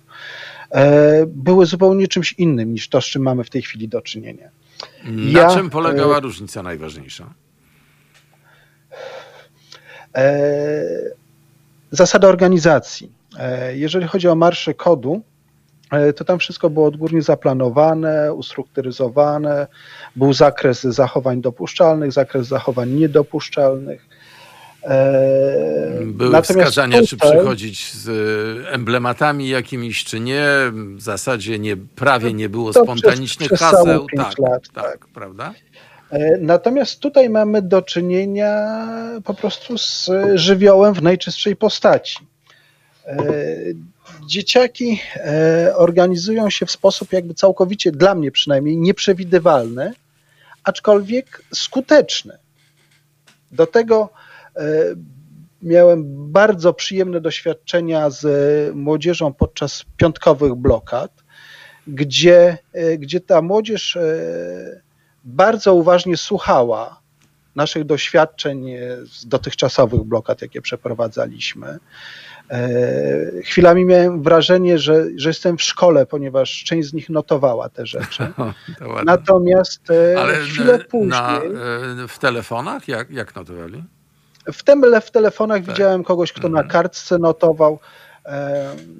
e, 0.70 1.26
były 1.26 1.66
zupełnie 1.66 2.08
czymś 2.08 2.32
innym 2.32 2.72
niż 2.72 2.88
to, 2.88 3.00
z 3.00 3.04
czym 3.04 3.22
mamy 3.22 3.44
w 3.44 3.50
tej 3.50 3.62
chwili 3.62 3.88
do 3.88 4.02
czynienia. 4.02 4.50
Na 5.04 5.40
ja, 5.40 5.54
czym 5.54 5.70
polegała 5.70 6.16
e, 6.16 6.20
różnica 6.20 6.62
najważniejsza? 6.62 7.34
Zasada 11.90 12.28
organizacji. 12.28 13.12
Jeżeli 13.74 14.06
chodzi 14.06 14.28
o 14.28 14.34
marsze 14.34 14.74
kodu, 14.74 15.22
E, 15.90 16.12
to 16.12 16.24
tam 16.24 16.38
wszystko 16.38 16.70
było 16.70 16.86
odgórnie 16.86 17.22
zaplanowane, 17.22 18.34
ustrukturyzowane, 18.34 19.66
był 20.16 20.32
zakres 20.32 20.82
zachowań 20.82 21.40
dopuszczalnych, 21.40 22.12
zakres 22.12 22.46
zachowań 22.46 22.90
niedopuszczalnych. 22.90 24.06
E, 24.84 26.00
Były 26.04 26.30
Natomiast 26.30 26.50
wskazania, 26.50 27.00
tutaj, 27.00 27.06
czy 27.06 27.16
przychodzić 27.16 27.92
z 27.94 28.08
emblematami 28.66 29.48
jakimiś, 29.48 30.04
czy 30.04 30.20
nie. 30.20 30.46
W 30.96 31.02
zasadzie 31.02 31.58
nie, 31.58 31.76
prawie 31.76 32.32
nie 32.32 32.48
było 32.48 32.72
spontanicznych 32.72 33.48
przez, 33.48 33.58
przez 33.58 33.70
haseł. 33.70 34.06
Tak, 34.16 34.38
lat, 34.38 34.62
tak, 34.74 34.84
tak, 34.84 35.06
prawda? 35.14 35.54
E, 36.10 36.36
natomiast 36.38 37.00
tutaj 37.00 37.30
mamy 37.30 37.62
do 37.62 37.82
czynienia 37.82 38.68
po 39.24 39.34
prostu 39.34 39.78
z 39.78 40.10
żywiołem 40.34 40.94
w 40.94 41.02
najczystszej 41.02 41.56
postaci 41.56 42.16
dzieciaki 44.26 45.00
e, 45.16 45.72
organizują 45.76 46.50
się 46.50 46.66
w 46.66 46.70
sposób 46.70 47.12
jakby 47.12 47.34
całkowicie, 47.34 47.92
dla 47.92 48.14
mnie 48.14 48.30
przynajmniej, 48.30 48.76
nieprzewidywalny, 48.76 49.92
aczkolwiek 50.64 51.42
skuteczny. 51.54 52.38
Do 53.52 53.66
tego 53.66 54.10
e, 54.12 54.29
miałem 55.62 56.04
bardzo 56.32 56.74
przyjemne 56.74 57.20
doświadczenia 57.20 58.10
z 58.10 58.26
młodzieżą 58.74 59.32
podczas 59.32 59.84
piątkowych 59.96 60.54
blokad, 60.54 61.12
gdzie, 61.86 62.58
e, 62.72 62.98
gdzie 62.98 63.20
ta 63.20 63.42
młodzież 63.42 63.98
bardzo 65.24 65.74
uważnie 65.74 66.16
słuchała 66.16 67.00
naszych 67.56 67.84
doświadczeń 67.84 68.66
z 69.04 69.26
dotychczasowych 69.26 70.02
blokad, 70.02 70.42
jakie 70.42 70.60
przeprowadzaliśmy. 70.62 71.78
E, 72.50 73.42
chwilami 73.42 73.84
miałem 73.84 74.22
wrażenie, 74.22 74.78
że, 74.78 75.04
że 75.16 75.28
jestem 75.28 75.58
w 75.58 75.62
szkole, 75.62 76.06
ponieważ 76.06 76.64
część 76.64 76.88
z 76.88 76.92
nich 76.92 77.08
notowała 77.08 77.68
te 77.68 77.86
rzeczy. 77.86 78.26
Natomiast 79.04 79.90
e, 79.90 80.20
Ale 80.20 80.34
chwilę 80.34 80.78
później. 80.78 81.10
Na, 81.10 81.40
e, 82.04 82.08
w 82.08 82.18
telefonach? 82.18 82.88
Jak, 82.88 83.10
jak 83.10 83.34
notowali? 83.34 83.84
W, 84.52 84.62
tem, 84.62 84.82
w 85.00 85.10
telefonach 85.10 85.58
tak. 85.58 85.66
widziałem 85.66 86.04
kogoś, 86.04 86.32
kto 86.32 86.46
mhm. 86.46 86.66
na 86.66 86.72
kartce 86.72 87.18
notował. 87.18 87.78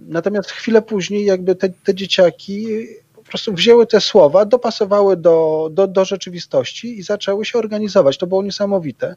Natomiast 0.08 0.50
chwilę 0.50 0.82
później, 0.82 1.24
jakby 1.24 1.54
te, 1.54 1.68
te 1.68 1.94
dzieciaki 1.94 2.86
prostu 3.30 3.52
wzięły 3.52 3.86
te 3.86 4.00
słowa, 4.00 4.44
dopasowały 4.44 5.16
do, 5.16 5.68
do, 5.72 5.86
do 5.86 6.04
rzeczywistości 6.04 6.98
i 6.98 7.02
zaczęły 7.02 7.44
się 7.44 7.58
organizować. 7.58 8.18
To 8.18 8.26
było 8.26 8.42
niesamowite, 8.42 9.16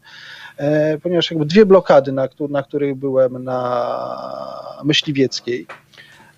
e, 0.58 0.98
ponieważ 0.98 1.32
jakby 1.32 1.46
dwie 1.46 1.66
blokady, 1.66 2.12
na, 2.12 2.30
na 2.50 2.64
których 2.64 2.96
byłem 2.96 3.44
na 3.44 4.80
Myśliwieckiej 4.84 5.68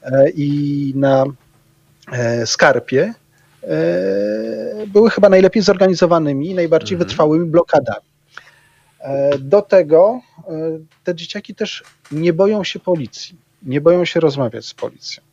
e, 0.03 0.30
i 0.30 0.93
na 0.95 1.26
e, 2.11 2.45
Skarpie, 2.47 3.14
były 4.88 5.10
chyba 5.10 5.30
najlepiej 5.30 5.64
zorganizowanymi 5.64 6.49
i 6.49 6.55
najbardziej 6.55 6.95
mhm. 6.95 7.07
wytrwałymi 7.07 7.45
blokadami. 7.45 8.05
Do 9.40 9.61
tego 9.61 10.22
te 11.03 11.15
dzieciaki 11.15 11.56
też 11.56 11.84
nie 12.11 12.34
boją 12.34 12.64
się 12.64 12.80
policji, 12.80 13.36
nie 13.64 13.82
boją 13.82 14.06
się 14.06 14.19
rozmawiać 14.19 14.65
z 14.65 14.73
policją. 14.73 15.23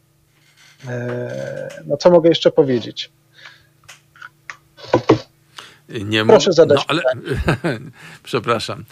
E, 0.88 1.82
no 1.86 1.96
co 1.96 2.10
mogę 2.10 2.28
jeszcze 2.28 2.50
powiedzieć? 2.50 3.10
Nie 5.88 6.24
Proszę 6.24 6.52
zadać. 6.52 6.78
No, 6.78 6.84
ale, 6.88 7.02
przepraszam. 8.22 8.84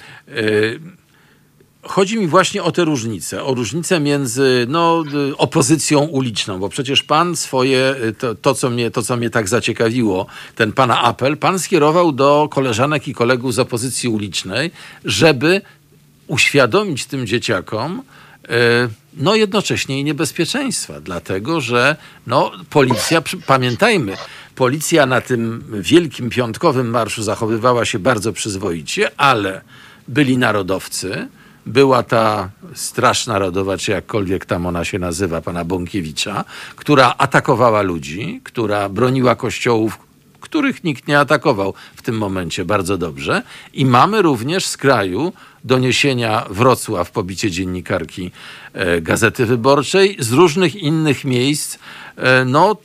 Chodzi 1.83 2.19
mi 2.19 2.27
właśnie 2.27 2.63
o 2.63 2.73
te 2.73 2.85
różnice, 2.85 3.45
o 3.45 3.55
różnicę 3.55 4.01
między 4.01 4.67
no, 4.69 5.05
opozycją 5.39 6.01
uliczną, 6.01 6.59
bo 6.59 6.69
przecież 6.69 7.03
pan 7.03 7.37
swoje, 7.37 7.95
to, 8.19 8.35
to, 8.35 8.55
co 8.55 8.71
mnie, 8.71 8.91
to, 8.91 9.03
co 9.03 9.17
mnie 9.17 9.31
tak 9.31 9.49
zaciekawiło, 9.49 10.27
ten 10.57 10.73
pana 10.73 11.03
apel, 11.03 11.37
pan 11.37 11.59
skierował 11.59 12.13
do 12.13 12.49
koleżanek 12.51 13.09
i 13.09 13.15
kolegów 13.15 13.55
z 13.55 13.59
opozycji 13.59 14.09
ulicznej, 14.09 14.71
żeby 15.05 15.61
uświadomić 16.27 17.07
tym 17.07 17.27
dzieciakom, 17.27 18.03
e, 18.49 18.89
no 19.15 19.35
jednocześnie 19.35 20.01
i 20.01 20.05
niebezpieczeństwa, 20.05 21.01
dlatego 21.01 21.61
że 21.61 21.97
no, 22.27 22.53
policja, 22.71 23.23
pamiętajmy, 23.47 24.17
policja 24.55 25.07
na 25.07 25.21
tym 25.21 25.65
wielkim 25.81 26.31
piątkowym 26.31 26.91
marszu 26.91 27.23
zachowywała 27.23 27.85
się 27.85 27.99
bardzo 27.99 28.33
przyzwoicie, 28.33 29.11
ale 29.17 29.61
byli 30.09 30.39
narodowcy, 30.39 31.29
była 31.67 32.03
ta 32.03 32.51
Straż 32.75 33.27
Narodowa, 33.27 33.77
czy 33.77 33.91
jakkolwiek 33.93 34.47
tam 34.47 34.67
ona 34.67 34.85
się 34.85 34.99
nazywa, 34.99 35.41
pana 35.41 35.65
Bąkiewicza, 35.65 36.45
która 36.77 37.15
atakowała 37.19 37.83
ludzi, 37.83 38.41
która 38.45 38.89
broniła 38.89 39.37
kościołów, 39.37 39.99
których 40.51 40.85
nikt 40.85 41.09
nie 41.09 41.19
atakował 41.19 41.75
w 41.97 42.03
tym 42.03 42.19
momencie 42.19 42.65
bardzo 42.65 42.99
dobrze. 42.99 43.43
I 43.73 43.87
mamy 43.87 44.23
również 44.23 44.67
z 44.67 44.77
kraju 44.77 45.33
doniesienia 45.65 46.45
Wrocław, 46.51 47.11
pobicie 47.11 47.51
dziennikarki 47.51 48.31
e, 48.73 49.01
Gazety 49.01 49.47
Wyborczej, 49.47 50.17
z 50.19 50.33
różnych 50.33 50.77
innych 50.77 51.25
miejsc, 51.25 51.79
e, 52.17 52.45
no, 52.45 52.77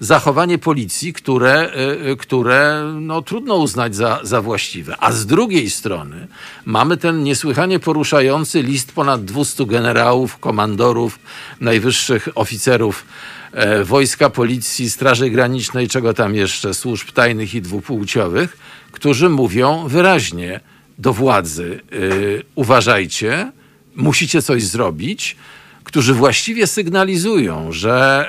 zachowanie 0.00 0.58
policji, 0.58 1.12
które, 1.12 1.72
e, 1.72 2.16
które 2.16 2.92
no, 3.00 3.22
trudno 3.22 3.54
uznać 3.56 3.96
za, 3.96 4.20
za 4.22 4.42
właściwe. 4.42 4.96
A 5.00 5.12
z 5.12 5.26
drugiej 5.26 5.70
strony 5.70 6.26
mamy 6.64 6.96
ten 6.96 7.22
niesłychanie 7.22 7.78
poruszający 7.78 8.62
list 8.62 8.92
ponad 8.92 9.24
200 9.24 9.66
generałów, 9.66 10.38
komandorów, 10.38 11.18
najwyższych 11.60 12.28
oficerów 12.34 13.04
wojska, 13.84 14.30
policji, 14.30 14.90
Straży 14.90 15.30
Granicznej, 15.30 15.88
czego 15.88 16.14
tam 16.14 16.34
jeszcze, 16.34 16.74
służb 16.74 17.10
tajnych 17.10 17.54
i 17.54 17.62
dwupłciowych, 17.62 18.56
którzy 18.92 19.28
mówią 19.28 19.88
wyraźnie, 19.88 20.60
do 20.98 21.12
władzy, 21.12 21.80
yy, 21.90 22.42
uważajcie, 22.54 23.52
musicie 23.96 24.42
coś 24.42 24.64
zrobić, 24.64 25.36
którzy 25.84 26.14
właściwie 26.14 26.66
sygnalizują, 26.66 27.72
że, 27.72 28.26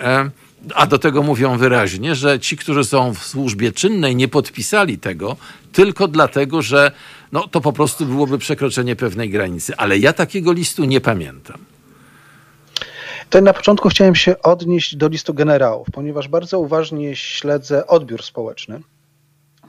yy, 0.66 0.76
a 0.76 0.88
do 0.88 1.00
tego 1.00 1.24
mówią 1.24 1.58
wyraźnie, 1.58 2.16
że 2.16 2.40
ci, 2.40 2.58
którzy 2.58 2.84
są 2.84 3.14
w 3.14 3.24
służbie 3.24 3.72
czynnej, 3.72 4.16
nie 4.16 4.28
podpisali 4.28 4.98
tego 4.98 5.38
tylko 5.72 6.08
dlatego, 6.08 6.62
że 6.62 6.92
no, 7.32 7.48
to 7.48 7.62
po 7.62 7.74
prostu 7.74 8.06
byłoby 8.06 8.38
przekroczenie 8.38 8.96
pewnej 8.96 9.30
granicy. 9.30 9.78
Ale 9.78 9.98
ja 9.98 10.14
takiego 10.14 10.54
listu 10.54 10.86
nie 10.86 11.02
pamiętam. 11.02 11.58
To 13.30 13.42
na 13.42 13.54
początku 13.54 13.90
chciałem 13.90 14.16
się 14.16 14.42
odnieść 14.42 14.96
do 14.96 15.08
listu 15.08 15.34
generałów, 15.34 15.88
ponieważ 15.94 16.28
bardzo 16.28 16.60
uważnie 16.60 17.16
śledzę 17.16 17.88
odbiór 17.88 18.24
społeczny. 18.24 18.82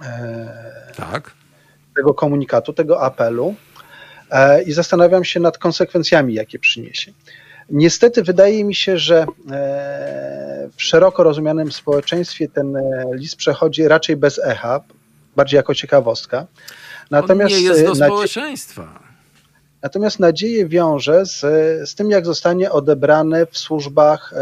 E, 0.03 0.93
tak 0.97 1.35
tego 1.97 2.15
komunikatu, 2.15 2.73
tego 2.73 3.03
apelu 3.03 3.55
e, 4.31 4.63
i 4.63 4.73
zastanawiam 4.73 5.25
się 5.25 5.41
nad 5.41 5.59
konsekwencjami, 5.59 6.35
jakie 6.35 6.59
przyniesie. 6.59 7.13
Niestety 7.71 8.23
wydaje 8.23 8.65
mi 8.65 8.75
się, 8.75 8.99
że 8.99 9.27
e, 9.51 10.69
w 10.77 10.83
szeroko 10.83 11.23
rozumianym 11.23 11.73
społeczeństwie 11.73 12.49
ten 12.49 12.77
list 13.13 13.37
przechodzi 13.37 13.89
raczej 13.89 14.17
bez 14.17 14.41
echa, 14.45 14.81
bardziej 15.37 15.57
jako 15.57 15.75
ciekawostka. 15.75 16.47
Natomiast 17.11 17.55
On 17.55 17.61
nie 17.61 17.65
jest 17.65 17.85
do 17.85 17.95
społeczeństwa. 17.95 19.06
Natomiast 19.87 20.21
nadzieję 20.21 20.67
wiąże 20.69 21.27
z, 21.27 21.41
z 21.91 21.95
tym, 21.95 22.11
jak 22.11 22.27
zostanie 22.27 22.73
odebrany 22.73 23.47
w 23.51 23.59
służbach 23.59 24.35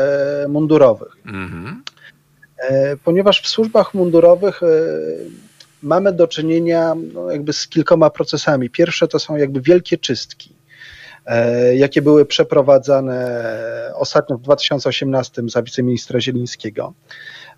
mundurowych. 0.48 1.16
Mhm. 1.26 1.82
Ponieważ 3.04 3.42
w 3.42 3.48
służbach 3.48 3.94
mundurowych 3.94 4.60
mamy 5.84 6.12
do 6.12 6.28
czynienia 6.28 6.94
no, 7.14 7.30
jakby 7.30 7.52
z 7.52 7.68
kilkoma 7.68 8.10
procesami. 8.10 8.70
Pierwsze 8.70 9.08
to 9.08 9.18
są 9.18 9.36
jakby 9.36 9.60
wielkie 9.60 9.98
czystki, 9.98 10.54
e, 11.26 11.76
jakie 11.76 12.02
były 12.02 12.26
przeprowadzane 12.26 13.52
ostatnio 13.94 14.38
w 14.38 14.42
2018 14.42 15.42
za 15.48 15.62
wiceministra 15.62 16.20
Zielińskiego. 16.20 16.94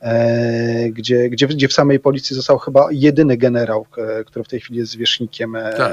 E, 0.01 0.91
gdzie, 0.91 1.31
gdzie, 1.31 1.47
gdzie 1.47 1.69
w 1.69 1.73
samej 1.73 2.01
policji 2.01 2.37
został 2.37 2.59
chyba 2.59 2.89
jedyny 2.91 3.37
generał, 3.37 3.87
e, 3.99 4.25
który 4.25 4.45
w 4.45 4.49
tej 4.49 4.61
chwili 4.61 4.79
jest 4.79 4.93
zwierzchnikiem. 4.93 5.57
Tak. 5.77 5.93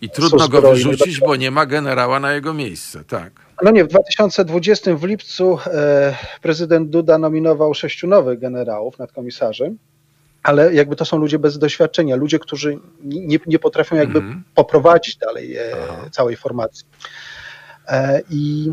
I 0.00 0.10
trudno 0.10 0.48
go 0.48 0.60
wyrzucić, 0.60 1.20
bo 1.20 1.36
nie 1.36 1.50
ma 1.50 1.66
generała 1.66 2.20
na 2.20 2.32
jego 2.32 2.54
miejsce, 2.54 3.04
tak. 3.04 3.32
No 3.62 3.70
nie, 3.70 3.84
w 3.84 3.88
2020 3.88 4.96
w 4.96 5.04
lipcu 5.04 5.58
prezydent 6.42 6.90
Duda 6.90 7.18
nominował 7.18 7.74
sześciu 7.74 8.06
nowych 8.06 8.38
generałów 8.38 8.98
nadkomisarzy 8.98 9.74
ale 10.46 10.74
jakby 10.74 10.96
to 10.96 11.04
są 11.04 11.18
ludzie 11.18 11.38
bez 11.38 11.58
doświadczenia, 11.58 12.16
ludzie, 12.16 12.38
którzy 12.38 12.78
nie, 13.04 13.38
nie 13.46 13.58
potrafią 13.58 13.96
jakby 13.96 14.18
mm. 14.18 14.44
poprowadzić 14.54 15.16
dalej 15.16 15.56
e, 15.56 15.72
całej 16.10 16.36
formacji. 16.36 16.86
E, 17.88 18.22
I 18.30 18.72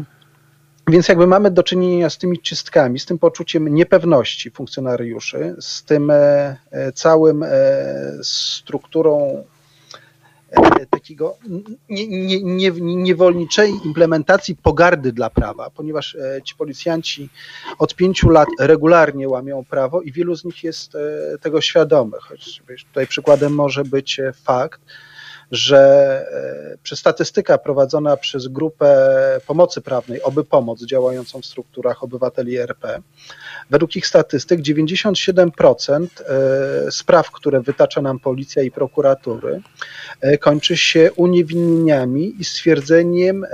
więc 0.87 1.07
jakby 1.07 1.27
mamy 1.27 1.51
do 1.51 1.63
czynienia 1.63 2.09
z 2.09 2.17
tymi 2.17 2.39
czystkami, 2.39 2.99
z 2.99 3.05
tym 3.05 3.19
poczuciem 3.19 3.67
niepewności 3.67 4.51
funkcjonariuszy, 4.51 5.55
z 5.59 5.83
tym 5.83 6.11
e, 6.11 6.57
całym 6.93 7.45
strukturą 8.23 9.43
E, 9.43 9.52
takiego 10.89 11.38
niewolniczej 12.81 13.73
implementacji 13.85 14.55
pogardy 14.55 15.11
dla 15.11 15.30
prawa, 15.30 15.69
ponieważ 15.69 16.15
e, 16.15 16.41
ci 16.43 16.55
policjanci 16.55 17.30
od 17.80 17.95
pięciu 17.95 18.30
lat 18.30 18.47
regularnie 18.59 19.30
łamią 19.30 19.65
prawo 19.65 20.01
i 20.01 20.11
wielu 20.11 20.35
z 20.35 20.45
nich 20.45 20.63
jest 20.63 20.95
e, 20.95 20.99
tego 21.38 21.61
świadomych. 21.61 22.19
Choć 22.21 22.61
tutaj 22.88 23.07
przykładem 23.07 23.55
może 23.55 23.84
być 23.84 24.21
fakt, 24.43 24.81
że 25.51 25.80
e, 26.73 26.77
przez 26.84 26.99
statystyka 26.99 27.57
prowadzona 27.57 28.17
przez 28.17 28.47
grupę 28.47 28.97
pomocy 29.47 29.81
prawnej, 29.81 30.21
Oby 30.21 30.43
Pomoc, 30.43 30.85
działającą 30.85 31.41
w 31.41 31.45
strukturach 31.45 32.03
obywateli 32.03 32.57
RP, 32.57 33.01
według 33.69 33.95
ich 33.95 34.07
statystyk 34.07 34.61
97% 34.61 36.07
e, 36.26 36.91
spraw, 36.91 37.31
które 37.31 37.61
wytacza 37.61 38.02
nam 38.02 38.19
policja 38.19 38.64
i 38.64 38.72
prokuratury, 38.72 39.61
e, 40.22 40.38
kończy 40.38 40.77
się 40.77 41.11
uniewinnieniami 41.15 42.35
i 42.40 42.44
stwierdzeniem 42.44 43.45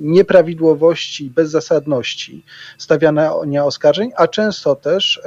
nieprawidłowości 0.00 1.26
i 1.26 1.30
bezzasadności 1.30 2.44
stawiania 2.78 3.64
oskarżeń, 3.64 4.10
a 4.16 4.28
często 4.28 4.74
też 4.74 5.20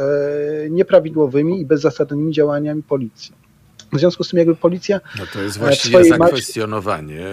nieprawidłowymi 0.69 1.61
i 1.61 1.65
bezzasadnymi 1.65 2.33
działaniami 2.33 2.83
policji. 2.83 3.45
W 3.93 3.99
związku 3.99 4.23
z 4.23 4.29
tym 4.29 4.39
jakby 4.39 4.55
policja... 4.55 5.01
No 5.19 5.25
to 5.33 5.41
jest 5.41 5.57
właściwie 5.57 6.03
zakwestionowanie 6.03 7.25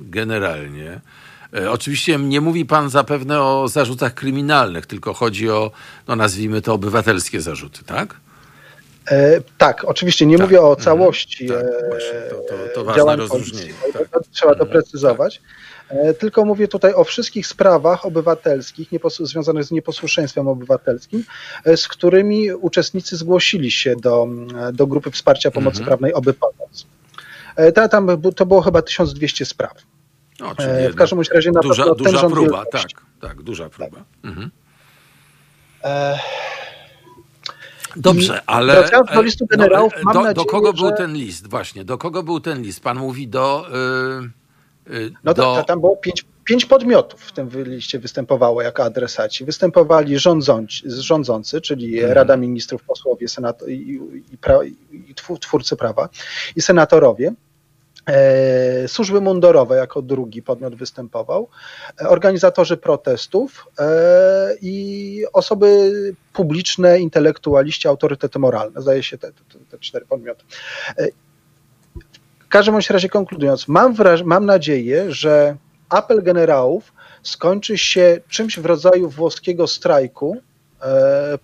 generalnie. 0.00 1.00
E, 1.56 1.70
oczywiście 1.70 2.18
nie 2.18 2.40
mówi 2.40 2.66
pan 2.66 2.90
zapewne 2.90 3.42
o 3.42 3.68
zarzutach 3.68 4.14
kryminalnych, 4.14 4.86
tylko 4.86 5.14
chodzi 5.14 5.50
o, 5.50 5.70
no 6.08 6.16
nazwijmy 6.16 6.62
to, 6.62 6.74
obywatelskie 6.74 7.40
zarzuty, 7.40 7.84
tak? 7.84 8.16
E, 9.10 9.40
tak, 9.58 9.84
oczywiście 9.84 10.26
nie 10.26 10.38
tak. 10.38 10.46
mówię 10.46 10.60
o 10.60 10.68
mhm. 10.68 10.84
całości 10.84 11.48
tak, 11.48 11.56
e, 11.56 12.30
to, 12.30 12.36
to, 12.36 12.74
to 12.74 12.84
ważne 12.84 13.16
rozróżnienie. 13.16 13.74
Tak. 13.92 14.22
Trzeba 14.30 14.52
mhm. 14.52 14.68
doprecyzować. 14.68 15.40
Tak. 15.88 15.98
E, 15.98 16.14
tylko 16.14 16.44
mówię 16.44 16.68
tutaj 16.68 16.94
o 16.94 17.04
wszystkich 17.04 17.46
sprawach 17.46 18.06
obywatelskich 18.06 18.88
związanych 19.20 19.64
z 19.64 19.70
nieposłuszeństwem 19.70 20.48
obywatelskim, 20.48 21.24
e, 21.64 21.76
z 21.76 21.88
którymi 21.88 22.52
uczestnicy 22.52 23.16
zgłosili 23.16 23.70
się 23.70 23.96
do, 23.96 24.28
do 24.72 24.86
grupy 24.86 25.10
wsparcia 25.10 25.50
pomocy 25.50 25.78
mhm. 25.78 25.86
prawnej 25.86 26.14
Oby 26.14 26.34
Pomoc. 26.34 26.86
E, 27.56 27.88
tam 27.88 28.08
to 28.36 28.46
było 28.46 28.60
chyba 28.60 28.82
1200 28.82 29.44
spraw. 29.44 29.72
No, 30.42 30.54
w 30.92 30.94
każdym 30.94 31.20
razie 31.34 31.50
na 31.50 31.60
duża, 31.60 31.84
pewno 31.84 31.94
duża 31.94 32.28
próba, 32.28 32.64
tak, 32.72 32.88
tak, 33.20 33.42
duża 33.42 33.68
próba. 33.68 33.96
Tak. 33.96 34.04
Mhm. 34.24 34.50
Dobrze, 37.96 38.42
ale. 38.46 38.74
Wracając 38.74 39.10
do 39.14 39.22
listu 39.22 39.46
generałów, 39.46 39.92
do, 40.12 40.22
do, 40.22 40.34
do 40.34 40.44
kogo 40.44 40.72
był 40.72 40.92
ten 40.92 41.14
list? 41.14 41.50
Właśnie, 41.50 41.84
do 41.84 41.98
kogo 41.98 42.22
był 42.22 42.40
ten 42.40 42.62
list? 42.62 42.80
Pan 42.80 42.98
mówi 42.98 43.28
do. 43.28 43.66
Yy 44.20 44.42
Y, 44.90 45.12
no 45.24 45.34
to, 45.34 45.56
to 45.56 45.64
tam 45.64 45.80
było 45.80 45.96
pięć, 45.96 46.24
pięć 46.44 46.64
podmiotów 46.64 47.20
w 47.20 47.32
tym 47.32 47.50
liście 47.64 47.98
występowało 47.98 48.62
jako 48.62 48.84
adresaci. 48.84 49.44
Występowali 49.44 50.18
rządzący, 50.18 50.90
rządzący 50.90 51.60
czyli 51.60 51.98
mhm. 51.98 52.12
Rada 52.12 52.36
Ministrów, 52.36 52.82
posłowie, 52.82 53.28
senat, 53.28 53.62
i, 53.68 54.00
i, 54.32 54.38
pra, 54.38 54.64
i 54.64 55.14
twórcy 55.40 55.76
prawa 55.76 56.08
i 56.56 56.62
senatorowie. 56.62 57.34
E, 58.06 58.88
służby 58.88 59.20
mundurowe 59.20 59.76
jako 59.76 60.02
drugi 60.02 60.42
podmiot 60.42 60.74
występował, 60.74 61.48
e, 62.02 62.08
organizatorzy 62.08 62.76
protestów 62.76 63.66
e, 63.78 64.54
i 64.62 65.24
osoby 65.32 65.92
publiczne, 66.32 67.00
intelektualiści, 67.00 67.88
autorytety 67.88 68.38
moralne. 68.38 68.82
Zdaje 68.82 69.02
się 69.02 69.18
te, 69.18 69.32
te, 69.32 69.58
te 69.70 69.78
cztery 69.78 70.06
podmioty. 70.06 70.44
każdym 72.48 72.78
razie 72.90 73.08
konkludując, 73.08 73.68
mam, 73.68 73.94
mam 74.24 74.46
nadzieję, 74.46 75.12
że 75.12 75.56
apel 75.88 76.22
generałów 76.22 76.92
skończy 77.22 77.78
się 77.78 78.20
czymś 78.28 78.58
w 78.58 78.66
rodzaju 78.66 79.08
włoskiego 79.08 79.66
strajku 79.66 80.36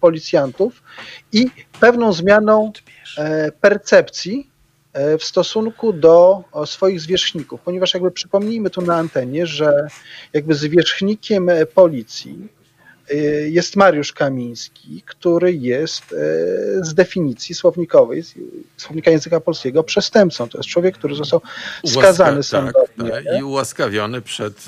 policjantów 0.01 0.83
i 1.33 1.47
pewną 1.81 2.13
zmianą 2.13 2.73
percepcji 3.61 4.48
w 5.19 5.25
stosunku 5.25 5.93
do 5.93 6.45
swoich 6.67 7.01
zwierzchników, 7.01 7.61
ponieważ 7.61 7.95
jakby 7.95 8.11
przypomnijmy 8.11 8.71
tu 8.71 8.83
na 8.83 8.97
antenie, 8.97 9.47
że 9.47 9.89
jakby 10.33 10.55
zwierzchnikiem 10.55 11.49
e, 11.49 11.67
policji 11.67 12.49
e, 13.11 13.15
jest 13.49 13.77
Mariusz 13.77 14.13
Kamiński, 14.13 15.03
który 15.07 15.53
jest 15.53 16.03
e, 16.03 16.17
z 16.85 16.95
definicji 16.95 17.55
słownikowej, 17.55 18.23
z 18.23 18.35
słownika 18.77 19.11
języka 19.11 19.41
polskiego, 19.41 19.83
przestępcą. 19.83 20.49
To 20.49 20.59
jest 20.59 20.71
człowiek, 20.71 20.99
który 20.99 21.15
został 21.15 21.41
skazany 21.87 22.41
Ułaska- 22.41 22.43
sądownie. 22.43 23.11
Tak, 23.11 23.25
tak, 23.25 23.41
I 23.41 23.43
ułaskawiony 23.43 24.23
przed 24.23 24.65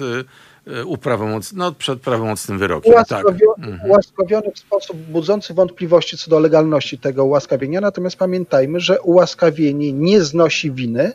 uprawomocn- 0.67 1.53
no, 1.57 1.73
przed 1.73 2.01
prawomocnym 2.01 2.59
wyrokiem. 2.59 2.93
Tak. 3.09 3.25
Ułaskawio- 3.25 3.55
Mhm. 3.59 3.91
Ułaskawiony 3.91 4.53
w 4.55 4.59
sposób 4.59 4.97
budzący 4.97 5.55
wątpliwości 5.55 6.19
co 6.19 6.31
do 6.31 6.41
legalności 6.41 6.99
tego 6.99 7.25
ułaskawienia, 7.25 7.81
natomiast 7.81 8.17
pamiętajmy, 8.17 8.81
że 8.81 9.01
ułaskawienie 9.01 9.93
nie 9.93 10.21
znosi 10.21 10.73
winy, 10.73 11.13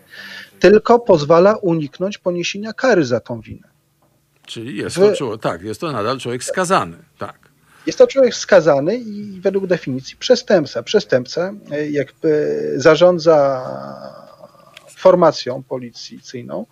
tylko 0.60 1.00
pozwala 1.00 1.56
uniknąć 1.56 2.18
poniesienia 2.18 2.74
kary 2.74 3.06
za 3.06 3.20
tą 3.20 3.42
winę. 3.42 3.68
Czyli 4.46 4.78
jest 4.78 5.00
Wy- 5.00 5.10
to, 5.10 5.16
człowiek, 5.16 5.42
tak, 5.42 5.62
jest 5.62 5.82
to 5.82 5.92
nadal 5.92 6.20
człowiek 6.20 6.44
skazany. 6.44 6.98
Tak. 7.18 7.40
Jest 7.86 7.98
to 7.98 8.08
człowiek 8.08 8.36
skazany 8.36 8.96
i 8.96 9.40
według 9.42 9.68
definicji 9.68 10.18
przestępca. 10.18 10.84
Przestępca 10.84 11.54
e, 11.72 11.90
jakby 11.90 12.60
zarządza 12.76 13.62
formacją 15.06 15.64
policyjną, 15.64 16.65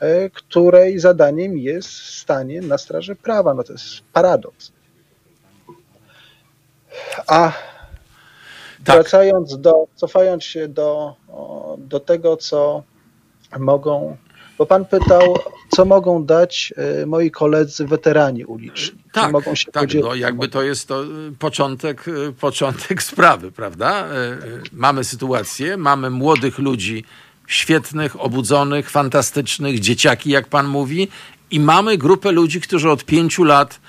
e, 0.00 0.30
której 0.30 0.98
zadaniem 0.98 1.58
jest 1.58 1.90
stanie 1.90 2.60
na 2.60 2.78
straży 2.78 3.16
prawa. 3.16 3.54
No 3.54 3.62
to 3.62 3.72
jest 3.72 4.00
paradoks. 4.12 4.72
A 7.26 7.52
Tak. 8.84 8.96
wracając 8.96 9.60
do, 9.60 9.72
cofając 9.94 10.44
się 10.44 10.68
do, 10.68 11.16
do 11.78 12.00
tego, 12.00 12.36
co 12.36 12.82
mogą, 13.58 14.16
bo 14.58 14.66
pan 14.66 14.84
pytał, 14.84 15.36
co 15.68 15.84
mogą 15.84 16.24
dać 16.24 16.72
e, 16.76 17.06
moi 17.06 17.30
koledzy 17.30 17.86
weterani 17.86 18.44
uliczni. 18.44 19.02
Tak, 19.12 19.32
mogą 19.32 19.54
się 19.54 19.72
tak 19.72 19.82
podzielić? 19.82 20.06
no, 20.06 20.14
jakby 20.14 20.48
to 20.48 20.62
jest 20.62 20.88
to 20.88 21.04
y, 21.04 21.32
początek, 21.38 22.04
początek 22.40 23.02
sprawy, 23.12 23.52
prawda? 23.52 24.06
Mamy 24.72 25.04
sytuację, 25.04 25.76
mamy 25.76 26.10
młodych 26.10 26.58
ludzi 26.58 27.04
świetnych, 27.50 28.20
obudzonych, 28.20 28.90
fantastycznych, 28.90 29.80
dzieciaki, 29.80 30.30
jak 30.30 30.46
pan 30.46 30.66
mówi, 30.66 31.08
i 31.50 31.60
mamy 31.60 31.98
grupę 31.98 32.32
ludzi, 32.32 32.60
którzy 32.60 32.90
od 32.90 33.04
pięciu 33.04 33.44
lat, 33.44 33.80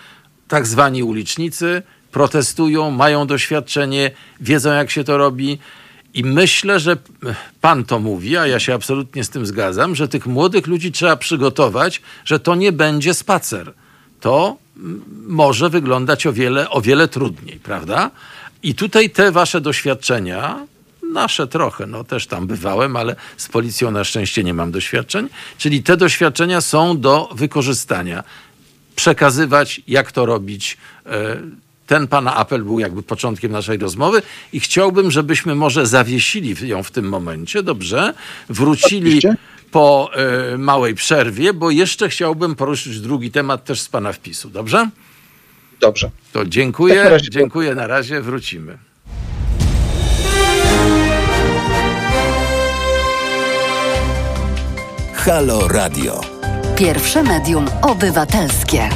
tak 0.48 0.68
zwani 0.68 1.04
ulicznicy, 1.04 1.84
protestują, 2.12 2.92
mają 2.92 3.28
doświadczenie, 3.28 4.12
wiedzą, 4.40 4.72
jak 4.72 4.92
się 4.92 5.04
to 5.04 5.18
robi. 5.18 5.60
I 6.14 6.24
myślę, 6.24 6.80
że 6.80 6.98
pan 7.62 7.86
to 7.86 8.00
mówi, 8.00 8.38
a 8.38 8.48
ja 8.48 8.60
się 8.60 8.74
absolutnie 8.74 9.24
z 9.24 9.30
tym 9.30 9.46
zgadzam, 9.46 9.96
że 9.96 10.08
tych 10.08 10.26
młodych 10.26 10.68
ludzi 10.68 10.92
trzeba 10.92 11.16
przygotować, 11.16 12.02
że 12.26 12.40
to 12.40 12.56
nie 12.56 12.72
będzie 12.72 13.14
spacer. 13.14 13.74
To 14.20 14.58
może 15.28 15.70
wyglądać 15.70 16.28
o 16.28 16.34
wiele, 16.34 16.70
o 16.70 16.82
wiele 16.82 17.08
trudniej, 17.08 17.60
prawda? 17.60 18.12
I 18.64 18.76
tutaj 18.76 19.10
te 19.10 19.32
wasze 19.32 19.62
doświadczenia, 19.62 20.66
nasze 21.12 21.48
trochę, 21.48 21.88
no 21.88 22.04
też 22.04 22.28
tam 22.28 22.48
bywałem, 22.48 22.96
ale 22.96 23.16
z 23.38 23.48
policją 23.48 23.92
na 23.92 24.04
szczęście 24.04 24.44
nie 24.44 24.54
mam 24.54 24.72
doświadczeń, 24.72 25.30
czyli 25.58 25.84
te 25.84 25.98
doświadczenia 25.98 26.62
są 26.62 27.00
do 27.00 27.30
wykorzystania. 27.36 28.24
Przekazywać, 28.96 29.82
jak 29.88 30.12
to 30.12 30.26
robić. 30.26 30.78
E, 31.06 31.38
Ten 31.88 32.08
pana 32.08 32.36
apel 32.36 32.64
był 32.64 32.80
jakby 32.80 33.04
początkiem 33.04 33.52
naszej 33.52 33.78
rozmowy 33.78 34.22
i 34.54 34.60
chciałbym, 34.60 35.12
żebyśmy 35.12 35.56
może 35.56 35.86
zawiesili 35.88 36.68
ją 36.68 36.84
w 36.84 36.92
tym 36.92 37.10
momencie, 37.10 37.64
dobrze? 37.64 38.14
Wrócili 38.50 39.22
po 39.72 40.10
e, 40.54 40.58
małej 40.58 40.96
przerwie, 40.96 41.54
bo 41.54 41.72
jeszcze 41.72 42.10
chciałbym 42.10 42.56
poruszyć 42.56 43.00
drugi 43.00 43.32
temat 43.32 43.66
też 43.66 43.82
z 43.82 43.90
pana 43.90 44.14
wpisu, 44.14 44.50
dobrze? 44.50 44.90
Dobrze. 45.80 46.10
To 46.34 46.46
dziękuję, 46.46 46.96
Tak, 47.04 47.12
na 47.12 47.20
dziękuję, 47.20 47.76
na 47.76 47.88
razie, 47.88 48.22
wrócimy. 48.22 48.78
Halo 55.26 55.68
Radio. 55.68 56.22
Pierwsze 56.76 57.24
medium 57.24 57.66
obywatelskie. 57.82 58.90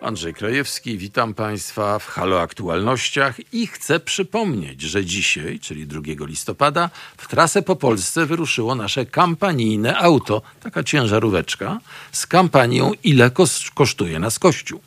Andrzej 0.00 0.34
Krajewski, 0.34 0.98
witam 0.98 1.34
Państwa 1.34 1.98
w 1.98 2.06
Halo 2.06 2.40
Aktualnościach 2.40 3.54
i 3.54 3.66
chcę 3.66 4.00
przypomnieć, 4.00 4.80
że 4.82 5.04
dzisiaj, 5.04 5.58
czyli 5.60 5.86
2 5.86 6.00
listopada, 6.26 6.90
w 7.16 7.28
trasę 7.28 7.62
po 7.62 7.76
Polsce 7.76 8.26
wyruszyło 8.26 8.74
nasze 8.74 9.06
kampanijne 9.06 9.98
auto, 9.98 10.42
taka 10.62 10.82
ciężaróweczka, 10.84 11.78
z 12.12 12.26
kampanią 12.26 12.92
Ile 13.04 13.30
kos- 13.30 13.70
kosztuje 13.74 14.18
nas 14.18 14.38
Kościół. 14.38 14.80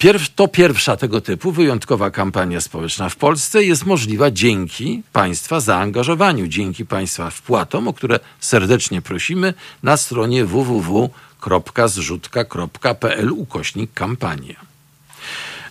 Pierw, 0.00 0.34
to 0.34 0.48
pierwsza 0.48 0.96
tego 0.96 1.20
typu 1.20 1.52
wyjątkowa 1.52 2.10
kampania 2.10 2.60
społeczna 2.60 3.08
w 3.08 3.16
Polsce 3.16 3.64
jest 3.64 3.86
możliwa 3.86 4.30
dzięki 4.30 5.02
Państwa 5.12 5.60
zaangażowaniu, 5.60 6.46
dzięki 6.46 6.86
Państwa 6.86 7.30
wpłatom, 7.30 7.88
o 7.88 7.92
które 7.92 8.20
serdecznie 8.40 9.02
prosimy 9.02 9.54
na 9.82 9.96
stronie 9.96 10.44
www.zrzutka.pl 10.44 13.32
ukośnik 13.32 13.90
kampania. 13.94 14.56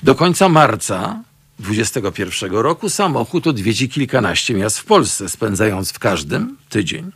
Do 0.04 0.16
końca 0.16 0.50
marca 0.50 1.24
2021 1.60 2.52
roku 2.52 2.90
samochód 2.90 3.48
odwiedzi 3.48 3.90
kilkanaście 3.90 4.54
miast 4.54 4.80
w 4.80 4.86
Polsce, 4.86 5.30
spędzając 5.30 5.92
w 5.92 6.00
każdym 6.00 6.58
tydzień. 6.70 7.12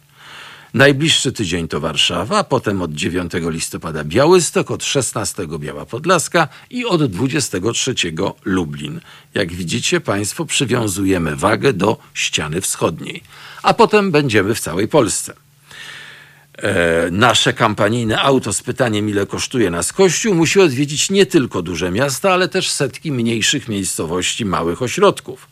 Najbliższy 0.73 1.31
tydzień 1.31 1.67
to 1.67 1.79
Warszawa, 1.79 2.43
potem 2.43 2.81
od 2.81 2.93
9 2.93 3.31
listopada 3.35 4.03
Białystok, 4.03 4.71
od 4.71 4.83
16 4.83 5.47
Biała 5.59 5.85
Podlaska 5.85 6.47
i 6.69 6.85
od 6.85 7.05
23 7.05 7.95
Lublin. 8.45 8.99
Jak 9.33 9.53
widzicie 9.53 10.01
Państwo, 10.01 10.45
przywiązujemy 10.45 11.35
wagę 11.35 11.73
do 11.73 11.97
ściany 12.13 12.61
wschodniej, 12.61 13.23
a 13.63 13.73
potem 13.73 14.11
będziemy 14.11 14.55
w 14.55 14.59
całej 14.59 14.87
Polsce. 14.87 15.33
E, 16.57 17.11
nasze 17.11 17.53
kampanijne 17.53 18.21
auto 18.21 18.53
z 18.53 18.61
pytaniem, 18.61 19.09
ile 19.09 19.25
kosztuje 19.25 19.69
nas 19.69 19.93
Kościół, 19.93 20.35
musi 20.35 20.59
odwiedzić 20.59 21.09
nie 21.09 21.25
tylko 21.25 21.61
duże 21.61 21.91
miasta, 21.91 22.33
ale 22.33 22.47
też 22.47 22.69
setki 22.69 23.11
mniejszych 23.11 23.67
miejscowości, 23.67 24.45
małych 24.45 24.81
ośrodków. 24.81 25.47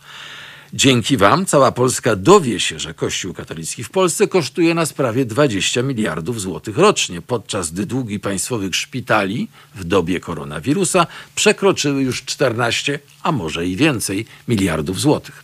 Dzięki 0.73 1.17
Wam 1.17 1.45
cała 1.45 1.71
Polska 1.71 2.15
dowie 2.15 2.59
się, 2.59 2.79
że 2.79 2.93
Kościół 2.93 3.33
katolicki 3.33 3.83
w 3.83 3.89
Polsce 3.89 4.27
kosztuje 4.27 4.73
nas 4.73 4.93
prawie 4.93 5.25
20 5.25 5.81
miliardów 5.81 6.41
złotych 6.41 6.77
rocznie, 6.77 7.21
podczas 7.21 7.71
gdy 7.71 7.85
długi 7.85 8.19
państwowych 8.19 8.75
szpitali 8.75 9.47
w 9.75 9.83
dobie 9.83 10.19
koronawirusa 10.19 11.07
przekroczyły 11.35 12.01
już 12.01 12.23
14, 12.25 12.99
a 13.23 13.31
może 13.31 13.67
i 13.67 13.75
więcej 13.75 14.25
miliardów 14.47 14.99
złotych. 14.99 15.43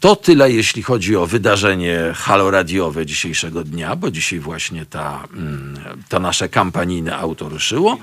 To 0.00 0.16
tyle, 0.16 0.52
jeśli 0.52 0.82
chodzi 0.82 1.16
o 1.16 1.26
wydarzenie 1.26 2.12
haloradiowe 2.14 3.06
dzisiejszego 3.06 3.64
dnia, 3.64 3.96
bo 3.96 4.10
dzisiaj 4.10 4.38
właśnie 4.38 4.86
ta, 4.86 5.28
mm, 5.32 5.78
to 6.08 6.20
nasze 6.20 6.48
kampanijne 6.48 7.16
auto 7.16 7.48
ruszyło. 7.48 7.98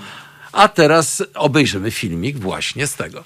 A 0.52 0.68
teraz 0.68 1.24
obejrzymy 1.34 1.92
filmik 1.92 2.38
właśnie 2.40 2.88
z 2.88 2.96
tego. 2.96 3.24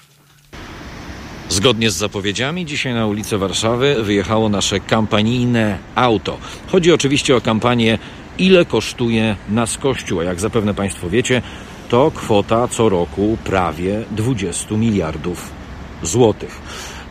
Zgodnie 1.48 1.90
z 1.90 1.96
zapowiedziami, 1.96 2.66
dzisiaj 2.66 2.94
na 2.94 3.06
ulicę 3.06 3.38
Warszawy 3.38 4.02
wyjechało 4.02 4.48
nasze 4.48 4.80
kampanijne 4.80 5.78
auto. 5.94 6.38
Chodzi 6.72 6.92
oczywiście 6.92 7.36
o 7.36 7.40
kampanię 7.40 7.98
Ile 8.38 8.64
kosztuje 8.64 9.36
nas 9.48 9.78
Kościół? 9.78 10.20
A 10.20 10.24
jak 10.24 10.40
zapewne 10.40 10.74
Państwo 10.74 11.10
wiecie, 11.10 11.42
to 11.88 12.10
kwota 12.14 12.68
co 12.68 12.88
roku 12.88 13.38
prawie 13.44 14.04
20 14.10 14.74
miliardów 14.74 15.50
złotych. 16.02 16.60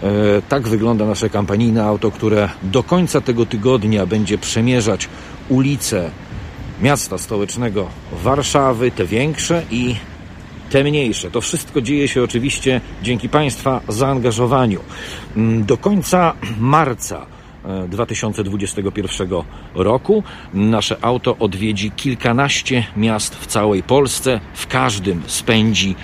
E, 0.03 0.07
tak 0.49 0.67
wygląda 0.67 1.05
nasze 1.05 1.29
kampanijne 1.29 1.83
auto, 1.83 2.11
które 2.11 2.49
do 2.63 2.83
końca 2.83 3.21
tego 3.21 3.45
tygodnia 3.45 4.05
będzie 4.05 4.37
przemierzać 4.37 5.09
ulice 5.49 6.11
miasta 6.81 7.17
stołecznego 7.17 7.89
Warszawy, 8.11 8.91
te 8.91 9.05
większe 9.05 9.63
i 9.71 9.95
te 10.69 10.83
mniejsze. 10.83 11.31
To 11.31 11.41
wszystko 11.41 11.81
dzieje 11.81 12.07
się 12.07 12.23
oczywiście 12.23 12.81
dzięki 13.03 13.29
Państwa 13.29 13.81
zaangażowaniu. 13.87 14.79
Mm, 15.37 15.65
Do 15.65 15.77
końca 15.77 16.33
marca 16.59 17.25
e, 17.65 17.87
2021 17.87 19.29
roku 19.75 20.23
nasze 20.53 20.97
auto 21.01 21.37
odwiedzi 21.39 21.91
kilkanaście 21.91 22.85
miast 22.97 23.35
w 23.35 23.47
całej 23.47 23.83
Polsce. 23.83 24.39
W 24.53 24.67
każdym 24.67 25.21
spędzi 25.27 25.95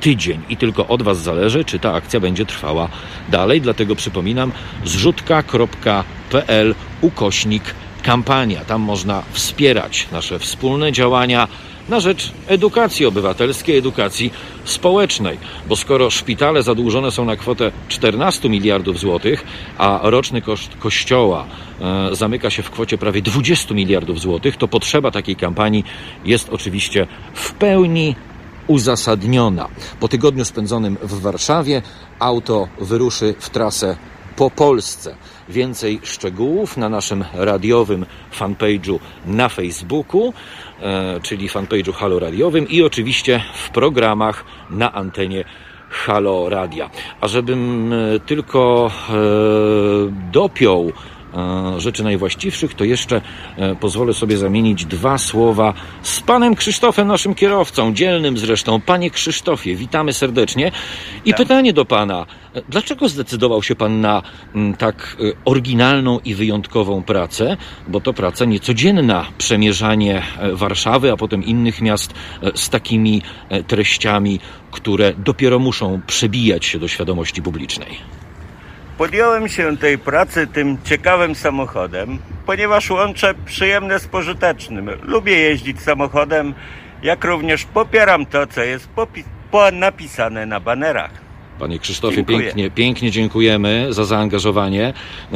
tydzień 0.00 0.40
i 0.48 0.56
tylko 0.56 0.86
od 0.88 1.02
Was 1.02 1.22
zależy, 1.22 1.64
czy 1.64 1.78
ta 1.78 1.92
akcja 1.92 2.20
będzie 2.20 2.46
trwała 2.46 2.88
dalej. 3.28 3.60
Dlatego 3.60 3.96
przypominam, 3.96 4.52
zrzutka.pl 4.84 6.74
ukośnik 7.00 7.74
kampania. 8.02 8.64
Tam 8.64 8.80
można 8.80 9.22
wspierać 9.32 10.08
nasze 10.12 10.38
wspólne 10.38 10.92
działania 10.92 11.48
na 11.88 12.00
rzecz 12.00 12.32
edukacji 12.46 13.06
obywatelskiej, 13.06 13.78
edukacji 13.78 14.32
społecznej. 14.64 15.38
Bo 15.68 15.76
skoro 15.76 16.10
szpitale 16.10 16.62
zadłużone 16.62 17.10
są 17.10 17.24
na 17.24 17.36
kwotę 17.36 17.72
14 17.88 18.48
miliardów 18.48 18.98
złotych, 18.98 19.44
a 19.78 20.00
roczny 20.02 20.42
koszt 20.42 20.76
kościoła 20.78 21.46
e, 21.80 22.14
zamyka 22.16 22.50
się 22.50 22.62
w 22.62 22.70
kwocie 22.70 22.98
prawie 22.98 23.22
20 23.22 23.74
miliardów 23.74 24.20
złotych, 24.20 24.56
to 24.56 24.68
potrzeba 24.68 25.10
takiej 25.10 25.36
kampanii 25.36 25.84
jest 26.24 26.48
oczywiście 26.48 27.06
w 27.34 27.52
pełni 27.52 28.14
uzasadniona. 28.66 29.68
Po 30.00 30.08
tygodniu 30.08 30.44
spędzonym 30.44 30.96
w 31.02 31.20
Warszawie 31.20 31.82
auto 32.18 32.68
wyruszy 32.80 33.34
w 33.38 33.50
trasę 33.50 33.96
po 34.36 34.50
Polsce. 34.50 35.16
Więcej 35.48 36.00
szczegółów 36.02 36.76
na 36.76 36.88
naszym 36.88 37.24
radiowym 37.34 38.06
fanpage'u 38.38 38.98
na 39.26 39.48
Facebooku, 39.48 40.32
e, 40.80 41.20
czyli 41.22 41.48
fanpage'u 41.48 41.92
Halo 41.92 42.18
Radiowym 42.18 42.68
i 42.68 42.82
oczywiście 42.82 43.42
w 43.54 43.70
programach 43.70 44.44
na 44.70 44.92
antenie 44.92 45.44
Halo 45.90 46.48
Radia. 46.48 46.90
A 47.20 47.28
żebym 47.28 47.92
e, 47.92 48.20
tylko 48.20 48.90
e, 49.10 49.12
dopiął 50.32 50.92
rzeczy 51.76 52.04
najwłaściwszych, 52.04 52.74
to 52.74 52.84
jeszcze 52.84 53.20
e, 53.56 53.76
pozwolę 53.76 54.14
sobie 54.14 54.38
zamienić 54.38 54.86
dwa 54.86 55.18
słowa 55.18 55.74
z 56.02 56.20
panem 56.20 56.54
Krzysztofem, 56.54 57.08
naszym 57.08 57.34
kierowcą, 57.34 57.94
dzielnym 57.94 58.38
zresztą. 58.38 58.80
Panie 58.80 59.10
Krzysztofie, 59.10 59.76
witamy 59.76 60.12
serdecznie. 60.12 60.72
I 61.24 61.30
tak. 61.30 61.38
pytanie 61.38 61.72
do 61.72 61.84
pana. 61.84 62.26
Dlaczego 62.68 63.08
zdecydował 63.08 63.62
się 63.62 63.74
pan 63.74 64.00
na 64.00 64.22
mm, 64.54 64.74
tak 64.74 65.16
e, 65.20 65.32
oryginalną 65.44 66.18
i 66.24 66.34
wyjątkową 66.34 67.02
pracę? 67.02 67.56
Bo 67.88 68.00
to 68.00 68.12
praca 68.12 68.44
niecodzienna, 68.44 69.26
przemierzanie 69.38 70.22
Warszawy, 70.52 71.12
a 71.12 71.16
potem 71.16 71.44
innych 71.44 71.80
miast 71.80 72.14
z 72.54 72.70
takimi 72.70 73.22
treściami, 73.66 74.40
które 74.70 75.14
dopiero 75.18 75.58
muszą 75.58 76.00
przebijać 76.06 76.64
się 76.64 76.78
do 76.78 76.88
świadomości 76.88 77.42
publicznej. 77.42 78.25
Podjąłem 78.98 79.48
się 79.48 79.76
tej 79.76 79.98
pracy 79.98 80.46
tym 80.46 80.78
ciekawym 80.84 81.34
samochodem, 81.34 82.18
ponieważ 82.46 82.90
łączę 82.90 83.34
przyjemne 83.46 83.98
z 83.98 84.06
pożytecznym. 84.06 84.90
Lubię 85.02 85.38
jeździć 85.38 85.80
samochodem, 85.80 86.54
jak 87.02 87.24
również 87.24 87.64
popieram 87.64 88.26
to, 88.26 88.46
co 88.46 88.62
jest 88.62 88.88
napisane 89.72 90.46
na 90.46 90.60
banerach. 90.60 91.10
Panie 91.58 91.78
Krzysztofie, 91.78 92.24
pięknie, 92.24 92.70
pięknie 92.70 93.10
dziękujemy 93.10 93.86
za 93.90 94.04
zaangażowanie. 94.04 94.92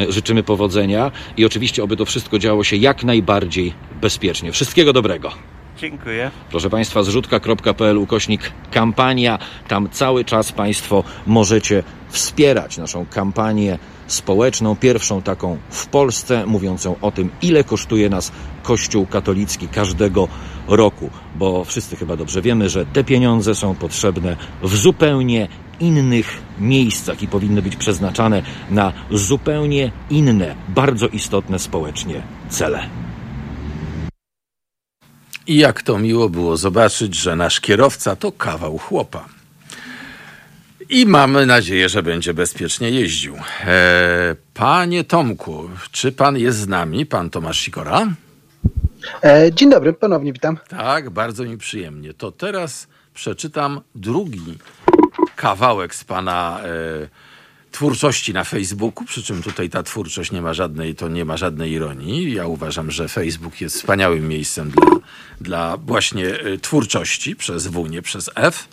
Życzymy 0.08 0.42
powodzenia 0.42 1.10
i 1.36 1.44
oczywiście, 1.44 1.82
oby 1.82 1.96
to 1.96 2.04
wszystko 2.04 2.38
działo 2.38 2.64
się 2.64 2.76
jak 2.76 3.04
najbardziej 3.04 3.74
bezpiecznie. 4.00 4.52
Wszystkiego 4.52 4.92
dobrego. 4.92 5.32
Dziękuję. 5.80 6.30
Proszę 6.50 6.70
Państwa, 6.70 7.02
zrzutka.pl 7.02 7.98
ukośnik 7.98 8.52
kampania. 8.70 9.38
Tam 9.68 9.88
cały 9.90 10.24
czas 10.24 10.52
Państwo 10.52 11.04
możecie 11.26 11.82
wspierać 12.08 12.78
naszą 12.78 13.06
kampanię 13.06 13.78
społeczną, 14.06 14.76
pierwszą 14.76 15.22
taką 15.22 15.58
w 15.70 15.86
Polsce, 15.86 16.46
mówiącą 16.46 16.96
o 17.00 17.10
tym, 17.10 17.30
ile 17.42 17.64
kosztuje 17.64 18.08
nas 18.08 18.32
Kościół 18.62 19.06
katolicki 19.06 19.68
każdego 19.68 20.28
roku, 20.68 21.10
bo 21.36 21.64
wszyscy 21.64 21.96
chyba 21.96 22.16
dobrze 22.16 22.42
wiemy, 22.42 22.68
że 22.68 22.86
te 22.86 23.04
pieniądze 23.04 23.54
są 23.54 23.74
potrzebne 23.74 24.36
w 24.62 24.76
zupełnie 24.76 25.48
innych 25.80 26.42
miejscach 26.58 27.22
i 27.22 27.28
powinny 27.28 27.62
być 27.62 27.76
przeznaczane 27.76 28.42
na 28.70 28.92
zupełnie 29.10 29.92
inne, 30.10 30.54
bardzo 30.68 31.08
istotne 31.08 31.58
społecznie 31.58 32.22
cele. 32.48 33.09
I 35.50 35.56
jak 35.56 35.82
to 35.82 35.98
miło 35.98 36.28
było 36.28 36.56
zobaczyć, 36.56 37.14
że 37.14 37.36
nasz 37.36 37.60
kierowca 37.60 38.16
to 38.16 38.32
kawał 38.32 38.78
chłopa. 38.78 39.24
I 40.88 41.06
mamy 41.06 41.46
nadzieję, 41.46 41.88
że 41.88 42.02
będzie 42.02 42.34
bezpiecznie 42.34 42.90
jeździł. 42.90 43.36
E, 43.66 44.36
panie 44.54 45.04
Tomku, 45.04 45.70
czy 45.90 46.12
pan 46.12 46.38
jest 46.38 46.58
z 46.58 46.68
nami, 46.68 47.06
pan 47.06 47.30
Tomasz 47.30 47.60
Sikora? 47.60 48.06
E, 49.24 49.52
dzień 49.52 49.70
dobry, 49.70 49.92
ponownie 49.92 50.32
witam. 50.32 50.58
Tak, 50.68 51.10
bardzo 51.10 51.44
mi 51.44 51.58
przyjemnie. 51.58 52.14
To 52.14 52.32
teraz 52.32 52.86
przeczytam 53.14 53.80
drugi 53.94 54.58
kawałek 55.36 55.94
z 55.94 56.04
pana 56.04 56.60
e, 56.64 57.29
twórczości 57.70 58.32
na 58.32 58.44
Facebooku, 58.44 59.04
przy 59.04 59.22
czym 59.22 59.42
tutaj 59.42 59.70
ta 59.70 59.82
twórczość 59.82 60.32
nie 60.32 60.42
ma 60.42 60.54
żadnej, 60.54 60.94
to 60.94 61.08
nie 61.08 61.24
ma 61.24 61.36
żadnej 61.36 61.72
ironii. 61.72 62.32
Ja 62.32 62.46
uważam, 62.46 62.90
że 62.90 63.08
Facebook 63.08 63.60
jest 63.60 63.76
wspaniałym 63.76 64.28
miejscem 64.28 64.70
dla, 64.70 64.86
dla 65.40 65.76
właśnie 65.76 66.26
e, 66.26 66.58
twórczości 66.58 67.36
przez 67.36 67.66
W, 67.66 67.88
nie 67.88 68.02
przez 68.02 68.30
F. 68.34 68.68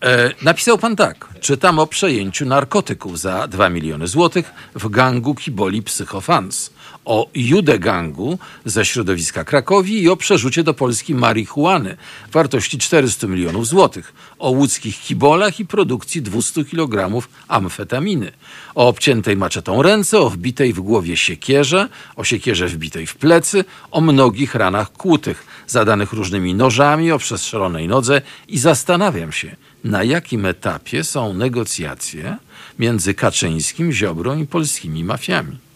E, 0.00 0.30
napisał 0.42 0.78
pan 0.78 0.96
tak. 0.96 1.28
Czytam 1.40 1.78
o 1.78 1.86
przejęciu 1.86 2.46
narkotyków 2.46 3.20
za 3.20 3.48
2 3.48 3.68
miliony 3.68 4.06
złotych 4.06 4.52
w 4.74 4.88
gangu 4.88 5.34
Kiboli 5.34 5.82
Psychofans. 5.82 6.70
O 7.08 7.30
Jude 7.34 7.78
gangu 7.78 8.38
ze 8.64 8.84
środowiska 8.84 9.44
Krakowi 9.44 10.02
i 10.02 10.08
o 10.08 10.16
przerzucie 10.16 10.64
do 10.64 10.74
Polski 10.74 11.14
marihuany 11.14 11.96
wartości 12.32 12.78
400 12.78 13.26
milionów 13.26 13.66
złotych. 13.66 14.12
O 14.38 14.50
łódzkich 14.50 15.00
kibolach 15.00 15.60
i 15.60 15.66
produkcji 15.66 16.22
200 16.22 16.64
kg 16.64 17.22
amfetaminy. 17.48 18.32
O 18.74 18.88
obciętej 18.88 19.36
maczetą 19.36 19.82
ręce, 19.82 20.18
o 20.18 20.30
wbitej 20.30 20.72
w 20.72 20.80
głowie 20.80 21.16
siekierze, 21.16 21.88
o 22.16 22.24
siekierze 22.24 22.68
wbitej 22.68 23.06
w 23.06 23.16
plecy, 23.16 23.64
o 23.90 24.00
mnogich 24.00 24.54
ranach 24.54 24.92
kłutych, 24.92 25.46
zadanych 25.66 26.12
różnymi 26.12 26.54
nożami, 26.54 27.12
o 27.12 27.18
przestrzelonej 27.18 27.88
nodze 27.88 28.22
i 28.48 28.58
zastanawiam 28.58 29.32
się, 29.32 29.56
na 29.84 30.04
jakim 30.04 30.46
etapie 30.46 31.04
są 31.04 31.34
negocjacje 31.34 32.36
między 32.78 33.14
Kaczyńskim, 33.14 33.92
Ziobrą 33.92 34.38
i 34.38 34.46
polskimi 34.46 35.04
mafiami. 35.04 35.67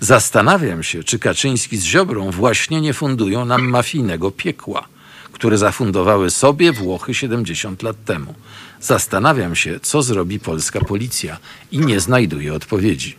Zastanawiam 0.00 0.82
się, 0.82 1.04
czy 1.04 1.18
Kaczyński 1.18 1.76
z 1.76 1.84
Ziobrą 1.84 2.30
właśnie 2.30 2.80
nie 2.80 2.94
fundują 2.94 3.44
nam 3.44 3.68
mafijnego 3.68 4.30
piekła, 4.30 4.88
które 5.32 5.58
zafundowały 5.58 6.30
sobie 6.30 6.72
Włochy 6.72 7.14
70 7.14 7.82
lat 7.82 7.96
temu. 8.04 8.34
Zastanawiam 8.80 9.56
się, 9.56 9.80
co 9.80 10.02
zrobi 10.02 10.40
polska 10.40 10.80
policja 10.80 11.38
i 11.72 11.78
nie 11.78 12.00
znajduję 12.00 12.54
odpowiedzi. 12.54 13.16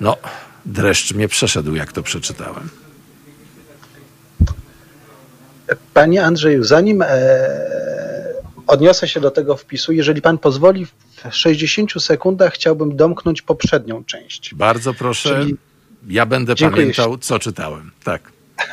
No, 0.00 0.16
dreszcz 0.66 1.14
mnie 1.14 1.28
przeszedł, 1.28 1.74
jak 1.74 1.92
to 1.92 2.02
przeczytałem. 2.02 2.68
Panie 5.94 6.24
Andrzeju, 6.24 6.64
zanim 6.64 7.02
e, 7.02 7.06
odniosę 8.66 9.08
się 9.08 9.20
do 9.20 9.30
tego 9.30 9.56
wpisu. 9.56 9.92
Jeżeli 9.92 10.22
pan 10.22 10.38
pozwoli, 10.38 10.86
60 11.30 11.92
sekundach 12.02 12.52
chciałbym 12.52 12.96
domknąć 12.96 13.42
poprzednią 13.42 14.04
część. 14.04 14.54
Bardzo 14.54 14.94
proszę. 14.94 15.28
Czyli... 15.28 15.56
Ja 16.08 16.26
będę 16.26 16.54
Dziękuję 16.54 16.82
pamiętał, 16.82 17.18
co 17.18 17.38
czytałem. 17.38 17.90
Tak. 18.04 18.32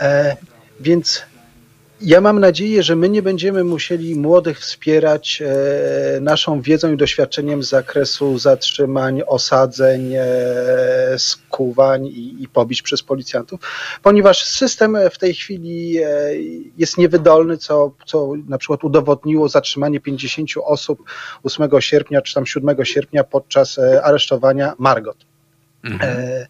e, 0.00 0.36
więc 0.80 1.22
ja 2.00 2.20
mam 2.20 2.40
nadzieję, 2.40 2.82
że 2.82 2.96
my 2.96 3.08
nie 3.08 3.22
będziemy 3.22 3.64
musieli 3.64 4.16
młodych 4.16 4.60
wspierać 4.60 5.42
e, 5.42 6.20
naszą 6.20 6.60
wiedzą 6.60 6.92
i 6.92 6.96
doświadczeniem 6.96 7.62
z 7.62 7.68
zakresu 7.68 8.38
zatrzymań, 8.38 9.22
osadzeń, 9.26 10.12
e, 10.14 10.24
skuwań 11.18 12.06
i, 12.06 12.42
i 12.42 12.48
pobić 12.48 12.82
przez 12.82 13.02
policjantów, 13.02 13.60
ponieważ 14.02 14.44
system 14.44 14.96
w 15.10 15.18
tej 15.18 15.34
chwili 15.34 15.98
e, 15.98 16.08
jest 16.78 16.98
niewydolny, 16.98 17.58
co, 17.58 17.92
co 18.06 18.32
na 18.48 18.58
przykład 18.58 18.84
udowodniło 18.84 19.48
zatrzymanie 19.48 20.00
50 20.00 20.50
osób 20.64 20.98
8 21.42 21.70
sierpnia 21.80 22.22
czy 22.22 22.34
tam 22.34 22.46
7 22.46 22.84
sierpnia 22.84 23.24
podczas 23.24 23.78
aresztowania 24.02 24.72
Margot. 24.78 25.35
Mhm. 25.86 26.00
E, 26.02 26.46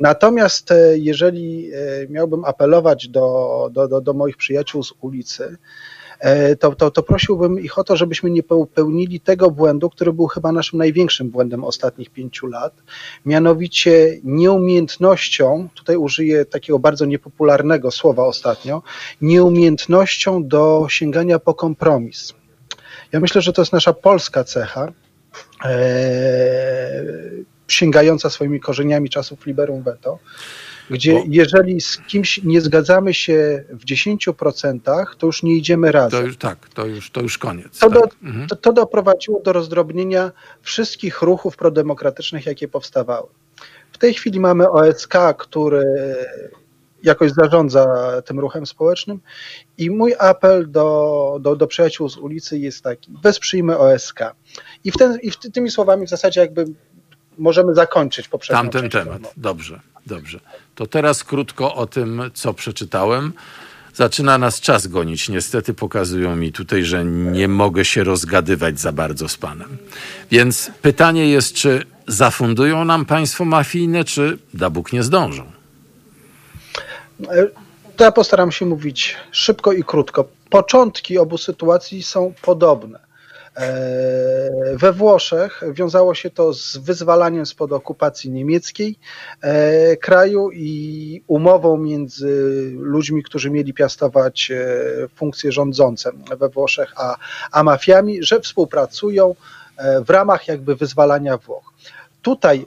Natomiast 0.00 0.70
e, 0.72 0.98
jeżeli 0.98 1.70
e, 1.72 2.08
miałbym 2.08 2.44
apelować 2.44 3.08
do, 3.08 3.68
do, 3.72 3.88
do, 3.88 4.00
do 4.00 4.14
moich 4.14 4.36
przyjaciół 4.36 4.82
z 4.82 4.92
ulicy, 5.00 5.56
to, 6.60 6.74
to, 6.74 6.90
to 6.90 7.02
prosiłbym 7.02 7.60
ich 7.60 7.78
o 7.78 7.84
to, 7.84 7.96
żebyśmy 7.96 8.30
nie 8.30 8.42
popełnili 8.42 9.20
tego 9.20 9.50
błędu, 9.50 9.90
który 9.90 10.12
był 10.12 10.26
chyba 10.26 10.52
naszym 10.52 10.78
największym 10.78 11.30
błędem 11.30 11.64
ostatnich 11.64 12.10
pięciu 12.10 12.46
lat, 12.46 12.74
mianowicie 13.26 14.20
nieumiejętnością, 14.24 15.68
tutaj 15.74 15.96
użyję 15.96 16.44
takiego 16.44 16.78
bardzo 16.78 17.04
niepopularnego 17.04 17.90
słowa 17.90 18.24
ostatnio, 18.24 18.82
nieumiejętnością 19.20 20.48
do 20.48 20.86
sięgania 20.88 21.38
po 21.38 21.54
kompromis. 21.54 22.34
Ja 23.12 23.20
myślę, 23.20 23.40
że 23.40 23.52
to 23.52 23.62
jest 23.62 23.72
nasza 23.72 23.92
polska 23.92 24.44
cecha 24.44 24.92
sięgająca 27.72 28.30
swoimi 28.30 28.60
korzeniami 28.60 29.10
czasów 29.10 29.46
liberum 29.46 29.82
veto. 29.82 30.18
gdzie 30.90 31.12
Bo... 31.12 31.24
jeżeli 31.28 31.80
z 31.80 31.98
kimś 31.98 32.42
nie 32.42 32.60
zgadzamy 32.60 33.14
się 33.14 33.64
w 33.70 33.84
10%, 33.84 35.06
to 35.18 35.26
już 35.26 35.42
nie 35.42 35.54
idziemy 35.54 35.92
razem. 35.92 36.20
To 36.20 36.26
już, 36.26 36.36
tak, 36.36 36.68
to 36.68 36.86
już, 36.86 37.10
to 37.10 37.20
już 37.20 37.38
koniec. 37.38 37.78
To, 37.78 37.90
tak. 37.90 37.98
do, 37.98 38.08
mhm. 38.22 38.48
to, 38.48 38.56
to 38.56 38.72
doprowadziło 38.72 39.40
do 39.40 39.52
rozdrobnienia 39.52 40.32
wszystkich 40.62 41.22
ruchów 41.22 41.56
prodemokratycznych, 41.56 42.46
jakie 42.46 42.68
powstawały. 42.68 43.28
W 43.92 43.98
tej 43.98 44.14
chwili 44.14 44.40
mamy 44.40 44.70
OSK, 44.70 45.14
który 45.38 45.84
jakoś 47.02 47.32
zarządza 47.32 47.86
tym 48.24 48.40
ruchem 48.40 48.66
społecznym. 48.66 49.20
I 49.78 49.90
mój 49.90 50.14
apel 50.18 50.70
do, 50.70 51.38
do, 51.40 51.56
do 51.56 51.66
przyjaciół 51.66 52.08
z 52.08 52.16
ulicy 52.16 52.58
jest 52.58 52.84
taki: 52.84 53.12
wesprzyjmy 53.22 53.78
OSK. 53.78 54.20
I, 54.84 54.90
w 54.90 54.96
ten, 54.96 55.18
i 55.22 55.30
w 55.30 55.36
tymi 55.36 55.70
słowami 55.70 56.06
w 56.06 56.10
zasadzie 56.10 56.40
jakby 56.40 56.64
możemy 57.40 57.74
zakończyć 57.74 58.28
poprzednią 58.28 58.62
Tamten 58.62 58.90
temat. 58.90 59.32
Dobrze, 59.36 59.80
dobrze. 60.06 60.40
To 60.74 60.86
teraz 60.86 61.24
krótko 61.24 61.74
o 61.74 61.86
tym, 61.86 62.22
co 62.34 62.54
przeczytałem. 62.54 63.32
Zaczyna 63.94 64.38
nas 64.38 64.60
czas 64.60 64.86
gonić. 64.86 65.28
Niestety 65.28 65.74
pokazują 65.74 66.36
mi 66.36 66.52
tutaj, 66.52 66.84
że 66.84 67.04
nie 67.04 67.48
mogę 67.48 67.84
się 67.84 68.04
rozgadywać 68.04 68.80
za 68.80 68.92
bardzo 68.92 69.28
z 69.28 69.36
panem. 69.36 69.76
Więc 70.30 70.70
pytanie 70.82 71.28
jest, 71.30 71.54
czy 71.54 71.86
zafundują 72.06 72.84
nam 72.84 73.04
państwo 73.04 73.44
mafijne, 73.44 74.04
czy 74.04 74.38
da 74.54 74.70
Bóg 74.70 74.92
nie 74.92 75.02
zdążą? 75.02 75.44
To 77.96 78.04
ja 78.04 78.12
postaram 78.12 78.52
się 78.52 78.66
mówić 78.66 79.16
szybko 79.32 79.72
i 79.72 79.84
krótko. 79.84 80.28
Początki 80.50 81.18
obu 81.18 81.38
sytuacji 81.38 82.02
są 82.02 82.34
podobne. 82.42 83.09
E, 83.60 84.76
we 84.76 84.92
Włoszech 84.92 85.62
wiązało 85.72 86.14
się 86.14 86.30
to 86.30 86.54
z 86.54 86.76
wyzwalaniem 86.76 87.46
spod 87.46 87.72
okupacji 87.72 88.30
niemieckiej 88.30 88.98
e, 89.40 89.96
kraju 89.96 90.50
i 90.50 91.22
umową 91.26 91.76
między 91.76 92.70
ludźmi, 92.76 93.22
którzy 93.22 93.50
mieli 93.50 93.74
piastować 93.74 94.50
e, 94.50 95.08
funkcje 95.08 95.52
rządzące 95.52 96.12
we 96.38 96.48
Włoszech, 96.48 96.92
a, 96.96 97.16
a 97.52 97.62
mafiami, 97.62 98.22
że 98.22 98.40
współpracują 98.40 99.34
w 100.06 100.10
ramach 100.10 100.48
jakby 100.48 100.76
wyzwalania 100.76 101.36
Włoch. 101.36 101.72
Tutaj 102.22 102.66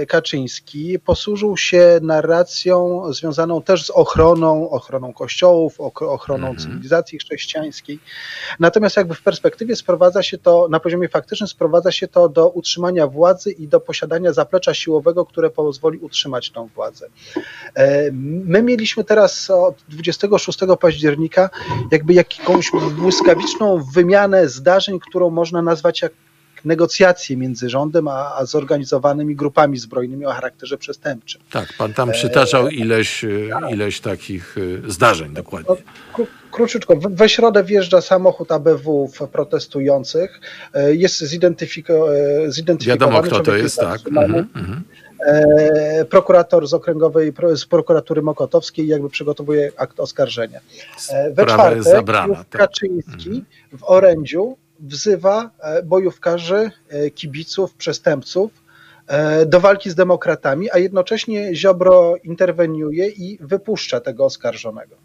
e, 0.00 0.06
Kaczyński 0.06 0.98
posłużył 0.98 1.56
się 1.56 2.00
narracją 2.02 3.02
związaną 3.12 3.62
też 3.62 3.86
z 3.86 3.90
ochroną, 3.90 4.70
ochroną 4.70 5.12
kościołów, 5.12 5.80
ochroną 5.80 6.48
mhm. 6.48 6.56
cywilizacji 6.56 7.18
chrześcijańskiej. 7.18 7.98
Natomiast 8.60 8.96
jakby 8.96 9.14
w 9.14 9.22
perspektywie 9.22 9.76
sprowadza 9.76 10.22
się 10.22 10.38
to, 10.38 10.68
na 10.70 10.80
poziomie 10.80 11.08
faktycznym 11.08 11.48
sprowadza 11.48 11.92
się 11.92 12.08
to 12.08 12.28
do 12.28 12.48
utrzymania 12.48 13.06
władzy 13.06 13.50
i 13.50 13.68
do 13.68 13.80
posiadania 13.80 14.32
zaplecza 14.32 14.74
siłowego, 14.74 15.26
które 15.26 15.50
pozwoli 15.50 15.98
utrzymać 15.98 16.50
tą 16.50 16.66
władzę. 16.66 17.06
E, 17.74 18.10
my 18.44 18.62
mieliśmy 18.62 19.04
teraz 19.04 19.50
od 19.50 19.74
26 19.88 20.58
października 20.80 21.50
jakby 21.90 22.14
jakąś 22.14 22.70
błyskawiczną 22.98 23.82
wymianę 23.94 24.48
zdarzeń, 24.48 24.98
którą 25.00 25.30
można 25.30 25.62
nazwać 25.62 26.02
jak 26.02 26.12
negocjacje 26.64 27.36
między 27.36 27.70
rządem 27.70 28.08
a, 28.08 28.34
a 28.34 28.44
zorganizowanymi 28.44 29.36
grupami 29.36 29.78
zbrojnymi 29.78 30.26
o 30.26 30.32
charakterze 30.32 30.78
przestępczym. 30.78 31.40
Tak, 31.50 31.72
pan 31.78 31.94
tam 31.94 32.12
przytaczał 32.12 32.68
ileś, 32.68 33.24
ileś 33.70 34.00
takich 34.00 34.56
e, 34.86 34.90
zdarzeń 34.90 35.32
dokładnie. 35.32 35.74
No, 36.18 36.26
króciutko, 36.52 36.96
we 36.96 37.28
środę 37.28 37.64
wjeżdża 37.64 38.00
samochód 38.00 38.52
ABW 38.52 39.10
protestujących, 39.32 40.40
e, 40.74 40.94
jest 40.94 41.18
zidentyfiko, 41.18 42.16
e, 42.16 42.50
zidentyfikowany. 42.50 43.12
Wiadomo 43.12 43.22
kto 43.22 43.40
to 43.40 43.56
jest, 43.56 43.76
tak. 43.76 44.00
Mhm, 44.08 44.48
mhm. 44.56 44.84
Prokurator 46.10 46.68
z 46.68 46.74
okręgowej, 46.74 47.32
z 47.54 47.66
prokuratury 47.66 48.22
Mokotowskiej 48.22 48.86
jakby 48.86 49.10
przygotowuje 49.10 49.72
akt 49.76 50.00
oskarżenia. 50.00 50.60
We 51.10 51.32
Sprawa 51.32 51.54
czwartek 51.54 51.76
jest 51.76 51.90
zabrana, 51.90 52.34
tak. 52.34 52.60
Kaczyński 52.60 53.28
mhm. 53.28 53.44
w 53.78 53.84
orędziu 53.84 54.56
wzywa 54.80 55.50
e, 55.60 55.82
bojówkarzy, 55.82 56.70
e, 56.88 57.10
kibiców, 57.10 57.74
przestępców 57.74 58.50
e, 59.06 59.46
do 59.46 59.60
walki 59.60 59.90
z 59.90 59.94
demokratami, 59.94 60.70
a 60.70 60.78
jednocześnie 60.78 61.54
Ziobro 61.54 62.16
interweniuje 62.24 63.08
i 63.08 63.38
wypuszcza 63.40 64.00
tego 64.00 64.24
oskarżonego, 64.24 64.96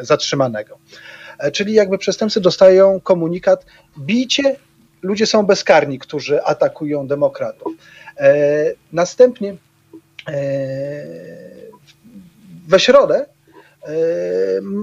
zatrzymanego. 0.00 0.78
Czyli 1.52 1.74
jakby 1.74 1.98
przestępcy 1.98 2.40
dostają 2.40 3.00
komunikat, 3.00 3.66
bijcie, 3.98 4.56
ludzie 5.02 5.26
są 5.26 5.46
bezkarni, 5.46 5.98
którzy 5.98 6.42
atakują 6.42 7.06
demokratów. 7.06 7.72
Następnie 8.92 9.56
we 12.68 12.80
środę 12.80 13.26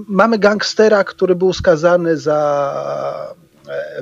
mamy 0.08 0.38
gangstera, 0.38 1.04
który 1.04 1.34
był 1.34 1.52
skazany 1.52 2.16
za 2.16 3.34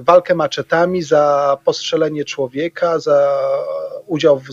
walkę 0.00 0.34
maczetami, 0.34 1.02
za 1.02 1.56
postrzelenie 1.64 2.24
człowieka, 2.24 2.98
za 2.98 3.38
udział 4.06 4.38
w, 4.38 4.48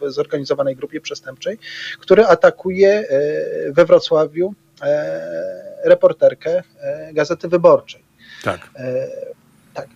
w 0.00 0.12
zorganizowanej 0.12 0.76
grupie 0.76 1.00
przestępczej, 1.00 1.58
który 2.00 2.24
atakuje 2.26 2.90
e, 2.90 3.72
we 3.72 3.84
Wrocławiu 3.84 4.54
e, 4.82 5.80
reporterkę 5.84 6.62
Gazety 7.12 7.48
Wyborczej. 7.48 8.04
Tak. 8.44 8.70
Tak. 9.74 9.88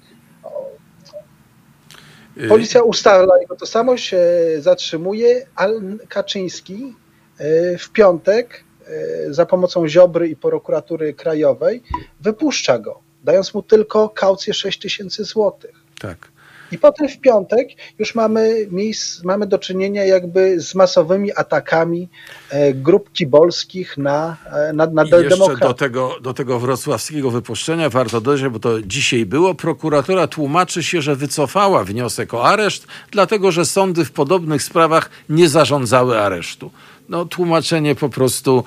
Policja 2.48 2.82
ustala 2.82 3.38
jego 3.40 3.56
tożsamość, 3.56 4.14
zatrzymuje, 4.58 5.46
a 5.56 5.66
Kaczyński 6.08 6.94
w 7.78 7.90
piątek 7.92 8.64
za 9.28 9.46
pomocą 9.46 9.88
Ziobry 9.88 10.28
i 10.28 10.36
prokuratury 10.36 11.14
krajowej 11.14 11.82
wypuszcza 12.20 12.78
go 12.78 13.07
dając 13.24 13.54
mu 13.54 13.62
tylko 13.62 14.08
kaucję 14.08 14.54
6 14.54 14.78
tysięcy 14.78 15.24
złotych. 15.24 15.72
Tak. 16.00 16.28
I 16.72 16.78
potem 16.78 17.08
w 17.08 17.18
piątek 17.18 17.68
już 17.98 18.14
mamy, 18.14 18.66
miejsc, 18.70 19.24
mamy 19.24 19.46
do 19.46 19.58
czynienia 19.58 20.04
jakby 20.04 20.60
z 20.60 20.74
masowymi 20.74 21.32
atakami 21.36 22.08
e, 22.50 22.74
grup 22.74 23.12
kibolskich 23.12 23.98
na, 23.98 24.36
e, 24.52 24.72
na, 24.72 24.86
na 24.86 25.04
I 25.04 25.10
jeszcze 25.10 25.56
do 25.56 25.74
tego, 25.74 26.16
do 26.22 26.34
tego 26.34 26.58
wrocławskiego 26.58 27.30
wypuszczenia 27.30 27.90
warto 27.90 28.20
dodać, 28.20 28.48
bo 28.48 28.58
to 28.58 28.82
dzisiaj 28.82 29.26
było, 29.26 29.54
prokuratura 29.54 30.26
tłumaczy 30.26 30.82
się, 30.82 31.02
że 31.02 31.16
wycofała 31.16 31.84
wniosek 31.84 32.34
o 32.34 32.44
areszt, 32.44 32.86
dlatego 33.10 33.52
że 33.52 33.64
sądy 33.64 34.04
w 34.04 34.12
podobnych 34.12 34.62
sprawach 34.62 35.10
nie 35.28 35.48
zarządzały 35.48 36.18
aresztu. 36.18 36.70
No 37.08 37.24
tłumaczenie 37.24 37.94
po 37.94 38.08
prostu 38.08 38.64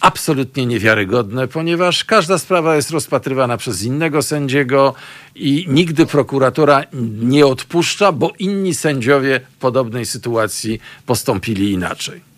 absolutnie 0.00 0.66
niewiarygodne, 0.66 1.48
ponieważ 1.48 2.04
każda 2.04 2.38
sprawa 2.38 2.76
jest 2.76 2.90
rozpatrywana 2.90 3.56
przez 3.56 3.82
innego 3.82 4.22
sędziego 4.22 4.94
i 5.34 5.66
nigdy 5.68 6.06
prokuratora 6.06 6.82
nie 7.22 7.46
odpuszcza, 7.46 8.12
bo 8.12 8.32
inni 8.38 8.74
sędziowie 8.74 9.40
w 9.40 9.56
podobnej 9.56 10.06
sytuacji 10.06 10.80
postąpili 11.06 11.72
inaczej. 11.72 12.28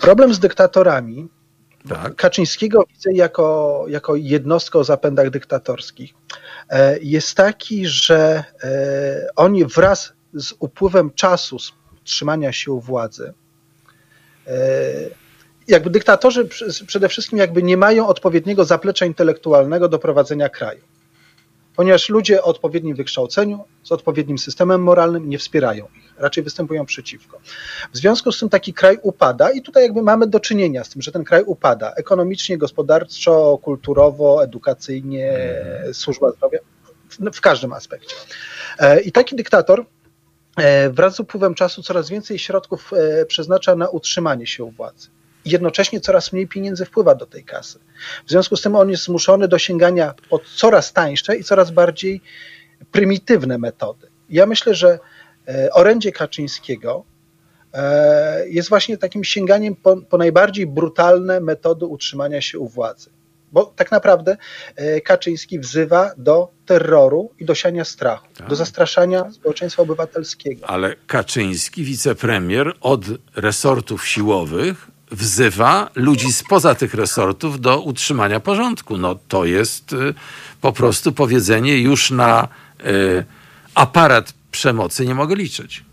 Problem 0.00 0.34
z 0.34 0.38
dyktatorami 0.38 1.28
tak. 1.88 2.16
Kaczyńskiego 2.16 2.84
widzę 2.94 3.12
jako, 3.12 3.84
jako 3.88 4.16
jednostkę 4.16 4.78
o 4.78 4.84
zapędach 4.84 5.30
dyktatorskich. 5.30 6.14
E, 6.70 6.98
jest 7.02 7.34
taki, 7.34 7.86
że 7.86 8.44
e, 8.64 9.26
oni 9.36 9.64
wraz 9.64 10.12
z 10.34 10.54
upływem 10.58 11.10
czasu, 11.10 11.58
z 11.58 11.72
trzymania 12.10 12.52
się 12.52 12.72
u 12.72 12.80
władzy. 12.80 13.32
E, 14.46 14.52
jakby 15.68 15.90
dyktatorzy 15.90 16.48
przede 16.86 17.08
wszystkim 17.08 17.38
jakby 17.38 17.62
nie 17.62 17.76
mają 17.76 18.06
odpowiedniego 18.06 18.64
zaplecza 18.64 19.06
intelektualnego 19.06 19.88
do 19.88 19.98
prowadzenia 19.98 20.48
kraju. 20.48 20.80
Ponieważ 21.76 22.08
ludzie 22.08 22.42
o 22.42 22.44
odpowiednim 22.44 22.96
wykształceniu, 22.96 23.64
z 23.82 23.92
odpowiednim 23.92 24.38
systemem 24.38 24.82
moralnym 24.82 25.28
nie 25.28 25.38
wspierają 25.38 25.88
ich, 25.96 26.14
raczej 26.18 26.44
występują 26.44 26.86
przeciwko. 26.86 27.40
W 27.92 27.96
związku 27.96 28.32
z 28.32 28.38
tym 28.38 28.48
taki 28.48 28.74
kraj 28.74 28.98
upada 29.02 29.50
i 29.50 29.62
tutaj 29.62 29.82
jakby 29.82 30.02
mamy 30.02 30.26
do 30.26 30.40
czynienia 30.40 30.84
z 30.84 30.88
tym, 30.88 31.02
że 31.02 31.12
ten 31.12 31.24
kraj 31.24 31.42
upada 31.46 31.92
ekonomicznie, 31.96 32.58
gospodarczo, 32.58 33.58
kulturowo, 33.62 34.44
edukacyjnie, 34.44 35.38
służba 35.92 36.30
zdrowia, 36.32 36.58
w, 37.32 37.40
każdym 37.40 37.72
aspekcie. 37.72 38.16
E, 38.78 39.00
I 39.00 39.12
taki 39.12 39.36
dyktator 39.36 39.84
wraz 40.90 41.14
z 41.14 41.20
upływem 41.20 41.54
czasu 41.54 41.82
coraz 41.82 42.08
więcej 42.08 42.38
środków 42.38 42.92
e, 42.92 43.26
przeznacza 43.26 43.76
na 43.76 43.88
utrzymanie 43.88 44.46
się 44.46 44.64
u 44.64 44.70
władzy. 44.70 45.08
Jednocześnie 45.44 46.00
coraz 46.00 46.32
mniej 46.32 46.48
pieniędzy 46.48 46.84
wpływa 46.84 47.14
do 47.14 47.26
tej 47.26 47.44
kasy. 47.44 47.78
W 48.26 48.30
związku 48.30 48.56
z 48.56 48.62
tym 48.62 48.76
on 48.76 48.90
jest 48.90 49.04
zmuszony 49.04 49.48
do 49.48 49.58
sięgania 49.58 50.14
po 50.30 50.40
coraz 50.56 50.92
tańsze 50.92 51.36
i 51.36 51.44
coraz 51.44 51.70
bardziej 51.70 52.20
prymitywne 52.92 53.58
metody. 53.58 54.06
Ja 54.30 54.46
myślę, 54.46 54.74
że 54.74 54.98
e, 55.48 55.72
orędzie 55.72 56.12
Kaczyńskiego 56.12 57.04
jest 58.46 58.68
właśnie 58.68 58.98
takim 58.98 59.24
sięganiem 59.24 59.76
po, 59.76 59.96
po 59.96 60.18
najbardziej 60.18 60.66
brutalne 60.66 61.40
metody 61.40 61.86
utrzymania 61.86 62.40
się 62.40 62.58
u 62.58 62.68
władzy. 62.68 63.10
Bo 63.52 63.72
tak 63.76 63.90
naprawdę 63.90 64.36
e, 64.76 65.00
Kaczyński 65.00 65.58
wzywa 65.58 66.10
do 66.16 66.48
terroru 66.66 67.30
i 67.38 67.44
do 67.44 67.54
siania 67.54 67.84
strachu, 67.84 68.26
tak. 68.36 68.48
do 68.48 68.56
zastraszania 68.56 69.32
społeczeństwa 69.32 69.82
obywatelskiego. 69.82 70.66
Ale 70.70 70.96
Kaczyński, 71.06 71.84
wicepremier, 71.84 72.74
od 72.80 73.04
resortów 73.36 74.06
siłowych 74.06 74.90
wzywa 75.10 75.90
ludzi 75.94 76.32
spoza 76.32 76.74
tych 76.74 76.94
resortów 76.94 77.60
do 77.60 77.80
utrzymania 77.80 78.40
porządku. 78.40 78.96
No 78.96 79.16
to 79.28 79.44
jest 79.44 79.92
y, 79.92 80.14
po 80.60 80.72
prostu 80.72 81.12
powiedzenie 81.12 81.78
już 81.78 82.10
na 82.10 82.48
y, 82.86 83.24
aparat 83.74 84.32
przemocy 84.50 85.06
nie 85.06 85.14
mogę 85.14 85.34
liczyć. 85.34 85.84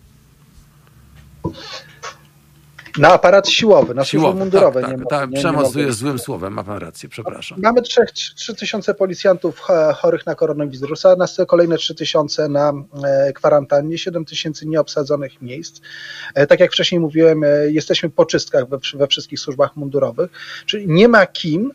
Na 2.97 3.13
aparat 3.13 3.49
siłowy, 3.49 3.93
na 3.93 4.03
siłowy, 4.05 4.27
służby 4.27 4.39
mundurowe. 4.39 4.81
Tak, 4.81 4.91
tak, 4.91 5.09
ta 5.09 5.27
przemoc 5.27 5.75
nie 5.75 5.81
jest 5.81 5.99
złym 5.99 6.19
słowem, 6.19 6.53
ma 6.53 6.63
pan 6.63 6.77
rację, 6.77 7.09
przepraszam. 7.09 7.59
Mamy 7.61 7.81
3 7.81 8.55
tysiące 8.55 8.93
policjantów 8.93 9.59
chorych 9.95 10.25
na 10.25 10.35
koronawirusa, 10.35 11.15
na 11.15 11.45
kolejne 11.45 11.77
3 11.77 11.95
tysiące 11.95 12.49
na 12.49 12.73
e, 13.03 13.33
kwarantannie, 13.33 13.97
7 13.97 14.25
tysięcy 14.25 14.67
nieobsadzonych 14.67 15.41
miejsc. 15.41 15.81
E, 16.33 16.47
tak 16.47 16.59
jak 16.59 16.71
wcześniej 16.71 17.01
mówiłem, 17.01 17.43
e, 17.43 17.47
jesteśmy 17.69 18.09
po 18.09 18.25
czystkach 18.25 18.69
we, 18.69 18.77
we 18.93 19.07
wszystkich 19.07 19.39
służbach 19.39 19.75
mundurowych, 19.75 20.31
czyli 20.65 20.87
nie 20.87 21.07
ma 21.07 21.25
kim 21.25 21.71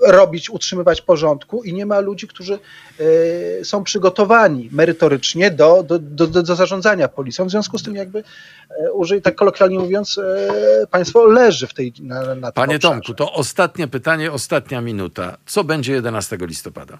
robić, 0.00 0.50
utrzymywać 0.50 1.02
porządku 1.02 1.64
i 1.64 1.72
nie 1.74 1.86
ma 1.86 2.00
ludzi, 2.00 2.28
którzy 2.28 2.58
y, 3.00 3.60
są 3.64 3.84
przygotowani 3.84 4.68
merytorycznie 4.72 5.50
do, 5.50 5.82
do, 5.82 5.98
do, 5.98 6.26
do, 6.26 6.56
zarządzania 6.56 7.08
policją. 7.08 7.46
W 7.46 7.50
związku 7.50 7.78
z 7.78 7.82
tym 7.82 7.96
jakby, 7.96 8.18
y, 8.18 8.92
użyj, 8.92 9.22
tak 9.22 9.34
kolokwialnie 9.34 9.78
mówiąc, 9.78 10.18
y, 10.18 10.86
państwo 10.90 11.26
leży 11.26 11.66
w 11.66 11.74
tej 11.74 11.92
na, 12.00 12.34
na 12.34 12.52
Panie 12.52 12.76
obszarze. 12.76 12.94
Tomku, 12.94 13.14
to 13.14 13.32
ostatnie 13.32 13.88
pytanie, 13.88 14.32
ostatnia 14.32 14.80
minuta. 14.80 15.36
Co 15.46 15.64
będzie 15.64 15.92
11 15.92 16.38
listopada? 16.40 16.98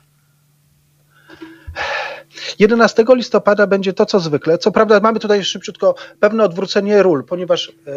11 2.58 3.04
listopada 3.14 3.66
będzie 3.66 3.92
to, 3.92 4.06
co 4.06 4.20
zwykle. 4.20 4.58
Co 4.58 4.72
prawda, 4.72 5.00
mamy 5.00 5.18
tutaj 5.18 5.44
szybciutko 5.44 5.94
pewne 6.20 6.44
odwrócenie 6.44 7.02
ról, 7.02 7.24
ponieważ 7.24 7.68
e, 7.68 7.92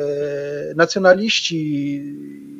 nacjonaliści, 0.75 2.03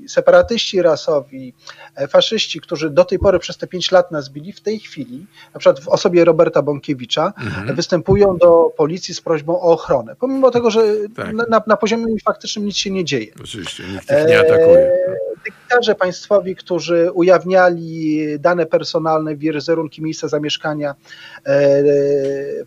separatyści 0.08 0.82
rasowi, 0.82 1.54
e, 1.96 2.08
faszyści, 2.08 2.62
którzy 2.62 2.90
do 2.90 3.06
tej 3.06 3.20
pory 3.20 3.40
przez 3.40 3.58
te 3.58 3.68
pięć 3.68 3.92
lat 3.92 4.12
nas 4.12 4.30
bili, 4.30 4.54
w 4.54 4.62
tej 4.62 4.80
chwili, 4.80 5.26
na 5.54 5.60
przykład 5.60 5.80
w 5.80 5.88
osobie 5.88 6.26
Roberta 6.26 6.62
Bąkiewicza, 6.62 7.34
mhm. 7.38 7.76
występują 7.76 8.38
do 8.38 8.74
policji 8.78 9.14
z 9.14 9.22
prośbą 9.22 9.62
o 9.62 9.72
ochronę. 9.72 10.16
Pomimo 10.20 10.52
tego, 10.52 10.72
że 10.72 10.82
tak. 11.16 11.34
na, 11.34 11.62
na, 11.68 11.78
poziomie 11.78 12.06
faktycznym 12.26 12.66
nic 12.66 12.76
się 12.76 12.92
nie 12.92 13.06
dzieje. 13.06 13.28
Oczywiście, 13.44 13.84
nikt 13.84 14.04
ich 14.04 14.28
nie 14.28 14.40
atakuje. 14.40 14.78
E, 14.78 15.34
Dziennikarze 15.46 15.96
państwowi, 15.96 16.56
którzy 16.56 17.12
ujawniali 17.12 18.20
dane 18.40 18.66
personalne, 18.66 19.36
wizerunki 19.36 20.02
miejsca 20.02 20.28
zamieszkania 20.28 20.96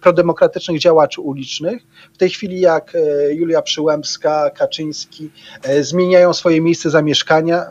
prodemokratycznych 0.00 0.78
działaczy 0.80 1.20
ulicznych, 1.20 1.82
w 2.14 2.18
tej 2.18 2.30
chwili 2.30 2.60
jak 2.60 2.94
e, 2.94 3.34
Julia 3.34 3.62
Przyłębska, 3.62 4.50
Kaczyński 4.50 5.30
e, 5.62 5.82
zmieniają 5.84 6.34
swoje 6.34 6.60
miejsce 6.60 6.90
zamieszkania, 6.90 7.66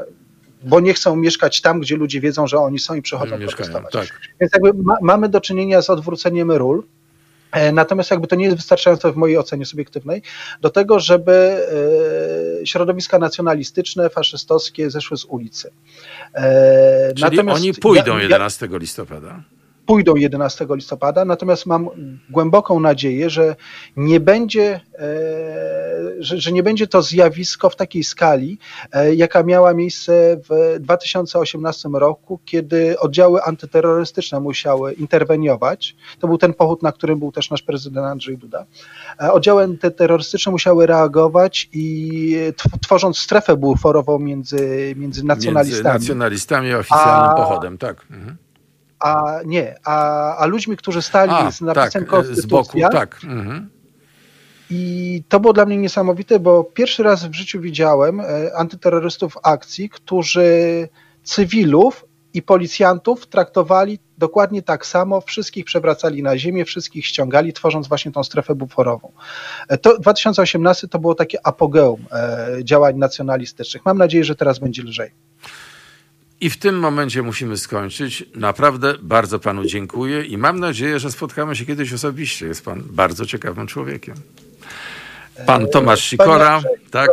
bo 0.63 0.79
nie 0.79 0.93
chcą 0.93 1.15
mieszkać 1.15 1.61
tam, 1.61 1.79
gdzie 1.79 1.95
ludzie 1.95 2.21
wiedzą, 2.21 2.47
że 2.47 2.57
oni 2.57 2.79
są 2.79 2.95
i 2.95 3.01
przychodzą 3.01 3.37
Mieszkają, 3.37 3.71
protestować. 3.71 4.09
Tak. 4.09 4.19
Więc 4.39 4.51
jakby 4.53 4.83
ma, 4.83 4.97
mamy 5.01 5.29
do 5.29 5.41
czynienia 5.41 5.81
z 5.81 5.89
odwróceniem 5.89 6.51
ról. 6.51 6.83
E, 7.51 7.71
natomiast 7.71 8.11
jakby 8.11 8.27
to 8.27 8.35
nie 8.35 8.45
jest 8.45 8.57
wystarczające 8.57 9.11
w 9.11 9.15
mojej 9.15 9.37
ocenie 9.37 9.65
subiektywnej 9.65 10.21
do 10.61 10.69
tego, 10.69 10.99
żeby 10.99 11.31
e, 12.61 12.65
środowiska 12.65 13.19
nacjonalistyczne, 13.19 14.09
faszystowskie 14.09 14.89
zeszły 14.89 15.17
z 15.17 15.25
ulicy. 15.25 15.71
E, 16.33 17.13
Czyli 17.15 17.21
Natomiast 17.21 17.61
oni 17.61 17.73
pójdą 17.73 18.17
ja, 18.17 18.23
11 18.23 18.69
listopada? 18.71 19.43
Pójdą 19.85 20.15
11 20.15 20.67
listopada, 20.69 21.25
natomiast 21.25 21.65
mam 21.65 21.89
głęboką 22.29 22.79
nadzieję, 22.79 23.29
że 23.29 23.55
nie 23.97 24.19
będzie, 24.19 24.81
e, 24.93 25.05
że, 26.19 26.37
że, 26.37 26.51
nie 26.51 26.63
będzie 26.63 26.87
to 26.87 27.01
zjawisko 27.01 27.69
w 27.69 27.75
takiej 27.75 28.03
skali, 28.03 28.59
e, 28.91 29.15
jaka 29.15 29.43
miała 29.43 29.73
miejsce 29.73 30.37
w 30.49 30.79
2018 30.79 31.89
roku, 31.93 32.39
kiedy 32.45 32.99
oddziały 32.99 33.43
antyterrorystyczne 33.43 34.39
musiały 34.39 34.93
interweniować. 34.93 35.95
To 36.19 36.27
był 36.27 36.37
ten 36.37 36.53
pochód, 36.53 36.83
na 36.83 36.91
którym 36.91 37.19
był 37.19 37.31
też 37.31 37.49
nasz 37.49 37.61
prezydent 37.61 38.05
Andrzej 38.05 38.37
Duda. 38.37 38.65
E, 39.21 39.31
oddziały 39.31 39.63
antyterrorystyczne 39.63 40.51
musiały 40.51 40.85
reagować 40.85 41.69
i 41.73 42.35
tworząc 42.81 43.17
strefę 43.17 43.57
buforową 43.57 44.19
między, 44.19 44.93
między 44.97 45.25
nacjonalistami. 45.25 45.83
Między 45.83 45.99
nacjonalistami 45.99 46.73
a 46.73 46.77
oficjalnym 46.77 47.29
a, 47.29 47.35
pochodem, 47.35 47.77
tak. 47.77 48.05
Mhm 48.11 48.44
a 49.05 49.39
nie, 49.45 49.75
a, 49.83 50.37
a 50.37 50.45
ludźmi, 50.45 50.77
którzy 50.77 51.01
stali 51.01 51.31
a, 51.31 51.51
z 51.51 51.61
napisem 51.61 52.01
tak, 52.01 52.09
Konstytucja. 52.09 52.41
Z 52.41 52.45
boku, 52.45 52.79
tak. 52.91 53.21
Mhm. 53.23 53.69
I 54.69 55.23
to 55.29 55.39
było 55.39 55.53
dla 55.53 55.65
mnie 55.65 55.77
niesamowite, 55.77 56.39
bo 56.39 56.63
pierwszy 56.63 57.03
raz 57.03 57.25
w 57.25 57.33
życiu 57.33 57.61
widziałem 57.61 58.19
e, 58.19 58.25
antyterrorystów 58.55 59.37
akcji, 59.43 59.89
którzy 59.89 60.89
cywilów 61.23 62.05
i 62.33 62.41
policjantów 62.41 63.27
traktowali 63.27 63.99
dokładnie 64.17 64.61
tak 64.61 64.85
samo, 64.85 65.21
wszystkich 65.21 65.65
przewracali 65.65 66.23
na 66.23 66.37
ziemię, 66.37 66.65
wszystkich 66.65 67.05
ściągali, 67.05 67.53
tworząc 67.53 67.87
właśnie 67.87 68.11
tą 68.11 68.23
strefę 68.23 68.55
buforową. 68.55 69.11
E, 69.69 69.77
to 69.77 69.97
2018 69.97 70.87
to 70.87 70.99
było 70.99 71.15
takie 71.15 71.47
apogeum 71.47 72.05
e, 72.11 72.47
działań 72.63 72.97
nacjonalistycznych. 72.97 73.85
Mam 73.85 73.97
nadzieję, 73.97 74.23
że 74.23 74.35
teraz 74.35 74.59
będzie 74.59 74.83
lżej. 74.83 75.11
I 76.41 76.49
w 76.49 76.57
tym 76.57 76.79
momencie 76.79 77.21
musimy 77.21 77.57
skończyć. 77.57 78.23
Naprawdę 78.35 78.93
bardzo 79.01 79.39
panu 79.39 79.65
dziękuję 79.65 80.23
i 80.25 80.37
mam 80.37 80.59
nadzieję, 80.59 80.99
że 80.99 81.11
spotkamy 81.11 81.55
się 81.55 81.65
kiedyś 81.65 81.93
osobiście. 81.93 82.45
Jest 82.45 82.65
pan 82.65 82.83
bardzo 82.85 83.25
ciekawym 83.25 83.67
człowiekiem. 83.67 84.15
Pan 85.45 85.67
Tomasz 85.67 86.03
Sikora, 86.03 86.61
tak? 86.91 87.09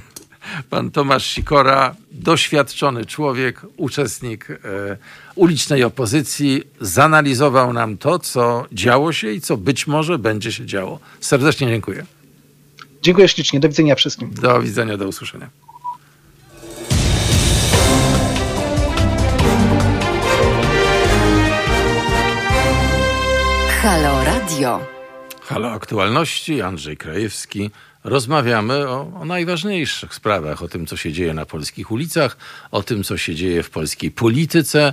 Pan 0.70 0.90
Tomasz 0.90 1.26
Sikora, 1.26 1.94
doświadczony 2.10 3.06
człowiek, 3.06 3.60
uczestnik 3.76 4.50
e, 4.50 4.56
ulicznej 5.34 5.84
opozycji, 5.84 6.62
zanalizował 6.80 7.72
nam 7.72 7.98
to, 7.98 8.18
co 8.18 8.66
działo 8.72 9.12
się 9.12 9.32
i 9.32 9.40
co 9.40 9.56
być 9.56 9.86
może 9.86 10.18
będzie 10.18 10.52
się 10.52 10.66
działo. 10.66 11.00
Serdecznie 11.20 11.68
dziękuję. 11.68 12.06
Dziękuję 13.02 13.28
ślicznie. 13.28 13.60
Do 13.60 13.68
widzenia 13.68 13.94
wszystkim. 13.94 14.34
Do 14.34 14.60
widzenia, 14.60 14.96
do 14.96 15.08
usłyszenia. 15.08 15.50
Halo 23.82 24.24
Radio. 24.24 24.80
Halo 25.42 25.70
Aktualności, 25.70 26.62
Andrzej 26.62 26.96
Krajewski. 26.96 27.70
Rozmawiamy 28.04 28.88
o, 28.88 29.12
o, 29.20 29.24
najważniejszych 29.24 30.14
sprawach, 30.14 30.62
o 30.62 30.68
tym, 30.68 30.86
co 30.86 30.96
się 30.96 31.12
dzieje 31.12 31.34
na 31.34 31.46
polskich 31.46 31.90
ulicach, 31.90 32.36
o 32.70 32.82
tym, 32.82 33.04
co 33.04 33.16
się 33.16 33.34
dzieje 33.34 33.62
w 33.62 33.70
polskiej 33.70 34.10
polityce 34.10 34.92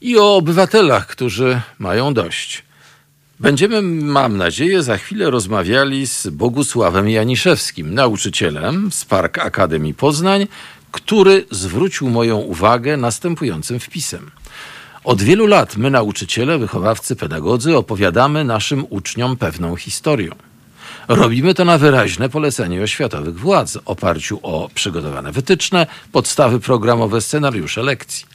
i 0.00 0.18
o 0.18 0.36
obywatelach, 0.36 1.06
którzy 1.06 1.60
mają 1.78 2.14
dość. 2.14 2.64
Będziemy, 3.40 3.82
mam 3.82 4.36
nadzieję, 4.36 4.82
za 4.82 4.98
chwilę 4.98 5.30
rozmawiali 5.30 6.06
z 6.06 6.26
Bogusławem 6.26 7.08
Janiszewskim, 7.08 7.94
nauczycielem 7.94 8.92
z 8.92 9.04
Park 9.04 9.38
Akademii 9.38 9.94
Poznań, 9.94 10.46
który 10.92 11.46
zwrócił 11.50 12.10
moją 12.10 12.36
uwagę 12.36 12.96
następującym 12.96 13.80
wpisem– 13.80 14.30
od 15.04 15.22
wielu 15.22 15.46
lat 15.46 15.76
my, 15.76 15.90
nauczyciele, 15.90 16.58
wychowawcy, 16.58 17.16
pedagodzy, 17.16 17.76
opowiadamy 17.76 18.44
naszym 18.44 18.86
uczniom 18.90 19.36
pewną 19.36 19.76
historię. 19.76 20.30
Robimy 21.08 21.54
to 21.54 21.64
na 21.64 21.78
wyraźne 21.78 22.28
polecenie 22.28 22.82
oświatowych 22.82 23.38
władz, 23.38 23.78
oparciu 23.84 24.40
o 24.42 24.68
przygotowane 24.74 25.32
wytyczne, 25.32 25.86
podstawy 26.12 26.60
programowe, 26.60 27.20
scenariusze 27.20 27.82
lekcji. 27.82 28.26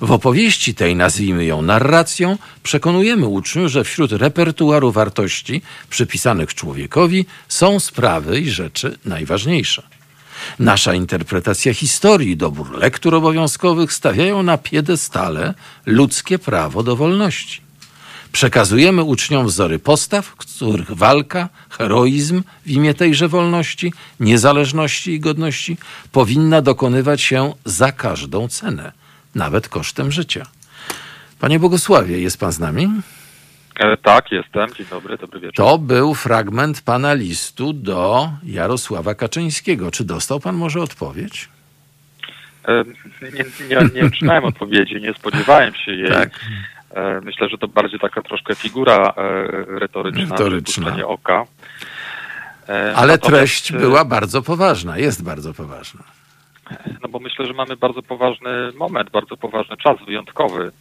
W 0.00 0.12
opowieści 0.12 0.74
tej, 0.74 0.96
nazwijmy 0.96 1.44
ją 1.44 1.62
narracją, 1.62 2.38
przekonujemy 2.62 3.26
uczniów, 3.26 3.70
że 3.70 3.84
wśród 3.84 4.12
repertuaru 4.12 4.92
wartości 4.92 5.62
przypisanych 5.90 6.54
człowiekowi 6.54 7.26
są 7.48 7.80
sprawy 7.80 8.40
i 8.40 8.50
rzeczy 8.50 8.98
najważniejsze. 9.04 9.82
Nasza 10.58 10.94
interpretacja 10.94 11.74
historii, 11.74 12.36
dobór 12.36 12.78
lektur 12.78 13.14
obowiązkowych 13.14 13.92
stawiają 13.92 14.42
na 14.42 14.58
piedestale 14.58 15.54
ludzkie 15.86 16.38
prawo 16.38 16.82
do 16.82 16.96
wolności. 16.96 17.60
Przekazujemy 18.32 19.02
uczniom 19.02 19.46
wzory 19.46 19.78
postaw, 19.78 20.36
których 20.36 20.92
walka, 20.92 21.48
heroizm 21.70 22.42
w 22.66 22.70
imię 22.70 22.94
tejże 22.94 23.28
wolności, 23.28 23.92
niezależności 24.20 25.10
i 25.10 25.20
godności 25.20 25.76
powinna 26.12 26.62
dokonywać 26.62 27.22
się 27.22 27.52
za 27.64 27.92
każdą 27.92 28.48
cenę, 28.48 28.92
nawet 29.34 29.68
kosztem 29.68 30.12
życia. 30.12 30.46
Panie 31.38 31.58
Bogosławie, 31.58 32.20
jest 32.20 32.36
pan 32.36 32.52
z 32.52 32.58
nami? 32.58 32.88
E, 33.80 33.96
tak, 33.96 34.32
jestem. 34.32 34.74
Dzień 34.74 34.86
dobry, 34.90 35.16
dobry 35.18 35.40
wieczór. 35.40 35.66
To 35.66 35.78
był 35.78 36.14
fragment 36.14 36.82
pana 36.82 37.14
listu 37.14 37.72
do 37.72 38.28
Jarosława 38.42 39.14
Kaczyńskiego. 39.14 39.90
Czy 39.90 40.04
dostał 40.04 40.40
pan 40.40 40.56
może 40.56 40.80
odpowiedź? 40.80 41.48
Nie, 43.22 43.44
nie, 43.68 43.88
nie 43.94 44.06
otrzymałem 44.06 44.44
odpowiedzi, 44.44 45.00
nie 45.00 45.14
spodziewałem 45.14 45.74
się 45.74 45.92
jej. 45.92 46.10
Tak. 46.10 46.40
Myślę, 47.22 47.48
że 47.48 47.58
to 47.58 47.68
bardziej 47.68 48.00
taka 48.00 48.22
troszkę 48.22 48.54
figura 48.54 49.14
retoryczna, 49.66 50.22
retoryczna. 50.30 51.06
oka. 51.06 51.44
Ale 52.96 53.18
treść 53.18 53.72
była 53.72 54.04
bardzo 54.04 54.42
poważna, 54.42 54.98
jest 54.98 55.24
bardzo 55.24 55.54
poważna. 55.54 56.02
No 57.02 57.08
bo 57.08 57.18
myślę, 57.18 57.46
że 57.46 57.52
mamy 57.52 57.76
bardzo 57.76 58.02
poważny 58.02 58.72
moment, 58.74 59.10
bardzo 59.10 59.36
poważny 59.36 59.76
czas 59.76 59.96
wyjątkowy. 60.06 60.72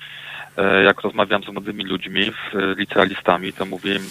Jak 0.85 1.01
rozmawiam 1.01 1.43
z 1.43 1.47
młodymi 1.47 1.83
ludźmi, 1.83 2.31
licealistami, 2.77 3.53
to 3.53 3.65
mówię 3.65 3.95
im, 3.95 4.03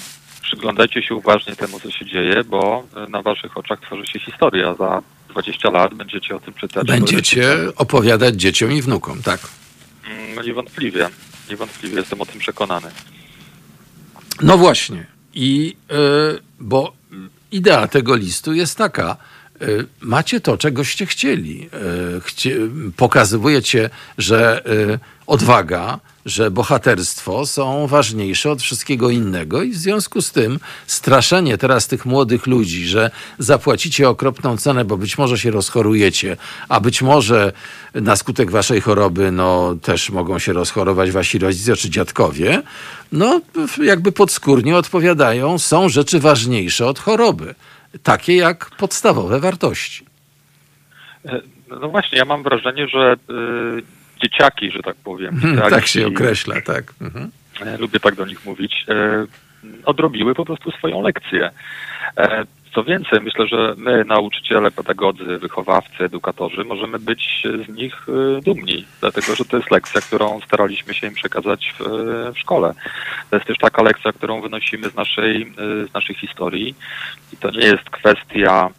przyglądajcie 0.43 1.03
się 1.03 1.15
uważnie 1.15 1.57
temu, 1.57 1.81
co 1.81 1.91
się 1.91 2.07
dzieje, 2.07 2.45
bo 2.45 2.87
na 3.09 3.23
waszych 3.23 3.57
oczach 3.57 3.81
tworzy 3.81 4.07
się 4.07 4.19
historia. 4.19 4.75
Za 4.75 5.03
20 5.29 5.71
lat 5.71 5.95
będziecie 5.95 6.37
o 6.37 6.41
tym 6.41 6.55
czytać. 6.55 6.87
Będziecie 6.87 7.57
opowiadać 7.77 8.35
dzieciom 8.35 8.73
i 8.73 8.83
wnukom, 8.83 9.23
tak? 9.23 9.41
Mm, 10.11 10.47
niewątpliwie, 10.47 11.09
niewątpliwie 11.51 11.97
jestem 11.97 12.21
o 12.21 12.27
tym 12.27 12.39
przekonany. 12.41 12.91
No 14.43 14.59
właśnie. 14.59 15.07
I 15.35 15.77
yy, 15.91 16.41
bo 16.61 16.93
idea 17.53 17.89
tego 17.89 18.17
listu 18.17 18.55
jest 18.55 18.79
taka, 18.79 19.17
macie 20.01 20.41
to, 20.41 20.57
czegoście 20.57 21.07
chcieli. 21.07 21.71
Y, 22.17 22.21
chcie, 22.21 22.57
pokazujecie, 22.97 23.91
że 24.19 24.63
y, 24.67 24.99
odwaga, 25.27 26.01
że 26.27 26.51
bohaterstwo 26.51 27.47
są 27.47 27.87
ważniejsze 27.87 28.51
od 28.51 28.63
wszystkiego 28.63 29.11
innego 29.11 29.63
i 29.63 29.71
w 29.71 29.77
związku 29.77 30.23
z 30.23 30.33
tym 30.33 30.61
straszenie 30.87 31.59
teraz 31.59 31.87
tych 31.87 32.07
młodych 32.07 32.47
ludzi, 32.47 32.87
że 32.87 33.11
zapłacicie 33.39 34.09
okropną 34.09 34.57
cenę, 34.57 34.85
bo 34.85 34.97
być 34.97 35.19
może 35.19 35.39
się 35.39 35.51
rozchorujecie, 35.51 36.37
a 36.69 36.81
być 36.81 37.03
może 37.03 37.53
na 37.95 38.17
skutek 38.17 38.51
waszej 38.51 38.81
choroby 38.81 39.33
no, 39.33 39.75
też 39.83 40.11
mogą 40.11 40.39
się 40.39 40.53
rozchorować 40.53 41.11
wasi 41.11 41.39
rodzice 41.39 41.77
czy 41.77 41.91
dziadkowie, 41.91 42.63
no 43.13 43.41
jakby 43.83 44.13
podskórnie 44.13 44.77
odpowiadają, 44.77 45.59
są 45.59 45.89
rzeczy 45.89 46.21
ważniejsze 46.21 46.87
od 46.87 46.99
choroby, 46.99 47.55
takie 48.03 48.37
jak 48.37 48.71
podstawowe 48.71 49.41
wartości. 49.41 50.07
E, 51.25 51.41
no 51.81 51.89
właśnie, 51.89 52.19
ja 52.19 52.25
mam 52.25 52.43
wrażenie, 52.43 52.89
że 52.89 53.17
yy 53.29 53.83
dzieciaki, 54.23 54.71
że 54.71 54.83
tak 54.83 54.97
powiem. 54.97 55.41
Hmm, 55.41 55.71
tak 55.71 55.87
się 55.87 56.07
określa, 56.07 56.61
tak. 56.61 56.93
Mhm. 57.01 57.31
E, 57.61 57.79
lubię 57.79 58.01
tak 58.01 58.15
do 58.15 58.27
nich 58.27 58.45
mówić. 58.45 58.85
E, 58.89 59.27
odrobiły 59.85 60.35
po 60.35 60.45
prostu 60.45 60.71
swoją 60.71 61.03
lekcję. 61.03 61.51
Co 62.79 62.85
więcej, 62.85 63.21
myślę, 63.21 63.47
że 63.47 63.75
my, 63.77 64.05
nauczyciele, 64.05 64.71
pedagodzy, 64.71 65.39
wychowawcy, 65.39 66.05
edukatorzy, 66.05 66.65
możemy 66.65 66.99
być 66.99 67.47
z 67.67 67.77
nich 67.77 68.07
dumni, 68.45 68.85
dlatego 69.01 69.35
że 69.35 69.45
to 69.45 69.57
jest 69.57 69.71
lekcja, 69.71 70.01
którą 70.01 70.41
staraliśmy 70.41 70.95
się 70.95 71.07
im 71.07 71.15
przekazać 71.15 71.75
w, 71.79 71.85
w 72.35 72.39
szkole. 72.39 72.75
To 73.31 73.37
jest 73.37 73.49
też 73.49 73.59
taka 73.59 73.83
lekcja, 73.83 74.13
którą 74.13 74.41
wynosimy 74.41 74.89
z 74.89 74.95
naszej, 74.95 75.53
z 75.91 75.95
naszej 75.95 76.17
historii 76.17 76.75
i 77.33 77.37
to 77.37 77.51
nie 77.51 77.67
jest 77.67 77.91
kwestia 77.91 78.71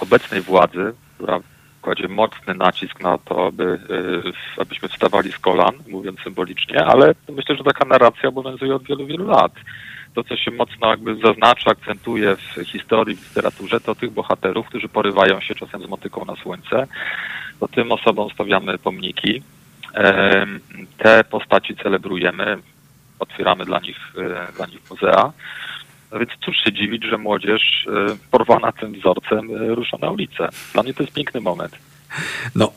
obecnej 0.00 0.40
władzy, 0.40 0.94
która 1.14 1.40
kładzie 1.82 2.08
mocny 2.08 2.54
nacisk 2.54 3.00
na 3.00 3.18
to, 3.18 3.46
aby, 3.46 3.64
y, 3.64 4.60
abyśmy 4.60 4.88
wstawali 4.88 5.32
z 5.32 5.38
kolan, 5.38 5.74
mówiąc 5.88 6.20
symbolicznie, 6.20 6.84
ale 6.84 7.14
myślę, 7.28 7.56
że 7.56 7.64
taka 7.64 7.84
narracja 7.84 8.28
obowiązuje 8.28 8.74
od 8.74 8.82
wielu, 8.82 9.06
wielu 9.06 9.26
lat. 9.28 9.52
To, 10.16 10.24
co 10.24 10.36
się 10.36 10.50
mocno 10.50 10.90
jakby 10.90 11.16
zaznacza, 11.16 11.70
akcentuje 11.70 12.36
w 12.36 12.70
historii, 12.72 13.16
w 13.16 13.28
literaturze, 13.28 13.80
to 13.80 13.94
tych 13.94 14.10
bohaterów, 14.10 14.66
którzy 14.66 14.88
porywają 14.88 15.40
się 15.40 15.54
czasem 15.54 15.82
z 15.82 15.88
motyką 15.88 16.24
na 16.24 16.36
słońce. 16.36 16.86
To 17.60 17.68
tym 17.68 17.92
osobom 17.92 18.30
stawiamy 18.30 18.78
pomniki. 18.78 19.42
Te 20.98 21.24
postaci 21.24 21.76
celebrujemy, 21.76 22.58
otwieramy 23.18 23.64
dla 23.64 23.80
nich, 23.80 23.96
y, 24.18 24.52
dla 24.56 24.66
nich 24.66 24.90
muzea. 24.90 25.32
No 26.12 26.18
więc 26.18 26.30
cóż 26.44 26.56
się 26.64 26.72
dziwić, 26.72 27.04
że 27.04 27.18
młodzież 27.18 27.86
e, 27.88 28.16
porwana 28.30 28.72
tym 28.72 28.92
wzorcem 28.92 29.50
e, 29.50 29.74
rusza 29.74 29.96
na 30.00 30.10
ulicę. 30.10 30.48
Dla 30.72 30.82
mnie 30.82 30.94
to 30.94 31.02
jest 31.02 31.14
piękny 31.14 31.40
moment. 31.40 31.78
No, 32.54 32.72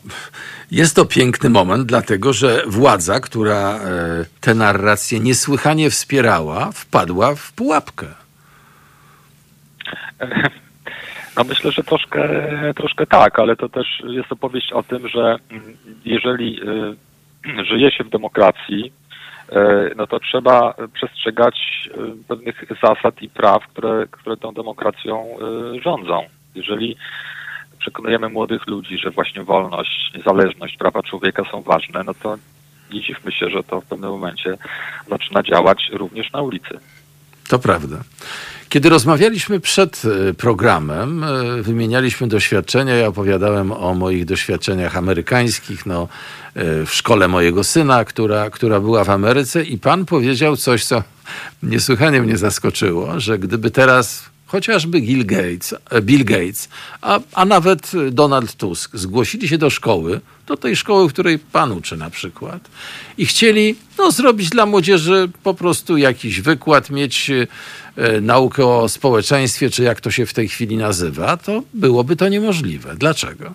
jest 0.70 0.96
to 0.96 1.04
piękny 1.04 1.50
moment, 1.50 1.86
dlatego 1.86 2.32
że 2.32 2.62
władza, 2.66 3.20
która 3.20 3.78
e, 3.78 3.80
tę 4.40 4.54
narrację 4.54 5.20
niesłychanie 5.20 5.90
wspierała, 5.90 6.72
wpadła 6.72 7.34
w 7.34 7.52
pułapkę. 7.52 8.06
No 11.36 11.44
myślę, 11.44 11.72
że 11.72 11.84
troszkę, 11.84 12.28
troszkę 12.76 13.06
tak, 13.06 13.38
ale 13.38 13.56
to 13.56 13.68
też 13.68 14.02
jest 14.06 14.32
opowieść 14.32 14.72
o 14.72 14.82
tym, 14.82 15.08
że 15.08 15.36
mm, 15.50 15.76
jeżeli 16.04 16.60
żyje 17.70 17.90
się 17.90 18.04
w 18.04 18.10
demokracji, 18.10 18.92
E, 19.52 19.90
no 19.96 20.06
to 20.06 20.20
trzeba 20.20 20.74
przestrzegać 20.92 21.56
e, 21.90 22.26
pewnych 22.28 22.64
zasad 22.82 23.22
i 23.22 23.28
praw, 23.28 23.66
które, 23.68 24.06
które 24.10 24.36
tą 24.36 24.54
demokracją 24.54 25.24
e, 25.24 25.80
rządzą. 25.80 26.22
Jeżeli 26.54 26.96
przekonujemy 27.80 28.28
młodych 28.28 28.66
ludzi, 28.66 28.98
że 28.98 29.10
właśnie 29.10 29.44
wolność, 29.44 30.12
niezależność, 30.16 30.76
prawa 30.76 31.02
człowieka 31.02 31.42
są 31.50 31.62
ważne, 31.62 32.02
no 32.04 32.14
to 32.14 32.36
nie 32.92 33.00
dziwmy 33.00 33.32
się, 33.32 33.50
że 33.50 33.62
to 33.62 33.80
w 33.80 33.84
pewnym 33.84 34.10
momencie 34.10 34.58
zaczyna 35.08 35.42
działać 35.42 35.90
również 35.92 36.32
na 36.32 36.42
ulicy. 36.42 36.80
To 37.48 37.58
prawda. 37.58 37.96
Kiedy 38.68 38.88
rozmawialiśmy 38.88 39.60
przed 39.60 40.02
e, 40.04 40.34
programem, 40.34 41.24
e, 41.24 41.62
wymienialiśmy 41.62 42.28
doświadczenia. 42.28 42.94
Ja 42.94 43.06
opowiadałem 43.06 43.72
o 43.72 43.94
moich 43.94 44.24
doświadczeniach 44.24 44.96
amerykańskich, 44.96 45.86
no, 45.86 46.08
e, 46.54 46.86
w 46.86 46.94
szkole 46.94 47.28
mojego 47.28 47.64
syna, 47.64 48.04
która, 48.04 48.50
która 48.50 48.80
była 48.80 49.04
w 49.04 49.10
Ameryce, 49.10 49.62
i 49.64 49.78
pan 49.78 50.06
powiedział 50.06 50.56
coś, 50.56 50.84
co 50.84 51.02
niesłychanie 51.62 52.22
mnie 52.22 52.36
zaskoczyło, 52.36 53.20
że 53.20 53.38
gdyby 53.38 53.70
teraz 53.70 54.29
chociażby 54.50 55.00
Bill 55.00 55.26
Gates, 55.26 55.74
Bill 56.02 56.24
Gates 56.24 56.68
a, 57.00 57.20
a 57.34 57.44
nawet 57.44 57.92
Donald 58.10 58.56
Tusk 58.56 58.96
zgłosili 58.96 59.48
się 59.48 59.58
do 59.58 59.70
szkoły, 59.70 60.20
do 60.46 60.56
tej 60.56 60.76
szkoły, 60.76 61.08
w 61.08 61.12
której 61.12 61.38
pan 61.38 61.72
uczy 61.72 61.96
na 61.96 62.10
przykład, 62.10 62.70
i 63.18 63.26
chcieli 63.26 63.74
no, 63.98 64.10
zrobić 64.10 64.50
dla 64.50 64.66
młodzieży 64.66 65.28
po 65.42 65.54
prostu 65.54 65.96
jakiś 65.96 66.40
wykład, 66.40 66.90
mieć 66.90 67.30
e, 67.30 68.20
naukę 68.20 68.66
o 68.66 68.88
społeczeństwie, 68.88 69.70
czy 69.70 69.82
jak 69.82 70.00
to 70.00 70.10
się 70.10 70.26
w 70.26 70.34
tej 70.34 70.48
chwili 70.48 70.76
nazywa, 70.76 71.36
to 71.36 71.62
byłoby 71.74 72.16
to 72.16 72.28
niemożliwe. 72.28 72.94
Dlaczego? 72.96 73.54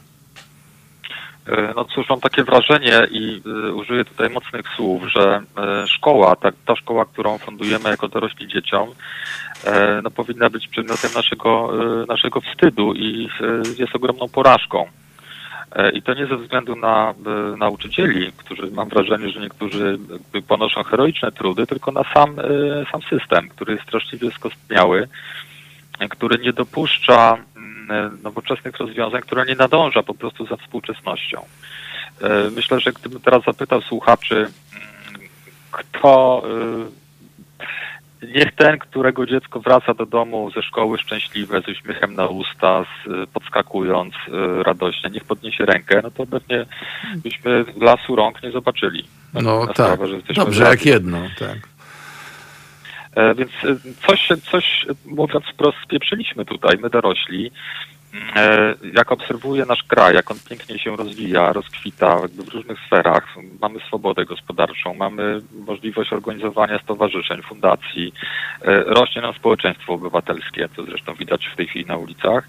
E, 1.47 1.73
no 1.76 1.85
cóż, 1.85 2.09
mam 2.09 2.22
takie 2.22 2.43
wrażenie 2.43 3.07
i 3.11 3.41
użyję 3.76 4.05
tutaj 4.05 4.30
mocnych 4.30 4.65
słów, 4.76 5.03
że 5.15 5.41
szkoła, 5.88 6.35
ta, 6.35 6.51
ta 6.65 6.76
szkoła, 6.76 7.05
którą 7.05 7.38
fundujemy 7.38 7.89
jako 7.89 8.07
dorośli 8.07 8.47
dzieciom, 8.47 8.89
no, 10.04 10.12
powinna 10.12 10.50
być 10.50 10.68
przedmiotem 10.68 11.12
naszego, 11.16 11.72
naszego 12.08 12.42
wstydu 12.42 12.94
i 12.94 13.30
jest 13.78 13.96
ogromną 13.96 14.30
porażką. 14.30 14.86
I 15.94 16.02
to 16.02 16.14
nie 16.14 16.26
ze 16.26 16.38
względu 16.38 16.76
na 16.76 17.14
nauczycieli, 17.58 18.32
którzy 18.38 18.72
mam 18.72 18.90
wrażenie, 18.90 19.30
że 19.30 19.40
niektórzy 19.40 20.00
ponoszą 20.48 20.84
heroiczne 20.84 21.32
trudy, 21.32 21.68
tylko 21.68 21.92
na 21.92 22.04
sam, 22.14 22.36
sam 22.92 23.02
system, 23.02 23.50
który 23.50 23.74
jest 23.74 23.86
straszliwie 23.86 24.32
skostniały, 24.32 25.08
który 26.10 26.44
nie 26.44 26.54
dopuszcza 26.54 27.38
E, 27.90 28.12
nowoczesnych 28.24 28.78
rozwiązań, 28.78 29.22
która 29.22 29.46
nie 29.46 29.56
nadąża 29.56 30.04
po 30.04 30.14
prostu 30.14 30.46
za 30.46 30.58
współczesnością. 30.58 31.46
E, 32.22 32.50
myślę, 32.56 32.80
że 32.80 32.94
gdybym 32.94 33.22
teraz 33.22 33.44
zapytał 33.44 33.82
słuchaczy, 33.82 34.36
mm, 34.36 34.52
kto 35.72 36.44
e, 36.46 37.05
niech 38.22 38.56
ten, 38.56 38.78
którego 38.78 39.26
dziecko 39.26 39.60
wraca 39.60 39.94
do 39.94 40.06
domu 40.06 40.52
ze 40.56 40.62
szkoły 40.62 40.98
szczęśliwe, 40.98 41.62
z 41.62 41.68
uśmiechem 41.68 42.16
na 42.16 42.28
usta, 42.28 42.84
z, 42.84 43.30
podskakując 43.30 44.14
radośnie, 44.64 45.10
niech 45.10 45.24
podniesie 45.24 45.66
rękę, 45.66 46.00
no 46.04 46.12
to 46.12 46.26
pewnie 46.26 46.66
byśmy 47.16 47.66
lasu 47.82 48.16
rąk 48.16 48.44
nie 48.44 48.52
zobaczyli. 48.52 49.04
No 49.34 49.68
tak, 49.68 49.76
sprawę, 49.76 50.08
dobrze, 50.36 50.64
jak 50.64 50.86
jedno, 50.86 51.18
tak. 51.40 51.58
E, 53.16 53.36
więc 53.36 53.52
e, 53.52 53.76
coś, 54.08 54.28
coś 54.52 54.86
mówiąc 55.06 55.46
wprost, 55.54 55.78
spieprzyliśmy 55.84 56.46
tutaj, 56.46 56.78
my 56.82 56.90
dorośli. 56.90 57.52
E, 58.36 58.76
jak 58.94 59.12
obserwuję 59.12 59.66
nasz 59.66 59.84
kraj, 59.84 60.16
jak 60.16 60.32
on 60.32 60.38
pięknie 60.50 60.80
się 60.80 60.96
rozwija, 60.96 61.54
rozkwita 61.54 62.18
w 62.28 62.54
różnych 62.54 62.80
sferach, 62.88 63.36
mamy 63.62 63.80
swobodę 63.80 64.26
gospodarczą, 64.26 64.94
mamy 64.94 65.42
możliwość 65.68 66.14
organizowania 66.14 66.80
stowarzyszeń, 66.80 67.42
fundacji, 67.42 68.14
rośnie 68.86 69.22
nam 69.22 69.34
społeczeństwo 69.34 69.94
obywatelskie, 69.94 70.70
co 70.76 70.84
zresztą 70.84 71.14
widać 71.14 71.48
w 71.54 71.56
tej 71.56 71.68
chwili 71.68 71.86
na 71.86 71.98
ulicach, 71.98 72.48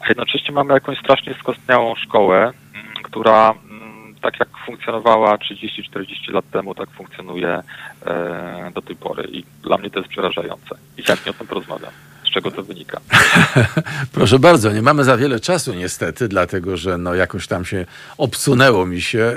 a 0.00 0.08
jednocześnie 0.08 0.54
mamy 0.54 0.74
jakąś 0.74 0.98
strasznie 0.98 1.34
skostniałą 1.34 1.94
szkołę, 1.94 2.52
która 3.02 3.54
tak 4.22 4.40
jak 4.40 4.48
funkcjonowała 4.66 5.36
30-40 5.36 6.32
lat 6.32 6.50
temu, 6.50 6.74
tak 6.74 6.90
funkcjonuje 6.90 7.62
e, 8.06 8.70
do 8.74 8.82
tej 8.82 8.96
pory. 8.96 9.28
I 9.32 9.44
dla 9.62 9.78
mnie 9.78 9.90
to 9.90 9.98
jest 9.98 10.10
przerażające. 10.10 10.76
I 10.98 11.02
chętnie 11.02 11.30
o 11.30 11.34
tym 11.34 11.46
porozmawiam. 11.46 11.92
Czego 12.32 12.50
to 12.50 12.62
wynika. 12.62 13.00
Proszę 14.12 14.38
bardzo, 14.38 14.72
nie 14.72 14.82
mamy 14.82 15.04
za 15.04 15.16
wiele 15.16 15.40
czasu 15.40 15.74
niestety, 15.74 16.28
dlatego 16.28 16.76
że 16.76 16.98
no 16.98 17.14
jakoś 17.14 17.46
tam 17.46 17.64
się 17.64 17.86
obsunęło 18.18 18.86
mi 18.86 19.00
się 19.00 19.18
y, 19.18 19.36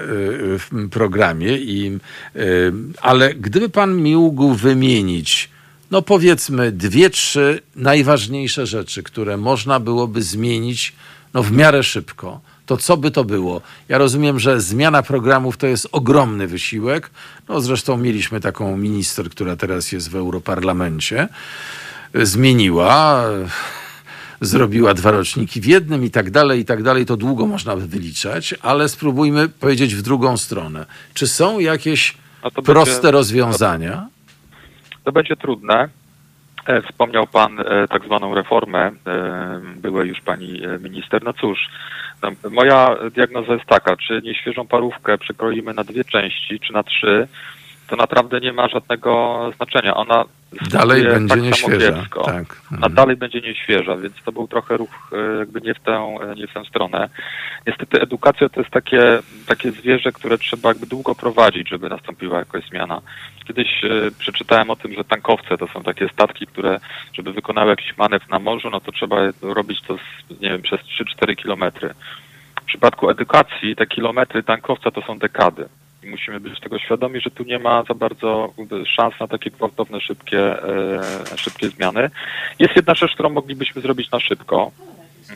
w 0.60 0.90
programie, 0.92 1.58
i, 1.58 2.00
y, 2.36 2.74
ale 3.02 3.34
gdyby 3.34 3.70
pan 3.70 3.96
mi 4.02 4.16
mógł 4.16 4.54
wymienić 4.54 5.50
no 5.92 6.02
powiedzmy 6.02 6.72
dwie, 6.72 7.10
trzy 7.10 7.62
najważniejsze 7.76 8.66
rzeczy, 8.66 9.04
które 9.04 9.38
można 9.38 9.80
byłoby 9.80 10.22
zmienić 10.22 10.94
no 11.34 11.44
w 11.44 11.52
miarę 11.52 11.84
szybko, 11.84 12.42
to 12.66 12.78
co 12.78 12.98
by 12.98 13.12
to 13.12 13.24
było? 13.24 13.62
Ja 13.90 13.98
rozumiem, 13.98 14.40
że 14.40 14.62
zmiana 14.62 15.04
programów 15.04 15.58
to 15.58 15.68
jest 15.68 15.88
ogromny 15.92 16.48
wysiłek. 16.48 17.10
No 17.50 17.62
zresztą 17.62 17.98
mieliśmy 17.98 18.42
taką 18.42 18.78
minister, 18.78 19.30
która 19.30 19.56
teraz 19.56 19.92
jest 19.92 20.10
w 20.10 20.16
Europarlamencie. 20.16 21.28
Zmieniła, 22.24 23.24
zrobiła 24.42 24.94
dwa 24.94 25.12
roczniki 25.12 25.62
w 25.62 25.66
jednym 25.66 26.04
i 26.04 26.12
tak 26.12 26.32
dalej, 26.32 26.60
i 26.60 26.66
tak 26.66 26.84
dalej. 26.84 27.06
To 27.06 27.18
długo 27.18 27.46
można 27.46 27.76
by 27.76 27.88
wyliczać, 27.88 28.56
ale 28.62 28.90
spróbujmy 28.90 29.50
powiedzieć 29.50 29.96
w 29.96 30.02
drugą 30.02 30.38
stronę. 30.38 30.86
Czy 31.14 31.28
są 31.28 31.60
jakieś 31.60 32.18
proste 32.66 33.02
będzie, 33.02 33.12
rozwiązania? 33.12 34.08
To 35.04 35.12
będzie 35.12 35.36
trudne. 35.36 35.90
E, 36.66 36.82
wspomniał 36.82 37.28
Pan 37.28 37.60
e, 37.60 37.88
tak 37.88 38.06
zwaną 38.06 38.36
reformę, 38.36 38.92
e, 39.08 39.62
byłej 39.76 40.10
już 40.10 40.22
Pani 40.22 40.62
minister. 40.80 41.24
No 41.24 41.34
cóż, 41.34 41.60
no, 42.24 42.50
moja 42.50 42.96
diagnoza 43.16 43.54
jest 43.54 43.66
taka, 43.66 43.98
czy 43.98 44.22
nieświeżą 44.24 44.68
parówkę 44.68 45.18
przekroimy 45.18 45.74
na 45.74 45.84
dwie 45.84 46.04
części, 46.04 46.60
czy 46.60 46.74
na 46.74 46.84
trzy, 46.84 47.28
to 47.88 47.96
naprawdę 47.96 48.40
nie 48.40 48.54
ma 48.54 48.68
żadnego 48.68 49.40
znaczenia. 49.56 49.96
Ona 49.96 50.26
dalej 50.72 51.04
będzie 51.04 51.36
tak 51.36 51.44
nieświeża. 51.44 52.06
Tak. 52.26 52.62
A 52.72 52.76
mhm. 52.76 52.94
dalej 52.94 53.16
będzie 53.16 53.42
nieświeża, 53.42 53.98
więc 53.98 54.16
to 54.26 54.32
był 54.32 54.48
trochę 54.48 54.78
ruch 54.78 55.12
jakby 55.40 55.62
nie 55.62 55.74
w 55.74 55.80
tę, 55.80 56.16
nie 56.36 56.48
w 56.48 56.54
tę 56.54 56.66
stronę. 56.70 57.10
Niestety 57.68 58.02
edukacja 58.02 58.50
to 58.50 58.62
jest 58.62 58.74
takie, 58.74 59.20
takie 59.48 59.72
zwierzę, 59.72 60.12
które 60.12 60.38
trzeba 60.38 60.70
jakby 60.70 60.86
długo 60.86 61.16
prowadzić, 61.16 61.70
żeby 61.70 61.90
nastąpiła 61.90 62.40
jakaś 62.40 62.70
zmiana. 62.70 63.02
Kiedyś 63.48 63.84
e, 63.84 64.12
przeczytałem 64.20 64.70
o 64.70 64.76
tym, 64.76 64.94
że 64.94 65.04
tankowce 65.04 65.58
to 65.58 65.68
są 65.68 65.84
takie 65.84 66.10
statki, 66.10 66.48
które, 66.48 66.80
żeby 67.14 67.34
wykonały 67.34 67.70
jakiś 67.70 67.98
manewr 67.98 68.30
na 68.30 68.40
morzu, 68.40 68.70
no 68.70 68.80
to 68.80 68.92
trzeba 68.92 69.18
robić 69.42 69.82
to, 69.82 69.98
z, 69.98 70.42
nie 70.42 70.50
wiem, 70.50 70.62
przez 70.62 70.80
3-4 71.22 71.36
kilometry. 71.36 71.94
W 72.62 72.66
przypadku 72.66 73.10
edukacji 73.10 73.76
te 73.76 73.86
kilometry 73.86 74.44
tankowca 74.44 74.92
to 74.92 75.02
są 75.02 75.20
dekady. 75.20 75.70
I 76.06 76.10
musimy 76.10 76.40
być 76.40 76.60
tego 76.60 76.80
świadomi, 76.80 77.22
że 77.22 77.32
tu 77.32 77.44
nie 77.44 77.60
ma 77.60 77.84
za 77.84 77.94
bardzo 77.94 78.54
szans 78.96 79.14
na 79.20 79.28
takie 79.28 79.52
gwałtowne, 79.52 80.02
szybkie, 80.02 80.64
e, 80.64 81.38
szybkie 81.38 81.70
zmiany. 81.70 82.10
Jest 82.60 82.76
jedna 82.76 82.96
rzecz, 82.96 83.14
którą 83.14 83.30
moglibyśmy 83.30 83.82
zrobić 83.82 84.12
na 84.12 84.20
szybko. 84.20 84.72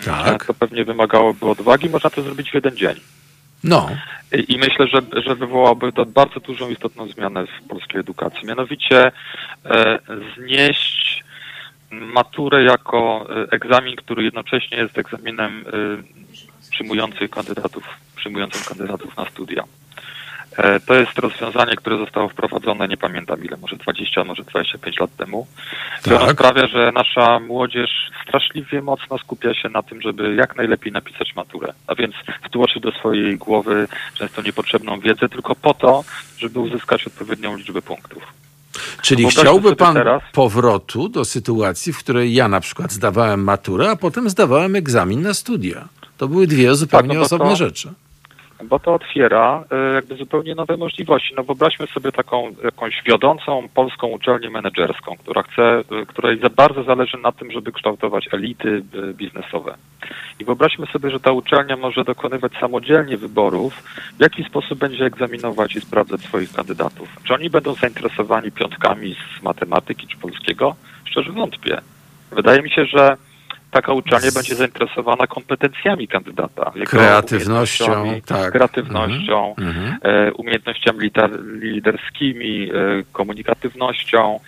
Tak. 0.05 0.45
To 0.45 0.53
pewnie 0.53 0.85
wymagałoby 0.85 1.45
odwagi. 1.45 1.89
Można 1.89 2.09
to 2.09 2.21
zrobić 2.21 2.51
w 2.51 2.53
jeden 2.53 2.77
dzień. 2.77 2.95
No. 3.63 3.89
I 4.47 4.57
myślę, 4.57 4.87
że, 4.87 5.21
że 5.23 5.35
wywołałoby 5.35 5.91
to 5.91 6.05
bardzo 6.05 6.39
dużą 6.39 6.69
istotną 6.69 7.07
zmianę 7.07 7.45
w 7.47 7.67
polskiej 7.67 7.99
edukacji. 7.99 8.47
Mianowicie 8.47 9.11
e, 9.65 9.99
znieść 10.37 11.23
maturę 11.91 12.63
jako 12.63 13.27
e, 13.29 13.51
egzamin, 13.51 13.95
który 13.95 14.23
jednocześnie 14.23 14.77
jest 14.77 14.97
egzaminem 14.97 15.65
e, 15.67 15.71
przyjmujących 16.71 17.29
kandydatów, 17.29 17.83
przyjmującym 18.15 18.61
kandydatów 18.67 19.17
na 19.17 19.25
studia. 19.25 19.63
E, 20.59 20.79
to 20.79 20.93
jest 20.93 21.19
rozwiązanie, 21.19 21.75
które 21.75 21.97
zostało 21.97 22.29
wprowadzone, 22.29 22.87
nie 22.87 22.97
pamiętam 22.97 23.43
ile, 23.43 23.57
może 23.57 23.75
20, 23.75 24.23
może 24.23 24.43
25 24.43 24.99
lat 24.99 25.15
temu. 25.15 25.47
Tak. 26.03 26.21
ono 26.21 26.31
sprawia, 26.31 26.67
że 26.67 26.91
nasza 26.91 27.39
młodzież 27.39 27.89
straszliwie 28.23 28.81
mocno 28.81 29.17
skupia 29.17 29.53
się 29.53 29.69
na 29.69 29.83
tym, 29.83 30.01
żeby 30.01 30.35
jak 30.35 30.55
najlepiej 30.55 30.91
napisać 30.91 31.35
maturę. 31.35 31.73
A 31.87 31.95
więc 31.95 32.15
wtłoczy 32.45 32.79
do 32.79 32.91
swojej 32.91 33.37
głowy 33.37 33.87
często 34.13 34.41
niepotrzebną 34.41 34.99
wiedzę 34.99 35.29
tylko 35.29 35.55
po 35.55 35.73
to, 35.73 36.03
żeby 36.37 36.59
uzyskać 36.59 37.07
odpowiednią 37.07 37.57
liczbę 37.57 37.81
punktów. 37.81 38.23
Czyli 39.01 39.25
chciałby 39.25 39.75
pan 39.75 39.93
teraz... 39.93 40.23
powrotu 40.33 41.09
do 41.09 41.25
sytuacji, 41.25 41.93
w 41.93 41.99
której 41.99 42.33
ja 42.33 42.47
na 42.47 42.59
przykład 42.59 42.91
zdawałem 42.91 43.43
maturę, 43.43 43.91
a 43.91 43.95
potem 43.95 44.29
zdawałem 44.29 44.75
egzamin 44.75 45.21
na 45.21 45.33
studia. 45.33 45.87
To 46.17 46.27
były 46.27 46.47
dwie 46.47 46.75
zupełnie 46.75 47.09
tak, 47.09 47.17
no 47.17 47.23
osobne 47.23 47.49
to... 47.49 47.55
rzeczy 47.55 47.93
bo 48.63 48.79
to 48.79 48.93
otwiera 48.93 49.63
e, 49.71 49.93
jakby 49.93 50.15
zupełnie 50.15 50.55
nowe 50.55 50.77
możliwości. 50.77 51.33
No 51.37 51.43
wyobraźmy 51.43 51.87
sobie 51.87 52.11
taką 52.11 52.55
jakąś 52.63 53.03
wiodącą 53.05 53.67
polską 53.73 54.07
uczelnię 54.07 54.49
menedżerską, 54.49 55.15
która 55.17 55.43
chce, 55.43 55.61
e, 55.61 56.05
której 56.07 56.39
za 56.39 56.49
bardzo 56.49 56.83
zależy 56.83 57.17
na 57.17 57.31
tym, 57.31 57.51
żeby 57.51 57.71
kształtować 57.71 58.29
elity 58.33 58.83
e, 59.09 59.13
biznesowe. 59.13 59.75
I 60.39 60.45
wyobraźmy 60.45 60.85
sobie, 60.85 61.09
że 61.11 61.19
ta 61.19 61.31
uczelnia 61.31 61.77
może 61.77 62.03
dokonywać 62.03 62.51
samodzielnie 62.59 63.17
wyborów, 63.17 63.73
w 64.17 64.21
jaki 64.21 64.43
sposób 64.43 64.79
będzie 64.79 65.05
egzaminować 65.05 65.75
i 65.75 65.81
sprawdzać 65.81 66.21
swoich 66.21 66.53
kandydatów. 66.53 67.09
Czy 67.23 67.33
oni 67.33 67.49
będą 67.49 67.73
zainteresowani 67.73 68.51
piątkami 68.51 69.15
z 69.39 69.43
matematyki 69.43 70.07
czy 70.07 70.17
polskiego? 70.17 70.75
Szczerze 71.05 71.31
wątpię. 71.31 71.81
Wydaje 72.31 72.61
mi 72.61 72.69
się, 72.69 72.85
że 72.85 73.17
taka 73.71 73.93
uczelnia 73.93 74.31
będzie 74.31 74.55
zainteresowana 74.55 75.27
kompetencjami 75.27 76.07
kandydata. 76.07 76.71
Kreatywnością, 76.85 78.21
tak. 78.25 78.51
Kreatywnością, 78.51 79.55
mm 79.57 79.73
-hmm. 79.73 80.31
umiejętnościami 80.35 81.11
liderskimi, 81.61 82.71
e, 82.71 83.03
komunikatywnością 83.13 84.39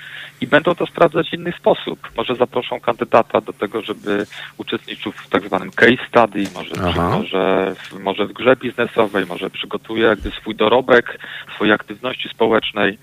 i 0.42 0.48
będą 0.48 0.76
to 0.76 0.86
sprawdzać 0.86 1.30
w 1.30 1.34
inny 1.34 1.52
sposób. 1.52 2.12
Może 2.18 2.36
zaproszą 2.36 2.80
kandydata 2.80 3.42
do 3.42 3.54
tego, 3.54 3.82
żeby 3.82 4.26
uczestniczył 4.58 5.12
w 5.12 5.30
tak 5.30 5.48
zwanym 5.48 5.72
case 5.72 6.08
study, 6.08 6.44
może, 6.54 6.94
może, 7.02 7.76
może 8.00 8.26
w 8.26 8.34
grze 8.34 8.56
biznesowej, 8.56 9.26
może 9.26 9.50
przygotuje 9.50 10.06
jakby 10.06 10.32
swój 10.32 10.56
dorobek, 10.56 11.20
swojej 11.56 11.74
aktywności 11.74 12.30
społecznej. 12.30 12.98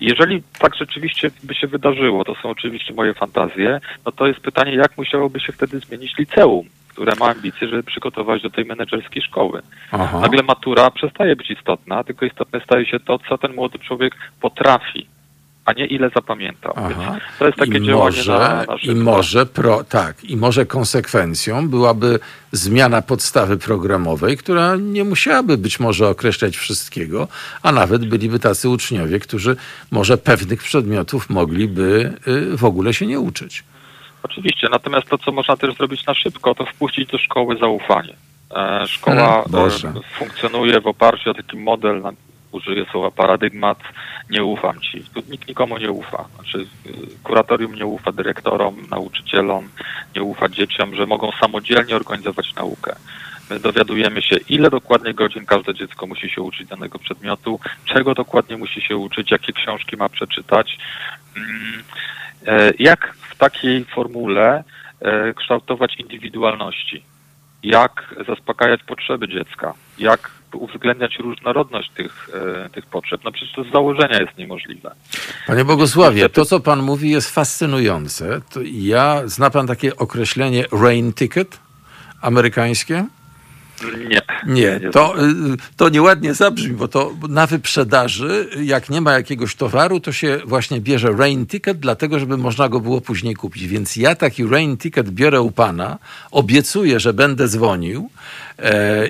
Jeżeli 0.00 0.42
tak 0.58 0.76
rzeczywiście 0.76 1.30
by 1.42 1.54
się 1.54 1.66
wydarzyło, 1.66 2.24
to 2.24 2.34
są 2.34 2.50
oczywiście 2.50 2.94
moje 2.94 3.14
fantazje, 3.14 3.80
no 4.06 4.12
to 4.12 4.26
jest 4.26 4.40
pytanie, 4.40 4.74
jak 4.74 4.98
musiałoby 4.98 5.40
się 5.40 5.52
wtedy 5.52 5.78
zmienić 5.78 6.18
liceum, 6.18 6.66
które 6.88 7.12
ma 7.20 7.26
ambicje, 7.26 7.68
żeby 7.68 7.82
przygotować 7.82 8.42
do 8.42 8.50
tej 8.50 8.64
menedżerskiej 8.64 9.22
szkoły. 9.22 9.62
Aha. 9.92 10.20
Nagle 10.20 10.42
matura 10.42 10.90
przestaje 10.90 11.36
być 11.36 11.50
istotna, 11.50 12.04
tylko 12.04 12.26
istotne 12.26 12.60
staje 12.60 12.86
się 12.86 13.00
to, 13.00 13.18
co 13.28 13.38
ten 13.38 13.54
młody 13.54 13.78
człowiek 13.78 14.16
potrafi 14.40 15.06
a 15.70 15.72
nie 15.72 15.86
ile 15.86 16.10
zapamiętał. 16.10 16.74
to 17.38 17.46
jest 17.46 17.58
takie 17.58 17.78
I 17.78 17.86
działanie 17.86 18.16
może, 18.16 18.32
na, 18.32 18.64
na 18.64 18.76
I 18.82 18.94
może, 18.94 19.46
pro, 19.46 19.84
tak, 19.84 20.24
I 20.24 20.36
może 20.36 20.66
konsekwencją 20.66 21.68
byłaby 21.68 22.18
zmiana 22.52 23.02
podstawy 23.02 23.58
programowej, 23.58 24.36
która 24.36 24.76
nie 24.76 25.04
musiałaby 25.04 25.58
być 25.58 25.80
może 25.80 26.08
określać 26.08 26.56
wszystkiego, 26.56 27.28
a 27.62 27.72
nawet 27.72 28.08
byliby 28.08 28.38
tacy 28.38 28.68
uczniowie, 28.68 29.18
którzy 29.18 29.56
może 29.90 30.18
pewnych 30.18 30.62
przedmiotów 30.62 31.30
mogliby 31.30 32.12
y, 32.52 32.56
w 32.56 32.64
ogóle 32.64 32.94
się 32.94 33.06
nie 33.06 33.20
uczyć. 33.20 33.64
Oczywiście, 34.22 34.68
natomiast 34.70 35.08
to, 35.08 35.18
co 35.18 35.32
można 35.32 35.56
też 35.56 35.74
zrobić 35.74 36.06
na 36.06 36.14
szybko, 36.14 36.54
to 36.54 36.66
wpuścić 36.66 37.10
do 37.10 37.18
szkoły 37.18 37.56
zaufanie. 37.60 38.14
E, 38.56 38.86
szkoła 38.86 39.44
hmm, 39.52 40.00
funkcjonuje 40.18 40.80
w 40.80 40.86
oparciu 40.86 41.30
o 41.30 41.34
taki 41.34 41.56
model 41.56 42.02
użyję 42.52 42.84
słowa 42.90 43.10
paradygmat, 43.10 43.78
nie 44.30 44.44
ufam 44.44 44.80
ci. 44.80 45.04
Tu 45.14 45.22
nikt 45.28 45.48
nikomu 45.48 45.78
nie 45.78 45.90
ufa. 45.90 46.24
Znaczy, 46.34 46.58
y, 46.58 46.66
kuratorium 47.22 47.74
nie 47.74 47.86
ufa 47.86 48.12
dyrektorom, 48.12 48.76
nauczycielom, 48.90 49.68
nie 50.16 50.22
ufa 50.22 50.48
dzieciom, 50.48 50.94
że 50.94 51.06
mogą 51.06 51.30
samodzielnie 51.40 51.96
organizować 51.96 52.54
naukę. 52.54 52.96
My 53.50 53.60
dowiadujemy 53.60 54.22
się, 54.22 54.36
ile 54.48 54.70
dokładnie 54.70 55.14
godzin 55.14 55.46
każde 55.46 55.74
dziecko 55.74 56.06
musi 56.06 56.30
się 56.30 56.42
uczyć 56.42 56.68
danego 56.68 56.98
przedmiotu, 56.98 57.60
czego 57.84 58.14
dokładnie 58.14 58.56
musi 58.56 58.80
się 58.80 58.96
uczyć, 58.96 59.30
jakie 59.30 59.52
książki 59.52 59.96
ma 59.96 60.08
przeczytać. 60.08 60.78
Mm, 61.36 61.82
e, 62.46 62.72
jak 62.78 63.14
w 63.30 63.36
takiej 63.36 63.84
formule 63.84 64.64
e, 65.00 65.34
kształtować 65.34 65.96
indywidualności? 65.96 67.02
Jak 67.62 68.14
zaspokajać 68.26 68.82
potrzeby 68.82 69.28
dziecka? 69.28 69.74
Jak 69.98 70.30
uwzględniać 70.54 71.18
różnorodność 71.18 71.90
tych, 71.96 72.28
e, 72.66 72.70
tych 72.70 72.86
potrzeb. 72.86 73.20
No 73.24 73.32
przecież 73.32 73.54
to 73.54 73.64
z 73.64 73.72
założenia 73.72 74.20
jest 74.20 74.38
niemożliwe. 74.38 74.94
Panie 75.46 75.64
Bogusławie, 75.64 76.28
to 76.28 76.44
co 76.44 76.60
pan 76.60 76.82
mówi 76.82 77.10
jest 77.10 77.30
fascynujące. 77.30 78.40
To 78.52 78.60
ja, 78.72 79.22
zna 79.24 79.50
pan 79.50 79.66
takie 79.66 79.96
określenie 79.96 80.64
rain 80.72 81.12
ticket 81.12 81.60
amerykańskie? 82.22 83.04
Nie. 84.08 84.20
Nie, 84.46 84.80
to, 84.92 85.24
y, 85.24 85.30
to 85.76 85.88
nieładnie 85.88 86.34
zabrzmi, 86.34 86.74
bo 86.74 86.88
to 86.88 87.12
na 87.28 87.46
wyprzedaży, 87.46 88.50
jak 88.62 88.90
nie 88.90 89.00
ma 89.00 89.12
jakiegoś 89.12 89.54
towaru, 89.54 90.00
to 90.00 90.12
się 90.12 90.38
właśnie 90.44 90.80
bierze 90.80 91.12
rain 91.12 91.46
ticket, 91.46 91.78
dlatego 91.78 92.18
żeby 92.18 92.36
można 92.36 92.68
go 92.68 92.80
było 92.80 93.00
później 93.00 93.34
kupić. 93.34 93.66
Więc 93.66 93.96
ja 93.96 94.14
taki 94.14 94.46
rain 94.46 94.76
ticket 94.76 95.10
biorę 95.10 95.40
u 95.40 95.50
pana, 95.50 95.98
obiecuję, 96.30 97.00
że 97.00 97.12
będę 97.12 97.48
dzwonił 97.48 98.10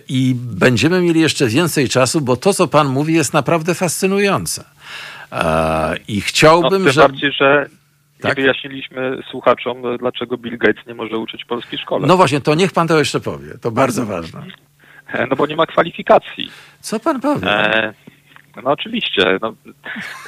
i 0.08 0.34
będziemy 0.36 1.00
mieli 1.00 1.20
jeszcze 1.20 1.46
więcej 1.46 1.88
czasu, 1.88 2.20
bo 2.20 2.36
to, 2.36 2.54
co 2.54 2.68
pan 2.68 2.88
mówi, 2.88 3.14
jest 3.14 3.34
naprawdę 3.34 3.74
fascynujące. 3.74 4.64
E, 5.32 5.96
I 6.08 6.20
chciałbym, 6.20 6.84
no, 6.84 6.92
że... 6.92 7.00
Bardziej, 7.00 7.32
że 7.32 7.66
tak? 8.20 8.36
nie 8.36 8.42
wyjaśniliśmy 8.42 9.22
słuchaczom, 9.30 9.82
dlaczego 9.98 10.36
Bill 10.36 10.58
Gates 10.58 10.86
nie 10.86 10.94
może 10.94 11.18
uczyć 11.18 11.44
polskiej 11.44 11.78
szkole. 11.78 12.06
No 12.06 12.16
właśnie, 12.16 12.40
to 12.40 12.54
niech 12.54 12.72
pan 12.72 12.88
to 12.88 12.98
jeszcze 12.98 13.20
powie. 13.20 13.58
To 13.62 13.70
bardzo 13.70 14.06
ważne. 14.06 14.42
No 15.30 15.36
bo 15.36 15.46
nie 15.46 15.56
ma 15.56 15.66
kwalifikacji. 15.66 16.50
Co 16.80 17.00
pan 17.00 17.20
powie? 17.20 17.48
E, 17.48 17.94
no 18.56 18.70
oczywiście. 18.70 19.38
No, 19.42 19.54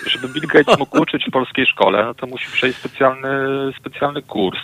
żeby 0.07 0.29
Bill 0.29 0.47
Gates 0.47 0.79
mógł 0.79 1.01
uczyć 1.01 1.25
w 1.29 1.31
polskiej 1.31 1.67
szkole, 1.67 2.05
no 2.05 2.15
to 2.15 2.27
musi 2.27 2.53
przejść 2.53 2.79
specjalny, 2.79 3.29
specjalny 3.81 4.23
kurs. 4.23 4.61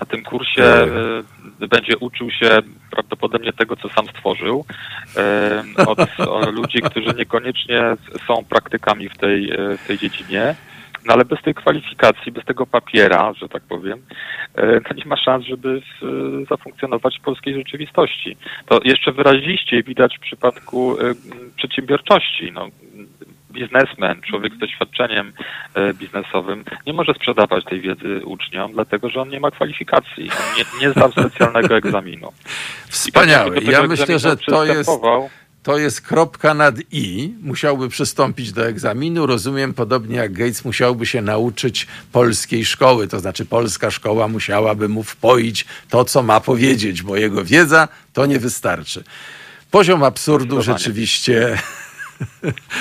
Na 0.00 0.06
tym 0.06 0.22
kursie 0.22 0.64
e, 0.64 1.68
będzie 1.68 1.98
uczył 1.98 2.30
się 2.30 2.58
prawdopodobnie 2.90 3.52
tego, 3.52 3.76
co 3.76 3.88
sam 3.88 4.06
stworzył, 4.06 4.64
e, 5.16 5.62
od, 5.86 5.98
ludzi, 6.52 6.78
którzy 6.82 7.14
niekoniecznie 7.14 7.82
są 8.26 8.44
praktykami 8.44 9.08
w 9.08 9.18
tej, 9.18 9.50
e, 9.50 9.78
w 9.78 9.86
tej 9.86 9.98
dziedzinie. 9.98 10.54
No 11.06 11.14
ale 11.14 11.24
bez 11.24 11.42
tej 11.42 11.54
kwalifikacji, 11.54 12.32
bez 12.32 12.44
tego 12.44 12.66
papiera, 12.66 13.32
że 13.34 13.48
tak 13.48 13.62
powiem, 13.62 14.02
to 14.88 14.94
nie 14.94 15.04
ma 15.06 15.16
szans, 15.16 15.44
żeby 15.44 15.82
zafunkcjonować 16.50 17.18
w 17.18 17.22
polskiej 17.22 17.54
rzeczywistości. 17.54 18.36
To 18.66 18.80
jeszcze 18.84 19.12
wyraziście 19.12 19.82
widać 19.82 20.16
w 20.18 20.20
przypadku 20.20 20.96
przedsiębiorczości. 21.56 22.52
No, 22.52 22.68
biznesmen, 23.54 24.20
człowiek 24.20 24.54
z 24.54 24.58
doświadczeniem 24.58 25.32
e, 25.74 25.94
biznesowym 25.94 26.64
nie 26.86 26.92
może 26.92 27.14
sprzedawać 27.14 27.64
tej 27.64 27.80
wiedzy 27.80 28.20
uczniom, 28.24 28.72
dlatego 28.72 29.10
że 29.10 29.20
on 29.20 29.28
nie 29.28 29.40
ma 29.40 29.50
kwalifikacji, 29.50 30.30
on 30.30 30.58
nie, 30.58 30.86
nie 30.86 30.90
zdał 30.90 31.12
specjalnego 31.12 31.76
egzaminu. 31.82 32.32
Wspaniałe. 32.88 33.58
Ja 33.58 33.82
myślę, 33.82 34.18
że 34.18 34.36
to 34.36 34.64
jest 34.64 34.90
to 35.64 35.78
jest 35.78 36.00
kropka 36.00 36.54
nad 36.54 36.74
i. 36.92 37.34
Musiałby 37.42 37.88
przystąpić 37.88 38.52
do 38.52 38.66
egzaminu. 38.66 39.26
Rozumiem, 39.26 39.74
podobnie 39.74 40.16
jak 40.16 40.32
Gates 40.32 40.64
musiałby 40.64 41.06
się 41.06 41.22
nauczyć 41.22 41.86
polskiej 42.12 42.64
szkoły, 42.64 43.08
to 43.08 43.20
znaczy 43.20 43.46
polska 43.46 43.90
szkoła 43.90 44.28
musiałaby 44.28 44.88
mu 44.88 45.02
wpoić 45.02 45.66
to, 45.88 46.04
co 46.04 46.22
ma 46.22 46.40
powiedzieć, 46.40 47.02
bo 47.02 47.16
jego 47.16 47.44
wiedza 47.44 47.88
to 48.12 48.26
nie 48.26 48.38
wystarczy. 48.38 49.04
Poziom 49.70 50.02
absurdu 50.02 50.62
rzeczywiście 50.62 51.58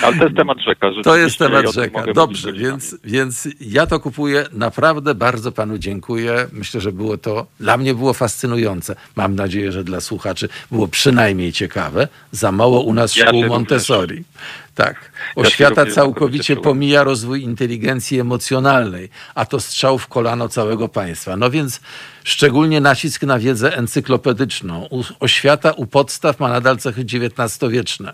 ale 0.03 0.17
to 0.17 0.23
jest 0.23 0.35
temat 0.35 0.57
rzeka. 0.67 0.87
To 1.03 1.17
jest 1.17 1.37
temat 1.37 1.73
rzeka. 1.73 2.03
Dobrze, 2.13 2.53
więc, 2.53 2.95
więc 3.03 3.47
ja 3.61 3.87
to 3.87 3.99
kupuję. 3.99 4.45
Naprawdę 4.51 5.15
bardzo 5.15 5.51
panu 5.51 5.77
dziękuję. 5.77 6.47
Myślę, 6.51 6.81
że 6.81 6.91
było 6.91 7.17
to, 7.17 7.47
dla 7.59 7.77
mnie 7.77 7.93
było 7.93 8.13
fascynujące. 8.13 8.95
Mam 9.15 9.35
nadzieję, 9.35 9.71
że 9.71 9.83
dla 9.83 10.01
słuchaczy 10.01 10.49
było 10.71 10.87
przynajmniej 10.87 11.53
ciekawe. 11.53 12.07
Za 12.31 12.51
mało 12.51 12.81
u 12.81 12.93
nas 12.93 13.15
ja 13.15 13.27
szkół 13.27 13.45
Montessori. 13.45 14.15
Również. 14.15 14.63
Tak. 14.75 15.11
Oświata 15.35 15.85
całkowicie 15.85 16.55
pomija 16.55 17.03
rozwój 17.03 17.43
inteligencji 17.43 18.19
emocjonalnej, 18.19 19.09
a 19.35 19.45
to 19.45 19.59
strzał 19.59 19.97
w 19.97 20.07
kolano 20.07 20.49
całego 20.49 20.89
państwa. 20.89 21.37
No 21.37 21.49
więc 21.49 21.81
szczególnie 22.23 22.81
nacisk 22.81 23.23
na 23.23 23.39
wiedzę 23.39 23.77
encyklopedyczną. 23.77 24.89
Oświata 25.19 25.71
u 25.71 25.85
podstaw 25.85 26.39
ma 26.39 26.49
nadal 26.49 26.77
cechy 26.77 27.01
XIX-wieczne. 27.01 28.13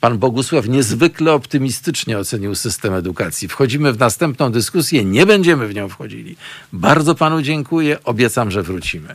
Pan 0.00 0.18
Bogusław 0.18 0.68
niezwykle 0.68 1.32
optymistycznie 1.32 2.18
ocenił 2.18 2.54
system 2.54 2.94
edukacji. 2.94 3.48
Wchodzimy 3.48 3.92
w 3.92 3.98
następną 3.98 4.52
dyskusję, 4.52 5.04
nie 5.04 5.26
będziemy 5.26 5.68
w 5.68 5.74
nią 5.74 5.88
wchodzili. 5.88 6.36
Bardzo 6.72 7.14
panu 7.14 7.42
dziękuję, 7.42 7.98
obiecam, 8.04 8.50
że 8.50 8.62
wrócimy. 8.62 9.14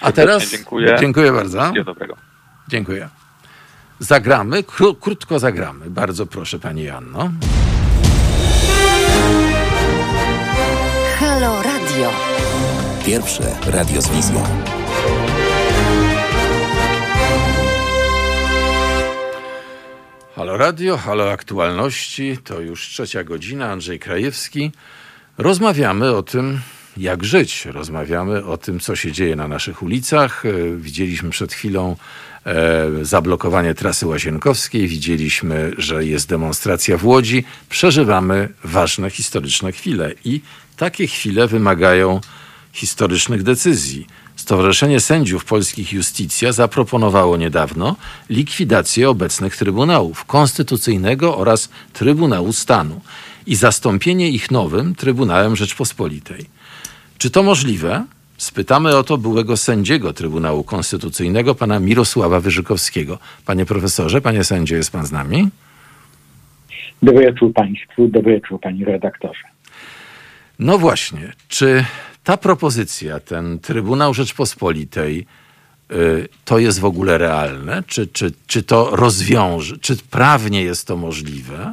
A 0.00 0.12
teraz 0.12 0.50
dziękuję. 0.50 0.96
dziękuję 1.00 1.32
bardzo. 1.32 1.72
Dziękuję. 2.68 3.08
Zagramy, 3.98 4.62
kró 4.62 4.94
krótko 4.94 5.38
zagramy. 5.38 5.90
Bardzo 5.90 6.26
proszę 6.26 6.58
pani 6.58 6.82
Janno. 6.82 7.30
Halo 11.18 11.62
Radio. 11.62 12.10
Pierwsze 13.06 13.56
radio 13.66 14.02
z 14.02 14.08
wizją. 14.08 14.71
Halo 20.36 20.56
Radio, 20.56 20.96
halo 20.96 21.30
aktualności, 21.30 22.38
to 22.44 22.60
już 22.60 22.88
trzecia 22.88 23.24
godzina, 23.24 23.70
Andrzej 23.70 23.98
Krajewski. 23.98 24.72
Rozmawiamy 25.38 26.16
o 26.16 26.22
tym, 26.22 26.60
jak 26.96 27.24
żyć. 27.24 27.66
Rozmawiamy 27.66 28.44
o 28.44 28.56
tym, 28.56 28.80
co 28.80 28.96
się 28.96 29.12
dzieje 29.12 29.36
na 29.36 29.48
naszych 29.48 29.82
ulicach. 29.82 30.46
E, 30.46 30.52
widzieliśmy 30.76 31.30
przed 31.30 31.52
chwilą 31.52 31.96
e, 32.46 32.86
zablokowanie 33.02 33.74
trasy 33.74 34.06
łazienkowskiej, 34.06 34.88
widzieliśmy, 34.88 35.72
że 35.78 36.04
jest 36.04 36.28
demonstracja 36.28 36.96
w 36.96 37.04
Łodzi. 37.04 37.44
Przeżywamy 37.68 38.48
ważne 38.64 39.10
historyczne 39.10 39.72
chwile 39.72 40.14
i 40.24 40.40
takie 40.76 41.06
chwile 41.06 41.46
wymagają 41.46 42.20
historycznych 42.72 43.42
decyzji. 43.42 44.06
Stowarzyszenie 44.42 45.00
Sędziów 45.00 45.44
Polskich 45.44 45.92
Justicja 45.92 46.52
zaproponowało 46.52 47.36
niedawno 47.36 47.96
likwidację 48.30 49.10
obecnych 49.10 49.56
Trybunałów 49.56 50.24
Konstytucyjnego 50.24 51.38
oraz 51.38 51.68
Trybunału 51.92 52.52
Stanu 52.52 53.00
i 53.46 53.54
zastąpienie 53.54 54.28
ich 54.28 54.50
nowym 54.50 54.94
Trybunałem 54.94 55.56
Rzeczpospolitej. 55.56 56.46
Czy 57.18 57.30
to 57.30 57.42
możliwe? 57.42 58.04
Spytamy 58.36 58.96
o 58.96 59.02
to 59.02 59.18
byłego 59.18 59.56
sędziego 59.56 60.12
Trybunału 60.12 60.64
Konstytucyjnego, 60.64 61.54
pana 61.54 61.80
Mirosława 61.80 62.40
Wyżykowskiego. 62.40 63.18
Panie 63.46 63.66
profesorze, 63.66 64.20
panie 64.20 64.44
sędzie, 64.44 64.76
jest 64.76 64.92
pan 64.92 65.06
z 65.06 65.12
nami? 65.12 65.48
Dobry 67.02 67.24
wieczór 67.26 67.52
państwu, 67.52 68.08
dobry 68.08 68.32
wieczór 68.34 68.60
pani 68.60 68.84
redaktorze. 68.84 69.44
No 70.58 70.78
właśnie, 70.78 71.32
czy 71.48 71.84
ta 72.24 72.36
propozycja, 72.36 73.20
ten 73.20 73.58
Trybunał 73.58 74.14
Rzeczpospolitej, 74.14 75.26
y, 75.92 76.28
to 76.44 76.58
jest 76.58 76.80
w 76.80 76.84
ogóle 76.84 77.18
realne? 77.18 77.82
Czy, 77.86 78.06
czy, 78.06 78.32
czy 78.46 78.62
to 78.62 78.96
rozwiąże, 78.96 79.78
czy 79.78 79.96
prawnie 79.96 80.62
jest 80.62 80.86
to 80.86 80.96
możliwe? 80.96 81.72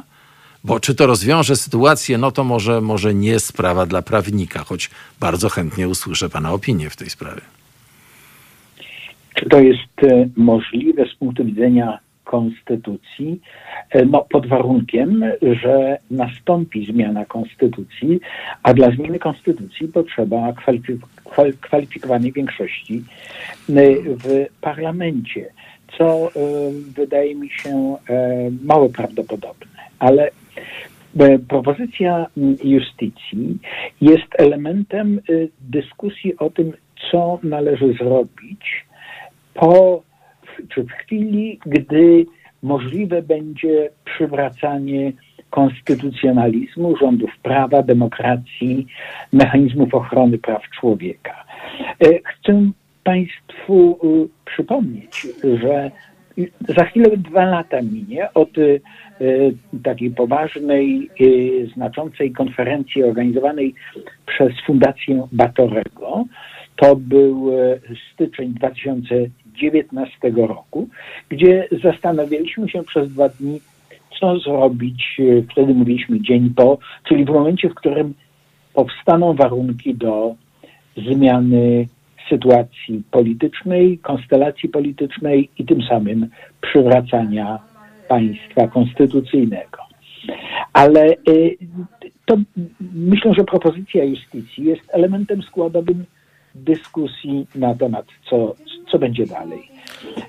Bo 0.64 0.80
czy 0.80 0.94
to 0.94 1.06
rozwiąże 1.06 1.56
sytuację, 1.56 2.18
no 2.18 2.30
to 2.30 2.44
może, 2.44 2.80
może 2.80 3.14
nie 3.14 3.40
sprawa 3.40 3.86
dla 3.86 4.02
prawnika, 4.02 4.64
choć 4.64 4.90
bardzo 5.20 5.48
chętnie 5.48 5.88
usłyszę 5.88 6.30
Pana 6.30 6.52
opinię 6.52 6.90
w 6.90 6.96
tej 6.96 7.10
sprawie. 7.10 7.40
Czy 9.34 9.48
to 9.48 9.60
jest 9.60 10.02
y, 10.02 10.30
możliwe 10.36 11.06
z 11.06 11.14
punktu 11.14 11.44
widzenia 11.44 11.98
konstytucji, 12.30 13.40
e, 13.90 14.04
no, 14.04 14.26
pod 14.30 14.46
warunkiem, 14.46 15.24
że 15.62 15.98
nastąpi 16.10 16.86
zmiana 16.92 17.24
konstytucji, 17.24 18.20
a 18.62 18.74
dla 18.74 18.90
zmiany 18.90 19.18
konstytucji 19.18 19.88
potrzeba 19.88 20.52
kwalifik 20.52 21.00
kwalifikowanej 21.60 22.32
większości 22.32 22.94
e, 22.96 23.72
w 24.22 24.46
parlamencie, 24.60 25.46
co 25.98 26.06
e, 26.06 26.30
wydaje 26.94 27.34
mi 27.34 27.50
się 27.50 27.96
mało 28.64 28.88
prawdopodobne. 28.88 29.80
Ale 29.98 30.30
propozycja 31.48 32.26
justycji 32.64 33.58
jest 34.00 34.30
elementem 34.38 35.20
dyskusji 35.60 36.36
o 36.36 36.50
tym, 36.50 36.72
co 37.10 37.38
należy 37.42 37.92
zrobić 37.92 38.86
po 39.54 40.02
czy 40.68 40.84
w 40.84 40.90
chwili, 40.90 41.58
gdy 41.66 42.26
możliwe 42.62 43.22
będzie 43.22 43.90
przywracanie 44.04 45.12
konstytucjonalizmu, 45.50 46.96
rządów 46.96 47.30
prawa, 47.42 47.82
demokracji, 47.82 48.86
mechanizmów 49.32 49.94
ochrony 49.94 50.38
praw 50.38 50.62
człowieka. 50.80 51.44
E, 52.04 52.06
chcę 52.24 52.70
Państwu 53.04 53.98
e, 54.02 54.06
przypomnieć, 54.44 55.26
że 55.62 55.90
za 56.76 56.84
chwilę 56.84 57.16
dwa 57.16 57.44
lata 57.44 57.82
minie 57.82 58.34
od 58.34 58.58
e, 58.58 58.62
takiej 59.82 60.10
poważnej, 60.10 61.10
znaczącej 61.74 62.32
konferencji 62.32 63.04
organizowanej 63.04 63.74
przez 64.26 64.52
Fundację 64.66 65.28
Batorego. 65.32 66.24
To 66.76 66.96
był 66.96 67.50
styczeń 68.14 68.54
2000 68.54 69.14
2019 69.68 70.18
roku, 70.46 70.88
gdzie 71.28 71.68
zastanawialiśmy 71.82 72.68
się 72.68 72.82
przez 72.82 73.12
dwa 73.12 73.28
dni, 73.28 73.60
co 74.20 74.38
zrobić, 74.38 75.20
e, 75.20 75.42
wtedy 75.52 75.74
mówiliśmy 75.74 76.20
dzień 76.20 76.50
po, 76.56 76.78
czyli 77.08 77.24
w 77.24 77.28
momencie, 77.28 77.68
w 77.68 77.74
którym 77.74 78.14
powstaną 78.74 79.34
warunki 79.34 79.94
do 79.94 80.34
zmiany 80.96 81.88
sytuacji 82.28 83.02
politycznej, 83.10 83.98
konstelacji 83.98 84.68
politycznej 84.68 85.48
i 85.58 85.64
tym 85.64 85.82
samym 85.82 86.28
przywracania 86.60 87.58
państwa 88.08 88.68
konstytucyjnego. 88.68 89.78
Ale 90.72 91.02
e, 91.10 91.16
to 92.26 92.36
myślę, 92.94 93.34
że 93.34 93.44
propozycja 93.44 94.04
justycji 94.04 94.64
jest 94.64 94.82
elementem 94.88 95.42
składowym 95.42 96.04
dyskusji 96.54 97.46
na 97.54 97.74
temat, 97.74 98.06
co, 98.30 98.54
co 98.90 98.98
będzie 98.98 99.26
dalej. 99.26 99.68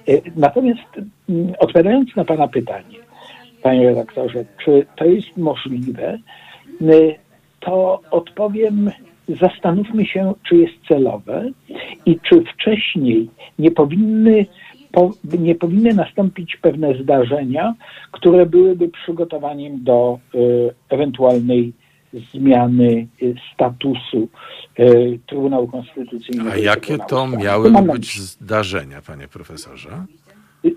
E, 0.07 0.11
natomiast 0.35 0.97
mm, 1.29 1.53
odpowiadając 1.59 2.15
na 2.15 2.25
Pana 2.25 2.47
pytanie, 2.47 2.97
Panie 3.63 3.89
redaktorze, 3.89 4.45
czy 4.65 4.85
to 4.95 5.05
jest 5.05 5.37
możliwe? 5.37 6.19
E, 6.81 7.15
to 7.59 8.01
odpowiem, 8.11 8.91
zastanówmy 9.41 10.05
się, 10.05 10.33
czy 10.43 10.55
jest 10.55 10.73
celowe 10.87 11.49
i 12.05 12.19
czy 12.19 12.43
wcześniej 12.53 13.29
nie 13.59 13.71
powinny, 13.71 14.45
po, 14.91 15.11
nie 15.39 15.55
powinny 15.55 15.93
nastąpić 15.93 16.57
pewne 16.57 16.95
zdarzenia, 17.03 17.73
które 18.11 18.45
byłyby 18.45 18.89
przygotowaniem 18.89 19.83
do 19.83 20.19
y, 20.35 20.73
ewentualnej 20.89 21.73
zmiany 22.33 23.07
y, 23.21 23.35
statusu 23.53 24.27
y, 24.79 25.19
Trybunału 25.27 25.67
Konstytucyjnego. 25.67 26.51
A 26.51 26.57
jakie 26.57 26.97
to 26.97 27.27
miały 27.27 27.71
być 27.71 28.19
zdarzenia, 28.19 29.01
panie 29.01 29.27
profesorze? 29.27 29.89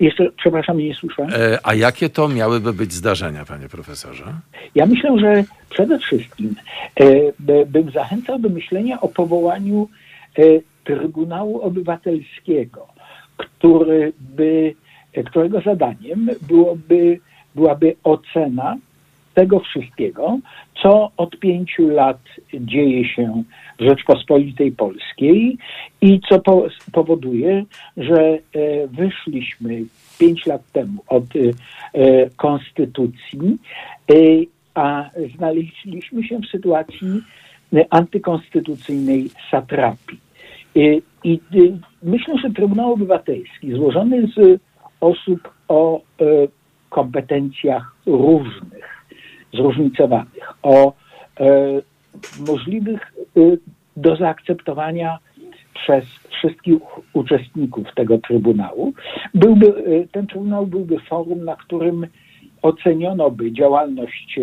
Jeszcze, 0.00 0.30
przepraszam, 0.36 0.78
nie 0.78 0.94
słyszałem. 0.94 1.30
E, 1.34 1.58
a 1.62 1.74
jakie 1.74 2.08
to 2.08 2.28
miałyby 2.28 2.72
być 2.72 2.92
zdarzenia, 2.92 3.44
panie 3.44 3.68
profesorze? 3.68 4.24
Ja 4.74 4.86
myślę, 4.86 5.18
że 5.18 5.44
przede 5.70 5.98
wszystkim 5.98 6.54
e, 7.00 7.04
by- 7.38 7.66
bym 7.66 7.90
zachęcał 7.90 8.38
do 8.38 8.48
myślenia 8.48 9.00
o 9.00 9.08
powołaniu 9.08 9.88
e, 10.38 10.42
Trybunału 10.84 11.60
Obywatelskiego, 11.60 12.86
który 13.36 14.12
by, 14.20 14.74
e, 15.12 15.22
którego 15.22 15.60
zadaniem 15.60 16.30
byłoby, 16.48 17.20
byłaby 17.54 17.96
ocena 18.04 18.76
tego 19.34 19.60
wszystkiego, 19.60 20.38
co 20.82 21.10
od 21.16 21.38
pięciu 21.38 21.88
lat 21.88 22.18
dzieje 22.54 23.08
się 23.08 23.42
w 23.78 23.82
Rzeczpospolitej 23.82 24.72
Polskiej 24.72 25.58
i 26.00 26.20
co 26.28 26.38
po, 26.40 26.66
powoduje, 26.92 27.64
że 27.96 28.22
e, 28.22 28.38
wyszliśmy 28.86 29.84
pięć 30.18 30.46
lat 30.46 30.72
temu 30.72 31.02
od 31.08 31.24
e, 31.24 32.30
konstytucji, 32.36 33.58
e, 34.10 34.14
a 34.74 35.10
znaleźliśmy 35.36 36.24
się 36.24 36.38
w 36.38 36.46
sytuacji 36.46 37.08
antykonstytucyjnej 37.90 39.30
satrapii. 39.50 40.18
I 41.24 41.40
myślę, 42.02 42.34
że 42.38 42.50
Trybunał 42.50 42.92
Obywatelski 42.92 43.72
złożony 43.72 44.26
z 44.36 44.60
osób 45.00 45.50
o 45.68 46.00
kompetencjach 46.90 47.96
różnych, 48.06 48.93
zróżnicowanych, 49.56 50.54
o 50.62 50.92
e, 51.40 51.44
możliwych 52.46 53.00
e, 53.36 53.40
do 53.96 54.16
zaakceptowania 54.16 55.18
przez 55.74 56.04
wszystkich 56.38 56.78
uczestników 57.12 57.86
tego 57.94 58.18
Trybunału. 58.18 58.92
Byłby, 59.34 59.66
e, 59.66 60.08
ten 60.12 60.26
Trybunał 60.26 60.66
byłby 60.66 61.00
forum, 61.00 61.44
na 61.44 61.56
którym 61.56 62.06
oceniono 62.62 63.30
by 63.30 63.52
działalność 63.52 64.40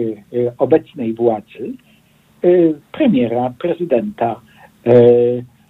obecnej 0.57 1.13
władzy, 1.13 1.73
premiera, 2.91 3.53
prezydenta, 3.59 4.41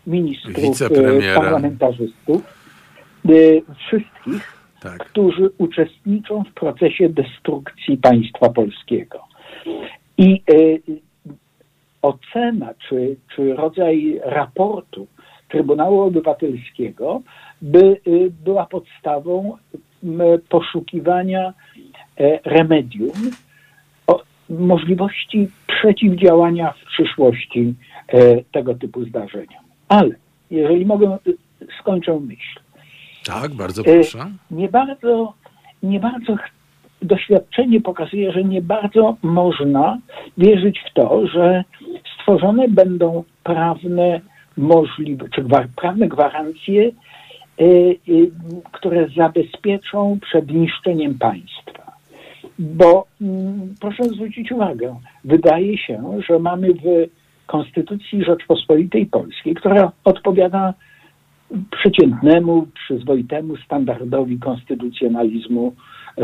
ministrów, 0.07 0.79
parlamentarzystów, 1.35 2.41
wszystkich, 3.77 4.61
Tak. 4.81 4.97
którzy 4.97 5.49
uczestniczą 5.57 6.43
w 6.43 6.53
procesie 6.53 7.09
destrukcji 7.09 7.97
państwa 7.97 8.49
polskiego. 8.49 9.30
I 10.17 10.41
e, 10.49 10.53
ocena, 12.01 12.73
czy, 12.89 13.15
czy 13.35 13.53
rodzaj 13.53 14.19
raportu 14.23 15.07
Trybunału 15.49 16.01
Obywatelskiego 16.01 17.21
by 17.61 18.01
y, 18.07 18.31
była 18.43 18.65
podstawą 18.65 19.57
poszukiwania 20.49 21.53
e, 22.17 22.39
remedium, 22.45 23.11
możliwości 24.51 25.49
przeciwdziałania 25.67 26.73
w 26.73 26.85
przyszłości 26.85 27.73
e, 28.07 28.43
tego 28.43 28.75
typu 28.75 29.05
zdarzeniom. 29.05 29.63
Ale 29.87 30.15
jeżeli 30.51 30.85
mogę, 30.85 31.17
y, 31.27 31.37
skończę 31.79 32.19
myśl. 32.19 32.59
Tak, 33.25 33.53
bardzo 33.53 33.81
E, 33.81 33.93
proszę. 33.93 34.31
Nie 34.51 34.69
bardzo, 34.69 35.33
nie 35.83 35.99
bardzo 35.99 36.35
doświadczenie 37.01 37.81
pokazuje, 37.81 38.31
że 38.31 38.43
nie 38.43 38.61
bardzo 38.61 39.17
można 39.23 39.97
wierzyć 40.37 40.79
w 40.79 40.93
to, 40.93 41.27
że 41.27 41.63
stworzone 42.15 42.67
będą 42.67 43.23
prawne 43.43 44.21
możliwe, 44.57 45.29
czy 45.29 45.43
gwar, 45.43 45.67
prawne 45.75 46.07
gwarancje, 46.07 46.85
e, 46.87 47.63
e, 47.63 47.95
które 48.71 49.07
zabezpieczą 49.17 50.19
przed 50.21 50.51
niszczeniem 50.51 51.19
państwa. 51.19 51.91
Bo 52.59 53.05
mm, 53.21 53.75
proszę 53.81 54.03
zwrócić 54.03 54.51
uwagę, 54.51 54.95
wydaje 55.23 55.77
się, 55.77 56.19
że 56.27 56.39
mamy 56.39 56.73
w 56.73 57.07
Konstytucji 57.47 58.23
Rzeczpospolitej 58.23 59.05
Polskiej, 59.05 59.55
która 59.55 59.91
odpowiada 60.03 60.73
przeciętnemu, 61.71 62.67
przyzwoitemu 62.73 63.57
standardowi 63.57 64.39
konstytucjonalizmu 64.39 65.73
e, 66.17 66.23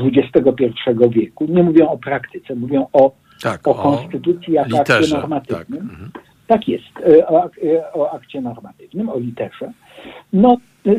XXI 0.00 0.74
wieku. 1.10 1.46
Nie 1.48 1.62
mówią 1.62 1.88
o 1.88 1.98
praktyce, 1.98 2.54
mówią 2.54 2.86
o, 2.92 3.12
Tak, 3.42 3.68
o 3.68 3.74
konstytucji 3.74 4.52
jako 4.52 4.80
akcie 4.80 4.94
literze, 4.94 5.16
normatywnym. 5.16 6.10
Tak. 6.46 6.68
jest, 6.68 6.84
e, 7.06 7.26
o, 7.26 7.44
e, 7.44 7.92
o 7.92 8.12
akcie 8.12 8.40
normatywnym, 8.40 9.08
o 9.08 9.18
literze. 9.18 9.72
No, 10.32 10.56
e, 10.86 10.90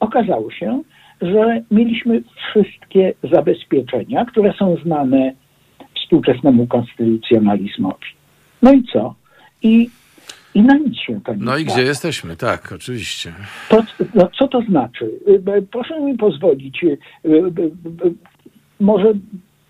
okazało 0.00 0.50
się, 0.50 0.82
że 1.20 1.62
mieliśmy 1.70 2.22
wszystkie 2.36 3.14
zabezpieczenia, 3.32 4.24
które 4.24 4.52
są 4.52 4.76
znane 4.84 5.32
współczesnemu 5.96 6.66
konstytucjonalizmowi. 6.66 8.06
No 8.62 8.72
i 8.72 8.82
co? 8.92 9.14
I, 9.62 9.90
i 10.54 10.62
na 10.62 10.74
nic 10.76 10.96
się 10.98 11.20
to 11.20 11.34
nie 11.34 11.44
No 11.44 11.56
i 11.56 11.64
gdzie 11.64 11.82
jesteśmy? 11.82 12.36
Tak, 12.36 12.72
oczywiście. 12.72 13.32
To, 13.68 13.82
no, 14.14 14.28
co 14.38 14.48
to 14.48 14.60
znaczy? 14.62 15.10
Y, 15.28 15.38
b- 15.38 15.62
Proszę 15.62 16.00
mi 16.00 16.16
pozwolić, 16.16 16.84
y, 16.84 16.98
y, 17.24 17.50
może 18.80 19.12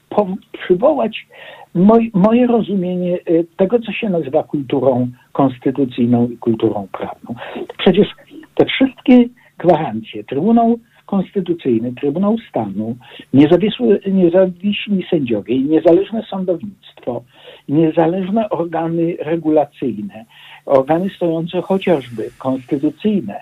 po, 0.09 0.27
przywołać 0.65 1.27
moj, 1.75 2.11
moje 2.15 2.47
rozumienie 2.47 3.19
y, 3.31 3.47
tego, 3.57 3.79
co 3.79 3.93
się 3.93 4.09
nazywa 4.11 4.43
kulturą 4.43 5.09
konstytucyjną 5.33 6.29
i 6.29 6.37
kulturą 6.37 6.89
prawną. 6.93 7.35
Przecież 7.79 8.09
te 8.55 8.65
wszystkie 8.65 9.25
gwarancje, 9.59 10.25
Trybunał 10.25 10.79
Konstytucyjny, 11.07 11.93
Trybunał 11.93 12.37
Stanu, 12.51 12.97
niezawisły, 13.33 14.01
niezawiśli 14.07 15.07
sędziowie 15.11 15.55
i 15.55 15.65
niezależne 15.65 16.23
sądownictwo, 16.31 17.23
niezależne 17.69 18.49
organy 18.51 19.17
regulacyjne, 19.21 20.25
organy 20.67 21.11
stojące 21.17 21.63
chociażby 21.63 22.31
konstytucyjne, 22.39 23.35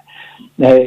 e, 0.60 0.64
e, 0.64 0.78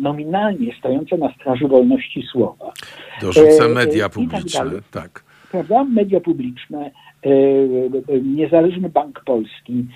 nominalnie 0.00 0.74
stojące 0.78 1.16
na 1.16 1.32
straży 1.34 1.68
wolności 1.68 2.22
słowa. 2.32 2.72
Dorzucę 3.20 3.64
E, 3.64 3.68
media 3.68 4.04
tak 4.04 4.12
publiczne. 4.12 4.64
dalej. 4.64 4.80
Tak. 4.90 5.24
Prawda? 5.50 5.84
Media 5.84 6.20
publiczne, 6.20 6.90
Niezależny 8.22 8.88
Bank 8.88 9.22
Polski 9.26 9.86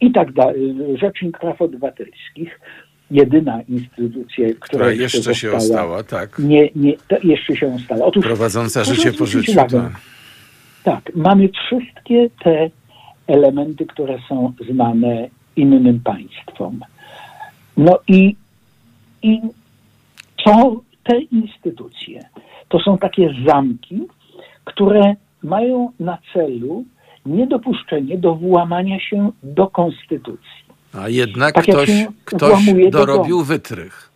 i- 0.00 0.12
tak 0.12 0.32
dalej, 0.32 0.74
Rzecznik 1.00 1.38
Praw 1.38 1.62
Obywatelskich, 1.62 2.60
jedyna 3.10 3.62
instytucja, 3.62 4.46
która, 4.48 4.54
Która 4.60 4.92
jeszcze 4.92 5.34
się 5.34 5.50
została, 5.50 5.56
ostała, 5.56 6.02
tak. 6.02 6.38
Nie, 6.38 6.68
nie, 6.76 6.94
jeszcze 7.24 7.56
się 7.56 7.74
ostała. 7.74 8.06
Otóż 8.06 8.24
Prowadząca 8.24 8.84
życie 8.84 9.12
po 9.12 9.26
życiu. 9.26 9.54
Tak. 9.54 9.70
Tak, 10.84 11.10
mamy 11.14 11.48
wszystkie 11.48 12.30
te 12.44 12.70
elementy, 13.26 13.86
które 13.86 14.18
są 14.28 14.52
znane 14.70 15.28
innym 15.56 16.00
państwom. 16.00 16.80
No 17.76 17.98
i, 18.08 18.36
i 19.22 19.40
to 20.44 20.80
te 21.04 21.18
instytucje 21.20 22.28
to 22.68 22.80
są 22.80 22.98
takie 22.98 23.34
zamki, 23.46 24.00
które 24.64 25.14
mają 25.42 25.92
na 26.00 26.18
celu 26.32 26.84
niedopuszczenie 27.26 28.18
do 28.18 28.34
włamania 28.34 29.00
się 29.00 29.30
do 29.42 29.66
konstytucji. 29.66 30.58
A 30.94 31.08
jednak 31.08 31.54
Tak 31.54 31.62
ktoś, 31.64 31.90
ktoś 32.24 32.66
do 32.66 32.90
dorobił 32.90 33.36
domu. 33.36 33.44
wytrych. 33.44 34.07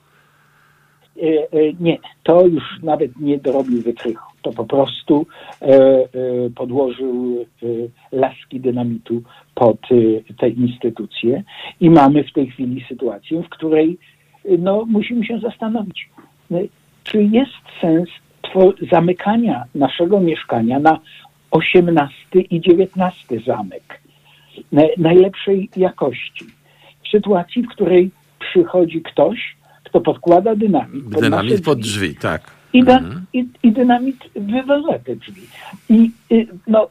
E, 1.23 1.27
e, 1.27 1.73
Nie, 1.81 1.99
to 2.23 2.47
już 2.47 2.65
nawet 2.83 3.21
nie 3.21 3.39
dorobił 3.39 3.83
wytrychu. 3.83 4.33
To 4.43 4.53
po 4.53 4.65
prostu 4.65 5.27
e, 5.61 6.09
podłożył 6.55 7.47
laski 8.13 8.61
dynamitu 8.61 9.23
pod 9.55 9.79
te 10.39 10.49
instytucje 10.49 11.43
i 11.81 11.91
mamy 11.91 12.25
w 12.25 12.33
tej 12.33 12.47
chwili 12.51 12.85
sytuację, 12.89 13.43
w 13.43 13.49
której 13.49 13.99
no, 14.59 14.85
musimy 14.89 15.27
się 15.27 15.39
zastanowić, 15.39 16.09
czy 17.05 17.23
jest 17.23 17.53
sens 17.81 18.09
zamykania 18.93 19.65
naszego 19.75 20.21
mieszkania 20.21 20.79
na 20.79 20.99
18 21.51 22.41
i 22.41 22.61
19 22.61 23.41
zamek 23.47 24.01
na- 24.73 24.83
najlepszej 24.99 25.69
jakości. 25.77 26.45
W 27.05 27.09
sytuacji, 27.09 27.63
w 27.63 27.69
której 27.69 28.11
przychodzi 28.39 29.03
ktoś, 29.03 29.57
kto 29.93 30.01
podkłada 30.01 30.57
dynamit, 30.57 31.05
pod 31.13 31.21
Dynamit 31.21 31.65
pod 31.65 31.81
drzwi 31.81 32.17
tak. 32.17 32.51
i, 32.73 32.85
da, 32.85 33.01
i, 33.33 33.45
i 33.63 33.73
dynamit 33.73 34.17
wywala 34.37 34.99
te 34.99 35.17
drzwi. 35.17 35.43
I 35.89 36.11
y, 36.33 36.47
no, 36.67 36.89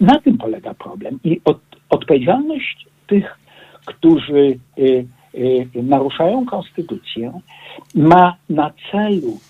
na 0.00 0.20
tym 0.20 0.38
polega 0.38 0.74
problem. 0.74 1.18
I 1.24 1.40
od, 1.44 1.58
odpowiedzialność 1.90 2.86
tych, 3.06 3.38
którzy 3.86 4.58
y, 4.78 5.06
y, 5.34 5.82
naruszają 5.82 6.46
konstytucję, 6.46 7.40
ma 7.94 8.36
na 8.50 8.70
celu 8.90 9.40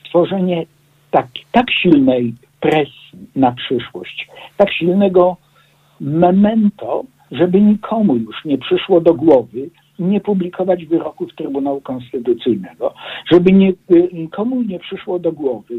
stworzenie 0.00 0.66
tak, 1.10 1.26
tak 1.52 1.66
silnej 1.82 2.34
presji 2.60 3.18
na 3.36 3.52
przyszłość, 3.52 4.28
tak 4.56 4.72
silnego 4.72 5.36
memento, 6.00 7.04
żeby 7.30 7.60
nikomu 7.60 8.16
już 8.16 8.44
nie 8.44 8.58
przyszło 8.58 9.00
do 9.00 9.14
głowy 9.14 9.70
nie 9.98 10.20
publikować 10.20 10.84
wyroków 10.84 11.34
Trybunału 11.34 11.80
Konstytucyjnego, 11.80 12.94
żeby 13.32 13.52
nie, 13.52 13.70
y, 13.70 14.08
nikomu 14.12 14.62
nie 14.62 14.78
przyszło 14.78 15.18
do 15.18 15.32
głowy 15.32 15.74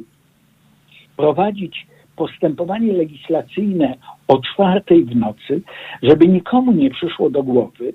prowadzić 1.17 1.87
postępowanie 2.15 2.93
legislacyjne 2.93 3.95
o 4.27 4.41
czwartej 4.41 5.05
w 5.05 5.15
nocy, 5.15 5.61
żeby 6.03 6.27
nikomu 6.27 6.71
nie 6.71 6.89
przyszło 6.89 7.29
do 7.29 7.43
głowy 7.43 7.93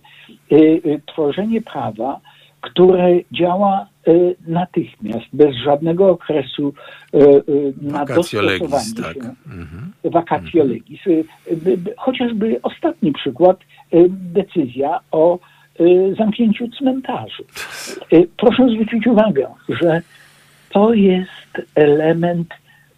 y, 0.53 0.57
y, 0.57 1.01
tworzenie 1.07 1.61
prawa, 1.61 2.21
które 2.61 3.09
działa 3.33 3.87
natychmiast, 4.47 5.27
bez 5.33 5.57
żadnego 5.57 6.11
okresu 6.11 6.75
na 7.83 8.05
dostosowanie 8.05 8.85
się. 8.85 9.03
Tak. 9.03 9.17
Mhm. 9.47 9.93
Vacatio 10.05 10.65
legis. 10.65 11.01
Chociażby 11.97 12.61
ostatni 12.63 13.13
przykład, 13.13 13.59
decyzja 14.09 15.01
o 15.11 15.39
zamknięciu 16.19 16.69
cmentarzy. 16.79 17.45
Proszę 18.37 18.69
zwrócić 18.75 19.07
uwagę, 19.07 19.47
że 19.69 20.03
to 20.71 20.95
jest 20.95 21.69
element 21.75 22.49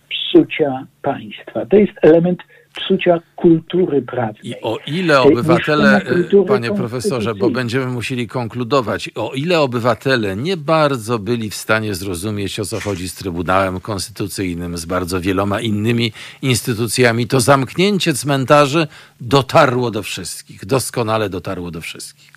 psucia 0.09 0.87
państwa. 1.03 1.67
To 1.67 1.77
jest 1.77 1.93
element 2.03 2.41
psucia 2.75 3.21
kultury 3.37 4.03
prawnej. 4.03 4.53
I 4.53 4.55
o 4.63 4.79
ile 4.87 5.21
obywatele, 5.21 6.01
panie 6.49 6.71
profesorze, 6.71 7.35
bo 7.35 7.51
będziemy 7.51 7.87
musieli 7.87 8.29
konkludować, 8.29 9.11
o 9.15 9.33
ile 9.35 9.61
obywatele 9.61 10.37
nie 10.37 10.57
bardzo 10.57 11.19
byli 11.19 11.51
w 11.51 11.55
stanie 11.55 11.95
zrozumieć, 11.95 12.61
o 12.61 12.65
co 12.65 12.81
chodzi 12.81 13.09
z 13.09 13.15
Trybunałem 13.15 13.81
Konstytucyjnym, 13.81 14.77
z 14.77 14.85
bardzo 14.85 15.21
wieloma 15.21 15.61
innymi 15.61 16.13
instytucjami, 16.43 17.27
to 17.27 17.41
zamknięcie 17.41 18.15
cmentarzy 18.15 18.87
dotarło 19.21 19.91
do 19.91 20.03
wszystkich, 20.03 20.67
doskonale 20.67 21.29
dotarło 21.29 21.71
do 21.71 21.81
wszystkich. 21.81 22.32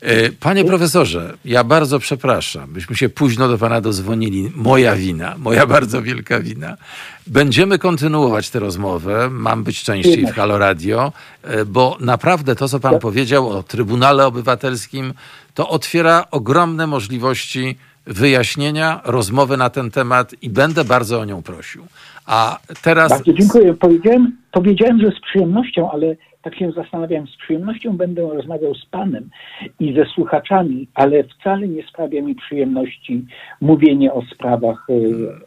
E, 0.00 0.32
panie 0.32 0.64
profesorze, 0.64 1.36
ja 1.44 1.64
bardzo 1.64 1.98
przepraszam, 1.98 2.72
byśmy 2.72 2.96
się 2.96 3.08
późno 3.08 3.48
do 3.48 3.58
pana 3.58 3.80
dozwonili. 3.80 4.50
Moja 4.54 4.96
wina, 4.96 5.34
moja 5.38 5.66
bardzo 5.76 6.02
wielka 6.02 6.40
wina. 6.40 6.76
Będziemy 7.26 7.78
kontynuować 7.78 8.50
tę 8.50 8.58
rozmowę. 8.58 9.28
Mam 9.30 9.64
być 9.64 9.82
częściej 9.82 10.26
w 10.26 10.30
Halo 10.30 10.58
Radio, 10.58 11.12
e, 11.42 11.64
bo 11.64 11.96
naprawdę 12.00 12.56
to, 12.56 12.68
co 12.68 12.80
pan 12.80 12.98
powiedział 12.98 13.50
o 13.50 13.62
Trybunale 13.62 14.26
Obywatelskim, 14.26 15.12
to 15.54 15.68
otwiera 15.68 16.24
ogromne 16.30 16.86
możliwości 16.86 17.76
wyjaśnienia, 18.06 19.00
rozmowy 19.04 19.56
na 19.56 19.70
ten 19.70 19.90
temat 19.90 20.34
i 20.42 20.50
będę 20.50 20.84
bardzo 20.84 21.20
o 21.20 21.24
nią 21.24 21.42
prosił. 21.42 21.86
A 22.26 22.58
teraz. 22.82 23.10
Bardzo 23.10 23.32
dziękuję. 23.32 23.74
Powiedziałem, 23.74 24.36
powiedziałem, 24.52 25.00
że 25.00 25.10
z 25.10 25.20
przyjemnością, 25.20 25.90
ale 25.90 26.16
tak 26.46 26.58
się 26.58 26.72
zastanawiam, 26.72 27.26
z 27.26 27.36
przyjemnością 27.36 27.96
będę 27.96 28.22
rozmawiał 28.22 28.74
z 28.74 28.86
Panem 28.86 29.30
i 29.80 29.94
ze 29.94 30.04
słuchaczami, 30.04 30.88
ale 30.94 31.24
wcale 31.24 31.68
nie 31.68 31.88
sprawia 31.88 32.22
mi 32.22 32.34
przyjemności 32.34 33.24
mówienie 33.60 34.12
o 34.12 34.22
sprawach, 34.34 34.86
e, 34.90 34.94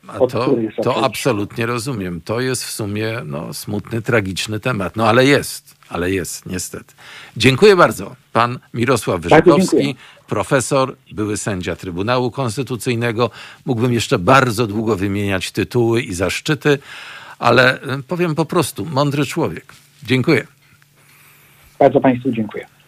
A 0.07 0.17
to, 0.17 0.55
To 0.83 1.03
absolutnie 1.03 1.65
rozumiem. 1.65 2.21
To 2.25 2.39
jest 2.39 2.63
w 2.63 2.71
sumie 2.71 3.13
no, 3.25 3.53
smutny, 3.53 4.01
tragiczny 4.01 4.59
temat. 4.59 4.95
No 4.95 5.07
ale 5.07 5.25
jest, 5.25 5.77
ale 5.89 6.11
jest, 6.11 6.45
niestety. 6.45 6.93
Dziękuję 7.37 7.75
bardzo. 7.75 8.15
Pan 8.33 8.59
Mirosław 8.73 9.21
Wyrzykowski, 9.21 9.95
profesor, 10.27 10.95
były 11.11 11.37
sędzia 11.37 11.75
Trybunału 11.75 12.31
Konstytucyjnego. 12.31 13.29
Mógłbym 13.65 13.93
jeszcze 13.93 14.19
bardzo 14.19 14.67
długo 14.67 14.95
wymieniać 14.95 15.51
tytuły 15.51 16.01
i 16.01 16.13
zaszczyty, 16.13 16.79
ale 17.39 17.79
powiem 18.07 18.35
po 18.35 18.45
prostu, 18.45 18.85
mądry 18.85 19.25
człowiek. 19.25 19.73
Dziękuję. 20.03 20.58
Bardzo 21.79 22.01
Państwu 22.01 22.31
dziękuję. 22.31 22.78